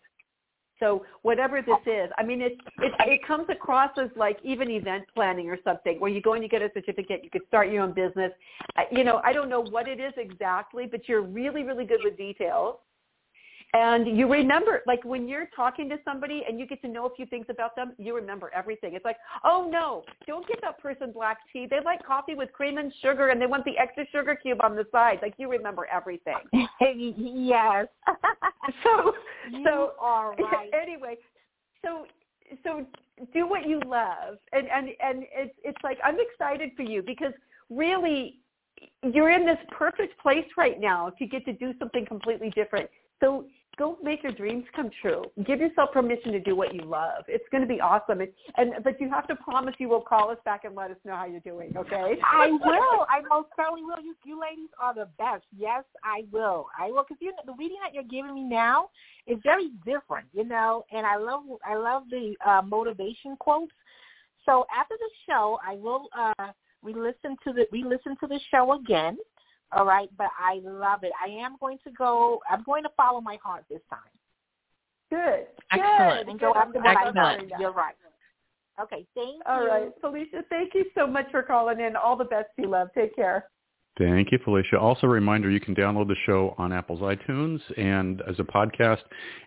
So 0.80 1.06
whatever 1.24 1.62
this 1.62 1.78
is, 1.86 2.10
I 2.18 2.24
mean, 2.24 2.42
it, 2.42 2.54
it 2.80 2.94
it 3.00 3.28
comes 3.28 3.48
across 3.50 3.92
as 3.98 4.10
like 4.16 4.38
even 4.44 4.70
event 4.70 5.06
planning 5.14 5.50
or 5.50 5.58
something 5.64 6.00
where 6.00 6.10
you're 6.10 6.22
going 6.22 6.42
to 6.42 6.48
get 6.48 6.62
a 6.62 6.70
certificate, 6.74 7.22
you 7.24 7.30
could 7.30 7.46
start 7.48 7.70
your 7.70 7.84
own 7.84 7.94
business. 7.94 8.32
You 8.92 9.04
know, 9.04 9.22
I 9.24 9.34
don't 9.34 9.50
know 9.50 9.62
what 9.62 9.88
it 9.88 10.00
is 10.00 10.14
exactly, 10.18 10.86
but 10.86 11.08
you're 11.10 11.22
really, 11.22 11.64
really 11.64 11.86
good 11.86 12.02
with 12.04 12.18
details. 12.18 12.76
And 13.74 14.18
you 14.18 14.32
remember, 14.32 14.82
like 14.88 15.04
when 15.06 15.28
you're 15.28 15.48
talking 15.56 15.90
to 15.90 15.98
somebody 16.04 16.44
and 16.48 16.60
you 16.60 16.66
get 16.66 16.82
to 16.82 16.88
know 16.88 17.06
a 17.06 17.14
few 17.14 17.28
things 17.28 17.46
about 17.50 17.76
them, 17.76 17.94
you 18.00 18.16
remember 18.16 18.52
everything. 18.56 18.96
It's 18.96 19.06
like, 19.06 19.18
oh 19.44 19.70
no, 19.72 20.04
don't 20.26 20.48
give 20.48 20.60
that 20.62 20.80
person 20.80 21.12
black 21.12 21.38
tea. 21.54 21.68
They 21.70 21.80
like 21.86 22.04
coffee 22.04 22.34
with 22.34 22.52
cream 22.52 22.80
and 22.80 22.92
sugar 23.02 23.28
and 23.28 23.40
they 23.40 23.46
want 23.46 23.66
the 23.66 23.78
extra 23.78 24.08
sugar 24.12 24.36
cube 24.36 24.60
on 24.64 24.76
the 24.76 24.86
side. 24.92 25.20
Like 25.22 25.36
you 25.38 25.50
remember 25.52 25.88
everything. 25.92 26.36
yes. 26.82 27.88
So, 28.84 29.14
you 29.50 29.64
so 29.64 29.94
are 30.00 30.36
right. 30.52 30.70
anyway, 30.80 31.16
so 31.84 32.06
so 32.64 32.86
do 33.34 33.48
what 33.48 33.68
you 33.68 33.82
love, 33.86 34.38
and 34.54 34.68
and 34.68 34.90
and 35.02 35.24
it's 35.32 35.56
it's 35.64 35.78
like 35.84 35.98
I'm 36.04 36.18
excited 36.20 36.72
for 36.76 36.84
you 36.84 37.02
because 37.02 37.34
really 37.70 38.40
you're 39.04 39.32
in 39.32 39.46
this 39.46 39.58
perfect 39.72 40.20
place 40.22 40.46
right 40.58 40.80
now 40.80 41.10
to 41.18 41.26
get 41.26 41.46
to 41.46 41.54
do 41.54 41.74
something 41.80 42.06
completely 42.06 42.52
different. 42.52 42.90
So 43.20 43.46
go 43.80 43.98
make 44.04 44.22
your 44.22 44.34
dreams 44.34 44.66
come 44.76 44.92
true. 45.02 45.24
Give 45.46 45.60
yourself 45.60 45.92
permission 45.94 46.34
to 46.34 46.40
do 46.42 46.56
what 46.56 46.76
you 46.76 46.82
love. 46.82 47.24
It's 47.28 47.46
going 47.50 47.62
to 47.62 47.68
be 47.68 47.80
awesome. 47.80 48.20
And, 48.20 48.30
and 48.58 48.84
but 48.84 49.00
you 49.00 49.10
have 49.10 49.26
to 49.28 49.36
promise 49.38 49.74
you 49.80 49.88
will 49.88 50.02
call 50.02 50.30
us 50.30 50.38
back 50.44 50.66
and 50.66 50.76
let 50.76 50.92
us 50.92 50.98
know 51.06 51.16
how 51.16 51.26
you're 51.26 51.40
doing. 51.40 51.76
Okay? 51.76 52.18
I 52.24 52.52
will. 52.52 53.08
I 53.10 53.22
most 53.30 53.48
certainly 53.56 53.84
will. 53.84 54.04
You, 54.04 54.14
you 54.26 54.40
ladies 54.40 54.70
are 54.80 54.94
the 54.94 55.08
best. 55.18 55.46
Yes, 55.58 55.86
I 56.04 56.26
will. 56.32 56.68
I 56.78 56.92
will 56.92 57.06
because 57.08 57.18
you 57.22 57.34
the 57.46 57.54
reading 57.58 57.78
that 57.82 57.94
you're 57.94 58.04
giving 58.04 58.36
me 58.36 58.44
now 58.44 58.90
is 59.26 59.38
very 59.44 59.72
different, 59.86 60.28
you 60.34 60.44
know. 60.44 60.84
And 60.92 61.06
I 61.06 61.16
love 61.16 61.44
I 61.66 61.76
love 61.76 62.04
the 62.10 62.36
uh, 62.46 62.62
motivation 62.62 63.38
quotes. 63.40 63.72
So 64.46 64.66
after 64.78 64.96
the 64.98 65.10
show, 65.28 65.58
I 65.66 65.76
will 65.76 66.08
uh, 66.18 66.52
re-listen 66.82 67.38
to 67.46 67.54
the 67.54 67.66
re-listen 67.72 68.16
to 68.20 68.28
the 68.28 68.40
show 68.52 68.74
again. 68.74 69.18
All 69.72 69.86
right, 69.86 70.10
but 70.18 70.30
I 70.38 70.62
love 70.64 71.04
it. 71.04 71.12
I 71.24 71.30
am 71.30 71.56
going 71.60 71.78
to 71.84 71.92
go. 71.92 72.40
I'm 72.50 72.64
going 72.64 72.84
to 72.84 72.90
follow 72.98 73.22
my 73.22 73.38
heart 73.44 73.66
this 73.70 73.82
time 73.90 74.00
Good. 75.10 75.48
Excellent. 75.72 76.26
Good. 76.26 76.32
and 76.32 76.40
go 76.40 76.54
after 76.56 76.74
Good. 76.74 76.84
what 76.84 76.98
I 76.98 77.08
Excellent. 77.08 77.50
want. 77.50 77.52
You're 77.60 77.74
right. 77.74 77.96
Okay, 78.82 79.06
thank 79.14 79.42
All 79.46 79.64
you. 79.64 79.70
right, 79.70 79.92
Felicia. 80.00 80.44
Thank 80.50 80.74
you 80.74 80.86
so 80.96 81.06
much 81.06 81.26
for 81.32 81.44
calling 81.44 81.82
in. 81.82 81.96
All 81.96 82.16
the 82.16 82.24
best 82.24 82.48
to 82.56 82.64
you, 82.64 82.70
love. 82.70 82.88
Take 82.96 83.16
care. 83.16 83.50
Thank 84.00 84.32
you, 84.32 84.40
Felicia. 84.46 84.80
Also, 84.80 85.08
a 85.08 85.10
reminder: 85.10 85.52
you 85.52 85.60
can 85.60 85.76
download 85.76 86.08
the 86.08 86.16
show 86.26 86.56
on 86.58 86.72
Apple's 86.72 87.02
iTunes 87.02 87.60
and 87.78 88.22
as 88.30 88.40
a 88.40 88.44
podcast. 88.44 89.02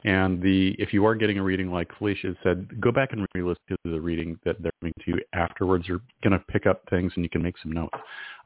And 0.04 0.42
the 0.42 0.76
if 0.78 0.92
you 0.92 1.06
are 1.06 1.14
getting 1.14 1.38
a 1.38 1.42
reading 1.42 1.72
like 1.72 1.88
Felicia 1.96 2.36
said, 2.42 2.78
go 2.78 2.92
back 2.92 3.12
and 3.12 3.26
re-listen 3.34 3.62
to 3.70 3.90
the 3.90 3.98
reading 3.98 4.38
that 4.44 4.62
they're 4.62 4.72
giving 4.82 4.92
to 5.06 5.10
you 5.12 5.20
afterwards. 5.32 5.88
You're 5.88 6.02
going 6.22 6.38
to 6.38 6.44
pick 6.50 6.66
up 6.66 6.82
things 6.90 7.12
and 7.16 7.24
you 7.24 7.30
can 7.30 7.42
make 7.42 7.54
some 7.62 7.72
notes. 7.72 7.96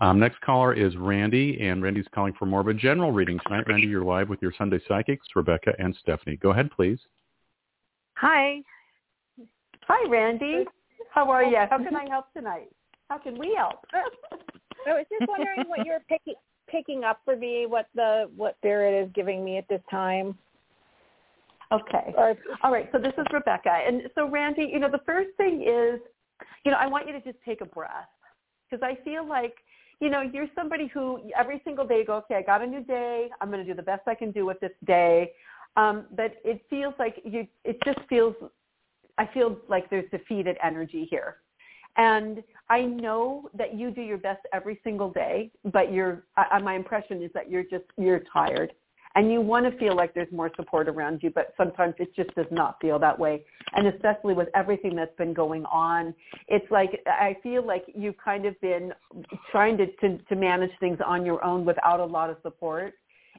Um, 0.01 0.21
next 0.21 0.41
caller 0.43 0.73
is 0.73 0.97
Randy, 0.97 1.59
and 1.61 1.83
Randy's 1.83 2.07
calling 2.15 2.35
for 2.39 2.47
more 2.47 2.61
of 2.61 2.69
a 2.69 2.75
general 2.75 3.11
reading 3.11 3.41
tonight. 3.45 3.65
Randy, 3.67 3.89
you're 3.89 4.05
live 4.05 4.29
with 4.29 4.41
your 4.41 4.53
Sunday 4.57 4.79
Psychics, 4.87 5.27
Rebecca 5.35 5.73
and 5.81 5.97
Stephanie. 6.01 6.37
Go 6.37 6.51
ahead, 6.51 6.71
please. 6.71 7.01
Hi. 8.15 8.61
Hi, 9.89 10.09
Randy. 10.09 10.67
How 11.11 11.29
are 11.31 11.43
you? 11.43 11.59
How 11.69 11.79
can 11.79 11.97
I 11.97 12.09
help 12.09 12.33
tonight? 12.33 12.69
How 13.11 13.19
can 13.19 13.37
we 13.37 13.57
help? 13.57 13.85
I 14.87 14.95
was 14.95 15.07
just 15.11 15.29
wondering 15.29 15.69
what 15.69 15.85
you're 15.85 16.01
picking 16.09 16.35
picking 16.69 17.05
up 17.05 17.21
for 17.25 17.37
me, 17.37 17.67
what 17.67 17.87
the 17.95 18.31
what 18.37 18.57
spirit 18.59 19.05
is 19.05 19.11
giving 19.15 19.45
me 19.45 19.59
at 19.59 19.69
this 19.69 19.81
time. 19.91 20.37
Okay. 21.73 22.15
All 22.63 22.73
right. 22.73 22.89
So 22.93 22.99
this 22.99 23.13
is 23.19 23.27
Rebecca. 23.33 23.71
And 23.71 24.03
so 24.15 24.29
Randy, 24.29 24.71
you 24.73 24.79
know, 24.79 24.91
the 24.91 25.01
first 25.05 25.31
thing 25.37 25.63
is, 25.63 26.01
you 26.65 26.71
know, 26.71 26.79
I 26.79 26.87
want 26.87 27.07
you 27.07 27.13
to 27.13 27.21
just 27.21 27.39
take 27.45 27.61
a 27.61 27.65
breath 27.65 28.09
because 28.71 28.83
I 28.83 29.03
feel 29.05 29.27
like, 29.27 29.55
you 30.01 30.09
know, 30.11 30.21
you're 30.21 30.47
somebody 30.55 30.87
who 30.87 31.21
every 31.37 31.61
single 31.65 31.87
day 31.87 31.99
you 31.99 32.05
go, 32.05 32.17
okay, 32.17 32.37
I 32.37 32.43
got 32.43 32.63
a 32.63 32.67
new 32.67 32.85
day. 32.85 33.31
I'm 33.41 33.51
going 33.51 33.65
to 33.65 33.69
do 33.69 33.75
the 33.75 33.83
best 33.83 34.03
I 34.07 34.15
can 34.15 34.31
do 34.31 34.47
with 34.47 34.61
this 34.61 34.73
day. 34.87 35.33
Um, 35.77 36.07
but 36.17 36.37
it 36.45 36.63
feels 36.71 36.95
like 36.99 37.21
you, 37.25 37.47
it 37.65 37.79
just 37.85 37.99
feels, 38.09 38.35
I 39.19 39.29
feel 39.33 39.59
like 39.69 39.91
there's 39.91 40.09
defeated 40.11 40.57
energy 40.63 41.07
here. 41.11 41.37
And 41.97 42.43
I 42.69 42.83
know 42.83 43.49
that 43.57 43.75
you 43.75 43.91
do 43.91 44.03
your 44.03 44.19
best 44.19 44.41
every 44.53 44.81
single 44.85 45.11
day, 45.11 45.51
but 45.73 45.93
you're, 45.93 46.25
I, 46.37 46.59
my 46.59 46.75
impression 46.75 47.23
is 47.23 47.31
that 47.35 47.51
you're 47.51 47.65
just, 47.65 47.85
you're 47.97 48.23
tired 48.33 48.73
and 49.15 49.33
you 49.33 49.41
want 49.41 49.65
to 49.65 49.79
feel 49.79 49.97
like 49.97 50.13
there's 50.13 50.31
more 50.31 50.51
support 50.57 50.89
around 50.89 51.23
you, 51.23 51.31
but 51.31 51.55
sometimes 51.57 51.95
it 51.99 52.15
just 52.15 52.35
does 52.35 52.47
not 52.51 52.77
feel 52.83 52.99
that 52.99 53.19
way. 53.19 53.43
And 53.73 53.87
especially 53.87 54.35
with 54.35 54.49
everything 54.55 54.95
that's 54.95 55.17
been 55.17 55.33
going 55.33 55.65
on, 55.67 56.15
it's 56.49 56.71
like 56.71 57.01
I 57.07 57.35
feel 57.43 57.67
like 57.67 57.85
you've 57.95 58.19
kind 58.23 58.45
of 58.45 58.61
been 58.61 58.93
trying 59.51 59.79
to, 59.79 59.87
to, 59.87 60.19
to 60.19 60.37
manage 60.37 60.73
things 60.81 60.99
on 61.05 61.25
your 61.25 61.43
own 61.43 61.65
without 61.65 62.01
a 62.01 62.05
lot 62.05 62.29
of 62.29 62.37
support. 62.43 62.93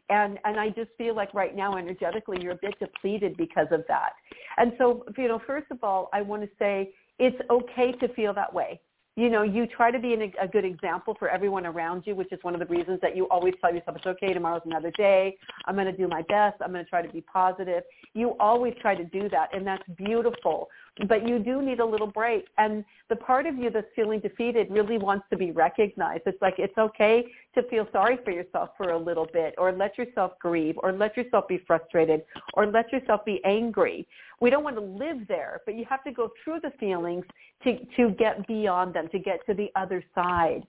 and 0.10 0.40
and 0.46 0.60
I 0.60 0.70
just 0.70 0.92
feel 0.98 1.16
like 1.16 1.34
right 1.34 1.56
now 1.56 1.78
energetically 1.78 2.38
you're 2.42 2.54
a 2.54 2.60
bit 2.62 2.76
depleted 2.80 3.38
because 3.38 3.68
of 3.72 3.84
that. 3.88 4.14
And 4.58 4.74
so 4.78 5.06
you 5.18 5.28
know, 5.28 5.40
first 5.46 5.68
of 5.70 5.84
all, 5.84 6.10
I 6.14 6.22
want 6.22 6.42
to 6.44 6.50
say 6.58 6.92
it's 7.20 7.38
okay 7.50 7.92
to 7.94 8.08
feel 8.14 8.34
that 8.34 8.54
way 8.54 8.80
you 9.18 9.32
know, 9.32 9.42
you 9.42 9.66
try 9.66 9.90
to 9.90 9.98
be 9.98 10.14
an, 10.14 10.32
a 10.40 10.48
good 10.48 10.64
example 10.64 11.16
for 11.18 11.28
everyone 11.28 11.66
around 11.66 12.04
you, 12.06 12.14
which 12.14 12.32
is 12.32 12.38
one 12.44 12.54
of 12.54 12.60
the 12.60 12.68
reasons 12.68 13.00
that 13.02 13.18
you 13.18 13.28
always 13.30 13.56
tell 13.60 13.74
yourself 13.74 13.98
it's 13.98 14.06
okay. 14.06 14.32
Tomorrow's 14.32 14.62
another 14.64 14.92
day. 14.92 15.36
I'm 15.66 15.74
going 15.74 15.88
to 15.88 15.92
do 15.92 16.08
my 16.08 16.22
best. 16.22 16.58
I'm 16.62 16.72
going 16.72 16.86
to 16.86 16.90
try 16.90 17.02
to 17.02 17.12
be 17.12 17.22
positive. 17.22 17.82
You 18.14 18.36
always 18.40 18.76
try 18.80 18.94
to 18.94 19.04
do 19.04 19.28
that, 19.30 19.50
and 19.56 19.66
that's 19.66 19.82
beautiful. 19.98 20.70
But 21.08 21.28
you 21.28 21.40
do 21.40 21.62
need 21.62 21.80
a 21.80 21.86
little 21.86 22.08
break. 22.08 22.46
And 22.58 22.84
the 23.10 23.16
part 23.16 23.46
of 23.46 23.56
you 23.56 23.70
that's 23.70 23.88
feeling 23.96 24.20
defeated 24.20 24.72
really 24.72 24.98
wants 24.98 25.26
to 25.30 25.38
be 25.38 25.52
recognized. 25.52 26.24
It's 26.26 26.42
like 26.42 26.56
it's 26.58 26.78
okay 26.78 27.26
to 27.56 27.64
feel 27.70 27.88
sorry 27.92 28.18
for 28.24 28.32
yourself 28.32 28.70
for 28.78 28.92
a 28.92 28.98
little 28.98 29.28
bit, 29.32 29.54
or 29.58 29.72
let 29.72 29.98
yourself 29.98 30.34
grieve, 30.40 30.76
or 30.80 30.92
let 30.92 31.16
yourself 31.16 31.48
be 31.48 31.62
frustrated, 31.68 32.24
or 32.54 32.66
let 32.66 32.92
yourself 32.92 33.24
be 33.26 33.42
angry 33.46 34.08
we 34.40 34.50
don't 34.50 34.64
want 34.64 34.76
to 34.76 34.82
live 34.82 35.28
there, 35.28 35.62
but 35.66 35.76
you 35.76 35.86
have 35.90 36.04
to 36.04 36.12
go 36.12 36.30
through 36.44 36.60
the 36.62 36.72
feelings 36.80 37.26
to 37.64 37.78
to 37.96 38.12
get 38.12 38.46
beyond 38.48 38.94
them, 38.94 39.08
to 39.10 39.18
get 39.18 39.44
to 39.48 39.56
the 39.56 39.70
other 39.76 40.04
side. 40.14 40.62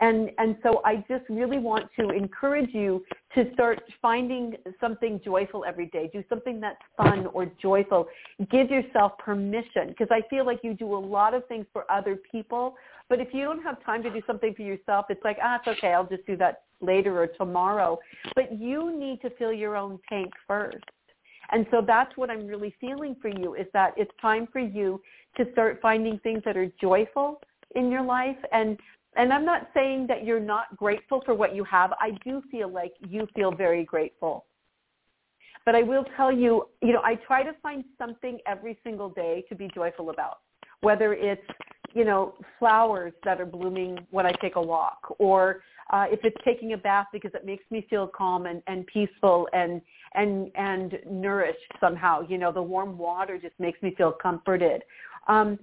And 0.00 0.30
and 0.38 0.56
so 0.62 0.80
I 0.84 1.04
just 1.08 1.24
really 1.28 1.58
want 1.58 1.86
to 1.98 2.10
encourage 2.10 2.72
you 2.72 3.04
to 3.34 3.52
start 3.52 3.82
finding 4.00 4.54
something 4.80 5.20
joyful 5.24 5.64
every 5.66 5.86
day. 5.86 6.08
Do 6.12 6.22
something 6.28 6.60
that's 6.60 6.80
fun 6.96 7.26
or 7.32 7.46
joyful. 7.60 8.06
Give 8.50 8.70
yourself 8.70 9.18
permission 9.18 9.75
because 9.84 10.08
I 10.10 10.22
feel 10.28 10.46
like 10.46 10.60
you 10.62 10.74
do 10.74 10.94
a 10.94 10.98
lot 10.98 11.34
of 11.34 11.46
things 11.46 11.66
for 11.72 11.90
other 11.90 12.18
people, 12.30 12.76
but 13.08 13.20
if 13.20 13.28
you 13.32 13.44
don't 13.44 13.62
have 13.62 13.84
time 13.84 14.02
to 14.02 14.10
do 14.10 14.22
something 14.26 14.54
for 14.54 14.62
yourself, 14.62 15.06
it's 15.10 15.24
like, 15.24 15.38
ah, 15.42 15.58
it's 15.58 15.78
okay. 15.78 15.92
I'll 15.92 16.06
just 16.06 16.26
do 16.26 16.36
that 16.38 16.62
later 16.80 17.20
or 17.20 17.26
tomorrow. 17.26 17.98
But 18.34 18.58
you 18.58 18.96
need 18.98 19.20
to 19.22 19.30
fill 19.30 19.52
your 19.52 19.76
own 19.76 19.98
tank 20.08 20.32
first. 20.46 20.84
And 21.52 21.66
so 21.70 21.82
that's 21.86 22.16
what 22.16 22.30
I'm 22.30 22.46
really 22.46 22.74
feeling 22.80 23.16
for 23.20 23.28
you 23.28 23.54
is 23.54 23.66
that 23.72 23.94
it's 23.96 24.10
time 24.20 24.48
for 24.52 24.58
you 24.58 25.00
to 25.36 25.44
start 25.52 25.78
finding 25.80 26.18
things 26.20 26.42
that 26.44 26.56
are 26.56 26.70
joyful 26.80 27.40
in 27.74 27.90
your 27.90 28.02
life 28.02 28.38
and 28.52 28.78
and 29.16 29.32
I'm 29.32 29.46
not 29.46 29.68
saying 29.72 30.08
that 30.08 30.24
you're 30.26 30.38
not 30.38 30.76
grateful 30.76 31.22
for 31.24 31.34
what 31.34 31.54
you 31.54 31.64
have. 31.64 31.92
I 31.98 32.10
do 32.22 32.42
feel 32.50 32.68
like 32.68 32.92
you 33.08 33.26
feel 33.34 33.50
very 33.50 33.82
grateful. 33.82 34.44
But 35.66 35.74
I 35.74 35.82
will 35.82 36.04
tell 36.16 36.32
you, 36.32 36.68
you 36.80 36.92
know, 36.92 37.02
I 37.04 37.16
try 37.26 37.42
to 37.42 37.52
find 37.60 37.84
something 37.98 38.38
every 38.46 38.78
single 38.84 39.10
day 39.10 39.44
to 39.48 39.54
be 39.54 39.68
joyful 39.74 40.10
about. 40.10 40.38
Whether 40.80 41.12
it's, 41.12 41.42
you 41.92 42.04
know, 42.04 42.34
flowers 42.58 43.12
that 43.24 43.40
are 43.40 43.46
blooming 43.46 43.98
when 44.10 44.24
I 44.24 44.32
take 44.40 44.54
a 44.56 44.62
walk 44.62 45.14
or 45.18 45.62
uh, 45.92 46.06
if 46.08 46.20
it's 46.22 46.36
taking 46.44 46.72
a 46.72 46.76
bath 46.76 47.06
because 47.12 47.32
it 47.34 47.44
makes 47.44 47.64
me 47.70 47.86
feel 47.90 48.06
calm 48.06 48.46
and, 48.46 48.62
and 48.66 48.86
peaceful 48.86 49.48
and 49.52 49.80
and 50.14 50.50
and 50.54 50.98
nourished 51.10 51.72
somehow. 51.80 52.22
You 52.28 52.38
know, 52.38 52.52
the 52.52 52.62
warm 52.62 52.96
water 52.96 53.38
just 53.38 53.54
makes 53.58 53.82
me 53.82 53.94
feel 53.96 54.12
comforted. 54.12 54.82
Um, 55.26 55.58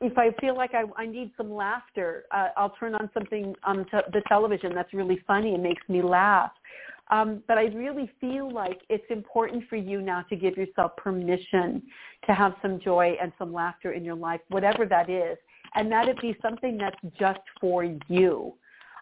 if 0.00 0.18
I 0.18 0.30
feel 0.40 0.56
like 0.56 0.72
I, 0.74 0.84
I 1.00 1.06
need 1.06 1.30
some 1.36 1.52
laughter, 1.52 2.24
uh, 2.30 2.48
I'll 2.56 2.74
turn 2.78 2.94
on 2.94 3.08
something 3.14 3.54
on 3.64 3.84
t- 3.84 3.98
the 4.12 4.20
television 4.28 4.74
that's 4.74 4.92
really 4.92 5.22
funny 5.26 5.54
and 5.54 5.62
makes 5.62 5.82
me 5.88 6.02
laugh. 6.02 6.50
Um, 7.10 7.42
but 7.46 7.56
I 7.56 7.66
really 7.66 8.10
feel 8.20 8.50
like 8.50 8.80
it's 8.88 9.04
important 9.10 9.64
for 9.68 9.76
you 9.76 10.02
now 10.02 10.22
to 10.22 10.36
give 10.36 10.56
yourself 10.56 10.96
permission 10.96 11.82
to 12.26 12.34
have 12.34 12.54
some 12.60 12.80
joy 12.80 13.16
and 13.20 13.32
some 13.38 13.52
laughter 13.52 13.92
in 13.92 14.04
your 14.04 14.16
life, 14.16 14.40
whatever 14.48 14.86
that 14.86 15.08
is, 15.08 15.38
and 15.76 15.90
that 15.92 16.08
it 16.08 16.20
be 16.20 16.36
something 16.42 16.76
that's 16.76 16.96
just 17.18 17.40
for 17.60 17.84
you. 18.08 18.54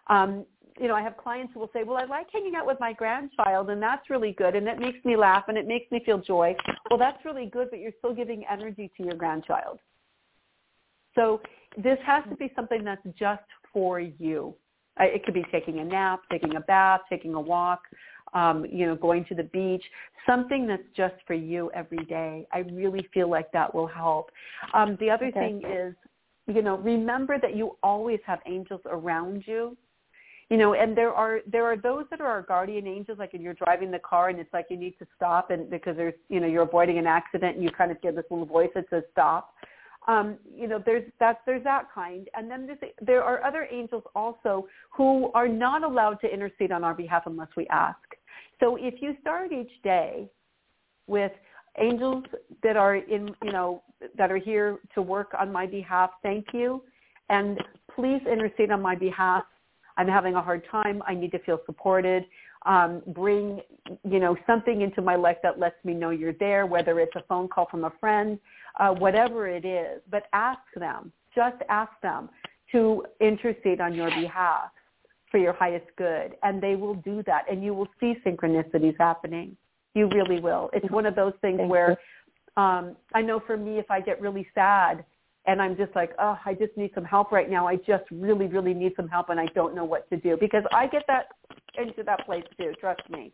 Um, 0.07 0.45
you 0.79 0.87
know, 0.87 0.95
I 0.95 1.01
have 1.01 1.17
clients 1.17 1.53
who 1.53 1.61
will 1.61 1.71
say, 1.73 1.83
well, 1.83 1.97
I 1.97 2.05
like 2.05 2.27
hanging 2.31 2.55
out 2.55 2.67
with 2.67 2.79
my 2.79 2.91
grandchild 2.91 3.69
and 3.69 3.81
that's 3.81 4.09
really 4.09 4.33
good 4.33 4.55
and 4.55 4.67
it 4.67 4.77
makes 4.77 5.03
me 5.05 5.15
laugh 5.15 5.45
and 5.47 5.57
it 5.57 5.67
makes 5.67 5.89
me 5.89 6.01
feel 6.05 6.19
joy. 6.19 6.55
Well, 6.89 6.99
that's 6.99 7.23
really 7.23 7.45
good, 7.45 7.69
but 7.69 7.79
you're 7.79 7.93
still 7.99 8.13
giving 8.13 8.43
energy 8.51 8.91
to 8.97 9.03
your 9.03 9.15
grandchild. 9.15 9.79
So 11.15 11.41
this 11.77 11.97
has 12.05 12.23
to 12.29 12.35
be 12.35 12.51
something 12.55 12.83
that's 12.83 13.01
just 13.17 13.43
for 13.71 13.99
you. 14.01 14.53
It 14.99 15.23
could 15.25 15.33
be 15.33 15.45
taking 15.51 15.79
a 15.79 15.83
nap, 15.83 16.21
taking 16.31 16.55
a 16.55 16.61
bath, 16.61 17.01
taking 17.09 17.33
a 17.33 17.41
walk, 17.41 17.81
um, 18.33 18.65
you 18.71 18.85
know, 18.85 18.95
going 18.95 19.25
to 19.25 19.35
the 19.35 19.43
beach, 19.43 19.83
something 20.25 20.67
that's 20.67 20.83
just 20.95 21.15
for 21.27 21.33
you 21.33 21.71
every 21.73 22.03
day. 22.05 22.47
I 22.51 22.59
really 22.59 23.07
feel 23.13 23.29
like 23.29 23.51
that 23.51 23.73
will 23.73 23.87
help. 23.87 24.31
Um, 24.73 24.97
the 24.99 25.09
other 25.09 25.27
okay. 25.27 25.39
thing 25.39 25.61
is, 25.69 25.95
you 26.47 26.61
know, 26.61 26.77
remember 26.77 27.39
that 27.41 27.55
you 27.55 27.77
always 27.83 28.19
have 28.25 28.39
angels 28.45 28.81
around 28.85 29.43
you 29.47 29.77
you 30.49 30.57
know 30.57 30.73
and 30.73 30.95
there 30.95 31.13
are 31.13 31.39
there 31.51 31.65
are 31.65 31.77
those 31.77 32.05
that 32.09 32.21
are 32.21 32.27
our 32.27 32.41
guardian 32.41 32.87
angels 32.87 33.17
like 33.17 33.33
when 33.33 33.41
you're 33.41 33.55
driving 33.55 33.91
the 33.91 33.99
car 33.99 34.29
and 34.29 34.39
it's 34.39 34.53
like 34.53 34.67
you 34.69 34.77
need 34.77 34.97
to 34.99 35.07
stop 35.15 35.51
and 35.51 35.69
because 35.69 35.95
there's 35.95 36.13
you 36.29 36.39
know 36.39 36.47
you're 36.47 36.63
avoiding 36.63 36.97
an 36.97 37.07
accident 37.07 37.55
and 37.55 37.63
you 37.63 37.71
kind 37.71 37.91
of 37.91 38.01
get 38.01 38.15
this 38.15 38.25
little 38.29 38.45
voice 38.45 38.69
that 38.75 38.85
says 38.89 39.03
stop 39.11 39.53
um 40.07 40.37
you 40.53 40.67
know 40.67 40.81
there's 40.85 41.03
that 41.19 41.39
there's 41.45 41.63
that 41.63 41.87
kind 41.93 42.29
and 42.35 42.49
then 42.49 42.69
there 43.01 43.23
are 43.23 43.43
other 43.43 43.67
angels 43.71 44.03
also 44.15 44.67
who 44.91 45.31
are 45.33 45.47
not 45.47 45.83
allowed 45.83 46.19
to 46.21 46.27
intercede 46.27 46.71
on 46.71 46.83
our 46.83 46.93
behalf 46.93 47.23
unless 47.25 47.49
we 47.57 47.67
ask 47.67 47.97
so 48.59 48.75
if 48.75 49.01
you 49.01 49.15
start 49.21 49.51
each 49.51 49.81
day 49.83 50.29
with 51.07 51.31
angels 51.79 52.23
that 52.63 52.77
are 52.77 52.95
in 52.95 53.29
you 53.43 53.51
know 53.51 53.81
that 54.17 54.31
are 54.31 54.37
here 54.37 54.79
to 54.93 55.01
work 55.01 55.31
on 55.39 55.51
my 55.51 55.65
behalf 55.65 56.11
thank 56.23 56.45
you 56.53 56.81
and 57.29 57.59
please 57.93 58.21
intercede 58.31 58.71
on 58.71 58.81
my 58.81 58.95
behalf 58.95 59.43
I'm 59.97 60.07
having 60.07 60.35
a 60.35 60.41
hard 60.41 60.63
time. 60.69 61.01
I 61.07 61.13
need 61.13 61.31
to 61.31 61.39
feel 61.39 61.59
supported. 61.65 62.25
Um, 62.65 63.03
bring, 63.07 63.61
you 64.03 64.19
know, 64.19 64.35
something 64.47 64.81
into 64.81 65.01
my 65.01 65.15
life 65.15 65.37
that 65.43 65.59
lets 65.59 65.75
me 65.85 65.93
know 65.93 66.09
you're 66.09 66.33
there, 66.33 66.65
whether 66.65 66.99
it's 66.99 67.15
a 67.15 67.21
phone 67.29 67.47
call 67.47 67.67
from 67.69 67.83
a 67.83 67.93
friend, 67.99 68.39
uh, 68.79 68.89
whatever 68.89 69.47
it 69.47 69.65
is. 69.65 70.01
But 70.09 70.23
ask 70.33 70.61
them, 70.75 71.11
just 71.35 71.57
ask 71.69 71.91
them 72.01 72.29
to 72.71 73.05
intercede 73.21 73.81
on 73.81 73.93
your 73.93 74.09
behalf 74.09 74.71
for 75.29 75.37
your 75.37 75.53
highest 75.53 75.85
good. 75.95 76.35
And 76.41 76.61
they 76.61 76.75
will 76.75 76.95
do 76.95 77.21
that. 77.27 77.43
And 77.51 77.63
you 77.63 77.73
will 77.75 77.87
see 77.99 78.15
synchronicities 78.25 78.95
happening. 78.97 79.55
You 79.93 80.09
really 80.09 80.39
will. 80.39 80.69
It's 80.73 80.89
one 80.89 81.05
of 81.05 81.15
those 81.15 81.33
things 81.41 81.59
where 81.67 81.97
um, 82.57 82.95
I 83.13 83.21
know 83.21 83.41
for 83.45 83.57
me, 83.57 83.77
if 83.77 83.91
I 83.91 84.01
get 84.01 84.19
really 84.21 84.47
sad, 84.55 85.05
and 85.47 85.61
I'm 85.61 85.77
just 85.77 85.95
like, 85.95 86.11
oh, 86.19 86.37
I 86.45 86.53
just 86.53 86.75
need 86.75 86.91
some 86.95 87.03
help 87.03 87.31
right 87.31 87.49
now. 87.49 87.67
I 87.67 87.75
just 87.75 88.03
really, 88.11 88.47
really 88.47 88.73
need 88.73 88.93
some 88.95 89.07
help, 89.07 89.29
and 89.29 89.39
I 89.39 89.45
don't 89.53 89.75
know 89.75 89.85
what 89.85 90.09
to 90.09 90.17
do 90.17 90.37
because 90.39 90.63
I 90.73 90.87
get 90.87 91.03
that 91.07 91.27
into 91.77 92.03
that 92.03 92.25
place 92.25 92.43
too. 92.57 92.73
Trust 92.79 93.01
me. 93.09 93.31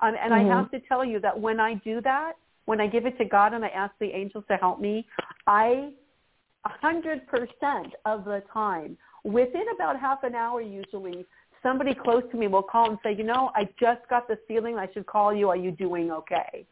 Um, 0.00 0.14
and 0.20 0.32
mm-hmm. 0.32 0.50
I 0.50 0.54
have 0.56 0.70
to 0.72 0.80
tell 0.80 1.04
you 1.04 1.20
that 1.20 1.38
when 1.38 1.58
I 1.58 1.74
do 1.74 2.00
that, 2.02 2.32
when 2.66 2.80
I 2.80 2.86
give 2.86 3.06
it 3.06 3.16
to 3.18 3.24
God 3.24 3.54
and 3.54 3.64
I 3.64 3.68
ask 3.68 3.94
the 4.00 4.06
angels 4.06 4.44
to 4.50 4.56
help 4.56 4.80
me, 4.80 5.06
I, 5.46 5.90
a 6.64 6.68
hundred 6.68 7.26
percent 7.26 7.94
of 8.04 8.24
the 8.24 8.42
time, 8.52 8.98
within 9.24 9.64
about 9.74 9.98
half 9.98 10.22
an 10.24 10.34
hour 10.34 10.60
usually, 10.60 11.24
somebody 11.62 11.94
close 11.94 12.22
to 12.32 12.36
me 12.36 12.48
will 12.48 12.62
call 12.62 12.90
and 12.90 12.98
say, 13.02 13.14
you 13.14 13.24
know, 13.24 13.50
I 13.54 13.64
just 13.80 14.06
got 14.10 14.28
this 14.28 14.38
feeling 14.46 14.76
I 14.76 14.88
should 14.92 15.06
call 15.06 15.34
you. 15.34 15.48
Are 15.48 15.56
you 15.56 15.70
doing 15.70 16.10
okay? 16.10 16.66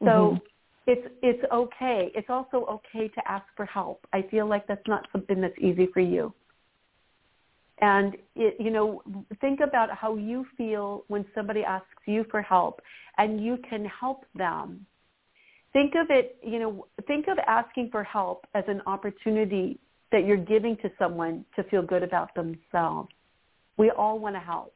So 0.00 0.06
mm-hmm 0.06 0.46
it's 0.86 1.06
it's 1.22 1.44
okay. 1.52 2.10
It's 2.14 2.28
also 2.28 2.66
okay 2.66 3.08
to 3.08 3.30
ask 3.30 3.44
for 3.56 3.66
help. 3.66 4.06
I 4.12 4.22
feel 4.22 4.46
like 4.46 4.66
that's 4.66 4.86
not 4.88 5.06
something 5.12 5.40
that's 5.40 5.58
easy 5.58 5.88
for 5.92 6.00
you. 6.00 6.32
And 7.80 8.16
it, 8.36 8.56
you 8.60 8.70
know, 8.70 9.02
think 9.40 9.60
about 9.60 9.90
how 9.90 10.16
you 10.16 10.46
feel 10.56 11.04
when 11.08 11.24
somebody 11.34 11.64
asks 11.64 11.88
you 12.06 12.24
for 12.30 12.40
help 12.40 12.80
and 13.18 13.44
you 13.44 13.58
can 13.68 13.84
help 13.84 14.24
them. 14.34 14.86
Think 15.72 15.94
of 15.94 16.06
it, 16.10 16.36
you 16.44 16.58
know, 16.58 16.86
think 17.06 17.28
of 17.28 17.38
asking 17.46 17.88
for 17.90 18.04
help 18.04 18.46
as 18.54 18.64
an 18.68 18.82
opportunity 18.86 19.80
that 20.12 20.26
you're 20.26 20.36
giving 20.36 20.76
to 20.78 20.90
someone 20.98 21.44
to 21.56 21.64
feel 21.64 21.82
good 21.82 22.02
about 22.02 22.34
themselves. 22.34 23.08
We 23.78 23.90
all 23.90 24.18
want 24.18 24.36
to 24.36 24.40
help. 24.40 24.74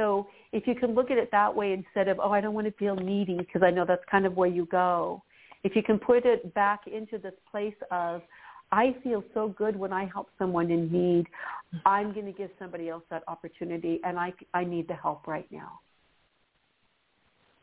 So 0.00 0.26
if 0.52 0.66
you 0.66 0.74
can 0.74 0.94
look 0.94 1.10
at 1.10 1.18
it 1.18 1.28
that 1.30 1.54
way 1.54 1.74
instead 1.74 2.08
of, 2.08 2.18
oh, 2.18 2.30
I 2.30 2.40
don't 2.40 2.54
want 2.54 2.66
to 2.66 2.72
feel 2.72 2.96
needy 2.96 3.36
because 3.36 3.62
I 3.62 3.70
know 3.70 3.84
that's 3.86 4.04
kind 4.10 4.24
of 4.24 4.34
where 4.34 4.48
you 4.48 4.64
go. 4.66 5.22
If 5.62 5.76
you 5.76 5.82
can 5.82 5.98
put 5.98 6.24
it 6.24 6.54
back 6.54 6.86
into 6.86 7.18
this 7.18 7.34
place 7.50 7.74
of, 7.90 8.22
I 8.72 8.96
feel 9.04 9.22
so 9.34 9.48
good 9.58 9.76
when 9.76 9.92
I 9.92 10.06
help 10.06 10.28
someone 10.38 10.70
in 10.70 10.90
need. 10.90 11.26
I'm 11.84 12.14
going 12.14 12.24
to 12.24 12.32
give 12.32 12.48
somebody 12.58 12.88
else 12.88 13.02
that 13.10 13.24
opportunity, 13.28 14.00
and 14.02 14.18
I, 14.18 14.32
I 14.54 14.64
need 14.64 14.88
the 14.88 14.94
help 14.94 15.26
right 15.26 15.46
now. 15.50 15.80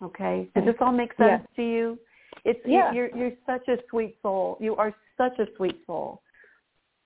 Okay, 0.04 0.48
does 0.54 0.66
this 0.66 0.76
all 0.80 0.92
make 0.92 1.10
sense 1.18 1.42
yeah. 1.42 1.56
to 1.56 1.62
you? 1.64 2.00
It's 2.46 2.60
yeah. 2.68 2.94
you're 2.94 3.10
you're 3.18 3.32
such 3.48 3.68
a 3.68 3.78
sweet 3.90 4.16
soul. 4.22 4.56
You 4.62 4.76
are 4.76 4.94
such 5.18 5.40
a 5.40 5.46
sweet 5.56 5.80
soul. 5.88 6.22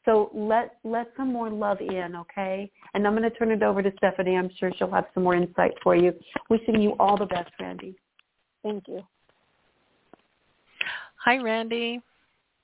So 0.05 0.31
let 0.33 0.77
let 0.83 1.11
some 1.15 1.31
more 1.31 1.49
love 1.49 1.79
in, 1.79 2.15
okay? 2.15 2.71
And 2.93 3.05
I'm 3.05 3.15
going 3.15 3.29
to 3.29 3.37
turn 3.37 3.51
it 3.51 3.61
over 3.61 3.83
to 3.83 3.91
Stephanie. 3.97 4.35
I'm 4.35 4.49
sure 4.57 4.71
she'll 4.77 4.91
have 4.91 5.05
some 5.13 5.23
more 5.23 5.35
insight 5.35 5.73
for 5.83 5.95
you. 5.95 6.13
Wishing 6.49 6.81
you 6.81 6.95
all 6.99 7.17
the 7.17 7.27
best, 7.27 7.51
Randy. 7.59 7.95
Thank 8.63 8.87
you. 8.87 9.01
Hi, 11.23 11.37
Randy. 11.37 12.01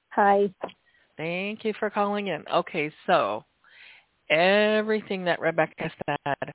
Hi. 0.10 0.50
Thank 1.16 1.64
you 1.64 1.74
for 1.80 1.90
calling 1.90 2.28
in. 2.28 2.44
Okay, 2.52 2.92
so 3.06 3.44
everything 4.30 5.24
that 5.26 5.40
Rebecca 5.40 5.92
said, 6.06 6.54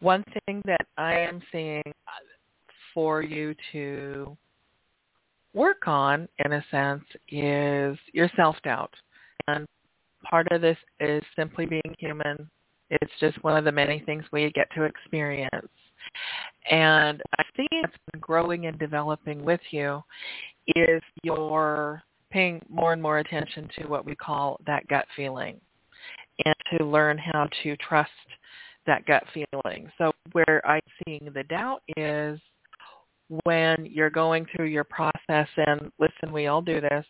one 0.00 0.24
thing 0.46 0.62
that 0.66 0.86
I 0.96 1.18
am 1.18 1.42
seeing 1.50 1.82
for 2.92 3.22
you 3.22 3.54
to 3.72 4.36
work 5.52 5.88
on, 5.88 6.28
in 6.44 6.52
a 6.52 6.64
sense, 6.70 7.04
is 7.28 7.98
your 8.12 8.30
self-doubt. 8.36 8.94
And 9.48 9.66
part 10.28 10.48
of 10.50 10.60
this 10.60 10.78
is 11.00 11.22
simply 11.36 11.66
being 11.66 11.94
human. 11.98 12.48
It's 12.90 13.12
just 13.20 13.42
one 13.42 13.56
of 13.56 13.64
the 13.64 13.72
many 13.72 14.00
things 14.00 14.24
we 14.32 14.50
get 14.52 14.68
to 14.74 14.84
experience. 14.84 15.68
And 16.70 17.22
I 17.38 17.42
think 17.56 17.68
it's 17.72 17.96
been 18.12 18.20
growing 18.20 18.66
and 18.66 18.78
developing 18.78 19.44
with 19.44 19.60
you 19.70 20.02
is 20.76 21.02
your 21.22 22.02
paying 22.30 22.60
more 22.68 22.92
and 22.92 23.02
more 23.02 23.18
attention 23.18 23.68
to 23.78 23.86
what 23.86 24.04
we 24.04 24.14
call 24.14 24.58
that 24.66 24.86
gut 24.88 25.06
feeling 25.14 25.60
and 26.44 26.54
to 26.72 26.84
learn 26.84 27.16
how 27.16 27.48
to 27.62 27.76
trust 27.76 28.10
that 28.86 29.06
gut 29.06 29.24
feeling. 29.32 29.90
So 29.98 30.12
where 30.32 30.60
I'm 30.66 30.82
seeing 31.04 31.30
the 31.32 31.44
doubt 31.44 31.82
is 31.96 32.38
when 33.44 33.86
you're 33.86 34.10
going 34.10 34.46
through 34.54 34.66
your 34.66 34.84
process 34.84 35.48
and 35.56 35.90
listen, 35.98 36.32
we 36.32 36.46
all 36.46 36.60
do 36.60 36.80
this, 36.80 37.04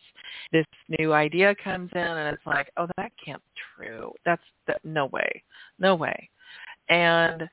this 0.51 0.65
new 0.99 1.13
idea 1.13 1.53
comes 1.63 1.89
in 1.93 2.01
and 2.01 2.33
it's 2.33 2.45
like, 2.45 2.71
oh, 2.77 2.87
that 2.97 3.11
can't 3.23 3.41
be 3.43 3.61
true. 3.75 4.11
That's 4.25 4.41
that, 4.67 4.79
no 4.83 5.07
way, 5.07 5.43
no 5.79 5.95
way. 5.95 6.29
And 6.89 7.47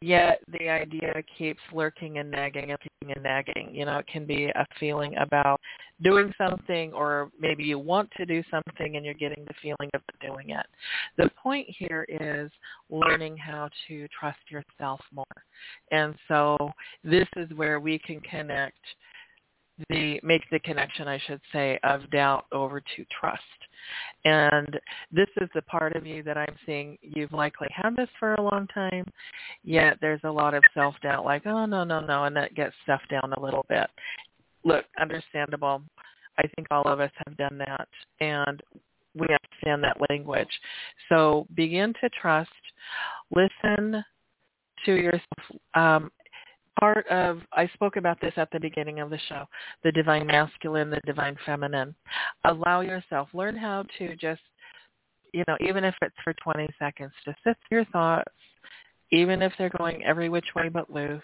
yet 0.00 0.40
the 0.58 0.68
idea 0.68 1.12
keeps 1.36 1.60
lurking 1.72 2.18
and 2.18 2.30
nagging 2.30 2.70
and 2.70 2.78
and 3.14 3.22
nagging. 3.22 3.74
You 3.74 3.84
know, 3.84 3.98
it 3.98 4.06
can 4.06 4.24
be 4.24 4.46
a 4.46 4.66
feeling 4.80 5.14
about 5.16 5.60
doing 6.02 6.32
something 6.36 6.92
or 6.92 7.30
maybe 7.40 7.64
you 7.64 7.78
want 7.78 8.10
to 8.16 8.26
do 8.26 8.42
something 8.50 8.96
and 8.96 9.04
you're 9.04 9.14
getting 9.14 9.44
the 9.44 9.54
feeling 9.62 9.90
of 9.94 10.00
doing 10.20 10.50
it. 10.50 10.66
The 11.16 11.30
point 11.40 11.66
here 11.68 12.06
is 12.08 12.50
learning 12.90 13.36
how 13.36 13.68
to 13.88 14.08
trust 14.08 14.38
yourself 14.50 15.00
more. 15.12 15.24
And 15.90 16.14
so 16.28 16.56
this 17.02 17.28
is 17.36 17.48
where 17.56 17.80
we 17.80 17.98
can 17.98 18.20
connect 18.20 18.78
the 19.88 20.20
make 20.22 20.42
the 20.50 20.60
connection 20.60 21.08
I 21.08 21.18
should 21.26 21.40
say 21.52 21.78
of 21.82 22.08
doubt 22.10 22.46
over 22.52 22.80
to 22.80 23.04
trust. 23.18 23.42
And 24.24 24.78
this 25.12 25.28
is 25.40 25.48
the 25.54 25.62
part 25.62 25.96
of 25.96 26.06
you 26.06 26.22
that 26.22 26.38
I'm 26.38 26.56
seeing 26.64 26.96
you've 27.02 27.32
likely 27.32 27.68
had 27.70 27.96
this 27.96 28.08
for 28.18 28.34
a 28.34 28.42
long 28.42 28.68
time, 28.72 29.04
yet 29.64 29.98
there's 30.00 30.20
a 30.24 30.30
lot 30.30 30.54
of 30.54 30.62
self-doubt 30.74 31.24
like, 31.24 31.44
oh, 31.46 31.66
no, 31.66 31.84
no, 31.84 32.00
no, 32.00 32.24
and 32.24 32.36
that 32.36 32.54
gets 32.54 32.74
stuffed 32.84 33.10
down 33.10 33.32
a 33.36 33.40
little 33.40 33.66
bit. 33.68 33.90
Look, 34.64 34.84
understandable. 35.00 35.82
I 36.38 36.42
think 36.54 36.68
all 36.70 36.84
of 36.84 37.00
us 37.00 37.10
have 37.26 37.36
done 37.36 37.58
that, 37.58 37.88
and 38.20 38.62
we 39.14 39.26
understand 39.26 39.84
that 39.84 39.96
language. 40.10 40.48
So 41.08 41.46
begin 41.54 41.94
to 42.00 42.08
trust. 42.20 42.50
Listen 43.34 44.04
to 44.84 44.92
yourself. 44.92 45.60
Um, 45.74 46.10
part 46.78 47.06
of, 47.08 47.40
I 47.52 47.68
spoke 47.74 47.96
about 47.96 48.20
this 48.20 48.32
at 48.36 48.50
the 48.50 48.60
beginning 48.60 49.00
of 49.00 49.10
the 49.10 49.18
show, 49.28 49.44
the 49.82 49.92
divine 49.92 50.26
masculine, 50.26 50.90
the 50.90 51.00
divine 51.06 51.36
feminine. 51.46 51.94
Allow 52.44 52.80
yourself, 52.80 53.28
learn 53.32 53.56
how 53.56 53.84
to 53.98 54.16
just, 54.16 54.40
you 55.32 55.44
know, 55.48 55.56
even 55.60 55.84
if 55.84 55.94
it's 56.02 56.14
for 56.22 56.34
20 56.42 56.68
seconds, 56.78 57.12
just 57.24 57.38
sit 57.44 57.56
your 57.70 57.84
thoughts, 57.86 58.32
even 59.12 59.42
if 59.42 59.52
they're 59.58 59.70
going 59.78 60.04
every 60.04 60.28
which 60.28 60.46
way 60.56 60.68
but 60.68 60.90
loose. 60.90 61.22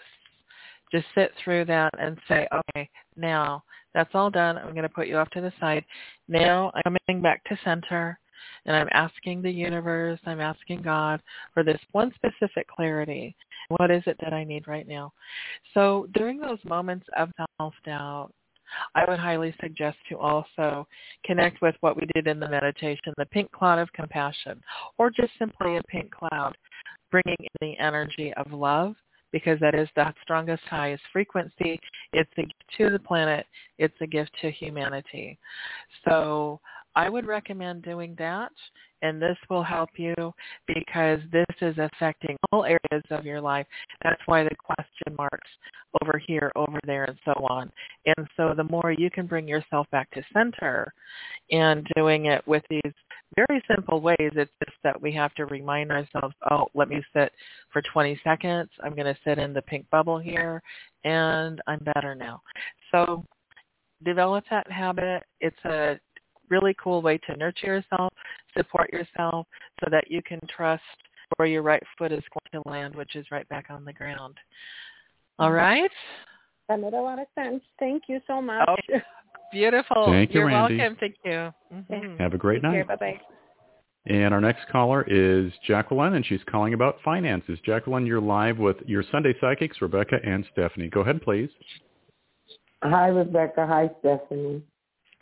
Just 0.91 1.05
sit 1.15 1.31
through 1.43 1.65
that 1.65 1.91
and 1.99 2.17
say, 2.27 2.47
okay, 2.53 2.89
now 3.15 3.63
that's 3.93 4.09
all 4.13 4.29
done. 4.29 4.57
I'm 4.57 4.71
going 4.71 4.83
to 4.83 4.89
put 4.89 5.07
you 5.07 5.17
off 5.17 5.29
to 5.31 5.41
the 5.41 5.53
side. 5.59 5.85
Now 6.27 6.71
I'm 6.73 6.95
coming 7.07 7.21
back 7.21 7.43
to 7.45 7.57
center 7.63 8.19
and 8.65 8.75
I'm 8.75 8.89
asking 8.91 9.41
the 9.41 9.51
universe, 9.51 10.19
I'm 10.25 10.41
asking 10.41 10.81
God 10.81 11.21
for 11.53 11.63
this 11.63 11.79
one 11.91 12.11
specific 12.15 12.67
clarity. 12.67 13.35
What 13.69 13.91
is 13.91 14.03
it 14.05 14.17
that 14.21 14.33
I 14.33 14.43
need 14.43 14.67
right 14.67 14.87
now? 14.87 15.13
So 15.73 16.07
during 16.13 16.39
those 16.39 16.59
moments 16.63 17.05
of 17.17 17.29
self-doubt, 17.59 18.31
I 18.95 19.03
would 19.07 19.19
highly 19.19 19.53
suggest 19.61 19.97
to 20.09 20.17
also 20.17 20.87
connect 21.25 21.61
with 21.61 21.75
what 21.81 21.97
we 21.97 22.07
did 22.13 22.27
in 22.27 22.39
the 22.39 22.47
meditation, 22.49 23.13
the 23.17 23.25
pink 23.25 23.51
cloud 23.51 23.79
of 23.79 23.91
compassion, 23.93 24.61
or 24.97 25.09
just 25.09 25.31
simply 25.37 25.77
a 25.77 25.83
pink 25.83 26.09
cloud, 26.11 26.55
bringing 27.11 27.37
in 27.39 27.47
the 27.59 27.77
energy 27.77 28.33
of 28.35 28.51
love 28.53 28.95
because 29.31 29.59
that 29.59 29.75
is 29.75 29.87
the 29.95 30.13
strongest, 30.21 30.63
highest 30.69 31.03
frequency. 31.11 31.79
It's 32.13 32.31
a 32.37 32.41
gift 32.43 32.63
to 32.77 32.89
the 32.89 32.99
planet. 32.99 33.45
It's 33.77 33.95
a 34.01 34.07
gift 34.07 34.31
to 34.41 34.51
humanity. 34.51 35.37
So 36.07 36.59
I 36.95 37.09
would 37.09 37.25
recommend 37.25 37.83
doing 37.83 38.15
that, 38.19 38.51
and 39.01 39.21
this 39.21 39.37
will 39.49 39.63
help 39.63 39.89
you 39.95 40.13
because 40.67 41.19
this 41.31 41.45
is 41.61 41.77
affecting 41.77 42.35
all 42.51 42.65
areas 42.65 43.03
of 43.11 43.25
your 43.25 43.39
life. 43.39 43.65
That's 44.03 44.21
why 44.25 44.43
the 44.43 44.55
question 44.55 45.15
marks 45.17 45.49
over 46.01 46.21
here, 46.25 46.51
over 46.55 46.79
there, 46.85 47.05
and 47.05 47.17
so 47.23 47.31
on. 47.49 47.71
And 48.05 48.27
so 48.35 48.53
the 48.55 48.65
more 48.65 48.91
you 48.91 49.09
can 49.09 49.25
bring 49.25 49.47
yourself 49.47 49.87
back 49.91 50.11
to 50.11 50.23
center 50.33 50.93
and 51.49 51.87
doing 51.95 52.25
it 52.25 52.45
with 52.45 52.63
these 52.69 52.93
very 53.35 53.63
simple 53.73 54.01
ways, 54.01 54.17
it's 54.19 54.51
just 54.65 54.77
that 54.83 55.01
we 55.01 55.11
have 55.13 55.33
to 55.35 55.45
remind 55.45 55.91
ourselves, 55.91 56.35
oh, 56.49 56.67
let 56.73 56.89
me 56.89 57.01
sit 57.13 57.31
for 57.71 57.81
20 57.93 58.19
seconds. 58.23 58.69
I'm 58.83 58.93
going 58.93 59.13
to 59.13 59.17
sit 59.23 59.37
in 59.39 59.53
the 59.53 59.61
pink 59.61 59.89
bubble 59.89 60.19
here, 60.19 60.61
and 61.03 61.61
I'm 61.67 61.79
better 61.95 62.15
now. 62.15 62.41
So 62.91 63.25
develop 64.03 64.43
that 64.49 64.69
habit. 64.71 65.23
It's 65.39 65.63
a 65.65 65.99
really 66.49 66.75
cool 66.81 67.01
way 67.01 67.17
to 67.19 67.37
nurture 67.37 67.67
yourself, 67.67 68.11
support 68.55 68.91
yourself 68.91 69.47
so 69.83 69.89
that 69.89 70.11
you 70.11 70.21
can 70.21 70.39
trust 70.53 70.83
where 71.37 71.47
your 71.47 71.61
right 71.61 71.83
foot 71.97 72.11
is 72.11 72.23
going 72.33 72.63
to 72.63 72.69
land, 72.69 72.95
which 72.95 73.15
is 73.15 73.25
right 73.31 73.47
back 73.47 73.67
on 73.69 73.85
the 73.85 73.93
ground. 73.93 74.37
All 75.39 75.49
mm-hmm. 75.49 75.55
That 76.67 76.79
made 76.81 76.93
a 76.93 77.01
lot 77.01 77.19
of 77.19 77.27
sense. 77.35 77.63
Thank 77.79 78.03
you 78.07 78.19
so 78.27 78.41
much. 78.41 78.67
Oh, 78.67 78.99
beautiful. 79.51 80.05
Thank 80.07 80.33
you, 80.33 80.41
You're 80.41 80.47
Randy. 80.47 80.77
welcome. 80.77 80.97
Thank 80.99 81.15
you. 81.23 81.53
Mm-hmm. 81.73 82.17
Have 82.17 82.33
a 82.33 82.37
great 82.37 82.61
night. 82.61 82.87
Bye-bye. 82.87 83.19
And 84.07 84.33
our 84.33 84.41
next 84.41 84.67
caller 84.71 85.03
is 85.07 85.51
Jacqueline, 85.67 86.15
and 86.15 86.25
she's 86.25 86.39
calling 86.49 86.73
about 86.73 86.95
finances. 87.05 87.59
Jacqueline, 87.63 88.05
you're 88.05 88.19
live 88.21 88.57
with 88.57 88.77
your 88.87 89.03
Sunday 89.11 89.35
Psychics, 89.39 89.79
Rebecca 89.79 90.17
and 90.23 90.43
Stephanie. 90.51 90.89
Go 90.89 91.01
ahead, 91.01 91.21
please. 91.21 91.49
Hi, 92.81 93.07
Rebecca. 93.07 93.67
Hi, 93.67 93.91
Stephanie. 93.99 94.63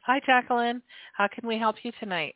Hi, 0.05 0.21
Jacqueline. 0.25 0.81
How 1.13 1.27
can 1.27 1.45
we 1.45 1.59
help 1.59 1.75
you 1.83 1.91
tonight? 1.99 2.35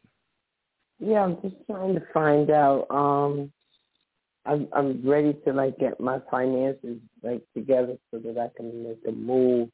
Yeah, 0.99 1.24
I'm 1.24 1.41
just 1.41 1.56
trying 1.65 1.95
to 1.95 2.02
find 2.14 2.49
out. 2.52 2.88
Um, 2.90 3.52
I'm 4.45 4.68
I'm 4.74 5.07
ready 5.07 5.34
to 5.45 5.53
like 5.53 5.80
get 5.80 5.99
my 5.99 6.20
finances 6.30 6.98
like 7.24 7.41
together 7.56 7.98
so 8.11 8.20
that 8.20 8.38
I 8.38 8.49
can 8.57 8.84
make 8.84 8.99
a 9.07 9.11
move. 9.11 9.70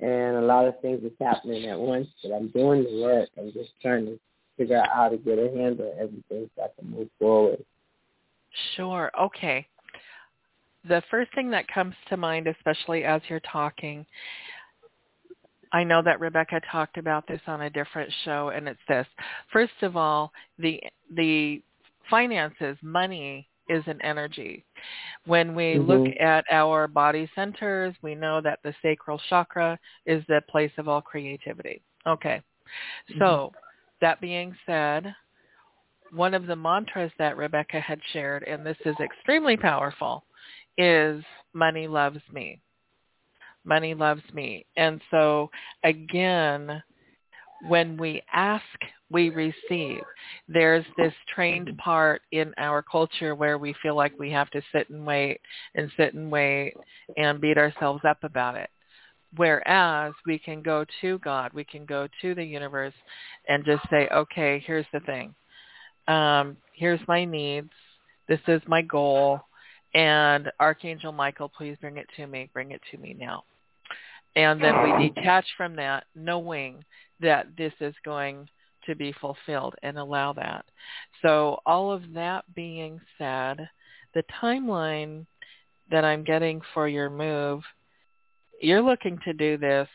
And 0.00 0.36
a 0.36 0.42
lot 0.42 0.66
of 0.66 0.80
things 0.80 1.02
is 1.02 1.12
happening 1.20 1.66
at 1.66 1.78
once, 1.78 2.08
but 2.22 2.32
I'm 2.32 2.48
doing 2.48 2.84
the 2.84 3.02
work. 3.02 3.28
I'm 3.36 3.52
just 3.52 3.70
trying 3.82 4.06
to 4.06 4.18
figure 4.56 4.76
out 4.76 4.88
how 4.94 5.08
to 5.08 5.16
get 5.16 5.38
a 5.38 5.50
handle 5.56 5.92
on 5.92 5.98
everything 5.98 6.50
so 6.54 6.62
I 6.62 6.68
can 6.78 6.90
move 6.90 7.08
forward. 7.18 7.64
Sure. 8.76 9.10
Okay. 9.20 9.66
The 10.88 11.02
first 11.10 11.34
thing 11.34 11.50
that 11.50 11.66
comes 11.68 11.94
to 12.08 12.16
mind, 12.16 12.46
especially 12.46 13.04
as 13.04 13.20
you're 13.28 13.40
talking, 13.40 14.06
I 15.72 15.84
know 15.84 16.00
that 16.02 16.20
Rebecca 16.20 16.60
talked 16.70 16.96
about 16.96 17.26
this 17.26 17.40
on 17.46 17.62
a 17.62 17.70
different 17.70 18.12
show, 18.24 18.50
and 18.54 18.68
it's 18.68 18.80
this. 18.88 19.06
First 19.52 19.82
of 19.82 19.96
all, 19.96 20.32
the 20.58 20.80
the 21.14 21.62
finances, 22.08 22.76
money 22.82 23.47
is 23.68 23.82
an 23.86 24.00
energy. 24.02 24.64
When 25.26 25.54
we 25.54 25.74
mm-hmm. 25.74 25.90
look 25.90 26.14
at 26.20 26.44
our 26.50 26.88
body 26.88 27.30
centers, 27.34 27.94
we 28.02 28.14
know 28.14 28.40
that 28.40 28.60
the 28.62 28.74
sacral 28.82 29.20
chakra 29.28 29.78
is 30.06 30.22
the 30.28 30.42
place 30.48 30.72
of 30.78 30.88
all 30.88 31.00
creativity. 31.00 31.82
Okay. 32.06 32.42
Mm-hmm. 33.10 33.18
So 33.18 33.52
that 34.00 34.20
being 34.20 34.54
said, 34.66 35.14
one 36.12 36.34
of 36.34 36.46
the 36.46 36.56
mantras 36.56 37.12
that 37.18 37.36
Rebecca 37.36 37.80
had 37.80 38.00
shared, 38.12 38.42
and 38.44 38.64
this 38.64 38.78
is 38.84 38.96
extremely 39.00 39.56
powerful, 39.56 40.24
is 40.78 41.22
money 41.52 41.86
loves 41.86 42.20
me 42.32 42.60
money 43.68 43.94
loves 43.94 44.22
me. 44.32 44.64
And 44.76 45.00
so 45.10 45.50
again, 45.84 46.82
when 47.66 47.96
we 47.96 48.22
ask, 48.32 48.64
we 49.10 49.30
receive. 49.30 50.00
There's 50.48 50.84
this 50.96 51.12
trained 51.34 51.76
part 51.78 52.22
in 52.30 52.52
our 52.58 52.82
culture 52.82 53.34
where 53.34 53.58
we 53.58 53.74
feel 53.82 53.96
like 53.96 54.18
we 54.18 54.30
have 54.30 54.50
to 54.50 54.62
sit 54.72 54.90
and 54.90 55.06
wait 55.06 55.40
and 55.74 55.90
sit 55.96 56.14
and 56.14 56.30
wait 56.30 56.74
and 57.16 57.40
beat 57.40 57.58
ourselves 57.58 58.02
up 58.06 58.22
about 58.22 58.56
it. 58.56 58.70
Whereas 59.36 60.14
we 60.26 60.38
can 60.38 60.62
go 60.62 60.84
to 61.00 61.18
God, 61.18 61.52
we 61.52 61.64
can 61.64 61.84
go 61.84 62.08
to 62.22 62.34
the 62.34 62.44
universe 62.44 62.94
and 63.48 63.64
just 63.64 63.82
say, 63.90 64.08
okay, 64.08 64.62
here's 64.66 64.86
the 64.92 65.00
thing. 65.00 65.34
Um, 66.06 66.56
here's 66.72 67.00
my 67.08 67.24
needs. 67.24 67.70
This 68.28 68.40
is 68.46 68.62
my 68.66 68.82
goal. 68.82 69.40
And 69.94 70.50
Archangel 70.60 71.12
Michael, 71.12 71.48
please 71.48 71.76
bring 71.80 71.96
it 71.96 72.06
to 72.16 72.26
me. 72.26 72.48
Bring 72.52 72.70
it 72.70 72.80
to 72.90 72.98
me 72.98 73.16
now. 73.18 73.44
And 74.36 74.62
then 74.62 74.74
we 74.82 75.08
detach 75.10 75.46
from 75.56 75.76
that 75.76 76.04
knowing 76.14 76.84
that 77.20 77.48
this 77.56 77.72
is 77.80 77.94
going 78.04 78.48
to 78.86 78.94
be 78.94 79.12
fulfilled 79.20 79.74
and 79.82 79.98
allow 79.98 80.32
that. 80.32 80.64
So 81.22 81.60
all 81.66 81.92
of 81.92 82.02
that 82.14 82.44
being 82.54 83.00
said, 83.18 83.68
the 84.14 84.22
timeline 84.40 85.26
that 85.90 86.04
I'm 86.04 86.24
getting 86.24 86.60
for 86.74 86.88
your 86.88 87.10
move, 87.10 87.62
you're 88.60 88.82
looking 88.82 89.18
to 89.24 89.32
do 89.32 89.56
this 89.56 89.88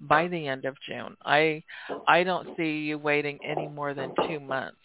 by 0.00 0.28
the 0.28 0.46
end 0.46 0.64
of 0.64 0.76
June. 0.86 1.16
I 1.24 1.62
I 2.06 2.22
don't 2.22 2.56
see 2.56 2.80
you 2.80 2.98
waiting 2.98 3.38
any 3.44 3.68
more 3.68 3.94
than 3.94 4.12
2 4.28 4.40
months. 4.40 4.76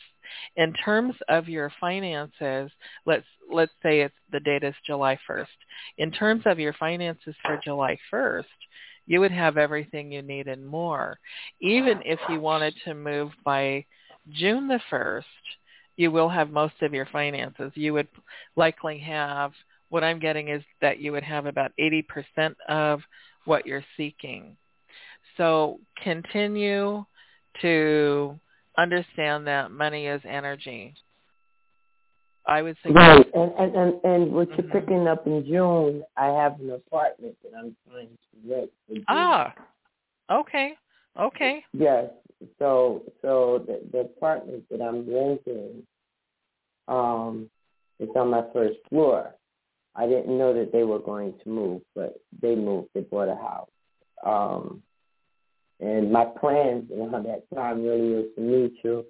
In 0.55 0.71
terms 0.73 1.15
of 1.27 1.49
your 1.49 1.71
finances, 1.81 2.71
let's 3.05 3.25
let's 3.51 3.73
say 3.83 4.01
it's 4.01 4.15
the 4.31 4.39
date 4.39 4.63
is 4.63 4.75
July 4.85 5.19
1st. 5.29 5.47
In 5.97 6.11
terms 6.11 6.43
of 6.45 6.59
your 6.59 6.73
finances 6.73 7.35
for 7.43 7.59
July 7.61 7.97
1st, 8.11 8.45
you 9.11 9.19
would 9.19 9.31
have 9.33 9.57
everything 9.57 10.09
you 10.09 10.21
need 10.21 10.47
and 10.47 10.65
more. 10.65 11.19
Even 11.59 12.01
if 12.05 12.17
you 12.29 12.39
wanted 12.39 12.73
to 12.85 12.93
move 12.93 13.29
by 13.43 13.83
June 14.29 14.69
the 14.69 14.79
1st, 14.89 15.23
you 15.97 16.09
will 16.11 16.29
have 16.29 16.49
most 16.49 16.75
of 16.81 16.93
your 16.93 17.05
finances. 17.07 17.73
You 17.75 17.91
would 17.91 18.07
likely 18.55 18.99
have, 18.99 19.51
what 19.89 20.05
I'm 20.05 20.17
getting 20.17 20.47
is 20.47 20.63
that 20.79 20.99
you 20.99 21.11
would 21.11 21.25
have 21.25 21.45
about 21.45 21.73
80% 21.77 22.55
of 22.69 23.01
what 23.43 23.65
you're 23.65 23.83
seeking. 23.97 24.55
So 25.35 25.81
continue 26.01 27.03
to 27.61 28.39
understand 28.77 29.45
that 29.47 29.71
money 29.71 30.07
is 30.07 30.21
energy. 30.23 30.95
I 32.45 32.61
would 32.61 32.75
say 32.83 32.91
right, 32.91 33.25
and 33.33 33.51
and 33.57 33.75
and, 33.75 33.93
and 34.03 34.31
what 34.33 34.49
you're 34.49 34.63
Mhm. 34.63 34.71
picking 34.71 35.07
up 35.07 35.27
in 35.27 35.45
June, 35.45 36.03
I 36.17 36.27
have 36.27 36.59
an 36.59 36.71
apartment 36.71 37.37
that 37.43 37.53
I'm 37.57 37.75
trying 37.87 38.09
to 38.09 38.49
rent. 38.53 38.71
Ah, 39.07 39.53
okay, 40.29 40.75
okay, 41.19 41.63
Yes. 41.73 42.11
So 42.59 43.03
so 43.21 43.59
the 43.67 43.81
the 43.91 43.99
apartment 44.01 44.67
that 44.69 44.81
I'm 44.81 45.07
renting, 45.13 45.85
um, 46.87 47.49
is 47.99 48.09
on 48.15 48.29
my 48.29 48.43
first 48.53 48.79
floor. 48.89 49.35
I 49.95 50.07
didn't 50.07 50.37
know 50.37 50.53
that 50.53 50.71
they 50.71 50.83
were 50.83 50.99
going 50.99 51.33
to 51.43 51.49
move, 51.49 51.81
but 51.95 52.19
they 52.41 52.55
moved. 52.55 52.89
They 52.93 53.01
bought 53.01 53.27
a 53.29 53.35
house. 53.35 53.69
Um, 54.23 54.81
and 55.79 56.11
my 56.11 56.25
plans 56.25 56.89
around 56.91 57.25
that 57.25 57.43
time 57.53 57.83
really 57.83 58.13
was 58.15 58.25
for 58.35 58.41
me 58.41 58.71
to 58.83 59.05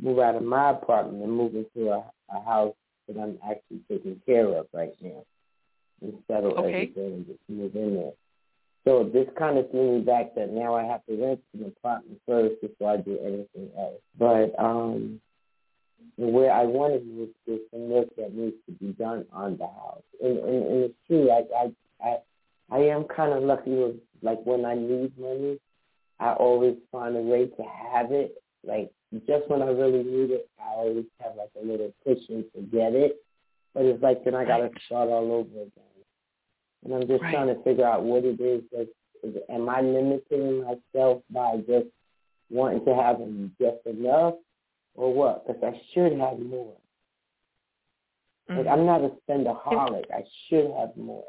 move 0.00 0.18
out 0.18 0.34
of 0.34 0.42
my 0.42 0.70
apartment 0.70 1.22
and 1.22 1.32
move 1.32 1.54
into 1.54 1.90
a, 1.90 2.04
a 2.30 2.44
house 2.44 2.74
that 3.08 3.20
I'm 3.20 3.38
actually 3.48 3.80
taking 3.88 4.20
care 4.26 4.46
of 4.48 4.66
right 4.72 4.94
now 5.00 5.24
and 6.00 6.14
settle 6.26 6.52
Okay. 6.58 6.74
everything 6.74 7.12
and 7.12 7.26
just 7.26 7.38
move 7.48 7.74
in 7.76 7.94
there. 7.94 8.12
So 8.84 9.04
this 9.04 9.28
kind 9.38 9.58
of 9.58 9.70
threw 9.70 9.98
me 9.98 10.04
back 10.04 10.34
that 10.34 10.50
now 10.50 10.74
I 10.74 10.84
have 10.84 11.06
to 11.06 11.14
rent 11.16 11.40
an 11.54 11.66
apartment 11.66 12.20
first 12.26 12.60
before 12.60 12.90
I 12.90 12.96
do 12.96 13.16
anything 13.22 13.70
else. 13.78 14.00
But 14.18 14.58
um, 14.58 15.20
where 16.16 16.52
I 16.52 16.64
want 16.64 16.94
to 16.94 17.04
move, 17.04 17.28
there's 17.46 17.60
some 17.70 17.88
work 17.88 18.08
that 18.16 18.34
needs 18.34 18.56
to 18.66 18.72
be 18.72 18.92
done 18.92 19.24
on 19.32 19.56
the 19.56 19.66
house. 19.66 20.02
And, 20.20 20.38
and, 20.38 20.66
and 20.66 20.84
it's 20.84 20.94
true, 21.06 21.30
I, 21.30 21.44
I, 21.56 22.08
I, 22.08 22.18
I 22.70 22.78
am 22.88 23.04
kind 23.04 23.32
of 23.32 23.44
lucky 23.44 23.70
with, 23.70 23.96
like, 24.20 24.40
when 24.44 24.64
I 24.64 24.74
need 24.74 25.16
money, 25.16 25.60
I 26.18 26.32
always 26.32 26.76
find 26.90 27.16
a 27.16 27.20
way 27.20 27.46
to 27.46 27.62
have 27.62 28.10
it. 28.10 28.42
Like, 28.64 28.90
just 29.26 29.48
when 29.48 29.62
I 29.62 29.66
really 29.66 30.02
need 30.02 30.30
it, 30.30 30.48
I 30.60 30.70
always 30.74 31.04
have, 31.20 31.36
like, 31.36 31.50
a 31.60 31.64
little 31.64 31.92
cushion 32.04 32.44
to 32.54 32.62
get 32.62 32.94
it. 32.94 33.16
But 33.74 33.84
it's 33.86 34.02
like 34.02 34.22
then 34.24 34.34
I 34.34 34.44
got 34.44 34.58
to 34.58 34.64
Right. 34.64 34.82
start 34.86 35.08
all 35.08 35.32
over 35.32 35.62
again. 35.62 36.04
And 36.84 36.94
I'm 36.94 37.06
just 37.08 37.22
Right. 37.22 37.32
trying 37.32 37.48
to 37.48 37.62
figure 37.62 37.86
out 37.86 38.02
what 38.02 38.24
it 38.24 38.38
is 38.40 38.62
that 38.70 38.88
is, 39.22 39.36
am 39.48 39.68
I 39.68 39.80
limiting 39.80 40.62
myself 40.62 41.22
by 41.30 41.56
just 41.66 41.88
wanting 42.50 42.84
to 42.84 42.94
have 42.94 43.18
just 43.58 43.86
enough 43.86 44.34
or 44.94 45.12
what? 45.14 45.46
Because 45.46 45.62
I 45.62 45.80
should 45.92 46.12
have 46.18 46.38
more. 46.38 46.76
Like 48.48 48.66
Mhm. 48.66 48.72
I'm 48.72 48.84
not 48.84 49.00
a 49.04 49.10
spendaholic. 49.26 50.10
I 50.10 50.24
should 50.48 50.70
have 50.72 50.94
more. 50.96 51.24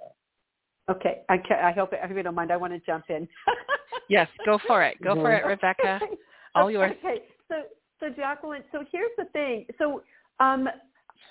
Okay, 0.90 1.22
I, 1.30 1.38
ca- 1.38 1.62
I 1.64 1.72
hope 1.72 1.94
I 1.94 2.06
hope 2.08 2.18
you 2.18 2.24
don't 2.24 2.36
mind. 2.36 2.52
I 2.52 2.58
want 2.58 2.74
to 2.74 2.80
jump 2.80 3.10
in. 3.10 3.28
Yes, 4.10 4.28
go 4.46 4.58
for 4.68 4.84
it. 4.84 5.00
Go 5.02 5.16
for 5.16 5.32
it, 5.32 5.46
Rebecca. 5.46 6.02
All 6.56 6.72
yours. 6.72 6.92
Okay, 7.00 7.24
so 7.48 7.56
so 8.00 8.10
Jacqueline, 8.10 8.64
so 8.72 8.84
here's 8.92 9.12
the 9.18 9.26
thing. 9.26 9.66
So 9.78 10.04
um, 10.40 10.68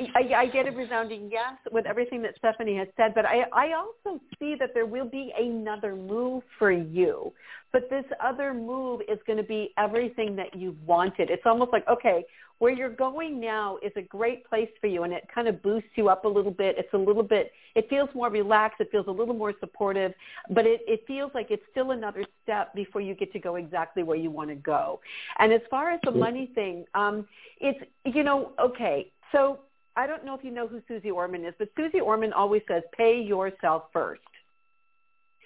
I, 0.01 0.35
I 0.35 0.47
get 0.47 0.67
a 0.67 0.71
resounding 0.71 1.29
yes 1.31 1.55
with 1.71 1.87
everything 1.87 2.23
that 2.23 2.35
Stephanie 2.39 2.77
has 2.77 2.89
said, 2.97 3.15
but 3.15 3.25
I, 3.25 3.45
I 3.53 3.73
also 3.75 4.21
see 4.39 4.55
that 4.59 4.71
there 4.75 4.87
will 4.87 5.09
be 5.09 5.33
another 5.39 5.95
move 5.95 6.43
for 6.59 6.73
you. 6.73 7.33
But 7.73 7.89
this 7.89 8.05
other 8.23 8.53
move 8.53 9.03
is 9.09 9.19
going 9.27 9.37
to 9.37 9.43
be 9.45 9.73
everything 9.79 10.37
that 10.37 10.55
you 10.55 10.77
wanted. 10.87 11.31
It's 11.31 11.45
almost 11.47 11.73
like, 11.73 11.87
okay, 11.89 12.25
where 12.59 12.73
you're 12.73 12.91
going 12.91 13.41
now 13.41 13.79
is 13.83 13.93
a 13.97 14.03
great 14.03 14.49
place 14.49 14.69
for 14.81 14.87
you 14.87 15.03
and 15.03 15.13
it 15.13 15.27
kind 15.35 15.49
of 15.49 15.61
boosts 15.63 15.89
you 15.97 16.09
up 16.09 16.25
a 16.25 16.29
little 16.29 16.53
bit. 16.53 16.77
It's 16.79 16.93
a 16.95 16.99
little 16.99 17.23
bit, 17.23 17.51
it 17.75 17.89
feels 17.91 18.09
more 18.15 18.31
relaxed. 18.31 18.81
It 18.81 18.89
feels 18.93 19.07
a 19.09 19.11
little 19.11 19.35
more 19.35 19.53
supportive, 19.59 20.13
but 20.51 20.65
it, 20.67 20.81
it 20.87 21.03
feels 21.07 21.33
like 21.35 21.51
it's 21.51 21.65
still 21.71 21.91
another 21.91 22.25
step 22.43 22.75
before 22.75 23.01
you 23.01 23.15
get 23.15 23.33
to 23.33 23.39
go 23.39 23.57
exactly 23.57 24.03
where 24.03 24.17
you 24.17 24.31
want 24.31 24.51
to 24.51 24.55
go. 24.55 25.01
And 25.39 25.53
as 25.53 25.61
far 25.71 25.91
as 25.91 26.01
the 26.05 26.13
money 26.13 26.53
thing, 26.55 26.85
um, 26.95 27.27
it's, 27.61 27.81
you 28.05 28.23
know, 28.23 28.53
okay, 28.61 29.11
so 29.33 29.59
I 29.97 30.07
don't 30.07 30.25
know 30.25 30.35
if 30.35 30.43
you 30.43 30.51
know 30.51 30.67
who 30.67 30.81
Suze 30.89 31.03
Orman 31.13 31.45
is, 31.45 31.55
but 31.59 31.69
Suze 31.77 32.01
Orman 32.03 32.33
always 32.33 32.63
says, 32.69 32.83
pay 32.97 33.21
yourself 33.21 33.85
first. 33.93 34.23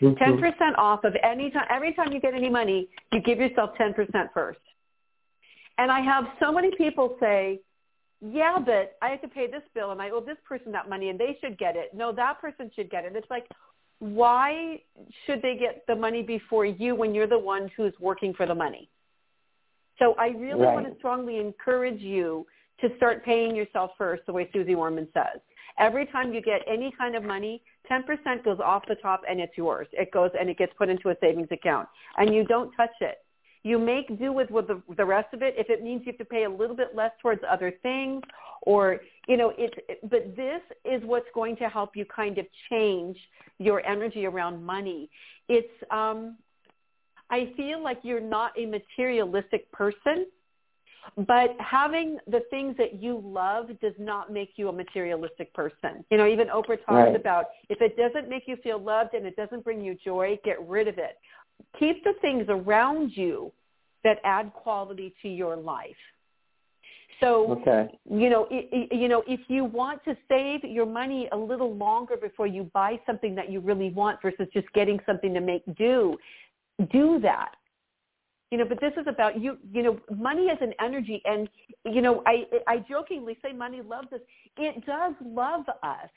Mm-hmm. 0.00 0.22
Ten 0.22 0.38
percent 0.38 0.76
off 0.76 1.04
of 1.04 1.14
any 1.22 1.50
time. 1.50 1.66
Every 1.70 1.94
time 1.94 2.12
you 2.12 2.20
get 2.20 2.34
any 2.34 2.50
money, 2.50 2.88
you 3.12 3.20
give 3.22 3.38
yourself 3.38 3.70
ten 3.78 3.94
percent 3.94 4.30
first. 4.34 4.60
And 5.78 5.90
I 5.90 6.00
have 6.00 6.24
so 6.38 6.52
many 6.52 6.70
people 6.76 7.16
say, 7.18 7.60
"Yeah, 8.20 8.58
but 8.58 8.96
I 9.00 9.08
have 9.08 9.22
to 9.22 9.28
pay 9.28 9.50
this 9.50 9.62
bill, 9.74 9.92
and 9.92 10.02
I 10.02 10.10
owe 10.10 10.20
this 10.20 10.36
person 10.46 10.70
that 10.72 10.88
money, 10.88 11.08
and 11.08 11.18
they 11.18 11.38
should 11.40 11.58
get 11.58 11.76
it. 11.76 11.94
No, 11.94 12.12
that 12.12 12.40
person 12.42 12.70
should 12.76 12.90
get 12.90 13.06
it." 13.06 13.16
It's 13.16 13.30
like, 13.30 13.46
why 13.98 14.82
should 15.24 15.40
they 15.40 15.56
get 15.56 15.84
the 15.86 15.96
money 15.96 16.22
before 16.22 16.66
you 16.66 16.94
when 16.94 17.14
you're 17.14 17.26
the 17.26 17.38
one 17.38 17.70
who's 17.74 17.94
working 17.98 18.34
for 18.34 18.44
the 18.44 18.54
money? 18.54 18.90
So 19.98 20.14
I 20.18 20.28
really 20.28 20.60
Right. 20.60 20.74
want 20.74 20.92
to 20.92 20.94
strongly 20.98 21.38
encourage 21.38 22.02
you 22.02 22.46
to 22.80 22.88
start 22.96 23.24
paying 23.24 23.54
yourself 23.54 23.92
first, 23.96 24.22
the 24.26 24.32
way 24.32 24.48
Suze 24.52 24.68
Orman 24.76 25.08
says. 25.14 25.40
Every 25.78 26.06
time 26.06 26.32
you 26.32 26.40
get 26.40 26.62
any 26.66 26.92
kind 26.96 27.14
of 27.16 27.22
money, 27.22 27.62
10% 27.90 28.44
goes 28.44 28.58
off 28.64 28.84
the 28.88 28.94
top 28.96 29.22
and 29.28 29.40
it's 29.40 29.56
yours. 29.56 29.86
It 29.92 30.10
goes 30.10 30.30
and 30.38 30.48
it 30.48 30.58
gets 30.58 30.72
put 30.78 30.88
into 30.88 31.10
a 31.10 31.16
savings 31.20 31.48
account 31.50 31.88
and 32.16 32.34
you 32.34 32.44
don't 32.44 32.72
touch 32.72 32.94
it. 33.00 33.18
You 33.62 33.78
make 33.78 34.18
do 34.18 34.32
with, 34.32 34.50
with 34.50 34.68
the, 34.68 34.80
the 34.96 35.04
rest 35.04 35.34
of 35.34 35.42
it. 35.42 35.54
If 35.58 35.68
it 35.70 35.82
means 35.82 36.02
you 36.06 36.12
have 36.12 36.18
to 36.18 36.24
pay 36.24 36.44
a 36.44 36.50
little 36.50 36.76
bit 36.76 36.94
less 36.94 37.10
towards 37.20 37.42
other 37.50 37.72
things 37.82 38.22
or, 38.62 39.00
you 39.28 39.36
know, 39.36 39.52
it's, 39.58 39.74
it, 39.88 39.98
but 40.08 40.36
this 40.36 40.62
is 40.84 41.02
what's 41.04 41.26
going 41.34 41.56
to 41.56 41.68
help 41.68 41.96
you 41.96 42.04
kind 42.04 42.38
of 42.38 42.46
change 42.70 43.18
your 43.58 43.84
energy 43.84 44.24
around 44.24 44.64
money. 44.64 45.10
It's, 45.48 45.72
um, 45.90 46.36
I 47.28 47.52
feel 47.56 47.82
like 47.82 47.98
you're 48.02 48.20
not 48.20 48.52
a 48.56 48.66
materialistic 48.66 49.70
person 49.72 50.26
but 51.26 51.56
having 51.58 52.18
the 52.26 52.42
things 52.50 52.76
that 52.78 53.02
you 53.02 53.22
love 53.24 53.68
does 53.80 53.94
not 53.98 54.32
make 54.32 54.50
you 54.56 54.68
a 54.68 54.72
materialistic 54.72 55.52
person. 55.54 56.04
You 56.10 56.18
know, 56.18 56.26
even 56.26 56.48
Oprah 56.48 56.78
talks 56.84 56.88
Right. 56.88 57.16
about 57.16 57.46
if 57.68 57.80
it 57.80 57.96
doesn't 57.96 58.28
make 58.28 58.46
you 58.46 58.56
feel 58.56 58.78
loved 58.78 59.14
and 59.14 59.26
it 59.26 59.36
doesn't 59.36 59.64
bring 59.64 59.80
you 59.80 59.94
joy, 59.94 60.38
get 60.44 60.60
rid 60.68 60.88
of 60.88 60.98
it. 60.98 61.18
Keep 61.78 62.04
the 62.04 62.14
things 62.20 62.46
around 62.48 63.16
you 63.16 63.52
that 64.04 64.18
add 64.24 64.52
quality 64.52 65.14
to 65.22 65.28
your 65.28 65.56
life. 65.56 65.96
So, 67.20 67.52
Okay. 67.52 67.98
you 68.08 68.28
know, 68.28 68.46
you 68.50 69.08
know, 69.08 69.22
if 69.26 69.40
you 69.48 69.64
want 69.64 70.04
to 70.04 70.16
save 70.28 70.64
your 70.64 70.86
money 70.86 71.28
a 71.32 71.36
little 71.36 71.74
longer 71.74 72.16
before 72.16 72.46
you 72.46 72.64
buy 72.74 73.00
something 73.06 73.34
that 73.36 73.50
you 73.50 73.60
really 73.60 73.90
want 73.90 74.20
versus 74.20 74.48
just 74.52 74.70
getting 74.74 75.00
something 75.06 75.32
to 75.32 75.40
make 75.40 75.62
do, 75.76 76.18
do 76.90 77.18
that 77.20 77.54
you 78.50 78.58
know 78.58 78.64
but 78.64 78.80
this 78.80 78.92
is 78.96 79.06
about 79.08 79.40
you 79.40 79.58
you 79.72 79.82
know 79.82 79.98
money 80.14 80.46
is 80.46 80.58
an 80.60 80.72
energy 80.80 81.20
and 81.24 81.48
you 81.84 82.00
know 82.00 82.22
i 82.26 82.44
i 82.66 82.78
jokingly 82.88 83.36
say 83.42 83.52
money 83.52 83.82
loves 83.82 84.12
us. 84.12 84.20
It 84.56 84.84
does 84.86 85.14
love 85.24 85.64
us. 85.82 86.08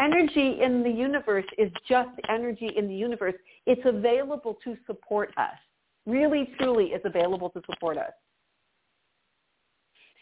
Energy 0.00 0.60
in 0.60 0.82
the 0.82 0.90
universe 0.90 1.44
is 1.56 1.70
just 1.88 2.10
energy 2.28 2.70
in 2.76 2.88
the 2.88 2.94
universe. 2.94 3.34
It's 3.66 3.82
available 3.84 4.58
to 4.64 4.76
support 4.86 5.30
us. 5.36 5.56
Really 6.06 6.50
truly 6.58 6.86
is 6.86 7.00
available 7.04 7.50
to 7.50 7.62
support 7.70 7.96
us. 7.98 8.12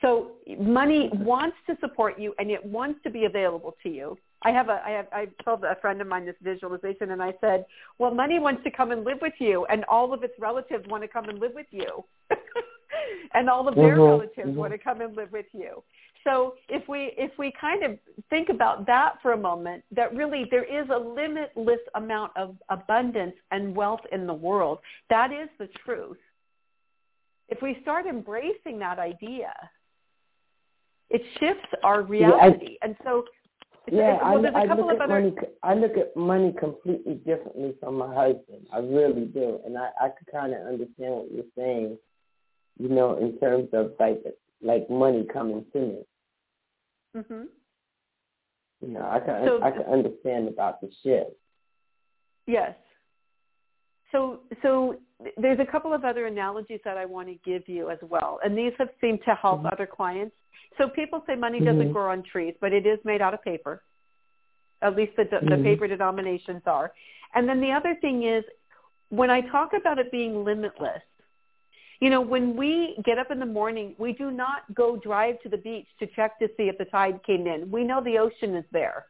So 0.03 0.33
money 0.59 1.09
wants 1.15 1.57
to 1.69 1.77
support 1.81 2.19
you 2.19 2.35
and 2.39 2.51
it 2.51 2.63
wants 2.63 3.01
to 3.05 3.11
be 3.11 3.25
available 3.25 3.75
to 3.83 3.89
you 3.89 4.19
I 4.45 4.51
have 4.51 4.69
a 4.69 4.83
I 4.85 4.91
have 4.91 5.07
I 5.13 5.29
told 5.45 5.65
a 5.65 5.77
friend 5.81 6.01
of 6.01 6.07
mine 6.09 6.27
this 6.27 6.37
visualization 6.43 7.11
and 7.13 7.23
I 7.23 7.35
said, 7.41 7.65
Well 7.99 8.15
money 8.15 8.39
wants 8.39 8.63
to 8.65 8.71
come 8.71 8.91
and 8.93 9.05
live 9.05 9.19
with 9.23 9.35
you 9.39 9.67
and 9.67 9.85
all 9.87 10.13
of 10.13 10.23
its 10.23 10.35
relatives 10.39 10.87
want 10.89 11.03
to 11.03 11.09
come 11.09 11.29
and 11.29 11.39
live 11.39 11.53
with 11.55 11.67
you. 11.71 12.05
and 13.35 13.49
all 13.49 13.69
of 13.69 13.75
their 13.77 13.97
Mhm, 13.97 14.07
relatives 14.07 14.51
mhm. 14.51 14.57
want 14.57 14.73
to 14.73 14.79
come 14.79 15.01
and 15.01 15.17
live 15.17 15.33
with 15.33 15.47
you. 15.53 15.83
So 16.25 16.55
if 16.69 16.87
we 16.89 17.13
if 17.17 17.37
we 17.39 17.53
kind 17.61 17.83
of 17.85 17.99
think 18.31 18.49
about 18.49 18.87
that 18.87 19.21
for 19.23 19.33
a 19.33 19.37
moment, 19.37 19.85
that 19.93 20.15
really 20.15 20.45
there 20.51 20.65
is 20.65 20.89
a 20.91 20.99
limitless 20.99 21.81
amount 21.95 22.33
of 22.37 22.57
abundance 22.69 23.35
and 23.51 23.75
wealth 23.75 24.05
in 24.13 24.27
the 24.27 24.35
world. 24.35 24.79
That 25.11 25.33
is 25.33 25.49
the 25.59 25.69
truth. 25.85 26.19
if 27.49 27.61
we 27.61 27.79
start 27.83 28.07
embracing 28.07 28.79
that 28.79 28.99
idea, 28.99 29.53
it 31.11 31.23
shifts 31.39 31.69
our 31.85 32.03
reality. 32.03 32.73
Yeah, 32.73 32.79
I, 32.83 32.87
and 32.87 32.97
so, 33.05 33.25
yeah, 33.91 34.19
well, 34.23 34.47
I, 34.57 34.63
a 34.63 34.71
I 34.71 34.75
look 34.75 34.85
of 34.85 34.91
at 34.91 35.01
other. 35.03 35.21
money. 35.21 35.35
I 35.63 35.75
look 35.75 35.97
at 35.97 36.17
money 36.17 36.55
completely 36.59 37.15
differently 37.15 37.75
from 37.81 37.97
my 37.97 38.15
husband. 38.15 38.67
I 38.73 38.79
really 38.79 39.25
do, 39.27 39.61
and 39.65 39.77
I 39.77 39.91
I 40.01 40.09
could 40.11 40.29
kind 40.31 40.55
of 40.55 40.61
understand 40.67 41.15
what 41.15 41.33
you're 41.33 41.45
saying. 41.57 41.99
You 42.79 42.89
know, 42.89 43.17
in 43.19 43.39
terms 43.39 43.69
of 43.73 43.93
like 43.99 44.23
like 44.63 44.89
money 44.89 45.27
coming 45.33 45.65
to 45.73 45.81
me. 45.81 46.03
hmm 47.15 47.45
You 48.81 48.89
know, 48.89 49.09
I 49.11 49.21
can 49.21 49.47
So- 49.47 49.63
I 49.63 49.71
can 49.71 49.83
understand 49.83 50.49
about 50.49 50.81
the 50.81 50.91
shift. 51.03 51.31
Yes. 52.47 52.75
So, 54.11 54.41
so 54.63 54.97
there's 55.37 55.61
a 55.61 55.67
couple 55.67 55.93
of 55.93 56.05
other 56.05 56.27
analogies 56.27 56.81
that 56.85 56.97
I 56.97 57.05
want 57.05 57.29
to 57.29 57.35
give 57.45 57.69
you 57.69 57.91
as 57.91 57.99
well, 58.03 58.41
and 58.45 58.57
these 58.57 58.73
have 58.79 58.91
seemed 59.01 59.21
to 59.25 59.35
help 59.35 59.63
Mhm. 59.63 59.73
other 59.73 59.87
clients. 59.87 60.37
So 60.79 60.89
people 60.89 61.23
say 61.27 61.35
money 61.35 61.61
doesn't 61.61 61.89
Mhm. 61.89 61.93
grow 61.93 62.11
on 62.11 62.23
trees, 62.23 62.55
but 62.61 62.73
it 62.73 62.87
is 62.87 62.99
made 63.05 63.21
out 63.21 63.35
of 63.35 63.43
paper. 63.43 63.83
At 64.81 64.97
least 64.97 65.15
the, 65.17 65.25
the 65.25 65.57
Mhm. 65.57 65.63
paper 65.63 65.87
denominations 65.87 66.63
are. 66.67 66.93
And 67.35 67.49
then 67.49 67.61
the 67.61 67.73
other 67.73 67.95
thing 67.97 68.25
is, 68.25 68.45
when 69.11 69.31
I 69.31 69.43
talk 69.43 69.75
about 69.75 69.99
it 69.99 70.11
being 70.11 70.45
limitless, 70.45 71.03
you 72.01 72.11
know, 72.11 72.21
when 72.21 72.57
we 72.57 72.97
get 73.05 73.19
up 73.19 73.31
in 73.31 73.39
the 73.39 73.47
morning, 73.47 73.95
we 73.99 74.13
do 74.13 74.31
not 74.31 74.63
go 74.75 74.97
drive 74.97 75.41
to 75.43 75.49
the 75.49 75.59
beach 75.59 75.87
to 75.99 76.07
check 76.09 76.39
to 76.41 76.49
see 76.57 76.69
if 76.69 76.77
the 76.79 76.87
tide 76.87 77.23
came 77.23 77.47
in. 77.47 77.71
We 77.71 77.85
know 77.85 78.01
the 78.01 78.19
ocean 78.19 78.57
is 78.57 78.65
there. 78.73 79.07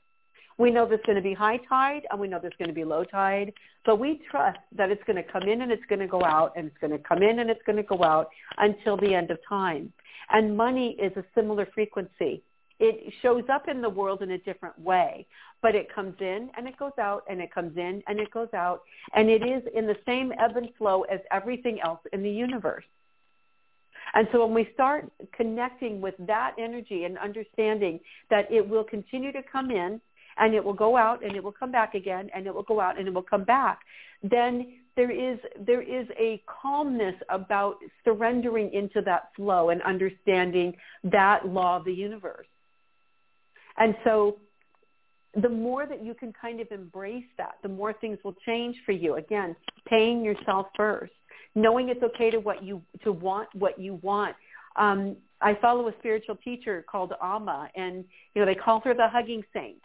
We 0.63 0.71
know 0.71 0.87
there's 0.87 1.01
going 1.05 1.17
to 1.17 1.23
be 1.23 1.35
high 1.35 1.57
tide 1.69 2.03
and 2.09 2.21
we 2.21 2.29
know 2.29 2.39
there's 2.41 2.55
going 2.57 2.69
to 2.69 2.75
be 2.75 2.85
low 2.85 3.03
tide, 3.03 3.53
but 3.85 3.99
we 3.99 4.21
trust 4.31 4.61
that 4.77 4.93
it's 4.93 5.03
going 5.09 5.17
to 5.17 5.25
come 5.25 5.43
in 5.43 5.63
and 5.63 5.73
it's 5.73 5.83
going 5.89 5.99
to 5.99 6.07
go 6.07 6.23
out 6.23 6.53
and 6.55 6.69
it's 6.69 6.79
going 6.79 6.93
to 6.93 7.01
come 7.01 7.21
in 7.21 7.41
and 7.41 7.51
it's 7.51 7.63
going 7.67 7.79
to 7.79 7.83
go 7.83 8.05
out 8.05 8.29
until 8.59 8.97
the 8.97 9.13
end 9.13 9.33
of 9.33 9.39
time. 9.49 9.93
And 10.31 10.57
money 10.57 10.91
is 11.03 11.11
a 11.17 11.25
similar 11.35 11.67
frequency. 11.75 12.45
It 12.79 13.13
shows 13.23 13.43
up 13.53 13.67
in 13.67 13.83
the 13.83 13.89
world 13.89 14.23
in 14.23 14.31
a 14.31 14.39
different 14.39 14.79
way, 14.79 15.27
but 15.63 15.75
it 15.75 15.93
comes 15.93 16.15
in 16.21 16.49
and 16.57 16.69
it 16.69 16.77
goes 16.79 16.97
out 16.97 17.25
and 17.29 17.41
it 17.41 17.53
comes 17.53 17.77
in 17.77 18.01
and 18.07 18.21
it 18.21 18.31
goes 18.31 18.55
out 18.55 18.83
and 19.17 19.29
it 19.29 19.43
is 19.43 19.65
in 19.75 19.89
the 19.89 19.97
same 20.07 20.31
ebb 20.39 20.57
and 20.57 20.69
flow 20.79 21.03
as 21.11 21.19
everything 21.33 21.81
else 21.81 22.01
in 22.13 22.23
the 22.23 22.31
universe. 22.31 22.85
And 24.15 24.29
so 24.31 24.45
when 24.45 24.55
we 24.55 24.69
start 24.75 25.11
connecting 25.33 26.01
with 26.01 26.15
that 26.21 26.55
energy 26.57 27.05
and 27.05 27.19
understanding 27.19 27.99
that 28.31 28.51
it 28.53 28.69
will 28.69 28.85
continue 28.85 29.33
to 29.33 29.43
come 29.43 29.73
in 29.73 30.01
and 30.39 30.55
it 30.55 30.65
will 30.65 30.73
go 30.73 30.97
out 30.97 31.25
and 31.25 31.37
it 31.37 31.43
will 31.43 31.53
come 31.53 31.73
back 31.73 31.95
again 31.95 32.31
and 32.35 32.47
it 32.47 32.55
will 32.55 32.63
go 32.63 32.81
out 32.81 32.99
and 32.99 33.07
it 33.09 33.15
will 33.15 33.23
come 33.23 33.45
back, 33.45 33.81
then 34.23 34.75
there 34.97 35.11
is 35.11 35.39
there 35.59 35.83
is 35.83 36.07
a 36.19 36.43
calmness 36.47 37.15
about 37.31 37.77
surrendering 38.05 38.73
into 38.73 39.01
that 39.03 39.31
flow 39.35 39.71
and 39.71 39.81
understanding 39.83 40.75
that 41.05 41.47
law 41.47 41.77
of 41.77 41.85
the 41.85 41.93
universe. 41.93 42.47
And 43.79 43.95
so 44.05 44.39
the 45.35 45.49
more 45.49 45.87
that 45.87 46.05
you 46.05 46.15
can 46.15 46.33
kind 46.33 46.61
of 46.61 46.71
embrace 46.71 47.25
that, 47.39 47.55
the 47.63 47.69
more 47.69 47.93
things 47.95 48.19
will 48.23 48.37
change 48.45 48.77
for 48.85 48.93
you. 48.93 49.15
Again, 49.15 49.57
paying 49.87 50.23
yourself 50.23 50.67
first, 50.77 51.13
knowing 51.55 51.89
it's 51.89 52.03
okay 52.03 52.31
to 52.31 52.39
what 52.39 52.63
you 52.63 52.83
to 53.03 53.13
want 53.13 53.49
what 53.55 53.79
you 53.79 53.95
want. 54.03 54.37
Um, 54.77 55.17
I 55.41 55.55
follow 55.61 55.89
a 55.89 55.93
spiritual 55.99 56.37
teacher 56.37 56.85
called 56.89 57.13
Amma, 57.23 57.69
and 57.75 58.05
you 58.35 58.41
know 58.41 58.47
they 58.47 58.55
call 58.55 58.81
her 58.81 58.95
the 58.95 59.09
hugging 59.09 59.43
saint. 59.55 59.81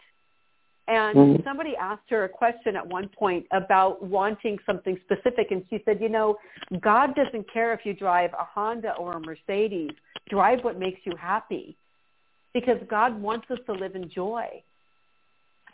And 0.88 1.16
Mhm. 1.16 1.44
somebody 1.44 1.76
asked 1.76 2.08
her 2.08 2.24
a 2.24 2.28
question 2.30 2.74
at 2.74 2.86
one 2.86 3.10
point 3.10 3.46
about 3.50 4.02
wanting 4.02 4.58
something 4.64 4.98
specific, 5.00 5.50
and 5.50 5.62
she 5.68 5.80
said, 5.84 6.00
"You 6.00 6.08
know, 6.08 6.38
God 6.80 7.14
doesn't 7.14 7.46
care 7.52 7.74
if 7.74 7.84
you 7.84 7.92
drive 7.92 8.32
a 8.32 8.42
Honda 8.42 8.96
or 8.96 9.12
a 9.12 9.20
Mercedes. 9.20 9.94
Drive 10.28 10.64
what 10.64 10.78
makes 10.78 11.04
you 11.04 11.14
happy, 11.14 11.76
because 12.54 12.82
God 12.84 13.20
wants 13.20 13.50
us 13.50 13.58
to 13.66 13.72
live 13.72 13.94
in 13.96 14.08
joy." 14.08 14.62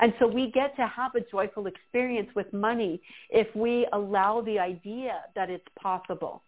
And 0.00 0.12
so 0.18 0.26
we 0.26 0.50
get 0.50 0.74
to 0.76 0.86
have 0.88 1.14
a 1.14 1.20
joyful 1.20 1.68
experience 1.68 2.34
with 2.34 2.52
money 2.52 3.00
if 3.30 3.54
we 3.54 3.86
allow 3.92 4.40
the 4.40 4.58
idea 4.58 5.22
that 5.34 5.48
it's 5.48 5.68
possible. 5.76 6.42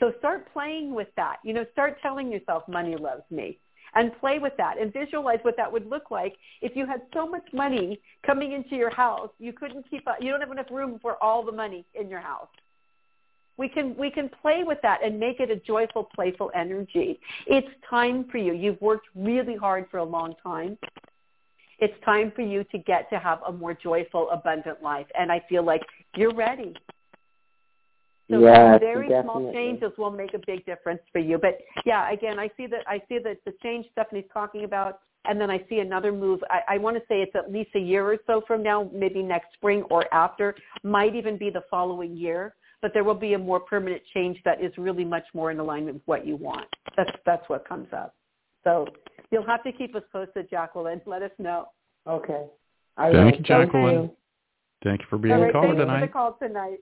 So 0.00 0.12
start 0.18 0.52
playing 0.52 0.94
with 0.94 1.14
that. 1.14 1.38
You 1.42 1.54
know, 1.54 1.64
start 1.72 1.98
telling 2.02 2.30
yourself 2.30 2.68
money 2.68 2.96
loves 2.96 3.24
me 3.30 3.58
and 3.94 4.18
play 4.20 4.38
with 4.38 4.52
that 4.56 4.80
and 4.80 4.92
visualize 4.92 5.38
what 5.42 5.56
that 5.56 5.70
would 5.70 5.88
look 5.88 6.10
like 6.10 6.36
if 6.60 6.76
you 6.76 6.86
had 6.86 7.02
so 7.12 7.26
much 7.26 7.46
money 7.52 8.00
coming 8.24 8.52
into 8.52 8.76
your 8.76 8.90
house, 8.90 9.30
you 9.38 9.52
couldn't 9.52 9.88
keep 9.90 10.06
up. 10.08 10.16
You 10.20 10.30
don't 10.30 10.40
have 10.40 10.50
enough 10.50 10.70
room 10.70 10.98
for 11.00 11.22
all 11.22 11.44
the 11.44 11.52
money 11.52 11.84
in 11.94 12.08
your 12.08 12.20
house. 12.20 12.48
We 13.56 13.68
can 13.68 13.94
we 13.96 14.10
can 14.10 14.30
play 14.40 14.62
with 14.64 14.78
that 14.82 15.04
and 15.04 15.20
make 15.20 15.38
it 15.38 15.50
a 15.50 15.56
joyful, 15.56 16.08
playful 16.14 16.50
energy. 16.54 17.20
It's 17.46 17.68
time 17.88 18.24
for 18.30 18.38
you. 18.38 18.54
You've 18.54 18.80
worked 18.80 19.08
really 19.14 19.56
hard 19.56 19.86
for 19.90 19.98
a 19.98 20.04
long 20.04 20.34
time 20.42 20.78
it's 21.80 21.94
time 22.04 22.30
for 22.36 22.42
you 22.42 22.62
to 22.64 22.78
get 22.78 23.08
to 23.10 23.18
have 23.18 23.40
a 23.46 23.52
more 23.52 23.74
joyful, 23.74 24.28
abundant 24.30 24.82
life. 24.82 25.06
And 25.18 25.32
I 25.32 25.42
feel 25.48 25.64
like 25.64 25.82
you're 26.14 26.34
ready. 26.34 26.74
So 28.30 28.38
Yes, 28.38 28.78
very 28.80 29.08
small 29.22 29.52
changes 29.52 29.92
will 29.98 30.10
make 30.10 30.34
a 30.34 30.40
big 30.46 30.64
difference 30.64 31.00
for 31.12 31.18
you. 31.18 31.36
But 31.36 31.58
yeah, 31.84 32.10
again, 32.12 32.38
I 32.38 32.48
see 32.56 32.66
that 32.68 32.80
I 32.86 33.02
see 33.08 33.18
that 33.18 33.38
the 33.44 33.52
change 33.62 33.86
Stephanie's 33.92 34.24
talking 34.32 34.64
about, 34.64 35.00
and 35.24 35.40
then 35.40 35.50
I 35.50 35.64
see 35.68 35.80
another 35.80 36.12
move. 36.12 36.40
I, 36.48 36.74
I 36.74 36.78
want 36.78 36.96
to 36.96 37.02
say 37.08 37.22
it's 37.22 37.34
at 37.34 37.52
least 37.52 37.70
a 37.74 37.80
year 37.80 38.04
or 38.06 38.18
so 38.26 38.42
from 38.46 38.62
now, 38.62 38.88
maybe 38.94 39.22
next 39.22 39.52
spring 39.54 39.82
or 39.90 40.12
after, 40.14 40.54
might 40.84 41.16
even 41.16 41.36
be 41.36 41.50
the 41.50 41.64
following 41.68 42.16
year. 42.16 42.54
But 42.82 42.92
there 42.94 43.04
will 43.04 43.14
be 43.14 43.34
a 43.34 43.38
more 43.38 43.60
permanent 43.60 44.02
change 44.14 44.38
that 44.44 44.62
is 44.62 44.72
really 44.78 45.04
much 45.04 45.24
more 45.34 45.50
in 45.50 45.58
alignment 45.58 45.96
with 45.96 46.06
what 46.06 46.26
you 46.26 46.36
want. 46.36 46.68
That's 46.96 47.10
that's 47.26 47.46
what 47.48 47.68
comes 47.68 47.88
up. 47.92 48.14
So 48.62 48.86
you'll 49.32 49.46
have 49.46 49.64
to 49.64 49.72
keep 49.72 49.96
us 49.96 50.04
posted, 50.12 50.48
Jacqueline. 50.48 51.00
Let 51.04 51.22
us 51.22 51.32
know. 51.38 51.66
Okay. 52.06 52.46
I 52.96 53.12
Thank 53.12 53.32
will. 53.32 53.38
you, 53.38 53.44
Jacqueline. 53.44 54.10
Thank 54.84 55.00
you 55.00 55.06
for 55.10 55.18
being 55.18 55.34
All 55.34 55.40
a 55.40 55.44
right, 55.44 55.52
caller 55.52 55.74
thank 55.74 55.78
you 55.80 55.94
for 55.94 56.00
the 56.00 56.12
call 56.12 56.38
tonight. 56.40 56.78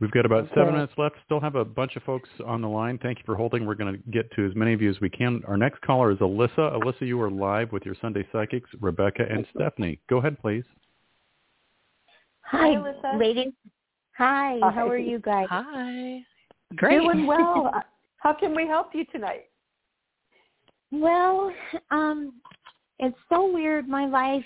We've 0.00 0.10
got 0.10 0.24
about 0.24 0.48
seven 0.54 0.72
minutes 0.72 0.94
left. 0.96 1.16
Still 1.26 1.40
have 1.40 1.56
a 1.56 1.64
bunch 1.64 1.94
of 1.96 2.02
folks 2.04 2.28
on 2.46 2.62
the 2.62 2.68
line. 2.68 2.98
Thank 3.02 3.18
you 3.18 3.24
for 3.26 3.34
holding. 3.34 3.66
We're 3.66 3.74
going 3.74 3.92
to 3.92 4.10
get 4.10 4.30
to 4.32 4.46
as 4.46 4.54
many 4.54 4.72
of 4.72 4.80
you 4.80 4.88
as 4.88 4.98
we 5.00 5.10
can. 5.10 5.42
Our 5.46 5.58
next 5.58 5.82
caller 5.82 6.10
is 6.10 6.18
Alyssa. 6.18 6.58
Alyssa, 6.58 7.02
you 7.02 7.20
are 7.20 7.30
live 7.30 7.70
with 7.70 7.84
your 7.84 7.94
Sunday 8.00 8.26
Psychics, 8.32 8.70
Rebecca 8.80 9.24
and 9.28 9.46
Stephanie. 9.54 10.00
Go 10.08 10.16
ahead, 10.16 10.40
please. 10.40 10.64
Hi, 12.42 12.72
Hi, 12.72 12.74
Alyssa. 12.76 13.18
ladies. 13.18 13.52
Hi, 14.16 14.58
Hi. 14.62 14.70
how 14.70 14.88
are 14.88 14.96
you 14.96 15.18
guys? 15.18 15.46
Hi. 15.50 16.20
Great. 16.76 17.00
Doing 17.00 17.26
well. 17.26 17.72
How 18.16 18.34
can 18.34 18.54
we 18.54 18.66
help 18.66 18.90
you 18.94 19.06
tonight? 19.06 19.44
Well, 20.90 21.52
um, 21.90 22.34
it's 22.98 23.16
so 23.30 23.50
weird. 23.50 23.88
My 23.88 24.06
life, 24.06 24.44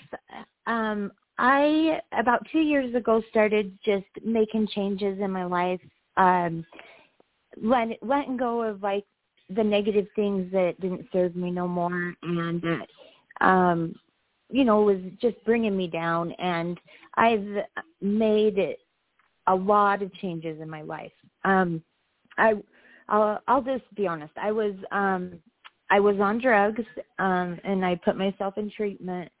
um, 0.65 1.11
I 1.37 1.99
about 2.17 2.45
two 2.51 2.59
years 2.59 2.93
ago 2.95 3.21
started 3.29 3.77
just 3.83 4.05
making 4.23 4.67
changes 4.67 5.19
in 5.19 5.31
my 5.31 5.45
life, 5.45 5.81
um, 6.17 6.65
let, 7.61 7.87
letting 8.01 8.37
go 8.37 8.61
of 8.61 8.81
like 8.81 9.05
the 9.49 9.63
negative 9.63 10.07
things 10.15 10.51
that 10.51 10.79
didn't 10.79 11.07
serve 11.11 11.35
me 11.35 11.51
no 11.51 11.67
more, 11.67 12.13
and 12.23 12.61
that, 12.61 13.45
um, 13.45 13.95
you 14.49 14.63
know, 14.63 14.81
was 14.81 14.99
just 15.21 15.35
bringing 15.45 15.75
me 15.75 15.87
down. 15.87 16.31
And 16.33 16.79
I've 17.15 17.45
made 18.01 18.75
a 19.47 19.55
lot 19.55 20.01
of 20.01 20.13
changes 20.15 20.59
in 20.61 20.69
my 20.69 20.81
life. 20.81 21.11
Um, 21.43 21.83
I, 22.37 22.53
I'll, 23.07 23.39
I'll 23.47 23.61
just 23.61 23.83
be 23.95 24.07
honest. 24.07 24.33
I 24.41 24.51
was, 24.51 24.73
um, 24.91 25.33
I 25.91 25.99
was 25.99 26.19
on 26.19 26.41
drugs, 26.41 26.83
um, 27.19 27.59
and 27.63 27.85
I 27.85 27.95
put 27.95 28.17
myself 28.17 28.57
in 28.57 28.71
treatment. 28.71 29.31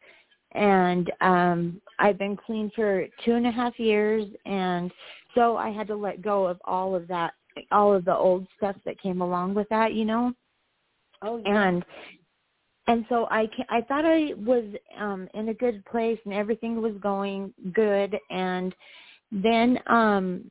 And 0.55 1.11
um, 1.21 1.81
I've 1.99 2.17
been 2.17 2.37
clean 2.37 2.71
for 2.75 3.05
two 3.23 3.33
and 3.33 3.45
a 3.45 3.51
half 3.51 3.77
years, 3.77 4.25
and 4.45 4.91
so 5.35 5.57
I 5.57 5.69
had 5.69 5.87
to 5.87 5.95
let 5.95 6.21
go 6.21 6.47
of 6.47 6.59
all 6.65 6.95
of 6.95 7.07
that, 7.09 7.33
all 7.71 7.93
of 7.93 8.05
the 8.05 8.15
old 8.15 8.47
stuff 8.57 8.75
that 8.85 9.01
came 9.01 9.21
along 9.21 9.53
with 9.53 9.67
that, 9.69 9.93
you 9.93 10.05
know. 10.05 10.33
Oh, 11.21 11.41
And 11.45 11.83
and 12.87 13.05
so 13.09 13.27
I 13.31 13.47
ca- 13.47 13.65
I 13.69 13.81
thought 13.81 14.05
I 14.05 14.33
was 14.37 14.63
um, 14.99 15.27
in 15.33 15.49
a 15.49 15.53
good 15.53 15.83
place, 15.85 16.19
and 16.25 16.33
everything 16.33 16.81
was 16.81 16.93
going 17.01 17.53
good, 17.73 18.15
and 18.29 18.73
then 19.31 19.79
um 19.87 20.49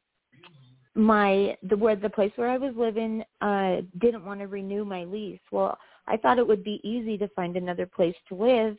my 0.95 1.57
the 1.69 1.77
where 1.77 1.97
the 1.97 2.11
place 2.11 2.33
where 2.37 2.49
I 2.49 2.59
was 2.59 2.75
living 2.77 3.23
uh 3.41 3.77
didn't 4.01 4.25
want 4.25 4.41
to 4.41 4.47
renew 4.47 4.85
my 4.85 5.05
lease. 5.05 5.41
Well, 5.51 5.77
I 6.07 6.17
thought 6.17 6.39
it 6.39 6.47
would 6.47 6.65
be 6.65 6.81
easy 6.85 7.17
to 7.19 7.29
find 7.29 7.57
another 7.57 7.87
place 7.87 8.15
to 8.29 8.35
live 8.35 8.77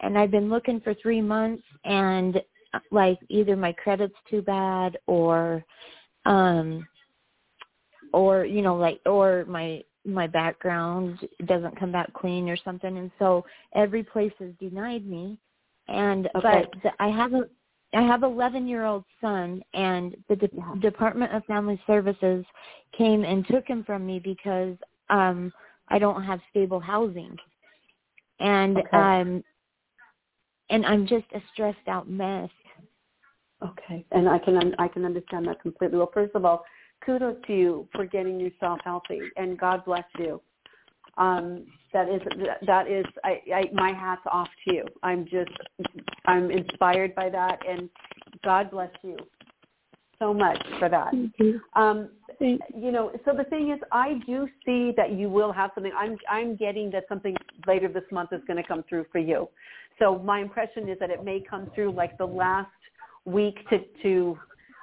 and 0.00 0.18
I've 0.18 0.30
been 0.30 0.50
looking 0.50 0.80
for 0.80 0.94
3 0.94 1.20
months 1.22 1.62
and 1.84 2.36
uh, 2.74 2.80
like 2.90 3.18
either 3.28 3.56
my 3.56 3.72
credit's 3.72 4.14
too 4.30 4.42
bad 4.42 4.98
or 5.06 5.64
um 6.26 6.86
or 8.12 8.44
you 8.44 8.62
know 8.62 8.76
like 8.76 9.00
or 9.06 9.44
my 9.46 9.82
my 10.04 10.26
background 10.26 11.18
doesn't 11.46 11.78
come 11.78 11.92
back 11.92 12.12
clean 12.14 12.48
or 12.48 12.56
something 12.64 12.98
and 12.98 13.10
so 13.18 13.44
every 13.74 14.02
place 14.02 14.32
has 14.38 14.50
denied 14.60 15.06
me 15.06 15.38
and 15.88 16.28
Okay. 16.36 16.66
but 16.82 16.92
I 17.00 17.08
have 17.08 17.32
a 17.34 17.48
I 17.94 17.98
I 17.98 18.02
have 18.02 18.22
11 18.22 18.66
year 18.66 18.84
old 18.84 19.04
son, 19.20 19.62
and 19.72 20.16
the 20.28 20.36
De- 20.36 20.50
Yeah. 20.52 20.74
Department 20.80 21.32
of 21.32 21.44
Family 21.46 21.80
Services 21.86 22.44
came 22.96 23.24
and 23.24 23.46
took 23.48 23.66
him 23.66 23.84
from 23.84 24.04
me 24.04 24.18
because 24.18 24.76
um 25.08 25.52
I 25.88 25.98
don't 25.98 26.22
have 26.22 26.40
stable 26.50 26.80
housing, 26.80 27.36
and 28.40 28.78
Okay. 28.78 28.88
um 28.92 29.44
and 30.70 30.84
I'm 30.84 31.06
just 31.06 31.26
a 31.34 31.40
stressed 31.52 31.88
out 31.88 32.08
mess. 32.08 32.50
Okay, 33.62 34.04
and 34.12 34.28
I 34.28 34.38
can 34.38 34.74
I 34.78 34.88
can 34.88 35.04
understand 35.04 35.46
that 35.48 35.60
completely. 35.60 35.98
Well, 35.98 36.10
first 36.12 36.34
of 36.34 36.44
all, 36.44 36.64
kudos 37.04 37.36
to 37.46 37.52
you 37.52 37.88
for 37.92 38.04
getting 38.04 38.38
yourself 38.38 38.80
healthy, 38.84 39.20
and 39.36 39.58
God 39.58 39.84
bless 39.84 40.04
you. 40.18 40.40
Um, 41.16 41.66
that 41.92 42.08
is 42.08 42.20
that 42.66 42.88
is 42.88 43.06
I, 43.24 43.40
I 43.54 43.70
my 43.72 43.92
hat's 43.92 44.22
off 44.30 44.48
to 44.66 44.74
you. 44.74 44.84
I'm 45.02 45.24
just 45.24 45.50
I'm 46.26 46.50
inspired 46.50 47.14
by 47.14 47.30
that, 47.30 47.60
and 47.66 47.88
God 48.44 48.70
bless 48.70 48.90
you 49.02 49.16
so 50.18 50.34
much 50.34 50.62
for 50.78 50.88
that. 50.88 51.14
Um, 51.74 52.10
you 52.40 52.92
know, 52.92 53.12
so 53.24 53.32
the 53.36 53.44
thing 53.44 53.70
is, 53.70 53.78
I 53.92 54.14
do 54.26 54.48
see 54.64 54.92
that 54.96 55.12
you 55.12 55.28
will 55.28 55.52
have 55.52 55.70
something. 55.74 55.92
I'm 55.96 56.16
I'm 56.30 56.56
getting 56.56 56.90
that 56.90 57.04
something 57.08 57.34
later 57.66 57.88
this 57.88 58.04
month 58.10 58.32
is 58.32 58.40
going 58.46 58.56
to 58.56 58.66
come 58.66 58.84
through 58.88 59.06
for 59.10 59.18
you. 59.18 59.48
So 59.98 60.18
my 60.18 60.40
impression 60.40 60.88
is 60.88 60.98
that 60.98 61.10
it 61.10 61.24
may 61.24 61.40
come 61.40 61.70
through 61.74 61.92
like 61.92 62.18
the 62.18 62.26
last 62.26 62.70
week 63.24 63.56
to 63.70 63.78
to 64.02 64.38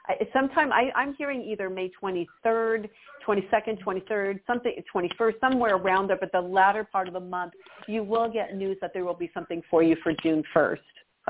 I- 0.08 0.28
sometime 0.34 0.74
I, 0.74 0.92
I'm 0.96 1.14
hearing 1.16 1.42
either 1.42 1.70
May 1.70 1.92
23rd, 2.02 2.90
22nd, 3.26 3.84
23rd, 3.84 4.40
something 4.46 4.74
21st, 4.94 5.40
somewhere 5.40 5.76
around 5.76 6.08
there. 6.08 6.18
But 6.20 6.32
the 6.32 6.42
latter 6.42 6.84
part 6.84 7.08
of 7.08 7.14
the 7.14 7.20
month, 7.20 7.54
you 7.88 8.04
will 8.04 8.30
get 8.30 8.56
news 8.56 8.78
that 8.82 8.92
there 8.94 9.06
will 9.06 9.14
be 9.14 9.32
something 9.34 9.62
for 9.70 9.84
you 9.84 9.96
for 10.04 10.14
June 10.22 10.44
1st. 10.56 10.78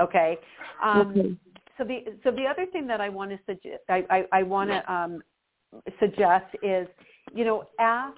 Okay. 0.00 0.38
Um, 0.82 1.10
Okay. 1.10 1.36
So 1.76 1.82
the 1.82 2.04
so 2.22 2.30
the 2.30 2.46
other 2.46 2.66
thing 2.66 2.86
that 2.86 3.00
I 3.00 3.08
want 3.08 3.32
to 3.32 3.38
suggest 3.46 3.82
I, 3.88 4.04
I, 4.08 4.24
I 4.32 4.42
want 4.44 4.70
to 4.70 4.92
um, 4.92 5.22
suggest 6.00 6.46
is 6.62 6.86
you 7.34 7.44
know 7.44 7.64
ask. 7.80 8.16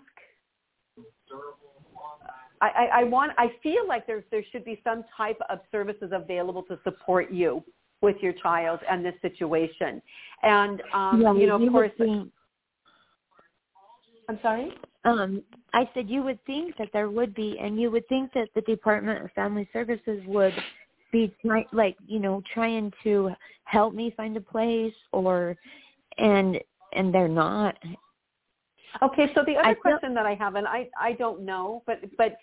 I, 2.62 2.68
I, 2.68 3.00
I 3.00 3.04
want. 3.04 3.32
I 3.36 3.48
feel 3.62 3.86
like 3.86 4.06
there 4.06 4.24
there 4.30 4.42
should 4.50 4.64
be 4.64 4.80
some 4.82 5.04
type 5.16 5.38
of 5.50 5.58
services 5.70 6.10
available 6.12 6.62
to 6.64 6.78
support 6.84 7.30
you 7.30 7.62
with 8.02 8.16
your 8.20 8.32
child 8.34 8.80
and 8.88 9.04
this 9.04 9.14
situation. 9.22 10.00
And 10.42 10.82
um, 10.94 11.20
yeah, 11.22 11.34
you 11.34 11.46
know, 11.46 11.62
of 11.62 11.72
course. 11.72 11.90
think- 11.98 12.30
I'm 14.28 14.38
sorry. 14.42 14.72
Um, 15.04 15.42
I 15.72 15.88
said 15.94 16.10
you 16.10 16.22
would 16.24 16.44
think 16.46 16.76
that 16.78 16.88
there 16.92 17.10
would 17.10 17.32
be, 17.34 17.58
and 17.60 17.80
you 17.80 17.92
would 17.92 18.08
think 18.08 18.32
that 18.32 18.48
the 18.56 18.60
Department 18.62 19.24
of 19.24 19.30
Family 19.32 19.68
Services 19.72 20.20
would 20.26 20.54
be 21.12 21.32
try, 21.44 21.64
like 21.72 21.96
you 22.06 22.18
know 22.18 22.42
trying 22.52 22.92
to 23.04 23.30
help 23.64 23.94
me 23.94 24.12
find 24.16 24.36
a 24.36 24.40
place, 24.40 24.94
or 25.12 25.56
and 26.18 26.58
and 26.96 27.14
they're 27.14 27.28
not. 27.28 27.76
Okay, 29.02 29.30
so 29.34 29.42
the 29.44 29.56
other 29.56 29.68
I 29.68 29.74
question 29.74 30.14
that 30.14 30.26
I 30.26 30.34
have, 30.34 30.54
and 30.54 30.66
I 30.66 30.88
I 30.98 31.12
don't 31.12 31.42
know, 31.42 31.82
but 31.86 32.00
but 32.16 32.38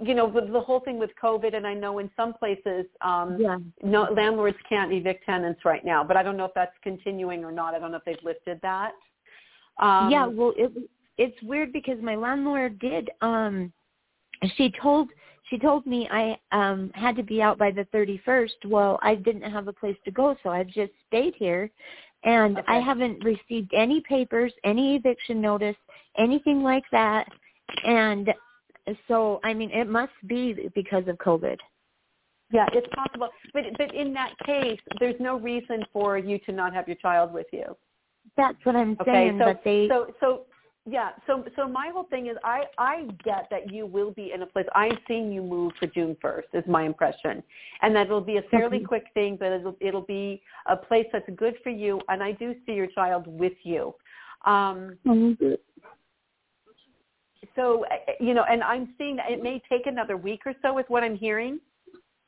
you 0.00 0.14
know 0.14 0.30
the, 0.30 0.40
the 0.52 0.60
whole 0.60 0.80
thing 0.80 0.98
with 0.98 1.10
COVID, 1.22 1.54
and 1.54 1.66
I 1.66 1.74
know 1.74 1.98
in 1.98 2.10
some 2.16 2.32
places 2.34 2.86
um, 3.00 3.38
Yeah. 3.38 3.58
no 3.82 4.02
landlords 4.12 4.56
can't 4.68 4.92
evict 4.92 5.24
tenants 5.24 5.64
right 5.64 5.84
now, 5.84 6.04
but 6.04 6.16
I 6.16 6.22
don't 6.22 6.36
know 6.36 6.44
if 6.44 6.54
that's 6.54 6.76
continuing 6.82 7.44
or 7.44 7.52
not. 7.52 7.74
I 7.74 7.78
don't 7.78 7.90
know 7.90 7.98
if 7.98 8.04
they've 8.04 8.24
lifted 8.24 8.60
that. 8.62 8.92
Um, 9.78 10.10
yeah, 10.10 10.26
well, 10.26 10.52
it 10.56 10.72
it's 11.18 11.40
weird 11.42 11.72
because 11.72 12.00
my 12.00 12.14
landlord 12.14 12.78
did. 12.78 13.10
Um, 13.20 13.72
she 14.56 14.72
told 14.80 15.08
she 15.50 15.58
told 15.58 15.86
me 15.86 16.08
I 16.10 16.38
um 16.52 16.90
had 16.94 17.16
to 17.16 17.22
be 17.22 17.42
out 17.42 17.58
by 17.58 17.70
the 17.70 17.84
thirty 17.86 18.20
first. 18.24 18.56
Well, 18.64 18.98
I 19.02 19.14
didn't 19.16 19.50
have 19.50 19.68
a 19.68 19.72
place 19.72 19.96
to 20.04 20.10
go, 20.10 20.36
so 20.42 20.50
I've 20.50 20.68
just 20.68 20.92
stayed 21.08 21.34
here, 21.36 21.70
and 22.26 22.60
I 22.66 22.80
haven't 22.80 23.24
received 23.24 23.72
any 23.72 24.02
papers, 24.06 24.52
any 24.64 24.96
eviction 24.96 25.40
notice, 25.40 25.76
anything 26.18 26.62
like 26.62 26.84
that, 26.92 27.26
and 27.84 28.34
so 29.08 29.40
I 29.42 29.54
mean 29.54 29.70
it 29.70 29.88
must 29.88 30.12
be 30.26 30.68
because 30.74 31.04
of 31.08 31.16
COVID. 31.16 31.56
Yeah, 32.52 32.66
it's 32.72 32.86
possible, 32.94 33.28
but 33.54 33.64
but 33.78 33.94
in 33.94 34.12
that 34.14 34.34
case, 34.44 34.80
there's 35.00 35.18
no 35.18 35.38
reason 35.38 35.84
for 35.92 36.18
you 36.18 36.38
to 36.40 36.52
not 36.52 36.74
have 36.74 36.86
your 36.86 36.96
child 36.96 37.32
with 37.32 37.46
you. 37.52 37.76
That's 38.36 38.58
what 38.64 38.76
I'm 38.76 38.96
Okay, 39.00 39.12
saying. 39.12 39.38
so 39.38 39.44
but 39.46 39.60
they 39.64 39.88
so 39.88 40.14
so 40.20 40.42
yeah, 40.88 41.10
so 41.26 41.44
so 41.56 41.66
my 41.66 41.90
whole 41.92 42.04
thing 42.04 42.28
is 42.28 42.36
I 42.44 42.62
I 42.78 43.08
get 43.24 43.48
that 43.50 43.72
you 43.72 43.86
will 43.86 44.12
be 44.12 44.30
in 44.32 44.42
a 44.42 44.46
place. 44.46 44.66
I'm 44.72 44.96
seeing 45.08 45.32
you 45.32 45.42
move 45.42 45.72
for 45.80 45.86
June 45.88 46.16
1st 46.22 46.44
is 46.54 46.64
my 46.68 46.84
impression, 46.84 47.42
and 47.82 47.94
that 47.96 48.06
it'll 48.06 48.20
be 48.20 48.36
a 48.36 48.42
fairly 48.42 48.78
quick 48.78 49.06
thing, 49.12 49.36
but 49.38 49.50
it'll 49.50 49.76
it'll 49.80 50.02
be 50.02 50.40
a 50.66 50.76
place 50.76 51.06
that's 51.12 51.28
good 51.36 51.56
for 51.64 51.70
you, 51.70 52.00
and 52.08 52.22
I 52.22 52.32
do 52.32 52.54
see 52.64 52.72
your 52.72 52.86
child 52.86 53.26
with 53.26 53.54
you. 53.64 53.94
Um, 54.44 54.96
so 57.56 57.84
uh, 57.86 58.12
you 58.20 58.32
know, 58.32 58.44
and 58.48 58.62
I'm 58.62 58.94
seeing 58.96 59.16
that 59.16 59.32
it 59.32 59.42
may 59.42 59.60
take 59.68 59.86
another 59.86 60.16
week 60.16 60.42
or 60.46 60.54
so, 60.62 60.78
is 60.78 60.84
what 60.86 61.02
I'm 61.02 61.16
hearing, 61.16 61.58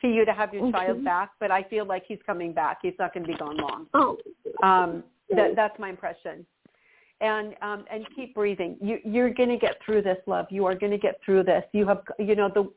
for 0.00 0.10
you 0.10 0.24
to 0.24 0.32
have 0.32 0.52
your 0.52 0.64
Okay. 0.64 0.72
child 0.72 1.04
back. 1.04 1.30
But 1.38 1.52
I 1.52 1.62
feel 1.62 1.84
like 1.84 2.04
he's 2.08 2.18
coming 2.26 2.52
back. 2.52 2.78
He's 2.82 2.94
not 2.98 3.14
going 3.14 3.24
to 3.24 3.32
be 3.32 3.38
gone 3.38 3.56
long. 3.56 3.86
oh 3.94 4.18
Um, 4.64 5.04
that, 5.30 5.54
that's 5.54 5.78
my 5.78 5.90
impression. 5.90 6.44
And 7.20 7.54
um, 7.62 7.84
and 7.90 8.06
keep 8.14 8.34
breathing. 8.34 8.76
You, 8.80 8.98
you're 9.04 9.34
going 9.34 9.48
to 9.48 9.56
get 9.56 9.78
through 9.84 10.02
this, 10.02 10.18
love. 10.26 10.46
You 10.50 10.66
are 10.66 10.76
going 10.76 10.92
to 10.92 10.98
get 10.98 11.18
through 11.24 11.42
this. 11.42 11.64
You 11.72 11.84
have, 11.88 12.02
you 12.20 12.36
know, 12.36 12.48
the 12.48 12.70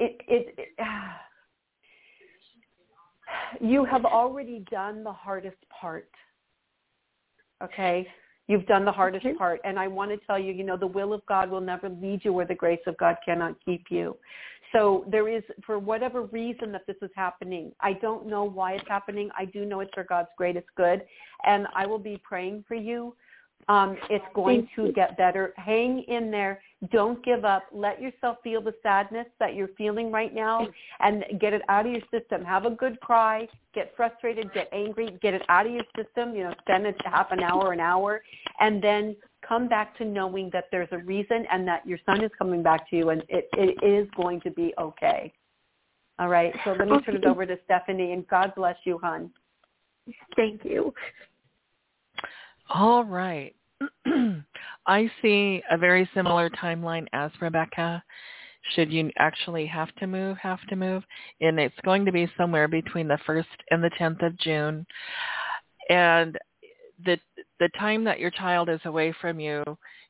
it, 0.00 0.20
it, 0.26 0.54
it 0.58 0.68
you 3.60 3.84
have 3.84 4.04
already 4.04 4.64
done 4.70 5.04
the 5.04 5.12
hardest 5.12 5.58
part. 5.68 6.10
Okay, 7.62 8.06
you've 8.48 8.66
done 8.66 8.84
the 8.84 8.92
hardest 8.92 9.26
part, 9.36 9.60
and 9.64 9.78
I 9.78 9.86
want 9.86 10.10
to 10.10 10.16
tell 10.26 10.38
you, 10.38 10.52
you 10.52 10.64
know, 10.64 10.76
the 10.76 10.86
will 10.86 11.12
of 11.12 11.24
God 11.26 11.50
will 11.50 11.60
never 11.60 11.88
lead 11.88 12.24
you 12.24 12.32
where 12.32 12.46
the 12.46 12.54
grace 12.54 12.80
of 12.86 12.96
God 12.96 13.16
cannot 13.24 13.54
keep 13.64 13.86
you. 13.90 14.16
So 14.72 15.04
there 15.10 15.28
is, 15.28 15.42
for 15.64 15.78
whatever 15.78 16.24
reason 16.24 16.72
that 16.72 16.86
this 16.86 16.96
is 17.00 17.10
happening, 17.16 17.72
I 17.80 17.94
don't 17.94 18.26
know 18.26 18.44
why 18.44 18.74
it's 18.74 18.88
happening. 18.88 19.30
I 19.36 19.46
do 19.46 19.64
know 19.64 19.80
it's 19.80 19.90
for 19.94 20.04
God's 20.04 20.28
greatest 20.36 20.66
good, 20.76 21.02
and 21.44 21.66
I 21.74 21.86
will 21.86 21.98
be 21.98 22.20
praying 22.22 22.64
for 22.68 22.74
you. 22.74 23.14
Um, 23.68 23.98
it's 24.08 24.24
going 24.34 24.62
Thank 24.62 24.74
to 24.76 24.86
you. 24.86 24.92
get 24.92 25.16
better. 25.18 25.52
Hang 25.56 26.02
in 26.08 26.30
there. 26.30 26.62
Don't 26.90 27.22
give 27.24 27.44
up. 27.44 27.64
Let 27.72 28.00
yourself 28.00 28.38
feel 28.42 28.62
the 28.62 28.74
sadness 28.82 29.26
that 29.40 29.54
you're 29.54 29.68
feeling 29.76 30.10
right 30.10 30.34
now 30.34 30.66
and 31.00 31.24
get 31.38 31.52
it 31.52 31.62
out 31.68 31.84
of 31.84 31.92
your 31.92 32.02
system. 32.10 32.44
Have 32.44 32.64
a 32.64 32.70
good 32.70 32.98
cry. 33.00 33.46
Get 33.74 33.92
frustrated. 33.94 34.52
Get 34.54 34.70
angry. 34.72 35.18
Get 35.20 35.34
it 35.34 35.42
out 35.50 35.66
of 35.66 35.72
your 35.72 35.84
system. 35.96 36.34
You 36.34 36.44
know, 36.44 36.54
spend 36.60 36.86
it 36.86 36.96
half 37.04 37.30
an 37.30 37.42
hour, 37.42 37.72
an 37.72 37.80
hour, 37.80 38.22
and 38.60 38.82
then 38.82 39.16
come 39.46 39.68
back 39.68 39.96
to 39.98 40.04
knowing 40.04 40.50
that 40.52 40.64
there's 40.72 40.88
a 40.92 40.98
reason 40.98 41.44
and 41.52 41.66
that 41.68 41.86
your 41.86 41.98
son 42.06 42.22
is 42.24 42.30
coming 42.38 42.62
back 42.62 42.88
to 42.90 42.96
you 42.96 43.10
and 43.10 43.22
it, 43.28 43.48
it 43.52 43.84
is 43.84 44.08
going 44.16 44.40
to 44.42 44.50
be 44.50 44.72
okay. 44.78 45.32
All 46.18 46.28
right. 46.28 46.54
So 46.64 46.72
let 46.72 46.88
me 46.88 47.00
turn 47.04 47.16
it 47.16 47.24
over 47.24 47.44
to 47.44 47.58
Stephanie 47.64 48.12
and 48.12 48.26
God 48.28 48.52
bless 48.56 48.76
you, 48.84 48.98
hon. 49.02 49.30
thank 50.36 50.64
you. 50.64 50.92
All 52.70 53.04
right. 53.04 53.54
I 54.86 55.10
see 55.22 55.62
a 55.70 55.78
very 55.78 56.08
similar 56.14 56.50
timeline 56.50 57.06
as 57.12 57.30
Rebecca. 57.40 58.02
Should 58.74 58.92
you 58.92 59.10
actually 59.18 59.66
have 59.66 59.94
to 59.96 60.06
move, 60.06 60.36
have 60.38 60.60
to 60.68 60.76
move, 60.76 61.02
and 61.40 61.58
it's 61.58 61.74
going 61.84 62.04
to 62.04 62.12
be 62.12 62.30
somewhere 62.36 62.68
between 62.68 63.08
the 63.08 63.18
1st 63.26 63.44
and 63.70 63.82
the 63.82 63.90
10th 63.98 64.26
of 64.26 64.36
June. 64.38 64.84
And 65.88 66.36
the 67.04 67.18
the 67.60 67.68
time 67.78 68.04
that 68.04 68.20
your 68.20 68.30
child 68.30 68.68
is 68.68 68.80
away 68.84 69.14
from 69.20 69.38
you 69.40 69.62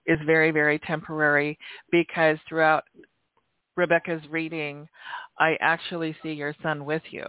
is 0.07 0.19
very 0.24 0.51
very 0.51 0.78
temporary 0.78 1.59
because 1.90 2.39
throughout 2.49 2.85
Rebecca's 3.77 4.23
reading, 4.31 4.89
I 5.39 5.57
actually 5.61 6.16
see 6.23 6.32
your 6.32 6.55
son 6.62 6.85
with 6.85 7.03
you. 7.11 7.24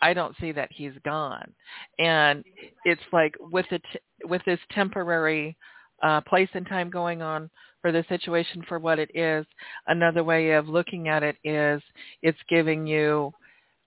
I 0.00 0.14
don't 0.14 0.36
see 0.40 0.52
that 0.52 0.70
he's 0.72 0.92
gone. 1.04 1.52
And 1.98 2.44
it's 2.84 3.00
like 3.12 3.34
with 3.40 3.66
the 3.70 3.80
with 4.24 4.42
this 4.44 4.60
temporary 4.72 5.56
uh, 6.02 6.20
place 6.22 6.48
and 6.54 6.66
time 6.66 6.90
going 6.90 7.22
on 7.22 7.50
for 7.82 7.92
the 7.92 8.04
situation 8.08 8.62
for 8.68 8.78
what 8.78 8.98
it 8.98 9.10
is, 9.14 9.46
another 9.86 10.22
way 10.24 10.52
of 10.52 10.68
looking 10.68 11.08
at 11.08 11.22
it 11.22 11.36
is 11.44 11.82
it's 12.22 12.38
giving 12.48 12.86
you 12.86 13.32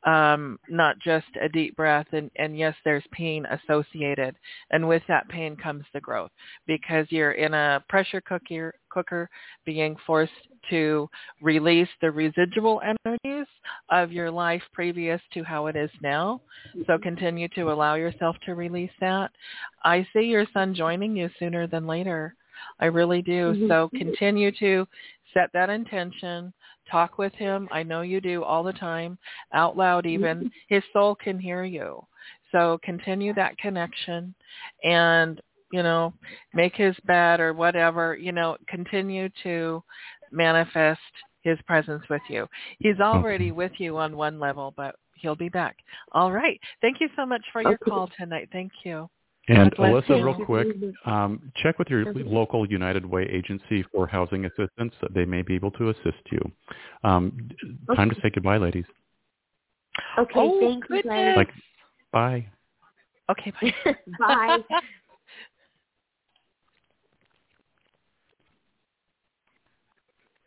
um, 0.06 0.60
not 0.70 0.98
just 1.00 1.28
a 1.42 1.48
deep 1.50 1.76
breath 1.76 2.08
and, 2.12 2.30
and 2.38 2.58
yes, 2.58 2.76
there's 2.84 3.04
pain 3.12 3.46
associated. 3.46 4.36
And 4.72 4.88
with 4.88 5.04
that 5.08 5.30
pain 5.30 5.56
comes 5.56 5.86
the 5.94 6.02
growth 6.02 6.32
because 6.68 7.06
you're 7.10 7.34
in 7.34 7.54
a 7.54 7.84
pressure 7.88 8.22
cooker, 8.22 8.74
cooker 8.90 9.30
being 9.66 9.96
forced 10.06 10.32
to 10.70 11.10
release 11.42 11.90
the 12.02 12.12
residual 12.12 12.82
energies 12.82 13.48
of 13.90 14.12
your 14.12 14.32
life 14.32 14.64
previous 14.74 15.22
to 15.34 15.44
how 15.44 15.68
it 15.68 15.76
is 15.76 15.92
now. 16.02 16.42
So 16.88 16.98
continue 16.98 17.48
to 17.50 17.72
allow 17.72 17.96
yourself 17.96 18.36
to 18.46 18.56
release 18.56 18.92
that. 19.00 19.32
I 19.84 20.08
see 20.14 20.22
your 20.22 20.46
son 20.54 20.74
joining 20.74 21.16
you 21.16 21.30
sooner 21.40 21.68
than 21.68 21.88
later. 21.88 22.36
I 22.80 22.86
really 22.86 23.22
do. 23.22 23.54
Mhm. 23.54 23.68
So 23.68 23.90
continue 23.90 24.52
to 24.54 24.88
set 25.34 25.52
that 25.54 25.70
intention. 25.70 26.54
Talk 26.90 27.18
with 27.18 27.34
him. 27.36 27.68
I 27.72 27.84
know 27.84 28.02
you 28.02 28.22
do 28.22 28.44
all 28.44 28.64
the 28.64 28.74
time, 28.74 29.18
out 29.54 29.76
loud 29.78 30.06
even. 30.06 30.52
His 30.68 30.84
soul 30.94 31.16
can 31.16 31.40
hear 31.40 31.64
you. 31.64 32.06
So 32.52 32.78
continue 32.84 33.34
that 33.34 33.58
connection 33.58 34.34
and, 34.84 35.42
you 35.72 35.82
know, 35.82 36.14
make 36.54 36.76
his 36.76 36.96
bed 37.06 37.40
or 37.40 37.54
whatever, 37.54 38.16
you 38.16 38.32
know, 38.32 38.58
continue 38.68 39.30
to 39.42 39.84
manifest 40.34 41.00
his 41.42 41.60
presence 41.68 42.04
with 42.10 42.22
you. 42.30 42.48
He's 42.80 43.00
already 43.00 43.52
with 43.52 43.74
you 43.78 43.98
on 43.98 44.16
one 44.16 44.40
level, 44.40 44.74
but 44.76 44.96
he'll 45.16 45.36
be 45.36 45.50
back. 45.50 45.78
All 46.14 46.32
right. 46.32 46.60
Thank 46.82 47.00
you 47.02 47.10
so 47.16 47.26
much 47.26 47.42
for 47.52 47.62
your 47.62 47.78
call 47.78 48.10
tonight. 48.18 48.50
Thank 48.52 48.72
you. 48.84 49.10
And 49.50 49.76
Alyssa, 49.76 50.10
you. 50.10 50.24
real 50.24 50.46
quick, 50.46 50.68
um, 51.06 51.52
check 51.58 51.78
with 51.78 51.90
your 51.90 52.06
local 52.14 52.66
United 52.66 53.06
Way 53.06 53.24
agency 53.24 53.84
for 53.92 54.08
housing 54.08 54.46
assistance. 54.46 54.94
They 55.14 55.26
may 55.26 55.42
be 55.42 55.54
able 55.56 55.72
to 55.72 55.90
assist 55.90 56.24
you. 56.32 56.40
Um, 57.04 57.50
time 57.94 58.10
to 58.10 58.16
say 58.22 58.30
goodbye, 58.34 58.58
ladies. 58.58 58.86
Okay, 60.18 60.34
Oh, 60.36 60.60
thank 60.62 60.86
you 60.90 61.04
guys. 61.04 61.34
Like, 61.36 61.50
bye. 62.14 62.46
Okay, 63.30 63.52
bye. 63.62 63.96
Bye. 64.20 64.58